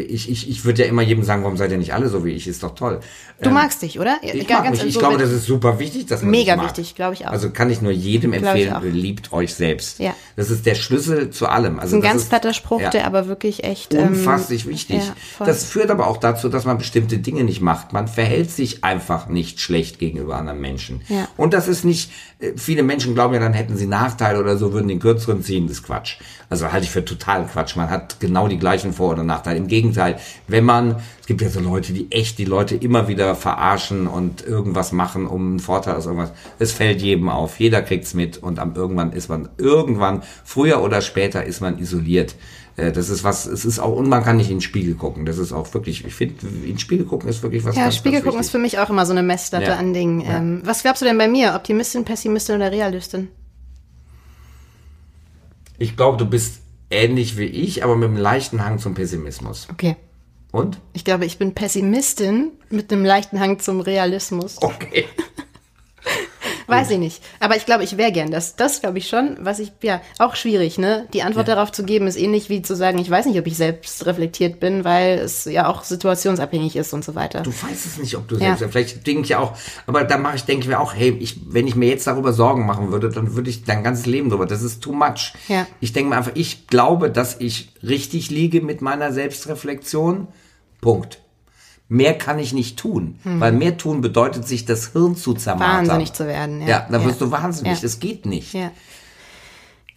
ich, 0.00 0.30
ich, 0.30 0.48
ich 0.48 0.64
würde 0.64 0.82
ja 0.82 0.88
immer 0.88 1.02
jedem 1.02 1.24
sagen, 1.24 1.42
warum 1.42 1.56
seid 1.56 1.70
ihr 1.70 1.78
nicht 1.78 1.94
alle 1.94 2.08
so 2.08 2.24
wie 2.24 2.32
ich? 2.32 2.46
Ist 2.46 2.62
doch 2.62 2.74
toll. 2.74 3.00
Du 3.40 3.48
ähm, 3.48 3.54
magst 3.54 3.82
dich, 3.82 3.98
oder? 3.98 4.18
Ich, 4.22 4.48
mag 4.48 4.70
mich. 4.70 4.84
ich 4.84 4.98
glaube, 4.98 5.18
das 5.18 5.30
ist 5.30 5.44
super 5.44 5.78
wichtig, 5.78 6.06
dass 6.06 6.22
man 6.22 6.30
Mega 6.30 6.62
wichtig, 6.62 6.94
glaube 6.94 7.14
ich 7.14 7.26
auch. 7.26 7.30
Also 7.30 7.50
kann 7.50 7.70
ich 7.70 7.82
nur 7.82 7.92
jedem 7.92 8.32
empfehlen, 8.32 8.74
liebt 8.92 9.32
euch 9.32 9.54
selbst. 9.54 9.98
Ja. 9.98 10.14
Das 10.38 10.50
ist 10.50 10.66
der 10.66 10.76
Schlüssel 10.76 11.30
zu 11.30 11.48
allem. 11.48 11.80
Also 11.80 11.96
ein 11.96 12.00
ganz 12.00 12.22
ist, 12.22 12.28
platter 12.28 12.54
Spruch, 12.54 12.80
ja, 12.80 12.90
der 12.90 13.06
aber 13.08 13.26
wirklich 13.26 13.64
echt 13.64 13.92
ähm, 13.92 14.06
unfasslich 14.06 14.66
ähm, 14.66 14.70
wichtig. 14.70 15.02
Ja, 15.40 15.44
das 15.44 15.64
führt 15.64 15.90
aber 15.90 16.06
auch 16.06 16.18
dazu, 16.18 16.48
dass 16.48 16.64
man 16.64 16.78
bestimmte 16.78 17.18
Dinge 17.18 17.42
nicht 17.42 17.60
macht. 17.60 17.92
Man 17.92 18.06
verhält 18.06 18.52
sich 18.52 18.84
einfach 18.84 19.26
nicht 19.26 19.58
schlecht 19.58 19.98
gegenüber 19.98 20.36
anderen 20.36 20.60
Menschen. 20.60 21.00
Ja. 21.08 21.26
Und 21.36 21.54
das 21.54 21.66
ist 21.66 21.84
nicht, 21.84 22.12
äh, 22.38 22.52
viele 22.54 22.84
Menschen 22.84 23.14
glauben 23.14 23.34
ja, 23.34 23.40
dann 23.40 23.52
hätten 23.52 23.76
sie 23.76 23.88
Nachteile 23.88 24.38
oder 24.38 24.56
so, 24.56 24.72
würden 24.72 24.86
den 24.86 25.00
kürzeren 25.00 25.42
ziehen. 25.42 25.66
Das 25.66 25.78
ist 25.78 25.82
Quatsch. 25.82 26.18
Also 26.48 26.70
halte 26.70 26.84
ich 26.84 26.92
für 26.92 27.04
total 27.04 27.44
Quatsch. 27.46 27.74
Man 27.74 27.90
hat 27.90 28.20
genau 28.20 28.46
die 28.46 28.58
gleichen 28.58 28.92
Vor- 28.92 29.10
oder 29.10 29.24
Nachteile. 29.24 29.58
Im 29.58 29.66
Gegenteil, 29.66 30.20
wenn 30.46 30.64
man, 30.64 31.02
gibt 31.28 31.42
ja 31.42 31.50
so 31.50 31.60
Leute, 31.60 31.92
die 31.92 32.10
echt 32.10 32.38
die 32.38 32.46
Leute 32.46 32.74
immer 32.74 33.06
wieder 33.06 33.34
verarschen 33.34 34.06
und 34.06 34.44
irgendwas 34.44 34.92
machen, 34.92 35.26
um 35.26 35.50
einen 35.50 35.60
Vorteil 35.60 35.94
aus 35.94 36.06
irgendwas. 36.06 36.32
Es 36.58 36.72
fällt 36.72 37.02
jedem 37.02 37.28
auf. 37.28 37.60
Jeder 37.60 37.82
kriegt's 37.82 38.14
mit 38.14 38.38
und 38.38 38.58
am 38.58 38.74
irgendwann 38.74 39.12
ist 39.12 39.28
man, 39.28 39.50
irgendwann, 39.58 40.22
früher 40.42 40.82
oder 40.82 41.02
später 41.02 41.44
ist 41.44 41.60
man 41.60 41.78
isoliert. 41.78 42.34
Äh, 42.76 42.92
das 42.92 43.10
ist 43.10 43.24
was, 43.24 43.44
es 43.44 43.66
ist 43.66 43.78
auch, 43.78 43.94
und 43.94 44.08
man 44.08 44.24
kann 44.24 44.38
nicht 44.38 44.48
in 44.48 44.56
den 44.56 44.62
Spiegel 44.62 44.94
gucken. 44.94 45.26
Das 45.26 45.36
ist 45.36 45.52
auch 45.52 45.72
wirklich, 45.74 46.02
ich 46.02 46.14
finde, 46.14 46.46
in 46.46 46.62
den 46.62 46.78
Spiegel 46.78 47.04
gucken 47.04 47.28
ist 47.28 47.42
wirklich 47.42 47.62
was 47.62 47.76
Ja, 47.76 47.82
ganz, 47.82 47.96
Spiegel 47.96 48.22
gucken 48.22 48.40
ist 48.40 48.50
für 48.50 48.58
mich 48.58 48.78
auch 48.78 48.88
immer 48.88 49.04
so 49.04 49.12
eine 49.12 49.22
Messlatte 49.22 49.66
ja. 49.66 49.76
an 49.76 49.92
Dingen. 49.92 50.22
Ja. 50.22 50.38
Ähm, 50.38 50.62
was 50.64 50.80
glaubst 50.80 51.02
du 51.02 51.06
denn 51.06 51.18
bei 51.18 51.28
mir? 51.28 51.54
Optimistin, 51.54 52.06
Pessimistin 52.06 52.56
oder 52.56 52.72
Realistin? 52.72 53.28
Ich 55.76 55.94
glaube, 55.94 56.16
du 56.16 56.24
bist 56.24 56.62
ähnlich 56.88 57.36
wie 57.36 57.44
ich, 57.44 57.84
aber 57.84 57.96
mit 57.96 58.08
einem 58.08 58.16
leichten 58.16 58.64
Hang 58.64 58.78
zum 58.78 58.94
Pessimismus. 58.94 59.68
Okay. 59.70 59.96
Und? 60.52 60.80
Ich 60.92 61.04
glaube, 61.04 61.26
ich 61.26 61.38
bin 61.38 61.54
Pessimistin 61.54 62.52
mit 62.70 62.92
einem 62.92 63.04
leichten 63.04 63.40
Hang 63.40 63.58
zum 63.58 63.80
Realismus. 63.80 64.60
Okay. 64.62 65.06
Weiß 66.68 66.90
ich 66.90 66.98
nicht. 66.98 67.22
Aber 67.40 67.56
ich 67.56 67.66
glaube, 67.66 67.82
ich 67.84 67.96
wäre 67.96 68.12
gern. 68.12 68.30
Das, 68.30 68.56
das 68.56 68.80
glaube 68.80 68.98
ich 68.98 69.08
schon, 69.08 69.38
was 69.40 69.58
ich, 69.58 69.72
ja, 69.82 70.00
auch 70.18 70.36
schwierig, 70.36 70.78
ne? 70.78 71.06
Die 71.14 71.22
Antwort 71.22 71.48
ja. 71.48 71.54
darauf 71.54 71.72
zu 71.72 71.84
geben, 71.84 72.06
ist 72.06 72.16
ähnlich 72.16 72.50
wie 72.50 72.62
zu 72.62 72.76
sagen, 72.76 72.98
ich 72.98 73.10
weiß 73.10 73.26
nicht, 73.26 73.38
ob 73.38 73.46
ich 73.46 73.56
selbst 73.56 74.04
reflektiert 74.06 74.60
bin, 74.60 74.84
weil 74.84 75.18
es 75.18 75.46
ja 75.46 75.66
auch 75.66 75.82
situationsabhängig 75.82 76.76
ist 76.76 76.92
und 76.92 77.04
so 77.04 77.14
weiter. 77.14 77.40
Du 77.40 77.50
weißt 77.50 77.86
es 77.86 77.98
nicht, 77.98 78.16
ob 78.16 78.28
du 78.28 78.36
ja. 78.36 78.56
selbst, 78.56 78.72
vielleicht 78.72 79.06
denke 79.06 79.22
ich 79.22 79.36
auch, 79.36 79.56
aber 79.86 80.04
da 80.04 80.18
mache 80.18 80.36
ich, 80.36 80.44
denke 80.44 80.64
ich 80.64 80.68
mir 80.68 80.78
auch, 80.78 80.94
hey, 80.94 81.16
ich, 81.18 81.40
wenn 81.48 81.66
ich 81.66 81.74
mir 81.74 81.88
jetzt 81.88 82.06
darüber 82.06 82.32
Sorgen 82.32 82.66
machen 82.66 82.92
würde, 82.92 83.08
dann 83.08 83.34
würde 83.34 83.48
ich 83.48 83.64
dein 83.64 83.82
ganzes 83.82 84.06
Leben 84.06 84.28
drüber, 84.28 84.46
das 84.46 84.62
ist 84.62 84.82
too 84.82 84.92
much. 84.92 85.32
Ja. 85.48 85.66
Ich 85.80 85.92
denke 85.92 86.10
mir 86.10 86.16
einfach, 86.16 86.32
ich 86.34 86.66
glaube, 86.66 87.10
dass 87.10 87.36
ich 87.40 87.70
richtig 87.82 88.30
liege 88.30 88.60
mit 88.60 88.82
meiner 88.82 89.12
Selbstreflexion. 89.12 90.28
Punkt. 90.80 91.20
Mehr 91.90 92.18
kann 92.18 92.38
ich 92.38 92.52
nicht 92.52 92.78
tun, 92.78 93.18
mhm. 93.24 93.40
weil 93.40 93.52
mehr 93.52 93.78
tun 93.78 94.02
bedeutet, 94.02 94.46
sich 94.46 94.66
das 94.66 94.92
Hirn 94.92 95.16
zu 95.16 95.32
zermartern. 95.32 95.88
Wahnsinnig 95.88 96.12
zu 96.12 96.26
werden, 96.26 96.60
ja. 96.60 96.68
Ja, 96.68 96.88
dann 96.90 97.04
wirst 97.06 97.20
du 97.20 97.30
wahnsinnig. 97.30 97.74
Ja. 97.74 97.78
Das 97.80 97.98
geht 97.98 98.26
nicht. 98.26 98.52
Ja. 98.52 98.70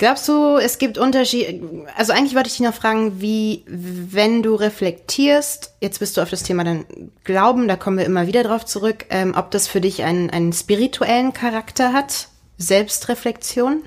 Glaubst 0.01 0.27
du, 0.27 0.57
es 0.57 0.79
gibt 0.79 0.97
Unterschiede? 0.97 1.85
Also 1.95 2.13
eigentlich 2.13 2.33
wollte 2.33 2.47
ich 2.47 2.57
dich 2.57 2.65
noch 2.65 2.73
fragen, 2.73 3.21
wie, 3.21 3.63
wenn 3.67 4.41
du 4.41 4.55
reflektierst, 4.55 5.75
jetzt 5.79 5.99
bist 5.99 6.17
du 6.17 6.21
auf 6.21 6.29
das 6.31 6.41
Thema 6.41 6.63
dann 6.63 6.85
Glauben, 7.23 7.67
da 7.67 7.75
kommen 7.75 7.99
wir 7.99 8.05
immer 8.05 8.25
wieder 8.25 8.43
drauf 8.43 8.65
zurück, 8.65 9.05
ähm, 9.11 9.35
ob 9.37 9.51
das 9.51 9.67
für 9.67 9.79
dich 9.79 10.01
einen, 10.01 10.31
einen 10.31 10.53
spirituellen 10.53 11.33
Charakter 11.33 11.93
hat? 11.93 12.29
Selbstreflexion? 12.57 13.83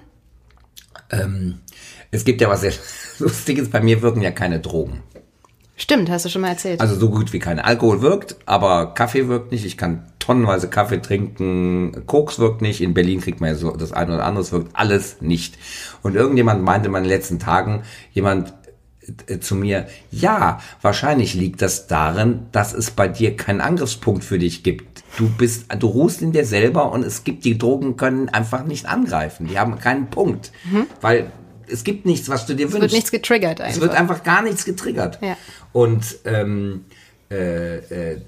Ähm, 1.10 1.58
es 2.12 2.24
gibt 2.24 2.40
ja 2.40 2.48
was 2.48 2.60
sehr 2.60 2.74
Lustiges, 3.18 3.70
bei 3.70 3.80
mir 3.80 4.00
wirken 4.00 4.22
ja 4.22 4.30
keine 4.30 4.60
Drogen. 4.60 5.02
Stimmt, 5.76 6.08
hast 6.08 6.24
du 6.24 6.28
schon 6.28 6.42
mal 6.42 6.48
erzählt. 6.48 6.80
Also 6.80 6.94
so 6.94 7.10
gut 7.10 7.32
wie 7.32 7.40
kein 7.40 7.58
Alkohol 7.58 8.00
wirkt, 8.00 8.36
aber 8.46 8.94
Kaffee 8.94 9.28
wirkt 9.28 9.50
nicht. 9.50 9.64
Ich 9.64 9.76
kann 9.76 10.06
tonnenweise 10.20 10.68
Kaffee 10.68 11.02
trinken, 11.02 12.06
Koks 12.06 12.38
wirkt 12.38 12.62
nicht, 12.62 12.80
in 12.80 12.94
Berlin 12.94 13.20
kriegt 13.20 13.40
man 13.40 13.50
ja 13.50 13.56
so 13.56 13.72
das 13.72 13.92
eine 13.92 14.14
oder 14.14 14.24
andere, 14.24 14.42
es 14.42 14.52
wirkt 14.52 14.70
alles 14.74 15.20
nicht. 15.20 15.58
Und 16.02 16.14
irgendjemand 16.14 16.62
meinte 16.62 16.86
in 16.86 16.92
meinen 16.92 17.04
letzten 17.04 17.38
Tagen, 17.38 17.82
jemand 18.12 18.54
äh, 19.26 19.40
zu 19.40 19.54
mir, 19.54 19.86
ja, 20.10 20.60
wahrscheinlich 20.80 21.34
liegt 21.34 21.60
das 21.60 21.88
darin, 21.88 22.46
dass 22.52 22.72
es 22.72 22.90
bei 22.90 23.08
dir 23.08 23.36
keinen 23.36 23.60
Angriffspunkt 23.60 24.24
für 24.24 24.38
dich 24.38 24.62
gibt. 24.62 25.02
Du 25.18 25.28
bist, 25.28 25.66
du 25.78 25.86
ruhst 25.88 26.22
in 26.22 26.32
dir 26.32 26.46
selber 26.46 26.92
und 26.92 27.04
es 27.04 27.24
gibt, 27.24 27.44
die 27.44 27.58
Drogen 27.58 27.96
können 27.96 28.28
einfach 28.28 28.64
nicht 28.64 28.86
angreifen. 28.86 29.46
Die 29.48 29.58
haben 29.58 29.78
keinen 29.78 30.08
Punkt. 30.08 30.52
Mhm. 30.70 30.86
Weil 31.00 31.32
es 31.68 31.84
gibt 31.84 32.06
nichts, 32.06 32.28
was 32.28 32.46
du 32.46 32.54
dir 32.54 32.66
es 32.66 32.72
wünschst. 32.72 32.76
Es 32.76 32.82
wird 32.82 32.92
nichts 32.92 33.10
getriggert 33.10 33.60
einfach. 33.60 33.74
Es 33.74 33.80
wird 33.80 33.94
einfach 33.94 34.22
gar 34.22 34.42
nichts 34.42 34.64
getriggert. 34.64 35.18
Ja. 35.22 35.36
Und 35.72 36.04
ähm, 36.24 36.84
äh, 37.30 37.78
äh, 37.78 38.20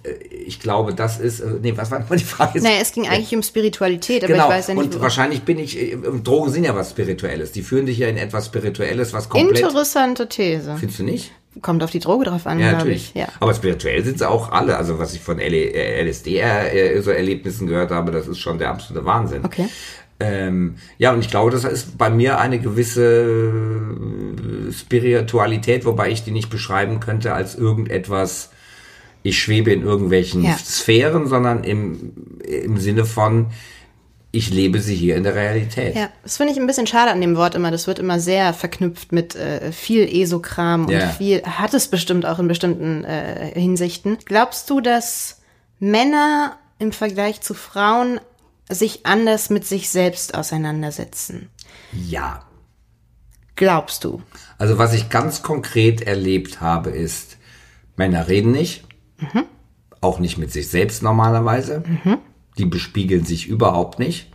ich 0.46 0.58
glaube, 0.58 0.94
das 0.94 1.18
ist. 1.18 1.40
Äh, 1.40 1.46
nee, 1.62 1.72
was 1.76 1.90
war 1.90 2.00
nochmal 2.00 2.18
die 2.18 2.24
Frage? 2.24 2.60
Naja, 2.62 2.78
es 2.80 2.92
ging 2.92 3.06
eigentlich 3.06 3.34
um 3.34 3.42
Spiritualität, 3.42 4.24
aber 4.24 4.32
genau. 4.32 4.44
ich 4.44 4.50
weiß 4.50 4.68
ja 4.68 4.74
nicht. 4.74 4.94
Und 4.94 5.00
wahrscheinlich 5.00 5.42
bin 5.42 5.58
ich. 5.58 5.78
Äh, 5.78 5.96
Drogen 6.24 6.50
sind 6.50 6.64
ja 6.64 6.74
was 6.74 6.90
Spirituelles. 6.90 7.52
Die 7.52 7.62
führen 7.62 7.86
dich 7.86 7.98
ja 7.98 8.08
in 8.08 8.16
etwas 8.16 8.46
Spirituelles, 8.46 9.12
was 9.12 9.28
komplett. 9.28 9.60
Interessante 9.60 10.28
These. 10.28 10.76
Findest 10.78 10.98
du 10.98 11.04
nicht? 11.04 11.32
Kommt 11.62 11.82
auf 11.82 11.90
die 11.90 12.00
Droge 12.00 12.26
drauf 12.26 12.46
an, 12.46 12.58
ja, 12.58 12.72
glaube 12.72 12.90
ich. 12.90 13.14
Ja. 13.14 13.28
Aber 13.40 13.54
spirituell 13.54 14.04
sind 14.04 14.18
sie 14.18 14.28
auch 14.28 14.52
alle. 14.52 14.76
Also 14.76 14.98
was 14.98 15.14
ich 15.14 15.20
von 15.20 15.38
LSD 15.38 16.38
äh, 16.38 17.00
so 17.00 17.10
Erlebnissen 17.10 17.66
gehört 17.66 17.90
habe, 17.90 18.12
das 18.12 18.28
ist 18.28 18.38
schon 18.38 18.58
der 18.58 18.70
absolute 18.70 19.06
Wahnsinn. 19.06 19.42
Okay. 19.42 19.66
Ähm, 20.18 20.76
ja, 20.98 21.12
und 21.12 21.20
ich 21.20 21.30
glaube, 21.30 21.50
das 21.50 21.64
ist 21.64 21.98
bei 21.98 22.08
mir 22.08 22.38
eine 22.38 22.58
gewisse 22.58 23.26
Spiritualität, 24.72 25.84
wobei 25.84 26.10
ich 26.10 26.24
die 26.24 26.30
nicht 26.30 26.48
beschreiben 26.48 27.00
könnte 27.00 27.34
als 27.34 27.54
irgendetwas, 27.54 28.50
ich 29.22 29.38
schwebe 29.38 29.72
in 29.72 29.82
irgendwelchen 29.82 30.44
ja. 30.44 30.56
Sphären, 30.56 31.26
sondern 31.26 31.64
im, 31.64 32.12
im 32.44 32.78
Sinne 32.78 33.04
von, 33.04 33.48
ich 34.30 34.50
lebe 34.50 34.80
sie 34.80 34.94
hier 34.94 35.16
in 35.16 35.24
der 35.24 35.34
Realität. 35.34 35.96
Ja, 35.96 36.10
das 36.22 36.36
finde 36.36 36.52
ich 36.52 36.58
ein 36.58 36.66
bisschen 36.66 36.86
schade 36.86 37.10
an 37.10 37.20
dem 37.20 37.36
Wort 37.36 37.54
immer. 37.54 37.70
Das 37.70 37.86
wird 37.86 37.98
immer 37.98 38.20
sehr 38.20 38.52
verknüpft 38.52 39.12
mit 39.12 39.34
äh, 39.34 39.72
viel 39.72 40.08
Esokram 40.08 40.86
und 40.86 40.92
ja. 40.92 41.08
viel, 41.08 41.42
hat 41.42 41.74
es 41.74 41.88
bestimmt 41.88 42.26
auch 42.26 42.38
in 42.38 42.46
bestimmten 42.46 43.04
äh, 43.04 43.52
Hinsichten. 43.58 44.18
Glaubst 44.24 44.70
du, 44.70 44.80
dass 44.80 45.40
Männer 45.78 46.56
im 46.78 46.92
Vergleich 46.92 47.40
zu 47.40 47.54
Frauen 47.54 48.20
sich 48.68 49.06
anders 49.06 49.50
mit 49.50 49.64
sich 49.66 49.90
selbst 49.90 50.34
auseinandersetzen? 50.34 51.48
Ja. 51.92 52.44
Glaubst 53.54 54.04
du? 54.04 54.22
Also 54.58 54.78
was 54.78 54.92
ich 54.92 55.08
ganz 55.08 55.42
konkret 55.42 56.02
erlebt 56.02 56.60
habe, 56.60 56.90
ist, 56.90 57.38
Männer 57.96 58.28
reden 58.28 58.50
nicht, 58.50 58.84
mhm. 59.18 59.44
auch 60.00 60.18
nicht 60.18 60.36
mit 60.36 60.52
sich 60.52 60.68
selbst 60.68 61.02
normalerweise. 61.02 61.82
Mhm. 61.86 62.18
Die 62.58 62.66
bespiegeln 62.66 63.24
sich 63.24 63.46
überhaupt 63.46 63.98
nicht. 63.98 64.30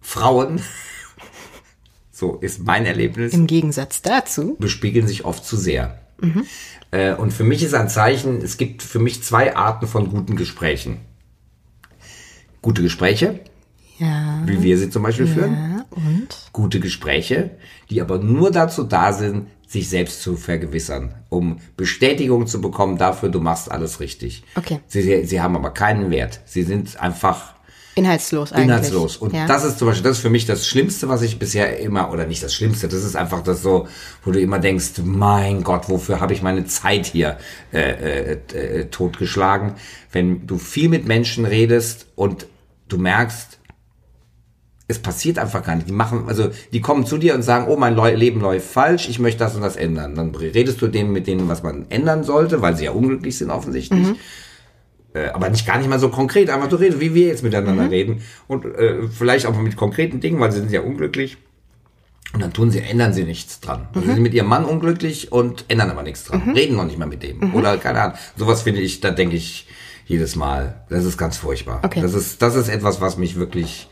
Frauen, 0.00 0.62
so 2.10 2.36
ist 2.36 2.64
mein 2.64 2.86
Erlebnis. 2.86 3.34
Im 3.34 3.46
Gegensatz 3.46 4.00
dazu. 4.00 4.56
Bespiegeln 4.58 5.06
sich 5.06 5.24
oft 5.24 5.44
zu 5.44 5.56
sehr. 5.56 6.00
Mhm. 6.20 6.46
Und 7.18 7.32
für 7.32 7.42
mich 7.42 7.64
ist 7.64 7.74
ein 7.74 7.88
Zeichen, 7.88 8.40
es 8.40 8.56
gibt 8.56 8.80
für 8.80 9.00
mich 9.00 9.24
zwei 9.24 9.56
Arten 9.56 9.88
von 9.88 10.10
guten 10.10 10.36
Gesprächen 10.36 11.00
gute 12.64 12.82
Gespräche, 12.82 13.40
ja. 13.98 14.42
wie 14.46 14.62
wir 14.62 14.78
sie 14.78 14.88
zum 14.88 15.02
Beispiel 15.02 15.26
ja. 15.26 15.34
führen. 15.34 15.84
Und? 15.90 16.28
Gute 16.52 16.80
Gespräche, 16.80 17.50
die 17.90 18.00
aber 18.00 18.18
nur 18.18 18.50
dazu 18.50 18.84
da 18.84 19.12
sind, 19.12 19.48
sich 19.66 19.90
selbst 19.90 20.22
zu 20.22 20.36
vergewissern, 20.36 21.14
um 21.28 21.58
Bestätigung 21.76 22.46
zu 22.46 22.62
bekommen 22.62 22.96
dafür, 22.96 23.28
du 23.28 23.40
machst 23.40 23.70
alles 23.70 24.00
richtig. 24.00 24.44
Okay. 24.54 24.80
Sie, 24.86 25.26
sie 25.26 25.40
haben 25.42 25.56
aber 25.56 25.70
keinen 25.70 26.10
Wert. 26.10 26.40
Sie 26.46 26.62
sind 26.62 26.98
einfach 26.98 27.54
Inhaltslos 27.96 28.52
eigentlich. 28.52 28.64
Inhaltslos. 28.64 29.16
Und 29.18 29.34
ja. 29.34 29.46
das 29.46 29.64
ist 29.64 29.78
zum 29.78 29.88
Beispiel, 29.88 30.04
das 30.04 30.16
ist 30.16 30.22
für 30.22 30.30
mich 30.30 30.46
das 30.46 30.66
Schlimmste, 30.66 31.08
was 31.08 31.22
ich 31.22 31.38
bisher 31.38 31.78
immer, 31.78 32.10
oder 32.10 32.26
nicht 32.26 32.42
das 32.42 32.54
Schlimmste, 32.54 32.88
das 32.88 33.04
ist 33.04 33.14
einfach 33.14 33.42
das 33.42 33.62
so, 33.62 33.86
wo 34.24 34.32
du 34.32 34.40
immer 34.40 34.58
denkst, 34.58 35.02
mein 35.04 35.62
Gott, 35.62 35.88
wofür 35.88 36.20
habe 36.20 36.32
ich 36.32 36.42
meine 36.42 36.64
Zeit 36.64 37.06
hier 37.06 37.38
äh, 37.72 38.32
äh, 38.32 38.38
äh, 38.52 38.84
totgeschlagen? 38.86 39.74
Wenn 40.10 40.46
du 40.46 40.58
viel 40.58 40.88
mit 40.88 41.06
Menschen 41.06 41.44
redest 41.44 42.06
und 42.16 42.46
du 42.88 42.98
merkst, 42.98 43.58
es 44.86 44.98
passiert 44.98 45.38
einfach 45.38 45.62
gar 45.64 45.76
nicht. 45.76 45.88
Die 45.88 45.92
machen, 45.92 46.24
also 46.26 46.50
die 46.72 46.80
kommen 46.80 47.06
zu 47.06 47.16
dir 47.16 47.34
und 47.34 47.42
sagen, 47.42 47.66
oh, 47.68 47.76
mein 47.76 47.96
Leben 48.16 48.40
läuft 48.40 48.70
falsch, 48.70 49.08
ich 49.08 49.18
möchte 49.18 49.38
das 49.38 49.54
und 49.54 49.62
das 49.62 49.76
ändern. 49.76 50.14
Dann 50.14 50.34
redest 50.34 50.80
du 50.82 50.88
denen 50.88 51.12
mit 51.12 51.26
denen, 51.26 51.48
was 51.48 51.62
man 51.62 51.86
ändern 51.88 52.22
sollte, 52.22 52.60
weil 52.60 52.76
sie 52.76 52.84
ja 52.84 52.90
unglücklich 52.90 53.38
sind 53.38 53.50
offensichtlich. 53.50 54.08
Mhm. 54.08 54.16
Äh, 55.14 55.28
aber 55.28 55.48
nicht 55.48 55.66
gar 55.66 55.78
nicht 55.78 55.88
mal 55.88 55.98
so 55.98 56.10
konkret, 56.10 56.50
einfach 56.50 56.68
du 56.68 56.76
redest, 56.76 57.00
wie 57.00 57.14
wir 57.14 57.28
jetzt 57.28 57.42
miteinander 57.42 57.84
mhm. 57.84 57.88
reden. 57.88 58.22
Und 58.46 58.66
äh, 58.66 59.08
vielleicht 59.08 59.46
auch 59.46 59.56
mit 59.56 59.76
konkreten 59.76 60.20
Dingen, 60.20 60.38
weil 60.40 60.52
sie 60.52 60.58
sind 60.58 60.70
ja 60.70 60.82
unglücklich. 60.82 61.38
Und 62.34 62.42
dann 62.42 62.52
tun 62.52 62.70
sie, 62.70 62.80
ändern 62.80 63.12
sie 63.14 63.24
nichts 63.24 63.60
dran. 63.60 63.86
Also 63.94 64.00
mhm. 64.00 64.04
sie 64.04 64.14
sind 64.14 64.22
mit 64.22 64.34
ihrem 64.34 64.48
Mann 64.48 64.64
unglücklich 64.64 65.32
und 65.32 65.64
ändern 65.68 65.90
aber 65.90 66.02
nichts 66.02 66.24
dran. 66.24 66.42
Mhm. 66.44 66.52
Reden 66.52 66.76
noch 66.76 66.84
nicht 66.84 66.98
mal 66.98 67.06
mit 67.06 67.22
dem. 67.22 67.38
Mhm. 67.38 67.54
Oder 67.54 67.78
keine 67.78 68.02
Ahnung. 68.02 68.18
Sowas 68.36 68.62
finde 68.62 68.80
ich, 68.80 69.00
da 69.00 69.12
denke 69.12 69.36
ich, 69.36 69.68
jedes 70.06 70.36
Mal. 70.36 70.84
Das 70.88 71.04
ist 71.04 71.16
ganz 71.16 71.36
furchtbar. 71.36 71.80
Okay. 71.82 72.00
Das 72.00 72.14
ist, 72.14 72.42
das 72.42 72.54
ist 72.54 72.68
etwas, 72.68 73.00
was 73.00 73.16
mich 73.16 73.36
wirklich. 73.36 73.88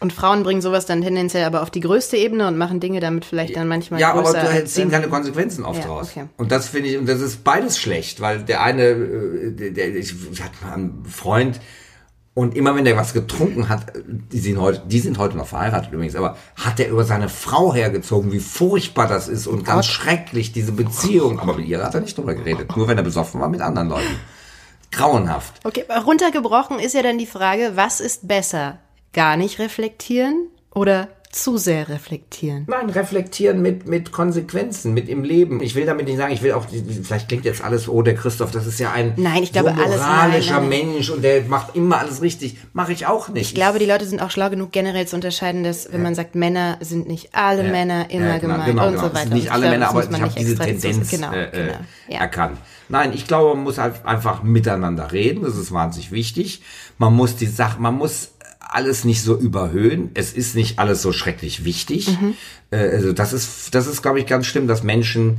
Und 0.00 0.12
Frauen 0.12 0.44
bringen 0.44 0.62
sowas 0.62 0.86
dann 0.86 1.02
tendenziell 1.02 1.44
aber 1.44 1.62
auf 1.62 1.70
die 1.70 1.80
größte 1.80 2.16
Ebene 2.16 2.46
und 2.46 2.56
machen 2.56 2.78
Dinge 2.78 3.00
damit 3.00 3.24
vielleicht 3.24 3.56
dann 3.56 3.66
manchmal 3.66 3.98
Ja, 3.98 4.12
aber 4.12 4.32
du 4.32 4.64
ziehen 4.64 4.90
keine 4.90 5.08
Konsequenzen 5.08 5.64
oft 5.64 5.82
ja, 5.82 5.88
raus. 5.88 6.10
Okay. 6.12 6.26
Und 6.36 6.52
das 6.52 6.68
finde 6.68 6.90
ich, 6.90 6.98
und 6.98 7.08
das 7.08 7.20
ist 7.20 7.42
beides 7.42 7.78
schlecht, 7.78 8.20
weil 8.20 8.44
der 8.44 8.62
eine, 8.62 8.84
äh, 8.84 9.50
der, 9.50 9.70
der, 9.70 9.96
ich 9.96 10.14
hatte 10.40 10.64
mal 10.64 10.74
einen 10.74 11.04
Freund, 11.04 11.60
und 12.38 12.56
immer 12.56 12.76
wenn 12.76 12.84
der 12.84 12.96
was 12.96 13.14
getrunken 13.14 13.68
hat, 13.68 13.92
die 14.06 14.38
sind 14.38 14.60
heute, 14.60 14.82
die 14.86 15.00
sind 15.00 15.18
heute 15.18 15.36
noch 15.36 15.48
verheiratet 15.48 15.90
übrigens, 15.90 16.14
aber 16.14 16.36
hat 16.54 16.78
er 16.78 16.88
über 16.88 17.02
seine 17.02 17.28
Frau 17.28 17.74
hergezogen, 17.74 18.30
wie 18.30 18.38
furchtbar 18.38 19.08
das 19.08 19.26
ist 19.26 19.48
und 19.48 19.64
ganz 19.64 19.86
schrecklich, 19.86 20.52
diese 20.52 20.70
Beziehung. 20.70 21.40
Aber 21.40 21.54
mit 21.56 21.66
ihr 21.66 21.82
hat 21.82 21.96
er 21.96 22.00
nicht 22.00 22.16
drüber 22.16 22.36
geredet. 22.36 22.76
Nur 22.76 22.86
wenn 22.86 22.96
er 22.96 23.02
besoffen 23.02 23.40
war 23.40 23.48
mit 23.48 23.60
anderen 23.60 23.88
Leuten 23.88 24.14
grauenhaft. 24.90 25.64
Okay, 25.64 25.84
runtergebrochen 26.04 26.78
ist 26.78 26.94
ja 26.94 27.02
dann 27.02 27.18
die 27.18 27.26
Frage, 27.26 27.72
was 27.74 28.00
ist 28.00 28.26
besser? 28.28 28.78
Gar 29.12 29.36
nicht 29.36 29.58
reflektieren 29.58 30.48
oder 30.74 31.08
zu 31.30 31.58
sehr 31.58 31.88
reflektieren? 31.88 32.64
Nein, 32.68 32.90
reflektieren 32.90 33.60
mit, 33.60 33.86
mit 33.86 34.12
Konsequenzen, 34.12 34.94
mit 34.94 35.08
im 35.08 35.24
Leben. 35.24 35.62
Ich 35.62 35.74
will 35.74 35.84
damit 35.84 36.06
nicht 36.06 36.16
sagen, 36.16 36.32
ich 36.32 36.42
will 36.42 36.52
auch, 36.52 36.66
vielleicht 37.02 37.28
klingt 37.28 37.44
jetzt 37.44 37.62
alles, 37.62 37.88
oh, 37.88 38.02
der 38.02 38.14
Christoph, 38.14 38.50
das 38.50 38.66
ist 38.66 38.80
ja 38.80 38.92
ein 38.92 39.12
nein, 39.16 39.42
ich 39.42 39.52
glaube, 39.52 39.70
so 39.70 39.74
moralischer 39.74 40.06
alles, 40.06 40.50
nein, 40.50 40.68
Mensch 40.68 41.10
und 41.10 41.22
der 41.22 41.42
macht 41.42 41.76
immer 41.76 41.98
alles 41.98 42.22
richtig. 42.22 42.56
Mache 42.72 42.92
ich 42.92 43.06
auch 43.06 43.28
nicht. 43.28 43.48
Ich 43.48 43.54
glaube, 43.54 43.78
die 43.78 43.86
Leute 43.86 44.06
sind 44.06 44.22
auch 44.22 44.30
schlau 44.30 44.48
genug, 44.48 44.72
generell 44.72 45.06
zu 45.06 45.16
unterscheiden, 45.16 45.64
dass, 45.64 45.92
wenn 45.92 46.00
ja. 46.00 46.04
man 46.04 46.14
sagt, 46.14 46.34
Männer 46.34 46.78
sind 46.80 47.08
nicht 47.08 47.34
alle 47.34 47.64
ja. 47.64 47.70
Männer 47.70 48.10
immer 48.10 48.26
ja, 48.26 48.38
genau, 48.38 48.54
gemeint 48.54 48.70
genau, 48.70 48.86
und 48.86 48.94
genau. 48.94 49.08
so 49.08 49.14
weiter. 49.14 49.34
Nicht 49.34 49.52
alle 49.52 49.70
Männer, 49.70 49.88
aber 49.90 50.04
ich 50.04 50.20
habe 50.20 50.34
diese 50.36 50.56
Tendenz 50.56 51.10
genau, 51.10 51.32
äh, 51.32 51.50
genau. 51.52 52.20
erkannt. 52.20 52.58
Nein, 52.88 53.12
ich 53.14 53.26
glaube, 53.26 53.54
man 53.54 53.64
muss 53.64 53.76
halt 53.76 54.06
einfach 54.06 54.42
miteinander 54.42 55.12
reden. 55.12 55.42
Das 55.42 55.56
ist 55.56 55.72
wahnsinnig 55.72 56.10
wichtig. 56.10 56.62
Man 56.96 57.14
muss 57.14 57.36
die 57.36 57.46
Sache, 57.46 57.80
man 57.80 57.94
muss 57.94 58.32
alles 58.68 59.04
nicht 59.04 59.22
so 59.22 59.36
überhöhen. 59.36 60.10
Es 60.14 60.32
ist 60.32 60.54
nicht 60.54 60.78
alles 60.78 61.02
so 61.02 61.12
schrecklich 61.12 61.64
wichtig. 61.64 62.08
Mhm. 62.08 62.34
Äh, 62.70 62.76
also 62.76 63.12
das 63.12 63.32
ist, 63.32 63.74
das 63.74 63.86
ist, 63.86 64.02
glaube 64.02 64.20
ich, 64.20 64.26
ganz 64.26 64.46
schlimm, 64.46 64.66
dass 64.66 64.82
Menschen 64.82 65.38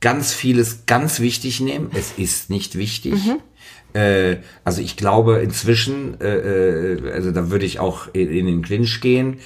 ganz 0.00 0.32
vieles 0.32 0.84
ganz 0.86 1.20
wichtig 1.20 1.60
nehmen. 1.60 1.90
Es 1.94 2.12
ist 2.16 2.50
nicht 2.50 2.76
wichtig. 2.76 3.14
Mhm. 3.14 3.40
Äh, 3.98 4.36
also 4.64 4.82
ich 4.82 4.96
glaube 4.96 5.38
inzwischen, 5.38 6.20
äh, 6.20 7.10
also 7.12 7.30
da 7.32 7.50
würde 7.50 7.64
ich 7.64 7.80
auch 7.80 8.08
in, 8.12 8.30
in 8.30 8.46
den 8.46 8.62
Clinch 8.62 9.00
gehen 9.00 9.38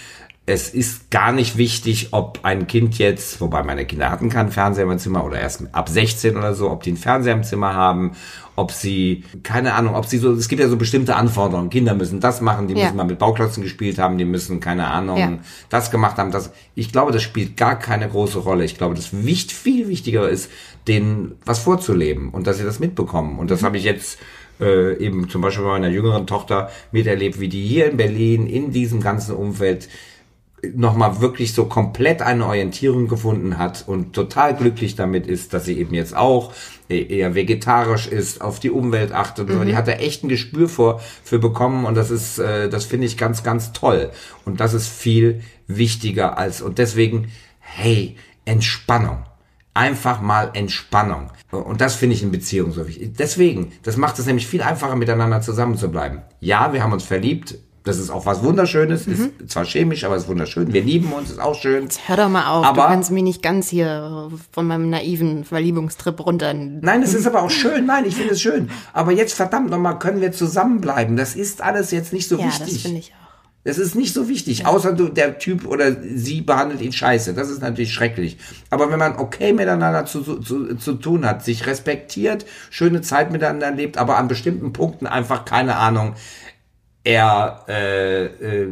es 0.47 0.71
ist 0.71 1.11
gar 1.11 1.33
nicht 1.33 1.57
wichtig, 1.57 2.09
ob 2.13 2.41
ein 2.43 2.67
Kind 2.67 2.99
jetzt, 2.99 3.41
wobei 3.41 3.63
meine 3.63 3.85
Kinder 3.85 4.11
hatten 4.11 4.31
keinen 4.31 4.51
Fernseher 4.51 4.91
im 4.91 4.99
Zimmer 4.99 5.25
oder 5.25 5.39
erst 5.39 5.63
ab 5.73 5.89
16 5.89 6.37
oder 6.37 6.55
so, 6.55 6.71
ob 6.71 6.83
die 6.83 6.91
einen 6.91 6.97
Fernseher 6.97 7.35
im 7.35 7.45
Zimmer 7.45 7.75
haben, 7.75 8.13
ob 8.57 8.73
sie, 8.73 9.25
keine 9.43 9.75
Ahnung, 9.75 9.95
ob 9.95 10.07
sie 10.07 10.19
so, 10.19 10.33
es 10.33 10.49
gibt 10.49 10.61
ja 10.61 10.69
so 10.69 10.77
bestimmte 10.77 11.15
Anforderungen. 11.15 11.71
Kinder 11.71 11.95
müssen 11.95 12.21
das 12.21 12.41
machen, 12.41 12.67
die 12.69 12.75
ja. 12.75 12.85
müssen 12.85 12.97
mal 12.97 13.05
mit 13.05 13.19
Bauklötzen 13.19 13.63
gespielt 13.63 13.99
haben, 13.99 14.19
die 14.19 14.25
müssen, 14.25 14.61
keine 14.61 14.89
Ahnung, 14.89 15.19
ja. 15.19 15.39
das 15.69 15.91
gemacht 15.91 16.19
haben, 16.19 16.31
das. 16.31 16.51
Ich 16.75 16.91
glaube, 16.91 17.13
das 17.13 17.23
spielt 17.23 17.57
gar 17.57 17.79
keine 17.79 18.09
große 18.09 18.39
Rolle. 18.39 18.65
Ich 18.65 18.77
glaube, 18.77 18.95
das 18.95 19.25
wichtig, 19.25 19.57
viel 19.57 19.89
wichtiger 19.89 20.29
ist, 20.29 20.51
denen 20.89 21.37
was 21.45 21.61
vorzuleben 21.61 22.31
und 22.31 22.47
dass 22.47 22.59
sie 22.59 22.65
das 22.65 22.81
mitbekommen. 22.81 23.39
Und 23.39 23.51
das 23.51 23.61
mhm. 23.63 23.67
habe 23.67 23.77
ich 23.79 23.85
jetzt 23.85 24.19
äh, 24.61 24.97
eben 24.99 25.29
zum 25.29 25.41
Beispiel 25.43 25.65
bei 25.65 25.71
meiner 25.71 25.89
jüngeren 25.89 26.27
Tochter 26.27 26.71
miterlebt, 26.93 27.41
wie 27.41 27.49
die 27.49 27.67
hier 27.67 27.91
in 27.91 27.97
Berlin 27.97 28.47
in 28.47 28.73
diesem 28.73 29.01
ganzen 29.01 29.35
Umfeld 29.35 29.89
nochmal 30.75 31.21
wirklich 31.21 31.55
so 31.55 31.65
komplett 31.67 32.23
eine 32.23 32.47
Orientierung 32.47 33.09
gefunden 33.09 33.59
hat 33.59 33.85
und 33.87 34.13
total 34.13 34.55
glücklich 34.55 34.95
damit 34.95 35.27
ist, 35.27 35.55
dass 35.55 35.65
sie 35.65 35.79
eben 35.79 35.95
jetzt 35.95 36.15
auch 36.17 36.53
e-, 36.89 37.03
eher 37.03 37.35
vegetarisch 37.35 38.07
ist, 38.07 38.41
auf 38.41 38.61
die 38.61 38.71
Umwelt 38.71 39.13
achtet. 39.13 39.49
Mhm. 39.49 39.67
Die 39.67 39.77
hat 39.77 39.89
da 39.89 39.93
echt 39.93 40.25
ein 40.25 40.29
Gespür 40.29 40.69
vor, 40.69 41.01
für 41.25 41.39
bekommen 41.39 41.85
und 41.85 41.95
das 41.95 42.11
ist, 42.11 42.39
äh, 42.39 42.69
das 42.69 42.85
finde 42.85 43.07
ich 43.07 43.17
ganz, 43.17 43.43
ganz 43.43 43.73
toll. 43.73 44.11
Und 44.45 44.61
das 44.61 44.75
ist 44.75 44.89
viel 44.89 45.41
wichtiger 45.67 46.37
als, 46.37 46.63
und 46.63 46.79
deswegen, 46.79 47.31
hey, 47.59 48.17
Entspannung. 48.45 49.25
Einfach 49.73 50.21
mal 50.21 50.51
Entspannung. 50.55 51.31
Und 51.53 51.81
das 51.81 51.95
finde 51.95 52.17
ich 52.17 52.23
in 52.25 52.33
Beziehungen 52.33 52.73
so 52.73 52.89
wichtig. 52.89 53.13
Deswegen, 53.17 53.73
das 53.85 53.97
macht 53.97 54.19
es 54.19 54.27
nämlich 54.27 54.47
viel 54.47 54.63
einfacher, 54.63 54.97
miteinander 54.97 55.41
zusammenzubleiben. 55.41 56.23
Ja, 56.41 56.73
wir 56.73 56.83
haben 56.83 56.93
uns 56.93 57.05
verliebt. 57.05 57.57
Das 57.91 57.99
ist 57.99 58.11
auch 58.11 58.25
was 58.25 58.45
Wunderschönes. 58.45 59.09
Mhm. 59.09 59.33
Ist 59.41 59.51
zwar 59.51 59.65
chemisch, 59.65 60.05
aber 60.05 60.15
ist 60.15 60.29
wunderschön. 60.29 60.73
Wir 60.73 60.83
lieben 60.83 61.13
uns, 61.13 61.31
ist 61.31 61.41
auch 61.41 61.57
schön. 61.57 61.83
Jetzt 61.83 62.09
hör 62.09 62.17
doch 62.17 62.29
mal 62.29 62.47
auf. 62.47 62.65
Aber, 62.65 62.83
du 62.83 62.89
kannst 62.89 63.11
mich 63.11 63.25
nicht 63.25 63.43
ganz 63.43 63.69
hier 63.69 64.31
von 64.53 64.69
meinem 64.69 64.91
naiven 64.91 65.43
Verliebungstrip 65.45 66.25
runter. 66.25 66.55
Nein, 66.55 67.03
es 67.03 67.15
ist 67.15 67.27
aber 67.27 67.43
auch 67.43 67.51
schön. 67.51 67.87
Nein, 67.87 68.05
ich 68.07 68.15
finde 68.15 68.35
es 68.35 68.41
schön. 68.41 68.71
Aber 68.93 69.11
jetzt 69.11 69.35
verdammt 69.35 69.71
nochmal, 69.71 69.99
können 69.99 70.21
wir 70.21 70.31
zusammenbleiben. 70.31 71.17
Das 71.17 71.35
ist 71.35 71.63
alles 71.63 71.91
jetzt 71.91 72.13
nicht 72.13 72.29
so 72.29 72.39
ja, 72.39 72.47
wichtig. 72.47 72.69
Ja, 72.69 72.75
das 72.75 72.83
finde 72.83 72.99
ich 73.01 73.13
auch. 73.13 73.21
Es 73.63 73.77
ist 73.77 73.95
nicht 73.95 74.15
so 74.15 74.29
wichtig, 74.29 74.65
außer 74.65 74.95
du, 74.95 75.09
der 75.09 75.39
Typ 75.39 75.67
oder 75.67 75.95
sie 76.03 76.41
behandelt 76.41 76.81
ihn 76.81 76.93
scheiße. 76.93 77.35
Das 77.35 77.51
ist 77.51 77.61
natürlich 77.61 77.93
schrecklich. 77.93 78.39
Aber 78.71 78.91
wenn 78.91 78.99
man 78.99 79.17
okay 79.17 79.53
miteinander 79.53 80.07
zu, 80.07 80.23
zu, 80.23 80.77
zu 80.77 80.95
tun 80.95 81.27
hat, 81.27 81.45
sich 81.45 81.67
respektiert, 81.67 82.47
schöne 82.71 83.03
Zeit 83.03 83.31
miteinander 83.33 83.71
lebt, 83.73 83.99
aber 83.99 84.17
an 84.17 84.29
bestimmten 84.29 84.73
Punkten 84.73 85.07
einfach 85.07 85.45
keine 85.45 85.77
Ahnung, 85.77 86.15
er 87.05 87.65
äh, 87.69 88.27
äh, 88.27 88.69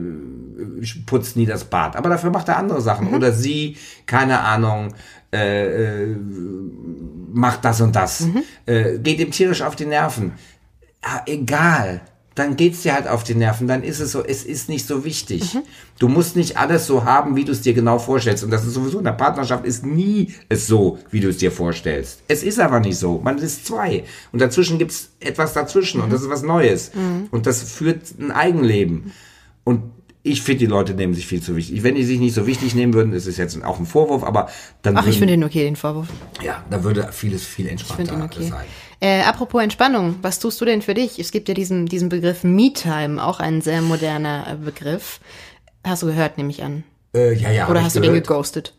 putzt 1.06 1.36
nie 1.36 1.46
das 1.46 1.64
Bad. 1.64 1.96
Aber 1.96 2.10
dafür 2.10 2.30
macht 2.30 2.48
er 2.48 2.58
andere 2.58 2.80
Sachen. 2.80 3.08
Mhm. 3.08 3.14
Oder 3.14 3.32
sie, 3.32 3.76
keine 4.06 4.40
Ahnung, 4.40 4.94
äh, 5.32 6.02
äh, 6.02 6.16
macht 7.32 7.64
das 7.64 7.80
und 7.80 7.94
das. 7.96 8.20
Mhm. 8.20 8.42
Äh, 8.66 8.98
geht 8.98 9.20
ihm 9.20 9.30
tierisch 9.30 9.62
auf 9.62 9.76
die 9.76 9.86
Nerven. 9.86 10.32
Ja, 11.04 11.22
egal 11.26 12.00
dann 12.38 12.56
geht's 12.56 12.82
dir 12.82 12.94
halt 12.94 13.08
auf 13.08 13.24
die 13.24 13.34
Nerven, 13.34 13.66
dann 13.66 13.82
ist 13.82 14.00
es 14.00 14.12
so, 14.12 14.24
es 14.24 14.44
ist 14.44 14.68
nicht 14.68 14.86
so 14.86 15.04
wichtig. 15.04 15.54
Mhm. 15.54 15.62
Du 15.98 16.08
musst 16.08 16.36
nicht 16.36 16.56
alles 16.56 16.86
so 16.86 17.04
haben, 17.04 17.36
wie 17.36 17.44
du 17.44 17.52
es 17.52 17.62
dir 17.62 17.74
genau 17.74 17.98
vorstellst. 17.98 18.44
Und 18.44 18.50
das 18.50 18.64
ist 18.64 18.74
sowieso 18.74 18.98
in 18.98 19.04
der 19.04 19.12
Partnerschaft 19.12 19.64
ist 19.64 19.84
nie 19.84 20.34
es 20.48 20.66
so, 20.66 20.98
wie 21.10 21.20
du 21.20 21.28
es 21.28 21.38
dir 21.38 21.50
vorstellst. 21.50 22.22
Es 22.28 22.42
ist 22.42 22.60
aber 22.60 22.80
nicht 22.80 22.98
so. 22.98 23.20
Man 23.22 23.38
ist 23.38 23.66
zwei. 23.66 24.04
Und 24.32 24.40
dazwischen 24.40 24.78
gibt's 24.78 25.10
etwas 25.20 25.52
dazwischen 25.52 25.98
mhm. 25.98 26.04
und 26.04 26.12
das 26.12 26.22
ist 26.22 26.30
was 26.30 26.42
Neues. 26.42 26.92
Mhm. 26.94 27.28
Und 27.30 27.46
das 27.46 27.62
führt 27.62 28.18
ein 28.18 28.30
Eigenleben. 28.30 29.12
Und 29.64 29.82
ich 30.22 30.42
finde, 30.42 30.60
die 30.60 30.66
Leute 30.66 30.94
nehmen 30.94 31.14
sich 31.14 31.26
viel 31.26 31.42
zu 31.42 31.56
wichtig. 31.56 31.82
Wenn 31.82 31.94
die 31.94 32.04
sich 32.04 32.18
nicht 32.18 32.34
so 32.34 32.46
wichtig 32.46 32.74
nehmen 32.74 32.92
würden, 32.92 33.12
ist 33.12 33.26
es 33.26 33.36
jetzt 33.36 33.62
auch 33.64 33.78
ein 33.78 33.86
Vorwurf, 33.86 34.24
aber 34.24 34.48
dann. 34.82 34.96
Ach, 34.96 35.02
würden, 35.02 35.10
ich 35.10 35.18
finde 35.18 35.34
den 35.34 35.44
okay, 35.44 35.64
den 35.64 35.76
Vorwurf. 35.76 36.08
Ja, 36.42 36.64
da 36.70 36.82
würde 36.84 37.08
vieles 37.12 37.44
viel 37.44 37.68
entspannter 37.68 38.22
okay. 38.24 38.48
sein. 38.48 38.66
Äh, 39.00 39.22
apropos 39.22 39.62
Entspannung, 39.62 40.16
was 40.22 40.40
tust 40.40 40.60
du 40.60 40.64
denn 40.64 40.82
für 40.82 40.94
dich? 40.94 41.18
Es 41.20 41.30
gibt 41.30 41.48
ja 41.48 41.54
diesen, 41.54 41.86
diesen 41.86 42.08
Begriff 42.08 42.42
Me-Time, 42.42 43.24
auch 43.24 43.38
ein 43.38 43.60
sehr 43.60 43.80
moderner 43.80 44.46
äh, 44.50 44.56
Begriff. 44.56 45.20
Hast 45.84 46.02
du 46.02 46.06
gehört, 46.06 46.36
nehme 46.36 46.50
ich 46.50 46.64
an. 46.64 46.82
Äh, 47.14 47.34
ja, 47.34 47.50
ja. 47.50 47.68
Oder 47.68 47.84
hast 47.84 47.94
du 47.94 48.00
den 48.00 48.12
geghostet? 48.12 48.74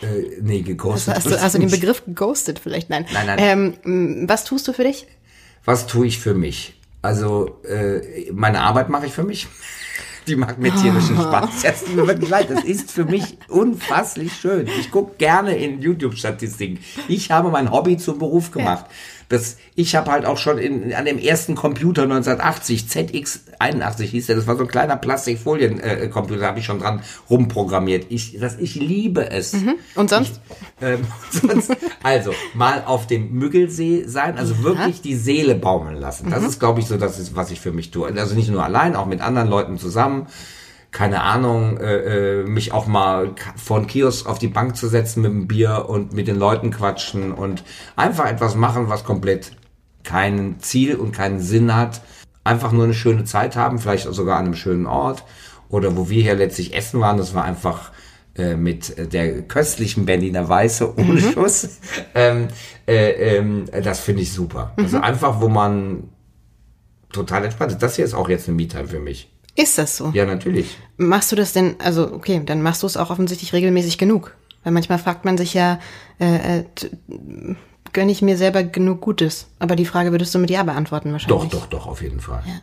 Äh, 0.00 0.40
nee, 0.40 0.62
geghostet. 0.62 1.14
Hast, 1.14 1.26
hast, 1.26 1.32
du, 1.32 1.42
hast 1.42 1.54
du 1.54 1.58
den 1.58 1.70
Begriff 1.70 2.04
geghostet 2.06 2.58
vielleicht? 2.58 2.88
Nein. 2.88 3.04
Nein, 3.12 3.26
nein. 3.26 3.76
Ähm, 3.84 4.28
was 4.28 4.44
tust 4.44 4.66
du 4.66 4.72
für 4.72 4.84
dich? 4.84 5.06
Was 5.64 5.86
tue 5.86 6.06
ich 6.06 6.18
für 6.18 6.34
mich? 6.34 6.80
Also, 7.02 7.60
äh, 7.64 8.30
meine 8.32 8.62
Arbeit 8.62 8.88
mache 8.88 9.06
ich 9.06 9.12
für 9.12 9.24
mich. 9.24 9.46
Die 10.26 10.36
macht 10.36 10.58
mir 10.58 10.74
tierischen 10.74 11.16
Spaß. 11.20 11.64
Es 11.64 11.84
tut 11.84 11.96
mir 11.96 12.06
wirklich 12.06 12.30
leid, 12.30 12.50
das 12.50 12.64
ist 12.64 12.92
für 12.92 13.04
mich 13.04 13.38
unfasslich 13.48 14.32
schön. 14.32 14.68
Ich 14.78 14.90
gucke 14.90 15.16
gerne 15.18 15.56
in 15.56 15.80
YouTube-Statistiken. 15.80 16.78
Ich 17.08 17.30
habe 17.30 17.50
mein 17.50 17.70
Hobby 17.70 17.96
zum 17.96 18.18
Beruf 18.18 18.50
gemacht. 18.50 18.86
Ja. 18.88 18.94
Das, 19.32 19.56
ich 19.74 19.96
habe 19.96 20.10
halt 20.10 20.26
auch 20.26 20.36
schon 20.36 20.58
in, 20.58 20.92
an 20.92 21.06
dem 21.06 21.18
ersten 21.18 21.54
Computer 21.54 22.02
1980, 22.02 22.84
ZX81 22.84 24.02
hieß 24.02 24.26
der, 24.26 24.36
das 24.36 24.46
war 24.46 24.56
so 24.56 24.62
ein 24.62 24.68
kleiner 24.68 24.96
Plastikfoliencomputer, 24.96 26.42
äh, 26.42 26.44
habe 26.44 26.58
ich 26.58 26.66
schon 26.66 26.78
dran 26.78 27.02
rumprogrammiert. 27.30 28.06
Ich, 28.10 28.38
das, 28.38 28.58
ich 28.58 28.74
liebe 28.74 29.30
es. 29.30 29.54
Mhm. 29.54 29.74
Und 29.94 30.10
sonst? 30.10 30.40
Ich, 30.80 30.86
ähm, 30.86 31.00
sonst? 31.30 31.74
Also, 32.02 32.32
mal 32.54 32.84
auf 32.84 33.06
dem 33.06 33.32
Müggelsee 33.32 34.04
sein, 34.06 34.36
also 34.36 34.54
ja. 34.54 34.62
wirklich 34.62 35.00
die 35.00 35.16
Seele 35.16 35.54
baumeln 35.54 35.96
lassen. 35.96 36.30
Das 36.30 36.42
mhm. 36.42 36.48
ist, 36.48 36.60
glaube 36.60 36.80
ich, 36.80 36.86
so 36.86 36.98
das 36.98 37.18
ist, 37.18 37.34
was 37.34 37.50
ich 37.50 37.60
für 37.60 37.72
mich 37.72 37.90
tue. 37.90 38.12
Also 38.14 38.34
nicht 38.34 38.50
nur 38.50 38.62
allein, 38.62 38.96
auch 38.96 39.06
mit 39.06 39.22
anderen 39.22 39.48
Leuten 39.48 39.78
zusammen 39.78 40.26
keine 40.92 41.22
Ahnung, 41.22 41.78
äh, 41.78 42.40
äh 42.40 42.44
mich 42.44 42.72
auch 42.72 42.86
mal 42.86 43.34
vor 43.56 43.80
den 43.80 43.86
Kiosk 43.86 44.26
auf 44.26 44.38
die 44.38 44.48
Bank 44.48 44.76
zu 44.76 44.88
setzen 44.88 45.22
mit 45.22 45.32
dem 45.32 45.48
Bier 45.48 45.86
und 45.88 46.12
mit 46.12 46.28
den 46.28 46.36
Leuten 46.36 46.70
quatschen 46.70 47.32
und 47.32 47.64
einfach 47.96 48.26
etwas 48.26 48.54
machen, 48.54 48.88
was 48.88 49.04
komplett 49.04 49.52
kein 50.04 50.60
Ziel 50.60 50.96
und 50.96 51.12
keinen 51.12 51.40
Sinn 51.40 51.74
hat. 51.74 52.02
Einfach 52.44 52.72
nur 52.72 52.84
eine 52.84 52.94
schöne 52.94 53.24
Zeit 53.24 53.56
haben, 53.56 53.78
vielleicht 53.78 54.12
sogar 54.12 54.38
an 54.38 54.46
einem 54.46 54.54
schönen 54.54 54.86
Ort. 54.86 55.24
Oder 55.68 55.96
wo 55.96 56.10
wir 56.10 56.22
hier 56.22 56.34
letztlich 56.34 56.74
essen 56.76 57.00
waren, 57.00 57.16
das 57.16 57.34
war 57.34 57.44
einfach 57.44 57.92
äh, 58.34 58.56
mit 58.56 59.12
der 59.12 59.42
köstlichen 59.42 60.06
Berliner 60.06 60.48
Weiße 60.48 60.96
ohne 60.96 61.20
mhm. 61.20 61.32
Schuss. 61.32 61.68
Ähm, 62.14 62.48
äh, 62.86 63.36
ähm, 63.36 63.64
das 63.82 64.00
finde 64.00 64.22
ich 64.22 64.32
super. 64.32 64.72
Also 64.76 64.98
mhm. 64.98 65.02
Also 65.02 65.12
einfach, 65.12 65.40
wo 65.40 65.48
man 65.48 66.10
total 67.10 67.44
entspannt 67.44 67.72
ist. 67.72 67.82
Das 67.82 67.96
hier 67.96 68.04
ist 68.04 68.12
auch 68.12 68.28
jetzt 68.28 68.48
eine 68.48 68.56
Me-Time 68.56 68.88
für 68.88 69.00
mich. 69.00 69.31
Ist 69.54 69.78
das 69.78 69.96
so? 69.96 70.10
Ja, 70.14 70.24
natürlich. 70.24 70.78
Machst 70.96 71.30
du 71.32 71.36
das 71.36 71.52
denn, 71.52 71.76
also 71.78 72.12
okay, 72.12 72.42
dann 72.44 72.62
machst 72.62 72.82
du 72.82 72.86
es 72.86 72.96
auch 72.96 73.10
offensichtlich 73.10 73.52
regelmäßig 73.52 73.98
genug. 73.98 74.34
Weil 74.64 74.72
manchmal 74.72 74.98
fragt 74.98 75.24
man 75.24 75.36
sich 75.36 75.54
ja, 75.54 75.80
äh, 76.20 76.60
äh, 76.60 76.64
gönne 77.92 78.12
ich 78.12 78.22
mir 78.22 78.36
selber 78.36 78.62
genug 78.62 79.00
Gutes? 79.00 79.48
Aber 79.58 79.76
die 79.76 79.84
Frage 79.84 80.12
würdest 80.12 80.34
du 80.34 80.38
mit 80.38 80.50
Ja 80.50 80.62
beantworten 80.62 81.12
wahrscheinlich. 81.12 81.50
Doch, 81.50 81.60
doch, 81.60 81.66
doch, 81.66 81.86
auf 81.86 82.02
jeden 82.02 82.20
Fall. 82.20 82.42
Ja. 82.46 82.60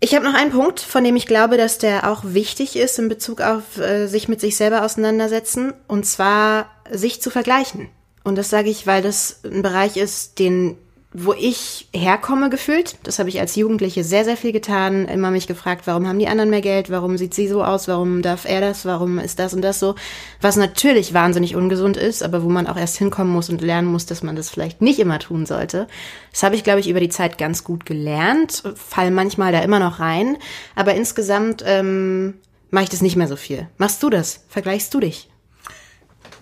Ich 0.00 0.14
habe 0.14 0.24
noch 0.24 0.34
einen 0.34 0.50
Punkt, 0.50 0.80
von 0.80 1.04
dem 1.04 1.14
ich 1.16 1.26
glaube, 1.26 1.56
dass 1.56 1.78
der 1.78 2.10
auch 2.10 2.24
wichtig 2.24 2.76
ist 2.76 2.98
in 2.98 3.08
Bezug 3.08 3.42
auf 3.42 3.78
äh, 3.78 4.06
sich 4.06 4.28
mit 4.28 4.40
sich 4.40 4.56
selber 4.56 4.84
auseinandersetzen, 4.84 5.74
und 5.88 6.06
zwar 6.06 6.70
sich 6.90 7.20
zu 7.20 7.30
vergleichen. 7.30 7.88
Und 8.24 8.36
das 8.36 8.50
sage 8.50 8.70
ich, 8.70 8.86
weil 8.86 9.02
das 9.02 9.40
ein 9.44 9.62
Bereich 9.62 9.96
ist, 9.96 10.38
den 10.38 10.76
wo 11.12 11.32
ich 11.32 11.88
herkomme 11.92 12.50
gefühlt. 12.50 12.96
Das 13.02 13.18
habe 13.18 13.28
ich 13.28 13.40
als 13.40 13.56
Jugendliche 13.56 14.04
sehr, 14.04 14.24
sehr 14.24 14.36
viel 14.36 14.52
getan. 14.52 15.06
Immer 15.08 15.32
mich 15.32 15.48
gefragt, 15.48 15.88
warum 15.88 16.06
haben 16.06 16.20
die 16.20 16.28
anderen 16.28 16.50
mehr 16.50 16.60
Geld? 16.60 16.88
Warum 16.88 17.18
sieht 17.18 17.34
sie 17.34 17.48
so 17.48 17.64
aus? 17.64 17.88
Warum 17.88 18.22
darf 18.22 18.44
er 18.44 18.60
das? 18.60 18.84
Warum 18.84 19.18
ist 19.18 19.40
das 19.40 19.52
und 19.52 19.62
das 19.62 19.80
so? 19.80 19.96
Was 20.40 20.54
natürlich 20.54 21.12
wahnsinnig 21.12 21.56
ungesund 21.56 21.96
ist, 21.96 22.22
aber 22.22 22.44
wo 22.44 22.48
man 22.48 22.68
auch 22.68 22.76
erst 22.76 22.96
hinkommen 22.98 23.32
muss 23.32 23.50
und 23.50 23.60
lernen 23.60 23.88
muss, 23.88 24.06
dass 24.06 24.22
man 24.22 24.36
das 24.36 24.50
vielleicht 24.50 24.82
nicht 24.82 25.00
immer 25.00 25.18
tun 25.18 25.46
sollte. 25.46 25.88
Das 26.30 26.44
habe 26.44 26.54
ich, 26.54 26.62
glaube 26.62 26.78
ich, 26.78 26.88
über 26.88 27.00
die 27.00 27.08
Zeit 27.08 27.38
ganz 27.38 27.64
gut 27.64 27.86
gelernt. 27.86 28.62
Fall 28.76 29.10
manchmal 29.10 29.50
da 29.50 29.60
immer 29.60 29.80
noch 29.80 29.98
rein. 29.98 30.36
Aber 30.76 30.94
insgesamt 30.94 31.64
ähm, 31.66 32.34
mache 32.70 32.84
ich 32.84 32.90
das 32.90 33.02
nicht 33.02 33.16
mehr 33.16 33.28
so 33.28 33.36
viel. 33.36 33.66
Machst 33.78 34.00
du 34.04 34.10
das? 34.10 34.44
Vergleichst 34.48 34.94
du 34.94 35.00
dich? 35.00 35.29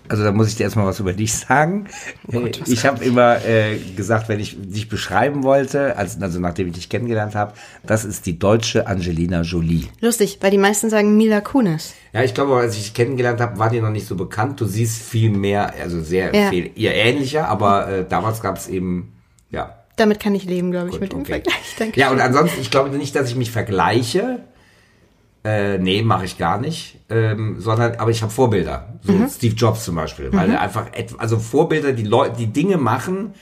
Also 0.09 0.23
da 0.23 0.31
muss 0.31 0.47
ich 0.49 0.55
dir 0.55 0.63
erstmal 0.63 0.87
was 0.87 0.99
über 0.99 1.13
dich 1.13 1.33
sagen. 1.33 1.85
Oh 2.27 2.39
Gott, 2.39 2.61
ich 2.67 2.85
habe 2.85 3.03
immer 3.05 3.45
äh, 3.45 3.77
gesagt, 3.95 4.27
wenn 4.27 4.39
ich 4.39 4.57
dich 4.59 4.89
beschreiben 4.89 5.43
wollte, 5.43 5.95
also, 5.97 6.19
also 6.19 6.39
nachdem 6.39 6.67
ich 6.67 6.73
dich 6.73 6.89
kennengelernt 6.89 7.35
habe, 7.35 7.53
das 7.85 8.05
ist 8.05 8.25
die 8.25 8.39
deutsche 8.39 8.87
Angelina 8.87 9.41
Jolie. 9.41 9.85
Lustig, 10.01 10.39
weil 10.41 10.51
die 10.51 10.57
meisten 10.57 10.89
sagen 10.89 11.15
Mila 11.15 11.41
Kunis. 11.41 11.93
Ja, 12.11 12.23
ich 12.23 12.33
glaube, 12.33 12.55
als 12.55 12.75
ich 12.75 12.83
dich 12.83 12.93
kennengelernt 12.95 13.39
habe, 13.39 13.59
war 13.59 13.69
die 13.69 13.81
noch 13.81 13.91
nicht 13.91 14.07
so 14.07 14.15
bekannt. 14.15 14.59
Du 14.59 14.65
siehst 14.65 15.01
viel 15.01 15.29
mehr, 15.29 15.73
also 15.79 16.01
sehr 16.01 16.33
ja. 16.35 16.49
viel 16.49 16.71
ihr 16.75 16.93
ähnlicher, 16.93 17.47
aber 17.47 17.87
äh, 17.87 18.05
damals 18.07 18.41
gab 18.41 18.57
es 18.57 18.67
eben, 18.67 19.13
ja. 19.51 19.75
Damit 19.95 20.19
kann 20.19 20.33
ich 20.33 20.45
leben, 20.45 20.71
glaube 20.71 20.87
ich, 20.87 20.93
Gut, 20.93 21.01
mit 21.01 21.11
dem 21.11 21.19
okay. 21.19 21.33
Vergleich. 21.33 21.75
Danke 21.77 21.99
ja, 21.99 22.09
und 22.09 22.19
ansonsten, 22.19 22.59
ich 22.61 22.71
glaube 22.71 22.89
nicht, 22.97 23.15
dass 23.15 23.29
ich 23.29 23.35
mich 23.35 23.51
vergleiche. 23.51 24.39
Äh, 25.43 25.77
nee, 25.77 26.01
mache 26.01 26.25
ich 26.25 26.37
gar 26.37 26.59
nicht. 26.59 26.99
Ähm, 27.09 27.55
sondern, 27.59 27.95
aber 27.95 28.11
ich 28.11 28.21
habe 28.21 28.31
Vorbilder. 28.31 28.99
So 29.01 29.13
mhm. 29.13 29.29
Steve 29.29 29.55
Jobs 29.55 29.85
zum 29.85 29.95
Beispiel. 29.95 30.31
Weil 30.33 30.47
mhm. 30.47 30.53
er 30.53 30.61
einfach, 30.61 30.87
also 31.17 31.39
Vorbilder, 31.39 31.93
die 31.93 32.03
Leute, 32.03 32.37
die 32.37 32.47
Dinge 32.47 32.77
machen, 32.77 33.33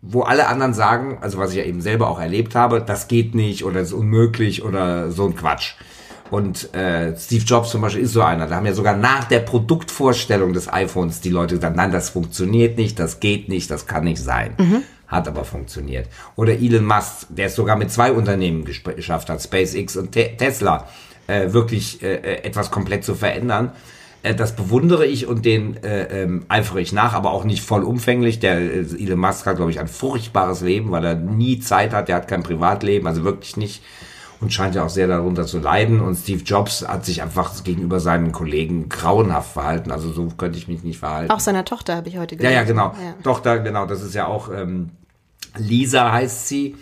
wo 0.00 0.22
alle 0.22 0.48
anderen 0.48 0.74
sagen, 0.74 1.18
also 1.20 1.38
was 1.38 1.50
ich 1.50 1.58
ja 1.58 1.64
eben 1.64 1.80
selber 1.80 2.08
auch 2.08 2.20
erlebt 2.20 2.54
habe, 2.54 2.80
das 2.80 3.08
geht 3.08 3.34
nicht 3.34 3.64
oder 3.64 3.80
ist 3.80 3.92
unmöglich 3.92 4.64
oder 4.64 5.10
so 5.10 5.26
ein 5.26 5.34
Quatsch. 5.34 5.74
Und 6.30 6.74
äh, 6.74 7.16
Steve 7.16 7.44
Jobs 7.44 7.70
zum 7.70 7.80
Beispiel 7.80 8.02
ist 8.02 8.12
so 8.12 8.20
einer. 8.20 8.46
Da 8.46 8.56
haben 8.56 8.66
ja 8.66 8.74
sogar 8.74 8.96
nach 8.96 9.24
der 9.24 9.38
Produktvorstellung 9.40 10.52
des 10.52 10.70
iPhones 10.70 11.20
die 11.20 11.30
Leute 11.30 11.54
gesagt, 11.54 11.74
nein, 11.74 11.90
das 11.90 12.10
funktioniert 12.10 12.76
nicht, 12.76 12.98
das 12.98 13.20
geht 13.20 13.48
nicht, 13.48 13.70
das 13.70 13.86
kann 13.86 14.04
nicht 14.04 14.22
sein. 14.22 14.54
Mhm 14.58 14.82
hat 15.08 15.26
aber 15.26 15.44
funktioniert. 15.44 16.08
Oder 16.36 16.52
Elon 16.52 16.84
Musk, 16.84 17.26
der 17.30 17.46
es 17.46 17.56
sogar 17.56 17.76
mit 17.76 17.90
zwei 17.90 18.12
Unternehmen 18.12 18.64
geschafft 18.64 19.30
hat, 19.30 19.42
SpaceX 19.42 19.96
und 19.96 20.12
Te 20.12 20.36
Tesla, 20.36 20.86
äh, 21.26 21.52
wirklich 21.52 22.02
äh, 22.02 22.14
äh, 22.14 22.44
etwas 22.44 22.70
komplett 22.70 23.04
zu 23.04 23.14
verändern. 23.14 23.72
Äh, 24.22 24.34
das 24.34 24.54
bewundere 24.54 25.06
ich 25.06 25.26
und 25.26 25.44
den 25.44 25.82
äh, 25.82 26.22
ähm, 26.22 26.44
eifere 26.48 26.80
ich 26.80 26.92
nach, 26.92 27.14
aber 27.14 27.32
auch 27.32 27.44
nicht 27.44 27.62
vollumfänglich. 27.62 28.38
Der 28.38 28.58
Elon 28.58 29.18
Musk 29.18 29.46
hat, 29.46 29.56
glaube 29.56 29.70
ich, 29.70 29.80
ein 29.80 29.88
furchtbares 29.88 30.60
Leben, 30.60 30.90
weil 30.90 31.04
er 31.04 31.14
nie 31.14 31.60
Zeit 31.60 31.92
hat, 31.92 32.08
der 32.08 32.16
hat 32.16 32.28
kein 32.28 32.42
Privatleben, 32.42 33.06
also 33.06 33.24
wirklich 33.24 33.56
nicht 33.56 33.82
und 34.40 34.52
scheint 34.52 34.74
ja 34.74 34.84
auch 34.84 34.88
sehr 34.88 35.08
darunter 35.08 35.46
zu 35.46 35.58
leiden. 35.58 36.00
Und 36.00 36.16
Steve 36.16 36.42
Jobs 36.42 36.86
hat 36.86 37.04
sich 37.04 37.22
einfach 37.22 37.64
gegenüber 37.64 38.00
seinen 38.00 38.32
Kollegen 38.32 38.88
grauenhaft 38.88 39.52
verhalten. 39.52 39.90
Also 39.90 40.12
so 40.12 40.28
könnte 40.36 40.58
ich 40.58 40.68
mich 40.68 40.82
nicht 40.84 40.98
verhalten. 40.98 41.30
Auch 41.30 41.40
seiner 41.40 41.64
Tochter 41.64 41.96
habe 41.96 42.08
ich 42.08 42.18
heute 42.18 42.36
gesehen. 42.36 42.52
Ja, 42.52 42.58
ja, 42.58 42.64
genau. 42.64 42.94
Ja. 43.02 43.14
Tochter, 43.22 43.58
genau. 43.58 43.86
Das 43.86 44.02
ist 44.02 44.14
ja 44.14 44.26
auch 44.26 44.50
ähm, 44.52 44.90
Lisa 45.56 46.12
heißt 46.12 46.48
sie. 46.48 46.76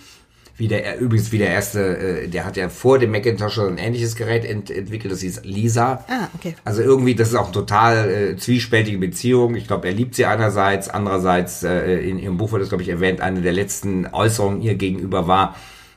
wie 0.58 0.68
der, 0.68 0.98
übrigens 0.98 1.32
wie 1.32 1.38
der 1.38 1.50
erste, 1.50 1.98
äh, 1.98 2.28
der 2.28 2.46
hat 2.46 2.56
ja 2.56 2.68
vor 2.68 2.98
dem 2.98 3.10
Macintosh 3.10 3.54
schon 3.54 3.72
ein 3.72 3.78
ähnliches 3.78 4.16
Gerät 4.16 4.44
ent, 4.44 4.70
entwickelt, 4.70 5.12
das 5.12 5.20
hieß 5.20 5.42
Lisa. 5.44 6.04
Ah, 6.08 6.28
okay. 6.34 6.54
Also 6.64 6.82
irgendwie, 6.82 7.14
das 7.14 7.28
ist 7.28 7.34
auch 7.34 7.52
total 7.52 8.10
äh, 8.10 8.36
zwiespältige 8.36 8.98
Beziehung. 8.98 9.54
Ich 9.54 9.66
glaube, 9.66 9.88
er 9.88 9.94
liebt 9.94 10.14
sie 10.14 10.24
einerseits, 10.24 10.88
andererseits, 10.88 11.62
äh, 11.62 11.98
in 12.08 12.18
ihrem 12.18 12.38
Buch 12.38 12.52
wird 12.52 12.62
das, 12.62 12.70
glaube 12.70 12.82
ich, 12.82 12.88
erwähnt, 12.88 13.20
eine 13.20 13.42
der 13.42 13.52
letzten 13.52 14.06
Äußerungen 14.06 14.62
ihr 14.62 14.76
gegenüber 14.76 15.26
war, 15.26 15.56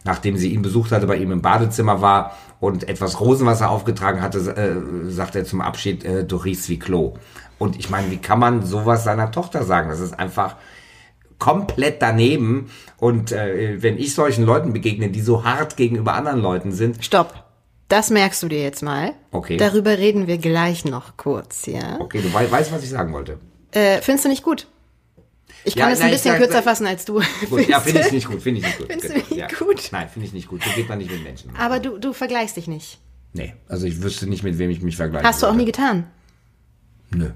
nachdem 0.09 0.37
sie 0.37 0.51
ihn 0.51 0.63
besucht 0.63 0.91
hatte, 0.91 1.05
bei 1.05 1.17
ihm 1.17 1.31
im 1.31 1.41
Badezimmer 1.41 2.01
war 2.01 2.35
und 2.59 2.89
etwas 2.89 3.19
Rosenwasser 3.19 3.69
aufgetragen 3.69 4.21
hatte, 4.21 4.39
äh, 4.39 5.11
sagt 5.11 5.35
er 5.35 5.45
zum 5.45 5.61
Abschied, 5.61 6.03
äh, 6.03 6.25
du 6.25 6.35
riechst 6.37 6.67
wie 6.67 6.79
Klo. 6.79 7.13
Und 7.59 7.77
ich 7.77 7.91
meine, 7.91 8.09
wie 8.09 8.17
kann 8.17 8.39
man 8.39 8.65
sowas 8.65 9.03
seiner 9.03 9.31
Tochter 9.31 9.63
sagen? 9.63 9.89
Das 9.89 9.99
ist 9.99 10.17
einfach 10.17 10.55
komplett 11.37 12.01
daneben. 12.01 12.71
Und 12.97 13.31
äh, 13.31 13.81
wenn 13.83 13.97
ich 13.99 14.15
solchen 14.15 14.45
Leuten 14.45 14.73
begegne, 14.73 15.09
die 15.09 15.21
so 15.21 15.43
hart 15.43 15.77
gegenüber 15.77 16.13
anderen 16.13 16.41
Leuten 16.41 16.71
sind. 16.71 17.05
Stopp. 17.05 17.43
Das 17.87 18.09
merkst 18.09 18.41
du 18.41 18.47
dir 18.47 18.61
jetzt 18.61 18.81
mal. 18.81 19.13
Okay. 19.31 19.57
Darüber 19.57 19.97
reden 19.97 20.25
wir 20.27 20.37
gleich 20.37 20.85
noch 20.85 21.17
kurz, 21.17 21.65
ja. 21.65 21.99
Okay, 21.99 22.21
du 22.21 22.33
wei 22.33 22.49
weißt, 22.49 22.71
was 22.71 22.83
ich 22.83 22.89
sagen 22.89 23.13
wollte. 23.13 23.37
Äh, 23.71 24.01
findest 24.01 24.25
du 24.25 24.29
nicht 24.29 24.43
gut? 24.43 24.67
Ich 25.65 25.75
kann 25.75 25.89
Ja, 25.89 25.93
es 25.93 25.99
ein 25.99 26.05
nein, 26.07 26.11
bisschen 26.13 26.31
sag- 26.31 26.39
kürzer 26.39 26.63
fassen 26.63 26.87
als 26.87 27.05
du. 27.05 27.21
Gut, 27.49 27.67
ja, 27.67 27.79
finde 27.81 28.01
ich 28.01 28.11
nicht 28.11 28.27
gut, 28.27 28.41
finde 28.41 28.59
ich 28.61 28.65
nicht 28.65 28.77
gut. 28.77 28.87
Findest 28.87 29.09
du 29.09 29.13
Genau, 29.13 29.25
nicht 29.29 29.37
ja. 29.37 29.47
gut? 29.59 29.89
Nein, 29.91 30.09
finde 30.09 30.27
ich 30.27 30.33
nicht 30.33 30.47
gut. 30.47 30.63
So 30.63 30.69
geht 30.75 30.87
man 30.89 30.97
nicht 30.97 31.11
mit 31.11 31.23
Menschen. 31.23 31.51
Aber 31.57 31.79
du, 31.79 31.97
du 31.97 32.13
vergleichst 32.13 32.55
dich 32.57 32.67
nicht. 32.67 32.99
Nee, 33.33 33.53
also 33.67 33.85
ich 33.85 34.01
wüsste 34.01 34.27
nicht, 34.27 34.43
mit 34.43 34.57
wem 34.57 34.69
ich 34.69 34.81
mich 34.81 34.95
vergleichen 34.95 35.27
Hast 35.27 35.43
du 35.43 35.47
auch 35.47 35.53
nie 35.53 35.65
getan. 35.65 36.07
Nö. 37.11 37.29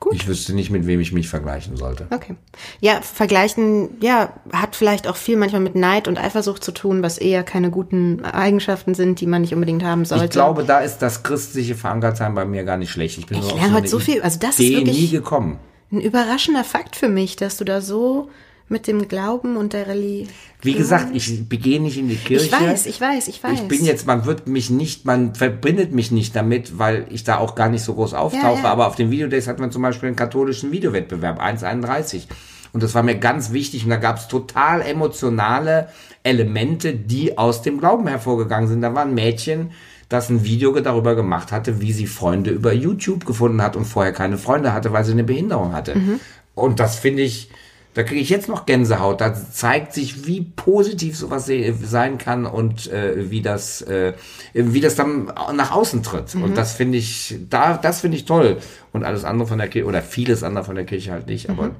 Gut. 0.00 0.14
Ich 0.14 0.28
wüsste 0.28 0.54
nicht, 0.54 0.70
mit 0.70 0.86
wem 0.86 1.00
ich 1.00 1.10
mich 1.12 1.28
vergleichen 1.28 1.76
sollte. 1.76 2.06
Okay. 2.10 2.36
Ja, 2.78 3.00
vergleichen, 3.02 3.96
ja, 4.00 4.32
hat 4.52 4.76
vielleicht 4.76 5.08
auch 5.08 5.16
viel 5.16 5.36
manchmal 5.36 5.60
mit 5.60 5.74
Neid 5.74 6.06
und 6.06 6.18
Eifersucht 6.18 6.62
zu 6.62 6.70
tun, 6.70 7.02
was 7.02 7.18
eher 7.18 7.42
keine 7.42 7.70
guten 7.72 8.24
Eigenschaften 8.24 8.94
sind, 8.94 9.20
die 9.20 9.26
man 9.26 9.40
nicht 9.42 9.54
unbedingt 9.54 9.82
haben 9.82 10.04
sollte. 10.04 10.26
Ich 10.26 10.30
glaube, 10.30 10.62
da 10.62 10.78
ist 10.80 10.98
das 10.98 11.24
christliche 11.24 11.74
Verankertsein 11.74 12.32
bei 12.36 12.44
mir 12.44 12.62
gar 12.62 12.76
nicht 12.76 12.92
schlecht. 12.92 13.18
Ich 13.18 13.26
bin 13.26 13.38
Ich 13.40 13.52
lerne 13.52 13.72
heute 13.74 13.88
so 13.88 13.98
viel. 13.98 14.22
Also 14.22 14.38
das 14.38 14.60
ist 14.60 14.70
wirklich- 14.70 14.96
nie 15.00 15.08
gekommen. 15.08 15.58
Ein 15.90 16.00
überraschender 16.00 16.64
Fakt 16.64 16.96
für 16.96 17.08
mich, 17.08 17.36
dass 17.36 17.56
du 17.56 17.64
da 17.64 17.80
so 17.80 18.30
mit 18.68 18.86
dem 18.86 19.08
Glauben 19.08 19.56
und 19.56 19.72
der 19.72 19.86
Religion. 19.86 20.28
Wie 20.60 20.74
gesagt, 20.74 21.14
ich 21.14 21.48
gehe 21.48 21.80
nicht 21.80 21.96
in 21.96 22.08
die 22.08 22.16
Kirche. 22.16 22.46
Ich 22.46 22.52
weiß, 22.52 22.86
ich 22.86 23.00
weiß, 23.00 23.28
ich 23.28 23.42
weiß. 23.42 23.60
Ich 23.60 23.68
bin 23.68 23.84
jetzt, 23.84 24.06
man 24.06 24.26
wird 24.26 24.46
mich 24.46 24.68
nicht, 24.68 25.06
man 25.06 25.34
verbindet 25.34 25.92
mich 25.92 26.10
nicht 26.10 26.36
damit, 26.36 26.78
weil 26.78 27.06
ich 27.10 27.24
da 27.24 27.38
auch 27.38 27.54
gar 27.54 27.70
nicht 27.70 27.82
so 27.82 27.94
groß 27.94 28.12
auftauche. 28.12 28.58
Ja, 28.58 28.64
ja. 28.64 28.70
Aber 28.70 28.86
auf 28.86 28.96
den 28.96 29.10
Videodays 29.10 29.48
hatten 29.48 29.62
wir 29.62 29.70
zum 29.70 29.82
Beispiel 29.82 30.08
einen 30.08 30.16
katholischen 30.16 30.70
Videowettbewerb, 30.70 31.40
1,31. 31.40 32.24
Und 32.72 32.82
das 32.82 32.94
war 32.94 33.02
mir 33.02 33.16
ganz 33.16 33.52
wichtig. 33.52 33.84
Und 33.84 33.90
da 33.90 33.96
gab 33.96 34.18
es 34.18 34.28
total 34.28 34.82
emotionale 34.82 35.88
Elemente, 36.22 36.94
die 36.94 37.38
aus 37.38 37.62
dem 37.62 37.78
Glauben 37.78 38.06
hervorgegangen 38.06 38.68
sind. 38.68 38.82
Da 38.82 38.94
war 38.94 39.02
ein 39.02 39.14
Mädchen, 39.14 39.70
das 40.08 40.30
ein 40.30 40.44
Video 40.44 40.78
darüber 40.80 41.14
gemacht 41.14 41.52
hatte, 41.52 41.80
wie 41.80 41.92
sie 41.92 42.06
Freunde 42.06 42.50
über 42.50 42.72
YouTube 42.72 43.26
gefunden 43.26 43.60
hat 43.62 43.76
und 43.76 43.84
vorher 43.84 44.12
keine 44.12 44.38
Freunde 44.38 44.72
hatte, 44.72 44.92
weil 44.92 45.04
sie 45.04 45.12
eine 45.12 45.24
Behinderung 45.24 45.72
hatte. 45.74 45.96
Mhm. 45.96 46.20
Und 46.54 46.80
das 46.80 46.96
finde 46.96 47.22
ich, 47.22 47.50
da 47.94 48.02
kriege 48.04 48.20
ich 48.20 48.30
jetzt 48.30 48.48
noch 48.48 48.64
Gänsehaut. 48.64 49.20
Da 49.20 49.34
zeigt 49.34 49.92
sich, 49.92 50.26
wie 50.26 50.40
positiv 50.42 51.16
sowas 51.16 51.46
se- 51.46 51.74
sein 51.82 52.16
kann 52.16 52.46
und 52.46 52.90
äh, 52.90 53.30
wie 53.30 53.42
das, 53.42 53.82
äh, 53.82 54.14
wie 54.54 54.80
das 54.80 54.94
dann 54.94 55.26
nach 55.54 55.72
außen 55.72 56.02
tritt. 56.02 56.34
Mhm. 56.34 56.42
Und 56.44 56.56
das 56.56 56.72
finde 56.72 56.96
ich, 56.98 57.36
da, 57.50 57.76
das 57.76 58.00
finde 58.00 58.16
ich 58.16 58.24
toll. 58.24 58.58
Und 58.92 59.04
alles 59.04 59.24
andere 59.24 59.46
von 59.48 59.58
der 59.58 59.68
Kirche 59.68 59.86
oder 59.86 60.00
vieles 60.02 60.42
andere 60.42 60.64
von 60.64 60.74
der 60.76 60.84
Kirche 60.84 61.12
halt 61.12 61.26
nicht. 61.26 61.50
Aber 61.50 61.72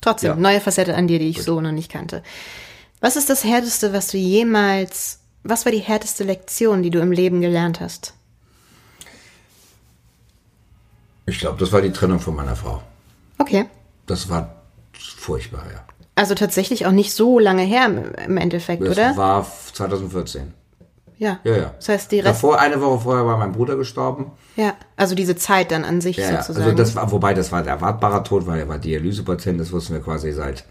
Trotzdem, 0.00 0.30
Ja. 0.30 0.36
neue 0.36 0.60
Facette 0.60 0.94
an 0.94 1.06
dir, 1.08 1.18
die 1.18 1.28
ich 1.28 1.42
so 1.42 1.60
noch 1.60 1.72
nicht 1.72 1.90
kannte. 1.90 2.22
Was 3.00 3.16
ist 3.16 3.30
das 3.30 3.44
Härteste, 3.44 3.92
was 3.92 4.08
du 4.08 4.16
jemals, 4.18 5.20
was 5.44 5.64
war 5.64 5.72
die 5.72 5.78
härteste 5.78 6.24
Lektion, 6.24 6.82
die 6.82 6.90
du 6.90 6.98
im 7.00 7.12
Leben 7.12 7.40
gelernt 7.40 7.80
hast? 7.80 8.14
ich 11.26 11.38
glaube, 11.38 11.58
das 11.58 11.72
war 11.72 11.82
die 11.82 11.92
Trennung 11.92 12.20
von 12.20 12.34
meiner 12.34 12.56
Frau. 12.56 12.82
Okay. 13.38 13.66
Das 14.06 14.30
war 14.30 14.56
furchtbar, 14.92 15.62
ja. 15.72 15.84
Also 16.14 16.34
tatsächlich 16.34 16.86
auch 16.86 16.90
nicht 16.90 17.12
so 17.12 17.38
lange 17.38 17.62
her 17.62 17.86
im- 18.24 18.36
Endeffekt, 18.38 18.82
Das 18.82 18.92
oder? 18.96 19.16
war 19.16 19.46
2014. 19.74 20.54
ja. 21.18 21.38
Ja, 21.44 21.56
ja. 21.56 21.74
Das 21.76 21.88
heißt, 21.90 22.12
die 22.12 22.20
Rest, 22.20 22.28
Davor, 22.42 22.58
eine 22.58 22.80
Woche 22.80 23.00
vorher 23.02 23.26
war 23.26 23.36
mein 23.36 23.52
Bruder 23.52 23.76
gestorben. 23.76 24.32
ja, 24.56 24.74
also 24.96 25.14
diese 25.14 25.36
Zeit 25.36 25.70
dann 25.70 25.84
an 25.84 26.00
sich 26.00 26.16
Ja, 26.16 26.30
ja. 26.30 26.42
sozusagen. 26.42 26.64
also 26.64 26.76
das 26.76 26.96
war, 26.96 27.12
wobei 27.12 27.34
das 27.34 27.52
war 27.52 27.60
ein 27.60 27.66
erwartbarer 27.68 28.24
Tod, 28.24 28.46
weil 28.46 28.60
er 28.60 28.68
war 28.68 28.78
Dialysepatient, 28.78 29.60
das 29.60 29.70
wussten 29.70 29.92
wir 29.92 30.00
quasi 30.00 30.32
seit 30.32 30.64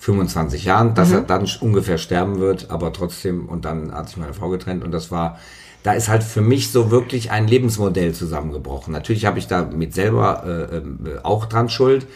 25 0.00 0.64
Jahren, 0.64 0.94
dass 0.94 1.12
er 1.12 1.20
dann 1.20 1.46
ungefähr 1.60 1.98
sterben 1.98 2.40
wird, 2.40 2.70
aber 2.70 2.90
trotzdem, 2.92 3.46
und 3.48 3.66
dann 3.66 3.92
hat 3.92 4.08
sich 4.08 4.16
meine 4.16 4.32
Frau 4.32 4.48
getrennt 4.48 4.82
und 4.82 4.92
das 4.92 5.10
war, 5.10 5.38
da 5.82 5.92
ist 5.92 6.08
halt 6.08 6.22
für 6.22 6.40
mich 6.40 6.72
so 6.72 6.90
wirklich 6.90 7.30
ein 7.30 7.46
Lebensmodell 7.46 8.12
zusammengebrochen. 8.14 8.92
Natürlich 8.94 9.26
habe 9.26 9.38
ich 9.38 9.46
da 9.46 9.62
mit 9.62 9.94
selber 9.94 10.42
äh, 10.46 10.76
äh, 10.78 11.18
auch 11.22 11.44
dran 11.44 11.68
Schuld, 11.68 12.06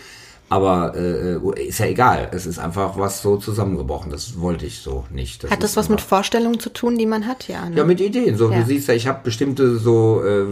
aber 0.48 0.94
äh, 0.96 1.36
ist 1.66 1.78
ja 1.78 1.86
egal. 1.86 2.28
Es 2.32 2.46
ist 2.46 2.58
einfach 2.58 2.96
was 2.98 3.20
so 3.20 3.36
zusammengebrochen. 3.36 4.10
Das 4.10 4.40
wollte 4.40 4.64
ich 4.64 4.78
so 4.80 5.04
nicht. 5.10 5.50
Hat 5.50 5.62
das 5.62 5.76
was 5.76 5.88
mit 5.90 5.98
einfach- 5.98 6.08
Vorstellungen 6.08 6.60
zu 6.60 6.70
tun, 6.70 6.96
die 6.96 7.06
man 7.06 7.26
hat? 7.26 7.48
Ja, 7.48 7.68
ne? 7.68 7.76
ja, 7.76 7.84
mit 7.84 8.00
Ideen. 8.00 8.36
So, 8.38 8.50
Ja. 8.50 8.60
du 8.60 8.64
siehst 8.66 8.88
ja, 8.88 8.94
ich 8.94 9.06
habe 9.06 9.20
bestimmte 9.24 9.76
so 9.78 10.22
äh, 10.24 10.44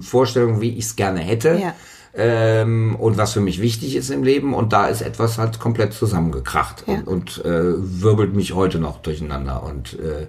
Vorstellungen, 0.00 0.60
wie 0.60 0.70
ich 0.76 0.84
es 0.84 0.96
gerne 0.96 1.20
hätte. 1.20 1.58
Ja. 1.60 1.74
Ähm, 2.14 2.94
und 2.96 3.16
was 3.16 3.32
für 3.32 3.40
mich 3.40 3.60
wichtig 3.60 3.96
ist 3.96 4.10
im 4.10 4.22
Leben. 4.22 4.52
Und 4.54 4.72
da 4.72 4.86
ist 4.86 5.00
etwas 5.00 5.38
halt 5.38 5.58
komplett 5.58 5.92
zusammengekracht 5.94 6.84
Ja. 6.86 6.94
und, 6.94 7.06
und 7.08 7.44
äh, 7.44 7.74
wirbelt 8.02 8.34
mich 8.34 8.52
heute 8.54 8.78
noch 8.78 9.00
durcheinander. 9.00 9.62
Und 9.62 9.94
äh, 9.98 10.26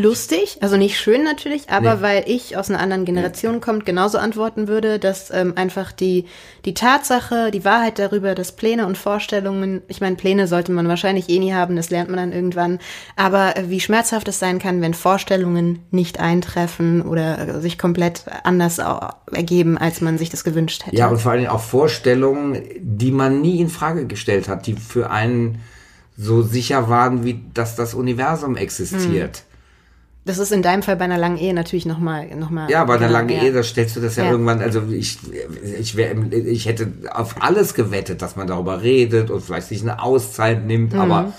lustig, 0.00 0.58
also 0.60 0.76
nicht 0.76 0.98
schön 0.98 1.22
natürlich, 1.24 1.68
aber 1.70 1.96
Nee. 1.96 2.02
weil 2.02 2.24
ich 2.26 2.56
aus 2.56 2.70
einer 2.70 2.80
anderen 2.80 3.04
Generation 3.04 3.60
kommt, 3.60 3.86
genauso 3.86 4.18
antworten 4.18 4.66
würde, 4.68 4.98
dass 4.98 5.30
ähm, 5.30 5.52
einfach 5.56 5.92
die 5.92 6.26
die 6.64 6.74
Tatsache, 6.74 7.50
die 7.50 7.64
Wahrheit 7.64 7.98
darüber, 7.98 8.34
dass 8.34 8.52
Pläne 8.52 8.86
und 8.86 8.98
Vorstellungen, 8.98 9.80
ich 9.88 10.00
meine, 10.02 10.16
Pläne 10.16 10.46
sollte 10.46 10.72
man 10.72 10.88
wahrscheinlich 10.88 11.28
eh 11.30 11.38
nie 11.38 11.54
haben, 11.54 11.76
das 11.76 11.88
lernt 11.90 12.10
man 12.10 12.18
dann 12.18 12.32
irgendwann, 12.32 12.78
aber 13.16 13.56
äh, 13.56 13.70
wie 13.70 13.80
schmerzhaft 13.80 14.28
es 14.28 14.38
sein 14.38 14.58
kann, 14.58 14.80
wenn 14.82 14.92
Vorstellungen 14.94 15.80
nicht 15.90 16.20
eintreffen 16.20 17.02
oder 17.02 17.56
äh, 17.56 17.60
sich 17.60 17.78
komplett 17.78 18.24
anders 18.44 18.78
au- 18.80 19.08
ergeben, 19.32 19.78
als 19.78 20.00
man 20.00 20.18
sich 20.18 20.28
das 20.30 20.44
gewünscht 20.44 20.84
hätte. 20.86 20.96
ja, 20.96 21.08
und 21.08 21.18
vor 21.20 21.30
allen 21.32 21.40
Dingen 21.40 21.50
auch 21.52 21.60
Vorstellungen, 21.62 22.62
die 22.80 23.10
man 23.10 23.40
nie 23.40 23.60
in 23.60 23.68
Frage 23.68 24.06
gestellt 24.06 24.48
hat, 24.48 24.66
die 24.66 24.74
für 24.74 25.10
einen 25.10 25.60
so 26.16 26.42
sicher 26.42 26.88
waren, 26.90 27.24
wie 27.24 27.40
dass 27.54 27.76
das 27.76 27.94
Universum 27.94 28.56
existiert. 28.56 29.44
Das 30.24 30.38
ist 30.38 30.52
in 30.52 30.62
deinem 30.62 30.82
Fall 30.82 30.96
bei 30.96 31.04
einer 31.04 31.18
langen 31.18 31.38
Ehe 31.38 31.54
natürlich 31.54 31.86
nochmal 31.86 32.26
noch 32.36 32.50
mal, 32.50 32.70
Ja, 32.70 32.84
bei 32.84 32.94
einer 32.94 33.06
genau, 33.06 33.18
langen. 33.18 33.30
Ehe, 33.30 33.52
da 33.52 33.62
stellst 33.62 33.96
du 33.96 34.00
das 34.00 34.16
ja, 34.16 34.24
Ja. 34.24 34.30
irgendwann, 34.32 34.60
also 34.60 34.82
ich, 34.90 35.18
ich, 35.78 35.96
wär, 35.96 36.14
ich 36.32 36.66
hätte 36.66 36.88
auf 37.10 37.42
alles 37.42 37.74
gewettet, 37.74 38.20
dass 38.22 38.36
man 38.36 38.46
darüber 38.46 38.82
redet 38.82 39.30
und 39.30 39.40
vielleicht 39.42 39.68
sich 39.68 39.80
eine 39.82 40.02
Auszeit 40.02 40.66
nimmt, 40.66 40.92
Mhm. 40.92 41.00
aber 41.00 41.32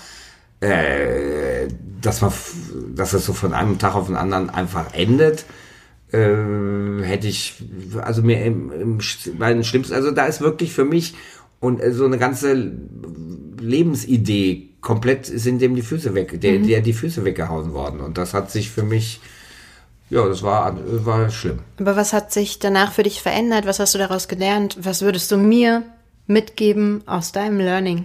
äh, 0.60 1.68
dass 2.00 2.20
man, 2.20 2.32
dass 2.94 3.12
es 3.12 3.24
so 3.24 3.32
von 3.32 3.52
einem 3.52 3.78
Tag 3.78 3.94
auf 3.94 4.06
den 4.06 4.16
anderen 4.16 4.50
einfach 4.50 4.92
endet, 4.94 5.44
äh, 6.12 6.18
hätte 7.02 7.28
ich, 7.28 7.62
also 8.02 8.22
mir 8.22 8.44
im, 8.44 8.70
im, 8.72 8.98
bei 9.38 9.62
schlimmsten, 9.62 9.94
also 9.94 10.10
da 10.10 10.26
ist 10.26 10.40
wirklich 10.40 10.72
für 10.72 10.84
mich 10.84 11.14
und 11.60 11.80
äh, 11.80 11.92
so 11.92 12.04
eine 12.04 12.18
ganze 12.18 12.72
Lebensidee 13.60 14.70
komplett 14.82 15.24
sind 15.24 15.60
dem 15.62 15.74
die 15.74 15.82
Füße 15.82 16.14
weg, 16.14 16.38
der, 16.40 16.58
Mhm. 16.58 16.66
der 16.66 16.80
die 16.82 16.92
Füße 16.92 17.24
weggehauen 17.24 17.72
worden 17.72 18.00
und 18.00 18.18
das 18.18 18.34
hat 18.34 18.50
sich 18.50 18.70
für 18.70 18.82
mich 18.82 19.20
ja, 20.10 20.28
das 20.28 20.42
war, 20.42 20.76
war 21.06 21.30
schlimm. 21.30 21.60
Aber 21.80 21.96
was 21.96 22.12
hat 22.12 22.32
sich 22.32 22.58
danach 22.58 22.92
für 22.92 23.02
dich 23.02 23.22
verändert? 23.22 23.64
Was 23.64 23.78
hast 23.80 23.94
du 23.94 23.98
daraus 23.98 24.28
gelernt? 24.28 24.76
Was 24.82 25.00
würdest 25.00 25.32
du 25.32 25.38
mir 25.38 25.84
mitgeben 26.26 27.00
aus 27.06 27.32
deinem 27.32 27.58
Learning? 27.58 28.04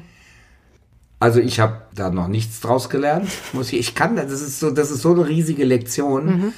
Also 1.20 1.41
ich 1.41 1.60
habe 1.60 1.82
da 1.94 2.10
noch 2.10 2.30
nichts 2.30 2.62
draus 2.62 2.90
gelernt. 2.90 3.30
Muss 3.52 3.74
ich, 3.74 3.80
ich 3.80 3.95
kann, 3.95 4.16
das 4.16 4.32
ist 4.32 4.62
so, 4.62 4.72
das 4.72 4.90
ist 4.90 5.02
so 5.02 5.12
eine 5.12 5.28
riesige 5.28 5.66
Lektion. 5.66 6.54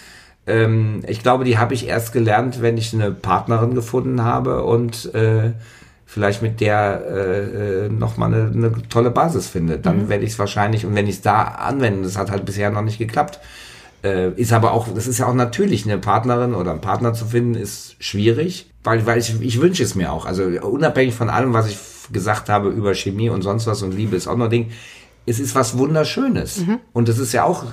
Ähm, 0.45 1.01
ich 1.07 1.23
glaube, 1.23 1.45
die 1.45 1.57
habe 1.57 1.73
ich 1.73 1.87
erst 1.87 2.13
gelernt, 2.13 2.61
wenn 2.61 2.77
ich 2.77 2.93
eine 2.93 3.09
Partnerin 3.11 3.73
gefunden 3.73 4.23
habe 4.23 4.63
und 4.63 5.13
äh, 5.15 5.53
vielleicht 6.09 6.41
mit 6.41 6.59
der 6.59 7.03
äh, 7.07 7.85
äh, 7.85 7.89
noch 7.89 8.17
mal 8.17 8.33
eine, 8.33 8.51
eine 8.51 8.89
tolle 8.89 9.11
Basis 9.11 9.47
finde. 9.47 9.77
Dann 9.77 10.09
werde 10.09 10.25
ich 10.25 10.31
es 10.31 10.39
wahrscheinlich 10.39 10.83
und 10.83 10.95
wenn 10.95 11.05
ich 11.05 11.17
es 11.17 11.21
da 11.21 11.43
anwende, 11.43 12.01
das 12.01 12.17
hat 12.17 12.31
halt 12.31 12.45
bisher 12.45 12.71
noch 12.71 12.81
nicht 12.81 12.97
geklappt. 12.97 13.39
Äh, 14.03 14.31
ist 14.31 14.51
aber 14.51 14.71
auch, 14.71 14.87
das 14.87 15.05
ist 15.05 15.19
ja 15.19 15.27
auch 15.27 15.35
natürlich, 15.35 15.85
eine 15.85 15.99
Partnerin 15.99 16.55
oder 16.55 16.71
einen 16.71 16.81
Partner 16.81 17.13
zu 17.13 17.27
finden, 17.27 17.53
ist 17.53 17.95
schwierig, 17.99 18.71
weil, 18.83 19.05
weil 19.05 19.19
ich, 19.19 19.39
ich 19.39 19.61
wünsche 19.61 19.83
es 19.83 19.93
mir 19.93 20.11
auch. 20.11 20.25
Also 20.25 20.45
unabhängig 20.45 21.13
von 21.13 21.29
allem, 21.29 21.53
was 21.53 21.69
ich 21.69 21.77
gesagt 22.11 22.49
habe 22.49 22.69
über 22.69 22.95
Chemie 22.95 23.29
und 23.29 23.43
sonst 23.43 23.67
was 23.67 23.83
und 23.83 23.93
Liebe 23.93 24.15
ist 24.15 24.27
auch 24.27 24.37
noch 24.37 24.45
ein 24.45 24.51
Ding, 24.51 24.71
es 25.27 25.39
ist 25.39 25.53
was 25.53 25.77
Wunderschönes. 25.77 26.57
Und 26.91 27.07
es 27.07 27.19
ist 27.19 27.33
ja 27.33 27.43
auch 27.43 27.65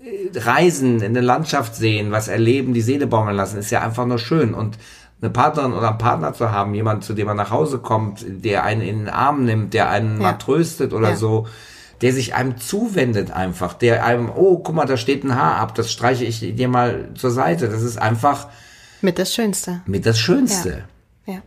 äh, 0.00 0.38
Reisen, 0.38 1.02
in 1.02 1.12
der 1.12 1.22
Landschaft 1.22 1.74
sehen, 1.74 2.10
was 2.10 2.28
erleben, 2.28 2.72
die 2.72 2.80
Seele 2.80 3.06
baumeln 3.06 3.36
lassen, 3.36 3.58
ist 3.58 3.70
ja 3.70 3.82
einfach 3.82 4.06
nur 4.06 4.18
schön. 4.18 4.54
Und 4.54 4.78
eine 5.20 5.30
Partnerin 5.30 5.72
oder 5.72 5.88
einen 5.90 5.98
Partner 5.98 6.32
zu 6.34 6.50
haben, 6.50 6.74
jemand, 6.74 7.04
zu 7.04 7.14
dem 7.14 7.26
man 7.26 7.36
nach 7.36 7.50
Hause 7.50 7.78
kommt, 7.78 8.24
der 8.26 8.64
einen 8.64 8.82
in 8.82 8.98
den 9.00 9.08
Arm 9.08 9.44
nimmt, 9.44 9.72
der 9.74 9.88
einen 9.90 10.16
Ja. 10.20 10.22
mal 10.32 10.32
tröstet 10.34 10.92
oder 10.92 11.10
Ja. 11.10 11.16
so, 11.16 11.46
der 12.02 12.12
sich 12.12 12.34
einem 12.34 12.58
zuwendet 12.58 13.30
einfach, 13.30 13.72
der 13.72 14.04
einem, 14.04 14.30
oh, 14.34 14.58
guck 14.58 14.74
mal, 14.74 14.84
da 14.84 14.96
steht 14.98 15.24
ein 15.24 15.34
Haar 15.34 15.56
ab, 15.56 15.74
das 15.74 15.90
streiche 15.90 16.24
ich 16.24 16.40
dir 16.40 16.68
mal 16.68 17.08
zur 17.14 17.30
Seite. 17.30 17.68
Das 17.70 17.82
ist 17.82 17.96
einfach 17.96 18.48
mit 19.00 19.18
das 19.18 19.32
Schönste. 19.34 19.80
Mit 19.86 20.04
das 20.04 20.18
Schönste. 20.18 20.84
Ja. 21.26 21.34
ja. 21.34 21.40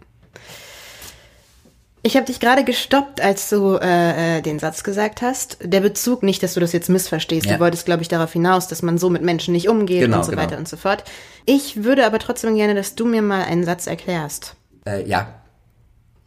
Ich 2.02 2.16
habe 2.16 2.26
dich 2.26 2.40
gerade 2.40 2.64
gestoppt, 2.64 3.20
als 3.20 3.50
du 3.50 3.76
äh, 3.76 4.38
äh, 4.38 4.42
den 4.42 4.58
Satz 4.60 4.84
gesagt 4.84 5.22
hast. 5.22 5.58
Der 5.62 5.82
Bezug, 5.82 6.24
nicht, 6.24 6.42
dass 6.42 6.54
du 6.54 6.62
das 6.62 6.72
jetzt 6.72 6.90
missverstehst. 6.90 7.46
Ja. 7.46 7.56
Du 7.56 7.60
wolltest, 7.60 7.86
glaube 7.86 8.02
ich, 8.02 8.08
darauf 8.08 8.32
hinaus, 8.32 8.68
dass 8.70 8.82
man 8.82 8.98
so 8.98 9.10
mit 9.10 9.22
Menschen 9.22 9.52
nicht 9.52 9.68
umgeht 9.68 10.02
genau, 10.02 10.18
und 10.18 10.24
so 10.24 10.32
genau. 10.32 10.44
weiter 10.44 10.58
und 10.58 10.68
so 10.68 10.78
fort. 10.78 11.04
Ich 11.46 11.84
würde 11.84 12.06
aber 12.06 12.20
trotzdem 12.20 12.56
gerne, 12.56 12.74
dass 12.74 12.96
du 12.96 13.06
mir 13.06 13.22
mal 13.22 13.44
einen 13.44 13.66
Satz 13.66 13.86
erklärst. 13.86 14.56
Äh, 14.86 15.06
ja. 15.08 15.28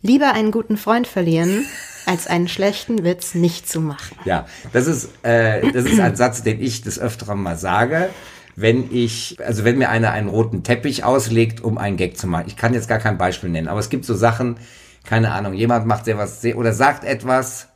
Lieber 0.02 0.34
einen 0.34 0.50
guten 0.50 0.76
Freund 0.76 1.06
verlieren, 1.06 1.64
als 2.04 2.26
einen 2.26 2.48
schlechten 2.48 3.02
Witz 3.04 3.34
nicht 3.34 3.66
zu 3.66 3.80
machen. 3.80 4.18
Ja, 4.26 4.46
das 4.74 4.86
ist, 4.86 5.08
äh, 5.22 5.72
das 5.72 5.86
ist 5.86 6.00
ein 6.00 6.16
Satz, 6.16 6.42
den 6.42 6.60
ich 6.60 6.82
des 6.82 6.98
Öfteren 6.98 7.42
mal 7.42 7.56
sage 7.56 8.10
wenn 8.54 8.94
ich, 8.94 9.38
also 9.42 9.64
wenn 9.64 9.78
mir 9.78 9.88
einer 9.88 10.12
einen 10.12 10.28
roten 10.28 10.62
Teppich 10.62 11.04
auslegt, 11.04 11.62
um 11.62 11.78
einen 11.78 11.96
Gag 11.96 12.18
zu 12.18 12.26
machen. 12.26 12.44
Ich 12.48 12.56
kann 12.58 12.74
jetzt 12.74 12.86
gar 12.86 12.98
kein 12.98 13.16
Beispiel 13.16 13.48
nennen, 13.48 13.66
aber 13.66 13.80
es 13.80 13.88
gibt 13.88 14.04
so 14.04 14.14
Sachen, 14.14 14.56
keine 15.04 15.32
Ahnung, 15.32 15.54
jemand 15.54 15.86
macht 15.86 16.04
sehr 16.04 16.18
was 16.18 16.40
sehr, 16.40 16.56
oder 16.56 16.72
sagt 16.72 17.04
etwas. 17.04 17.68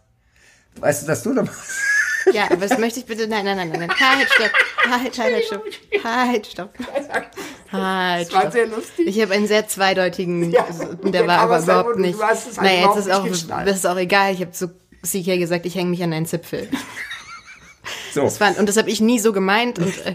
Weißt 0.79 1.03
du, 1.03 1.07
dass 1.07 1.23
du 1.23 1.35
da 1.35 1.43
machst? 1.43 1.71
Ja, 2.33 2.47
aber 2.51 2.67
das 2.67 2.77
möchte 2.79 2.99
ich 2.99 3.07
bitte. 3.07 3.29
Nein, 3.29 3.45
nein, 3.45 3.57
nein, 3.57 3.71
nein. 3.71 3.89
Halt, 3.89 4.29
stopp. 4.29 4.51
Halt, 4.91 5.17
halt, 5.17 5.45
stopp. 5.45 5.63
Halt, 6.03 6.47
stopp. 6.49 6.75
Halt, 7.71 8.27
stopp. 8.27 8.43
war 8.43 8.51
sehr 8.51 8.67
lustig. 8.67 9.07
Ich 9.07 9.23
habe 9.23 9.33
einen 9.33 9.47
sehr 9.47 9.69
zweideutigen. 9.69 10.51
Ja, 10.51 10.67
der 11.05 11.25
war 11.29 11.39
aber 11.39 11.61
überhaupt 11.61 11.99
nicht. 11.99 12.19
Naja, 12.19 12.89
jetzt 12.89 13.07
ist 13.07 13.13
auch, 13.13 13.25
das 13.65 13.77
ist 13.77 13.87
auch 13.87 13.97
egal. 13.97 14.35
Ich 14.35 14.41
habe 14.41 14.51
zu 14.51 14.69
CK 15.05 15.39
gesagt, 15.39 15.67
ich 15.67 15.77
hänge 15.77 15.91
mich 15.91 16.03
an 16.03 16.13
einen 16.13 16.27
Zipfel. 16.27 16.69
So. 18.13 18.23
Das 18.23 18.41
war, 18.41 18.59
und 18.59 18.69
das 18.69 18.77
habe 18.77 18.91
ich 18.91 19.01
nie 19.01 19.19
so 19.19 19.33
gemeint 19.33 19.79
und 19.79 20.07
äh, 20.07 20.15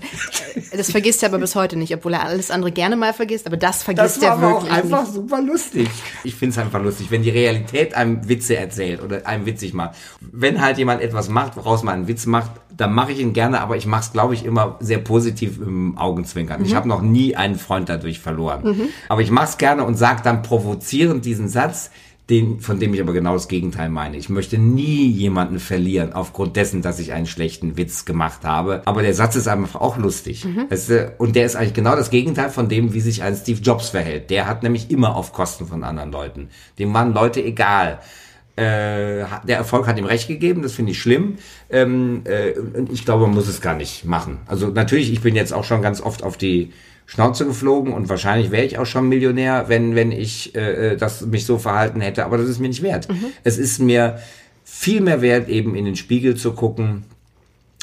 das 0.78 0.92
vergisst 0.92 1.24
er 1.24 1.30
aber 1.30 1.40
bis 1.40 1.56
heute 1.56 1.78
nicht, 1.78 1.94
obwohl 1.94 2.14
er 2.14 2.24
alles 2.24 2.52
andere 2.52 2.72
gerne 2.72 2.96
mal 2.96 3.14
vergisst, 3.14 3.48
aber 3.48 3.58
das 3.58 3.84
vergisst 3.84 4.18
das 4.18 4.24
er 4.24 4.42
wirklich. 4.42 4.70
Das 4.70 4.72
war 4.72 4.80
auch 4.80 4.84
einfach 4.84 5.04
nicht. 5.04 5.14
super 5.14 5.42
lustig. 5.42 5.90
Ich 6.24 6.36
finde 6.36 6.54
es 6.54 6.58
einfach 6.58 6.82
lustig, 6.82 7.08
wenn 7.10 7.24
die 7.24 7.30
Realität 7.30 7.94
einem 7.94 8.28
Witze 8.28 8.58
erzählt 8.58 9.02
oder 9.02 9.26
einem 9.26 9.46
witzig 9.46 9.74
macht. 9.74 9.96
Wenn 10.20 10.62
halt 10.62 10.78
jemand 10.78 11.02
etwas 11.02 11.30
macht, 11.30 11.58
woraus 11.58 11.84
man 11.84 11.96
einen 11.96 12.08
Witz 12.08 12.26
macht, 12.26 12.52
dann 12.76 12.94
mache 12.94 13.12
ich 13.12 13.20
ihn 13.20 13.34
gerne, 13.34 13.62
aber 13.62 13.78
ich 13.78 13.86
mache 13.86 14.02
es, 14.02 14.12
glaube 14.12 14.34
ich, 14.34 14.46
immer 14.46 14.78
sehr 14.80 14.98
positiv 14.98 15.60
im 15.60 15.98
Augenzwinkern. 15.98 16.62
Mhm. 16.62 16.66
Ich 16.66 16.76
habe 16.76 16.88
noch 16.88 17.02
nie 17.02 17.36
einen 17.36 17.56
Freund 17.56 17.90
dadurch 17.90 18.20
verloren. 18.20 18.64
Mhm. 18.64 18.90
Aber 19.10 19.22
ich 19.22 19.32
mache 19.32 19.46
es 19.46 19.58
gerne 19.58 19.84
und 19.84 19.96
sage 19.96 20.22
dann 20.24 20.42
provozierend 20.42 21.26
diesen 21.26 21.50
Satz, 21.50 21.92
den, 22.32 22.62
von 22.62 22.80
dem 22.80 22.94
ich 22.94 23.02
aber 23.02 23.12
genau 23.12 23.34
das 23.34 23.50
Gegenteil 23.50 23.90
meine. 23.90 24.16
Ich 24.16 24.30
möchte 24.30 24.58
nie 24.58 25.06
jemanden 25.08 25.60
verlieren 25.60 26.14
aufgrund 26.14 26.56
dessen, 26.56 26.82
dass 26.82 26.98
ich 26.98 27.12
einen 27.12 27.28
schlechten 27.28 27.76
Witz 27.76 28.06
gemacht 28.06 28.46
habe. 28.46 28.82
Aber 28.86 29.02
der 29.02 29.14
Satz 29.14 29.36
ist 29.36 29.50
einfach 29.50 29.80
auch 29.80 29.98
lustig. 29.98 30.46
Mhm. 30.46 30.68
Das, 30.70 30.90
und 31.18 31.36
der 31.36 31.46
ist 31.46 31.58
eigentlich 31.58 31.74
genau 31.74 31.96
das 31.96 32.10
Gegenteil 32.10 32.50
von 32.50 32.70
dem, 32.70 32.94
wie 32.94 33.02
sich 33.02 33.22
ein 33.22 33.36
Steve 33.36 33.60
Jobs 33.62 33.90
verhält. 33.90 34.30
Der 34.30 34.48
hat 34.48 34.64
nämlich 34.64 34.90
immer 34.90 35.16
auf 35.16 35.34
Kosten 35.34 35.68
von 35.68 35.84
anderen 35.84 36.12
Leuten. 36.12 36.48
Dem 36.80 36.94
waren 36.94 37.14
Leute 37.14 37.44
egal. 37.44 38.00
Äh, 38.56 39.26
der 39.48 39.58
Erfolg 39.58 39.86
hat 39.88 39.98
ihm 39.98 40.06
recht 40.06 40.28
gegeben, 40.28 40.62
das 40.62 40.74
finde 40.74 40.94
ich 40.94 41.02
schlimm. 41.02 41.36
Ähm, 41.70 42.22
äh, 42.26 42.54
ich 42.92 43.04
glaube, 43.04 43.26
man 43.26 43.36
muss 43.36 43.50
es 43.50 43.60
gar 43.60 43.76
nicht 43.76 44.06
machen. 44.06 44.40
Also 44.46 44.68
natürlich, 44.68 45.12
ich 45.12 45.22
bin 45.22 45.36
jetzt 45.36 45.54
auch 45.54 45.66
schon 45.66 45.82
ganz 45.82 46.02
oft 46.02 46.24
auf 46.24 46.38
die 46.38 46.72
Schnauze 47.12 47.46
geflogen 47.46 47.92
und 47.92 48.08
wahrscheinlich 48.08 48.52
wäre 48.52 48.64
ich 48.64 48.78
auch 48.78 48.86
schon 48.86 49.10
Millionär, 49.10 49.66
wenn, 49.68 49.96
wenn 49.96 50.14
ich 50.14 50.56
äh, 50.56 50.94
äh, 50.94 50.96
das 50.96 51.26
mich 51.26 51.46
so 51.46 51.58
verhalten 51.58 52.00
hätte, 52.00 52.24
aber 52.24 52.38
das 52.38 52.48
ist 52.48 52.60
mir 52.60 52.70
nicht 52.70 52.84
wert. 52.84 53.10
Mhm. 53.10 53.26
Es 53.44 53.58
ist 53.58 53.80
mir 53.80 54.20
viel 54.64 55.02
mehr 55.02 55.22
wert, 55.22 55.50
eben 55.50 55.76
in 55.76 55.84
den 55.84 55.98
Spiegel 55.98 56.38
zu 56.38 56.54
gucken 56.54 57.04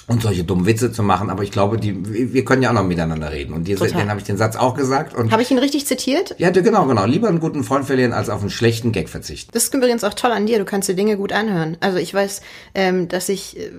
und 0.08 0.22
solche 0.22 0.42
dummen 0.42 0.64
Witze 0.64 0.90
zu 0.90 1.02
machen, 1.02 1.28
aber 1.28 1.42
ich 1.42 1.52
glaube, 1.52 1.76
die, 1.76 2.32
wir 2.32 2.44
können 2.44 2.62
ja 2.62 2.70
auch 2.70 2.74
noch 2.74 2.84
miteinander 2.84 3.30
reden. 3.30 3.52
Und 3.52 3.68
diese, 3.68 3.86
dann 3.88 4.08
habe 4.08 4.18
ich 4.18 4.24
den 4.24 4.38
Satz 4.38 4.56
auch 4.56 4.74
gesagt. 4.74 5.14
Und 5.14 5.30
habe 5.30 5.42
ich 5.42 5.50
ihn 5.50 5.58
richtig 5.58 5.86
zitiert? 5.86 6.34
Ja, 6.38 6.50
genau, 6.50 6.86
genau. 6.86 7.04
Lieber 7.04 7.28
einen 7.28 7.40
guten 7.40 7.62
Freund 7.62 7.84
verlieren, 7.84 8.14
als 8.14 8.30
auf 8.30 8.40
einen 8.40 8.48
schlechten 8.48 8.90
Gag 8.90 9.10
verzichten. 9.10 9.50
Das 9.52 9.64
ist 9.64 9.74
übrigens 9.74 10.04
auch 10.04 10.14
toll 10.14 10.32
an 10.32 10.46
dir. 10.46 10.58
Du 10.58 10.64
kannst 10.64 10.88
dir 10.88 10.94
Dinge 10.94 11.18
gut 11.18 11.32
anhören. 11.32 11.76
Also 11.80 11.98
ich 11.98 12.12
weiß, 12.14 12.40
ähm, 12.74 13.08
dass 13.08 13.28
ich 13.28 13.58
äh, 13.58 13.70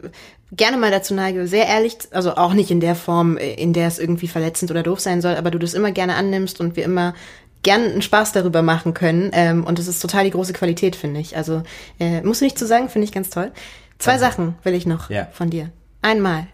gerne 0.52 0.78
mal 0.78 0.92
dazu 0.92 1.16
neige, 1.16 1.48
sehr 1.48 1.66
ehrlich, 1.66 1.98
also 2.12 2.36
auch 2.36 2.54
nicht 2.54 2.70
in 2.70 2.80
der 2.80 2.94
Form, 2.94 3.38
äh, 3.38 3.56
in 3.56 3.74
der 3.74 3.88
es 3.88 3.98
irgendwie 3.98 4.28
verletzend 4.28 4.70
oder 4.70 4.84
doof 4.84 5.00
sein 5.00 5.22
soll, 5.22 5.36
aber 5.36 5.50
du 5.50 5.58
das 5.58 5.74
immer 5.74 5.92
gerne 5.92 6.14
annimmst 6.14 6.60
und 6.60 6.76
wir 6.76 6.86
immer 6.86 7.16
gern 7.64 7.82
einen 7.82 8.02
Spaß 8.04 8.34
darüber 8.34 8.62
machen 8.62 8.94
können. 8.94 9.32
Ähm, 9.34 9.64
und 9.64 9.80
das 9.80 9.88
ist 9.88 10.00
total 10.00 10.26
die 10.26 10.32
große 10.32 10.54
Qualität, 10.54 10.96
finde 10.96 11.22
ich. 11.22 11.36
Also 11.36 11.64
äh, 12.00 12.22
musst 12.22 12.42
du 12.42 12.46
nicht 12.46 12.60
zu 12.60 12.68
sagen, 12.68 12.88
finde 12.88 13.06
ich 13.06 13.12
ganz 13.12 13.32
toll. 13.32 13.52
Zwei. 13.98 14.18
Sachen 14.18 14.56
will 14.64 14.76
ich 14.76 14.86
noch 14.86 15.10
ja. 15.10 15.28
von 15.34 15.50
dir. 15.50 15.72
Einmal, 16.02 16.48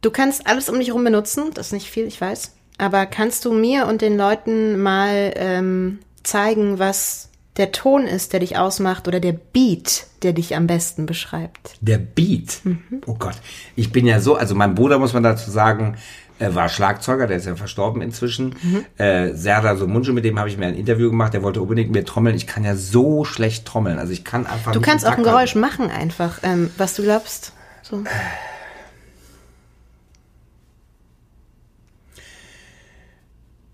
du 0.00 0.10
kannst 0.10 0.46
alles 0.46 0.68
um 0.68 0.78
dich 0.78 0.88
herum 0.88 1.04
benutzen, 1.04 1.50
das 1.54 1.68
ist 1.68 1.72
nicht 1.72 1.90
viel, 1.90 2.06
ich 2.06 2.20
weiß. 2.20 2.52
Aber 2.78 3.06
kannst 3.06 3.44
du 3.44 3.52
mir 3.52 3.86
und 3.86 4.02
den 4.02 4.16
Leuten 4.16 4.80
mal 4.80 5.32
ähm, 5.36 5.98
zeigen, 6.22 6.78
was 6.78 7.28
der 7.56 7.72
Ton 7.72 8.06
ist, 8.06 8.32
der 8.32 8.40
dich 8.40 8.56
ausmacht 8.56 9.08
oder 9.08 9.18
der 9.18 9.32
Beat, 9.32 10.06
der 10.22 10.32
dich 10.32 10.54
am 10.54 10.68
besten 10.68 11.06
beschreibt. 11.06 11.72
Der 11.80 11.98
Beat? 11.98 12.60
Mhm. 12.62 13.02
Oh 13.06 13.14
Gott. 13.14 13.34
Ich 13.74 13.90
bin 13.90 14.06
ja 14.06 14.20
so, 14.20 14.36
also 14.36 14.54
mein 14.54 14.76
Bruder, 14.76 14.98
muss 15.00 15.12
man 15.12 15.24
dazu 15.24 15.50
sagen, 15.50 15.96
er 16.38 16.54
war 16.54 16.68
Schlagzeuger, 16.68 17.26
der 17.26 17.38
ist 17.38 17.46
ja 17.46 17.56
verstorben 17.56 18.00
inzwischen. 18.00 18.54
Mhm. 18.62 18.84
Äh, 18.96 19.34
Serdar 19.34 19.76
Somuncu, 19.76 20.12
mit 20.12 20.24
dem 20.24 20.38
habe 20.38 20.48
ich 20.48 20.56
mir 20.56 20.66
ein 20.66 20.76
Interview 20.76 21.10
gemacht, 21.10 21.34
der 21.34 21.42
wollte 21.42 21.60
unbedingt 21.60 21.90
mit 21.90 22.02
mir 22.02 22.06
trommeln. 22.06 22.36
Ich 22.36 22.46
kann 22.46 22.62
ja 22.62 22.76
so 22.76 23.24
schlecht 23.24 23.66
trommeln. 23.66 23.98
Also 23.98 24.12
ich 24.12 24.24
kann 24.24 24.46
einfach. 24.46 24.70
Du 24.70 24.80
kannst 24.80 25.04
auch 25.04 25.16
ein 25.16 25.24
Geräusch 25.24 25.56
machen 25.56 25.90
einfach, 25.90 26.38
ähm, 26.44 26.70
was 26.78 26.94
du 26.94 27.02
glaubst. 27.02 27.52
So. 27.82 28.04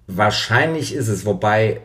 Wahrscheinlich 0.06 0.94
ist 0.94 1.08
es, 1.08 1.24
wobei 1.24 1.80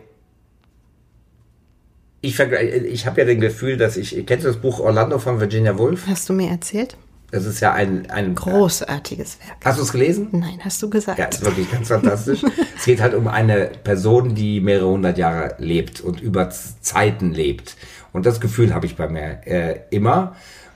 ich, 2.21 2.39
ich 2.39 3.05
habe 3.05 3.21
ja 3.21 3.25
den 3.25 3.39
Gefühl, 3.39 3.77
dass 3.77 3.95
ich, 3.95 4.25
kennst 4.25 4.45
du 4.45 4.49
das 4.49 4.57
Buch 4.57 4.79
Orlando 4.79 5.19
von 5.19 5.39
Virginia 5.39 5.77
Woolf? 5.77 6.05
Hast 6.07 6.27
du 6.27 6.33
mir 6.33 6.49
erzählt? 6.49 6.97
Das 7.31 7.45
ist 7.45 7.59
ja 7.59 7.73
ein, 7.73 8.09
ein 8.09 8.33
großartiges 8.33 9.39
Werk. 9.39 9.57
Hast 9.63 9.77
du 9.77 9.83
es 9.83 9.91
gelesen? 9.91 10.29
Nein, 10.31 10.59
hast 10.63 10.81
du 10.81 10.89
gesagt. 10.89 11.19
Ja, 11.19 11.25
ist 11.25 11.45
wirklich 11.45 11.71
ganz 11.71 11.87
fantastisch. 11.89 12.41
es 12.77 12.85
geht 12.85 13.01
halt 13.01 13.13
um 13.13 13.27
eine 13.27 13.71
Person, 13.83 14.33
die 14.33 14.59
mehrere 14.61 14.89
hundert 14.89 15.17
Jahre 15.17 15.55
lebt 15.59 16.01
und 16.01 16.21
über 16.21 16.49
Zeiten 16.49 17.31
lebt. 17.31 17.75
Und 18.13 18.25
das 18.25 18.41
Gefühl 18.41 18.73
habe 18.73 18.87
ich 18.87 18.95
bei 18.95 19.07
mir 19.07 19.41
äh, 19.45 19.79
immer. 19.91 20.35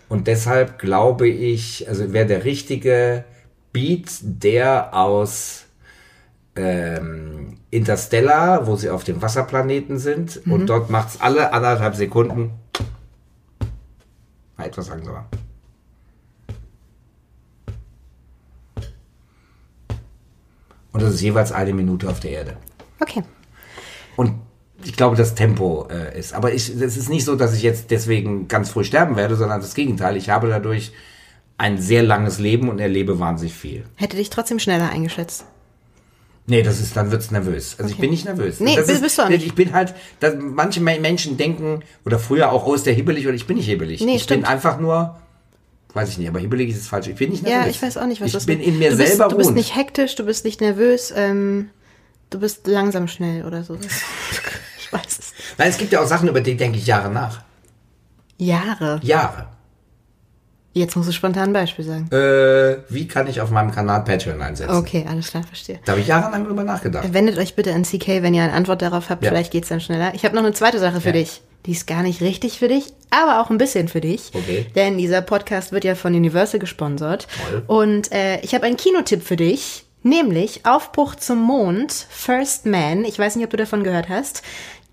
Und 0.10 0.28
deshalb 0.28 0.78
glaube 0.78 1.28
ich, 1.28 1.90
also 1.90 2.14
wäre 2.14 2.28
der 2.28 2.46
richtige 2.46 3.24
Beat, 3.72 4.12
der 4.22 4.94
aus 4.94 5.63
ähm, 6.56 7.58
Interstellar, 7.72 8.68
wo 8.68 8.76
sie 8.76 8.90
auf 8.90 9.04
dem 9.04 9.22
Wasserplaneten 9.22 9.98
sind. 9.98 10.46
Mhm. 10.46 10.54
Und 10.54 10.66
dort 10.68 10.90
macht 10.90 11.10
es 11.10 11.22
alle 11.22 11.54
anderthalb 11.54 11.96
Sekunden. 11.96 12.52
Etwas 14.58 14.90
langsamer. 14.90 15.26
Und 20.92 21.02
das 21.02 21.16
ist 21.16 21.22
jeweils 21.22 21.52
eine 21.52 21.74
Minute 21.74 22.08
auf 22.08 22.20
der 22.20 22.32
Erde. 22.32 22.58
Okay. 23.00 23.24
Und 24.16 24.36
ich 24.84 24.94
glaube, 24.96 25.16
das 25.16 25.34
Tempo 25.34 25.88
äh, 25.90 26.18
ist. 26.18 26.34
Aber 26.34 26.54
es 26.54 26.70
ist 26.70 27.10
nicht 27.10 27.26
so, 27.26 27.36
dass 27.36 27.56
ich 27.56 27.64
jetzt 27.64 27.90
deswegen 27.90 28.48
ganz 28.48 28.70
früh 28.70 28.84
sterben 28.84 29.16
werde, 29.16 29.36
sondern 29.36 29.60
das 29.60 29.74
Gegenteil. 29.74 30.18
Ich 30.18 30.30
habe 30.30 30.50
dadurch 30.50 30.92
ein 31.58 31.80
sehr 31.80 32.04
langes 32.04 32.40
Leben 32.40 32.70
und 32.70 32.80
erlebe 32.80 33.20
wahnsinnig 33.20 33.54
viel. 33.54 33.86
Hätte 33.96 34.18
dich 34.18 34.30
trotzdem 34.30 34.60
schneller 34.60 34.90
eingeschätzt. 34.90 35.46
Nee, 36.46 36.62
das 36.62 36.82
ist, 36.82 36.96
dann 36.98 37.10
wird's 37.12 37.32
nervös. 37.32 37.76
Also 37.78 37.86
okay. 37.86 37.94
ich 37.94 38.00
bin 38.00 38.10
nicht 38.10 38.26
nervös. 38.26 38.60
Nee, 38.60 38.76
das 38.76 38.88
bist, 38.88 38.98
ist, 38.98 39.02
bist 39.02 39.18
du 39.18 39.22
auch 39.22 39.30
nicht. 39.30 39.46
Ich 39.46 39.56
bin 39.56 39.74
halt, 39.74 39.96
dass 40.20 40.36
manche 40.38 40.82
Menschen 40.82 41.38
denken, 41.38 41.84
oder 42.06 42.20
früher 42.20 42.52
auch, 42.52 42.66
oh, 42.66 42.74
ist 42.74 42.86
der 42.86 42.94
hibbelig, 42.94 43.26
oder 43.26 43.36
ich 43.36 43.48
bin 43.48 43.56
nicht 43.58 43.68
hibbelig. 43.68 44.02
Nee, 44.02 44.18
ich 44.18 44.24
stimmt. 44.24 44.42
bin 44.42 44.50
einfach 44.50 44.78
nur, 44.78 45.20
weiß 45.94 46.10
ich 46.10 46.18
nicht, 46.18 46.28
aber 46.28 46.40
hibbelig 46.40 46.70
ist 46.70 46.82
es 46.82 46.88
falsch. 46.88 47.08
Ich 47.08 47.16
bin 47.16 47.30
nicht 47.30 47.44
nervös. 47.44 47.66
Ja, 47.66 47.70
ich 47.70 47.82
weiß 47.82 47.98
auch 47.98 48.08
nicht, 48.08 48.20
was 48.20 48.28
ich 48.28 48.34
das 48.34 48.44
Ich 48.44 48.48
bin 48.48 48.60
in 48.60 48.78
mir 48.78 48.90
du 48.90 48.98
selber 48.98 49.26
bist, 49.26 49.32
Du 49.32 49.38
bist 49.38 49.52
nicht 49.52 49.76
hektisch, 49.76 50.16
du 50.16 50.26
bist 50.26 50.44
nicht 50.44 50.60
nervös, 50.60 51.14
ähm, 51.16 51.70
du 52.30 52.40
bist 52.40 52.68
langsam 52.68 53.08
schnell 53.08 53.46
oder 53.46 53.64
so. 53.64 53.76
ich 54.78 54.92
weiß 54.92 55.20
es. 55.20 55.34
Nein, 55.58 55.70
es 55.70 55.78
gibt 55.78 55.94
ja 55.94 56.02
auch 56.02 56.08
Sachen, 56.08 56.28
über 56.28 56.42
die 56.42 56.58
denke 56.58 56.78
ich 56.78 56.86
Jahre 56.86 57.10
nach. 57.10 57.42
Jahre? 58.38 59.00
Jahre. 59.02 59.48
Jetzt 60.76 60.96
musst 60.96 61.08
du 61.08 61.14
spontan 61.14 61.50
ein 61.50 61.54
Beispiel 61.54 61.86
sagen. 61.86 62.10
Äh, 62.12 62.78
wie 62.90 63.08
kann 63.08 63.28
ich 63.28 63.42
auf 63.42 63.52
meinem 63.52 63.72
Kanal 63.72 64.04
Patreon 64.04 64.42
einsetzen? 64.42 64.76
Okay, 64.76 65.06
alles 65.08 65.30
klar, 65.30 65.44
verstehe. 65.44 65.80
Da 65.86 65.92
habe 65.92 66.02
ich 66.02 66.08
jahrelang 66.08 66.46
drüber 66.46 66.64
nachgedacht. 66.64 67.14
Wendet 67.14 67.38
euch 67.38 67.56
bitte 67.56 67.74
an 67.74 67.84
CK, 67.84 68.24
wenn 68.24 68.34
ihr 68.34 68.42
eine 68.42 68.54
Antwort 68.54 68.82
darauf 68.82 69.12
habt. 69.12 69.24
Ja. 69.24 69.30
Vielleicht 69.30 69.52
geht's 69.52 69.70
dann 69.70 69.82
schneller. 69.82 70.14
Ich 70.16 70.26
habe 70.26 70.36
noch 70.36 70.44
eine 70.44 70.54
zweite 70.54 70.80
Sache 70.80 71.00
für 71.00 71.10
ja. 71.10 71.14
dich. 71.14 71.42
Die 71.68 71.72
ist 71.72 71.86
gar 71.86 72.02
nicht 72.02 72.22
richtig 72.22 72.58
für 72.58 72.68
dich, 72.68 72.86
aber 73.12 73.40
auch 73.40 73.50
ein 73.50 73.58
bisschen 73.58 73.88
für 73.88 74.02
dich. 74.02 74.32
Okay. 74.34 74.66
Denn 74.76 74.98
dieser 74.98 75.22
Podcast 75.22 75.72
wird 75.72 75.86
ja 75.86 75.96
von 75.96 76.14
Universal 76.14 76.60
gesponsert. 76.60 77.28
Toll. 77.52 77.64
Und 77.68 78.12
äh, 78.12 78.42
ich 78.42 78.54
habe 78.56 78.66
einen 78.66 78.76
Kinotipp 78.76 79.24
für 79.24 79.38
dich, 79.38 79.86
nämlich 80.02 80.66
Aufbruch 80.66 81.16
zum 81.16 81.40
Mond, 81.40 81.94
First 82.10 82.66
Man. 82.66 83.06
Ich 83.06 83.18
weiß 83.18 83.36
nicht, 83.36 83.46
ob 83.46 83.52
du 83.52 83.58
davon 83.58 83.84
gehört 83.84 84.10
hast. 84.10 84.42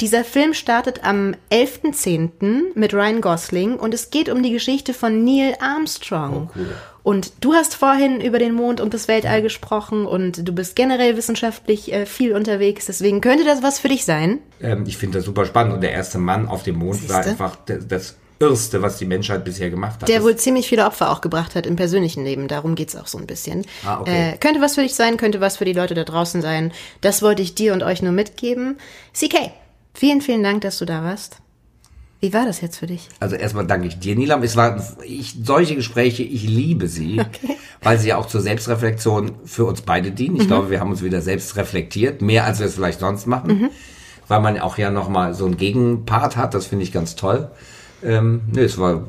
Dieser 0.01 0.25
Film 0.25 0.55
startet 0.55 1.05
am 1.05 1.35
11.10. 1.53 2.75
mit 2.75 2.95
Ryan 2.95 3.21
Gosling 3.21 3.77
und 3.77 3.93
es 3.93 4.09
geht 4.09 4.31
um 4.31 4.43
die 4.43 4.51
Geschichte 4.51 4.95
von 4.95 5.25
Neil 5.25 5.55
Armstrong. 5.61 6.49
Oh, 6.49 6.59
cool. 6.59 6.75
Und 7.03 7.33
du 7.43 7.53
hast 7.53 7.75
vorhin 7.75 8.21
über 8.21 8.39
den 8.39 8.55
Mond 8.55 8.81
und 8.81 8.95
das 8.95 9.09
Weltall 9.09 9.43
gesprochen 9.43 10.07
und 10.07 10.49
du 10.49 10.55
bist 10.55 10.75
generell 10.75 11.19
wissenschaftlich 11.19 11.93
äh, 11.93 12.07
viel 12.07 12.35
unterwegs. 12.35 12.87
Deswegen 12.87 13.21
könnte 13.21 13.45
das 13.45 13.63
was 13.63 13.79
für 13.79 13.89
dich 13.89 14.07
sein. 14.07 14.39
Ähm, 14.63 14.85
ich 14.87 14.97
finde 14.97 15.19
das 15.19 15.27
super 15.27 15.45
spannend. 15.45 15.75
Und 15.75 15.83
der 15.83 15.93
erste 15.93 16.19
Mann 16.19 16.49
auf 16.49 16.63
dem 16.63 16.77
Mond 16.77 16.97
Siehste? 16.97 17.15
war 17.15 17.27
einfach 17.27 17.57
das, 17.67 17.87
das 17.87 18.17
Irrste, 18.39 18.81
was 18.81 18.97
die 18.97 19.05
Menschheit 19.05 19.45
bisher 19.45 19.69
gemacht 19.69 20.01
hat. 20.01 20.09
Der 20.09 20.23
wohl 20.23 20.37
ziemlich 20.37 20.67
viele 20.67 20.87
Opfer 20.87 21.11
auch 21.11 21.21
gebracht 21.21 21.55
hat 21.55 21.67
im 21.67 21.77
persönlichen 21.77 22.25
Leben. 22.25 22.49
Darum 22.49 22.75
geht's 22.75 22.97
auch 22.97 23.07
so 23.07 23.19
ein 23.19 23.27
bisschen. 23.27 23.67
Ah, 23.85 24.01
okay. 24.01 24.33
äh, 24.33 24.37
könnte 24.39 24.63
was 24.63 24.77
für 24.77 24.83
dich 24.83 24.95
sein, 24.95 25.19
könnte 25.19 25.43
was 25.43 25.59
für 25.59 25.67
die 25.67 25.75
Leute 25.75 25.93
da 25.93 26.05
draußen 26.05 26.41
sein. 26.41 26.73
Das 27.03 27.21
wollte 27.21 27.43
ich 27.43 27.55
dir 27.55 27.75
und 27.75 27.83
euch 27.83 28.01
nur 28.01 28.13
mitgeben. 28.13 28.79
CK, 29.13 29.53
vielen, 29.95 30.21
vielen 30.21 30.43
Dank, 30.43 30.63
dass 30.63 30.79
du 30.79 30.85
da 30.85 31.03
warst. 31.03 31.39
Wie 32.21 32.35
war 32.35 32.45
das 32.45 32.61
jetzt 32.61 32.77
für 32.77 32.87
dich? 32.87 33.09
Also 33.19 33.35
erstmal 33.37 33.67
danke 33.67 33.87
ich 33.89 33.99
dir, 33.99 34.15
Nilam. 34.15 34.43
Es 34.43 34.55
waren 34.55 34.83
ich, 35.05 35.37
solche 35.43 35.75
Gespräche, 35.75 36.23
ich 36.23 36.43
liebe 36.43 36.87
sie, 36.87 37.19
weil 37.83 37.99
sie 37.99 38.09
ja 38.09 38.19
auch 38.19 38.27
zur 38.27 38.43
Selbstreflexion 38.43 39.33
für 39.47 39.65
uns 39.65 39.81
beide 39.81 40.11
dienen. 40.11 40.35
Mhm. 40.35 40.41
Ich 40.43 40.47
glaube, 40.47 40.69
wir 40.71 40.81
haben 40.81 40.91
uns 40.91 41.03
wieder 41.03 41.23
selbst 41.23 41.57
reflektiert, 41.57 42.21
mehr 42.21 42.45
als 42.45 42.59
wir 42.59 42.67
es 42.67 42.75
vielleicht 42.75 43.01
sonst 43.01 43.27
machen, 43.27 43.49
Mhm. 43.61 43.71
weil 44.29 44.41
man 44.41 44.59
auch 44.59 44.77
ja 44.77 44.91
nochmal 44.91 45.33
so 45.33 45.47
einen 45.47 45.57
Gegenpart 45.57 46.37
hat. 46.37 46.53
Das 46.53 46.67
finde 46.67 46.85
ich 46.85 46.93
ganz 46.93 47.17
toll. 47.17 47.51
Ähm, 48.03 48.43
nee, 48.53 48.61
es 48.63 48.77
war, 48.77 49.05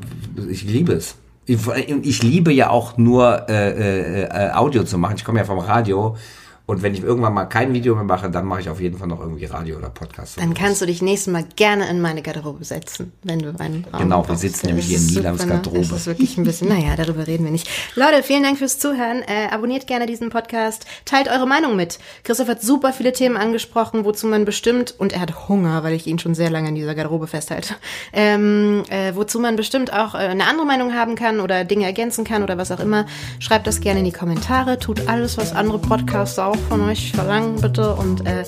ich 0.48 0.64
liebe 0.64 0.92
es. 0.94 1.16
Ich, 1.44 1.58
ich 2.02 2.22
liebe 2.22 2.52
ja 2.52 2.70
auch 2.70 2.96
nur 2.96 3.46
äh, 3.48 3.70
äh, 3.70 4.22
äh, 4.22 4.50
Audio 4.52 4.84
zu 4.84 4.96
machen. 4.96 5.16
Ich 5.16 5.24
komme 5.24 5.38
ja 5.40 5.44
vom 5.44 5.58
Radio. 5.58 6.16
Und 6.64 6.82
wenn 6.82 6.94
ich 6.94 7.02
irgendwann 7.02 7.34
mal 7.34 7.46
kein 7.46 7.72
Video 7.74 7.94
mehr 7.94 8.04
mache, 8.04 8.30
dann 8.30 8.46
mache 8.46 8.60
ich 8.60 8.68
auf 8.68 8.80
jeden 8.80 8.96
Fall 8.98 9.08
noch 9.08 9.20
irgendwie 9.20 9.44
Radio 9.46 9.76
oder 9.76 9.90
Podcast. 9.90 10.38
Dann 10.38 10.54
kannst 10.54 10.80
du 10.80 10.86
dich 10.86 11.02
nächstes 11.02 11.32
Mal 11.32 11.44
gerne 11.56 11.88
in 11.88 12.00
meine 12.00 12.22
Garderobe 12.22 12.64
setzen, 12.64 13.12
wenn 13.24 13.40
du 13.40 13.48
einen 13.58 13.84
Raum 13.92 14.02
Genau, 14.02 14.28
wir 14.28 14.36
sitzen 14.36 14.66
nämlich 14.66 14.86
hier 14.86 14.98
in 14.98 15.06
Nilams 15.06 15.44
ne? 15.44 15.52
Garderobe. 15.52 15.80
Das 15.80 15.92
ist 15.92 16.06
wirklich 16.06 16.38
ein 16.38 16.44
bisschen, 16.44 16.68
naja, 16.68 16.94
darüber 16.96 17.26
reden 17.26 17.44
wir 17.44 17.50
nicht. 17.50 17.68
Leute, 17.96 18.22
vielen 18.22 18.44
Dank 18.44 18.58
fürs 18.58 18.78
Zuhören. 18.78 19.22
Äh, 19.22 19.48
abonniert 19.50 19.86
gerne 19.86 20.06
diesen 20.06 20.30
Podcast. 20.30 20.86
Teilt 21.04 21.28
eure 21.28 21.46
Meinung 21.46 21.74
mit. 21.74 21.98
Christoph 22.22 22.48
hat 22.48 22.62
super 22.62 22.92
viele 22.92 23.12
Themen 23.12 23.36
angesprochen, 23.36 24.04
wozu 24.04 24.26
man 24.28 24.44
bestimmt, 24.44 24.94
und 24.98 25.12
er 25.12 25.20
hat 25.20 25.48
Hunger, 25.48 25.82
weil 25.82 25.94
ich 25.94 26.06
ihn 26.06 26.18
schon 26.18 26.34
sehr 26.34 26.50
lange 26.50 26.68
in 26.68 26.74
dieser 26.76 26.94
Garderobe 26.94 27.26
festhalte, 27.26 27.74
ähm, 28.12 28.84
äh, 28.88 29.14
wozu 29.16 29.40
man 29.40 29.56
bestimmt 29.56 29.92
auch 29.92 30.14
äh, 30.14 30.18
eine 30.18 30.46
andere 30.46 30.66
Meinung 30.66 30.94
haben 30.94 31.16
kann 31.16 31.40
oder 31.40 31.64
Dinge 31.64 31.86
ergänzen 31.86 32.24
kann 32.24 32.42
oder 32.42 32.56
was 32.56 32.70
auch 32.70 32.80
immer. 32.80 33.06
Schreibt 33.40 33.66
das 33.66 33.80
gerne 33.80 33.98
in 33.98 34.04
die 34.04 34.12
Kommentare. 34.12 34.78
Tut 34.78 35.08
alles, 35.08 35.36
was 35.36 35.54
andere 35.54 35.78
Podcasts 35.78 36.38
auch 36.52 36.68
von 36.68 36.82
euch 36.82 37.12
verlangen, 37.12 37.60
bitte. 37.60 37.94
Und 37.94 38.26
äh, 38.26 38.44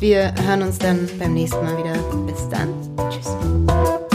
wir 0.00 0.32
hören 0.46 0.62
uns 0.62 0.78
dann 0.78 1.08
beim 1.18 1.34
nächsten 1.34 1.62
Mal 1.64 1.76
wieder. 1.78 1.98
Bis 2.26 2.48
dann. 2.48 2.68
Tschüss. 3.10 4.07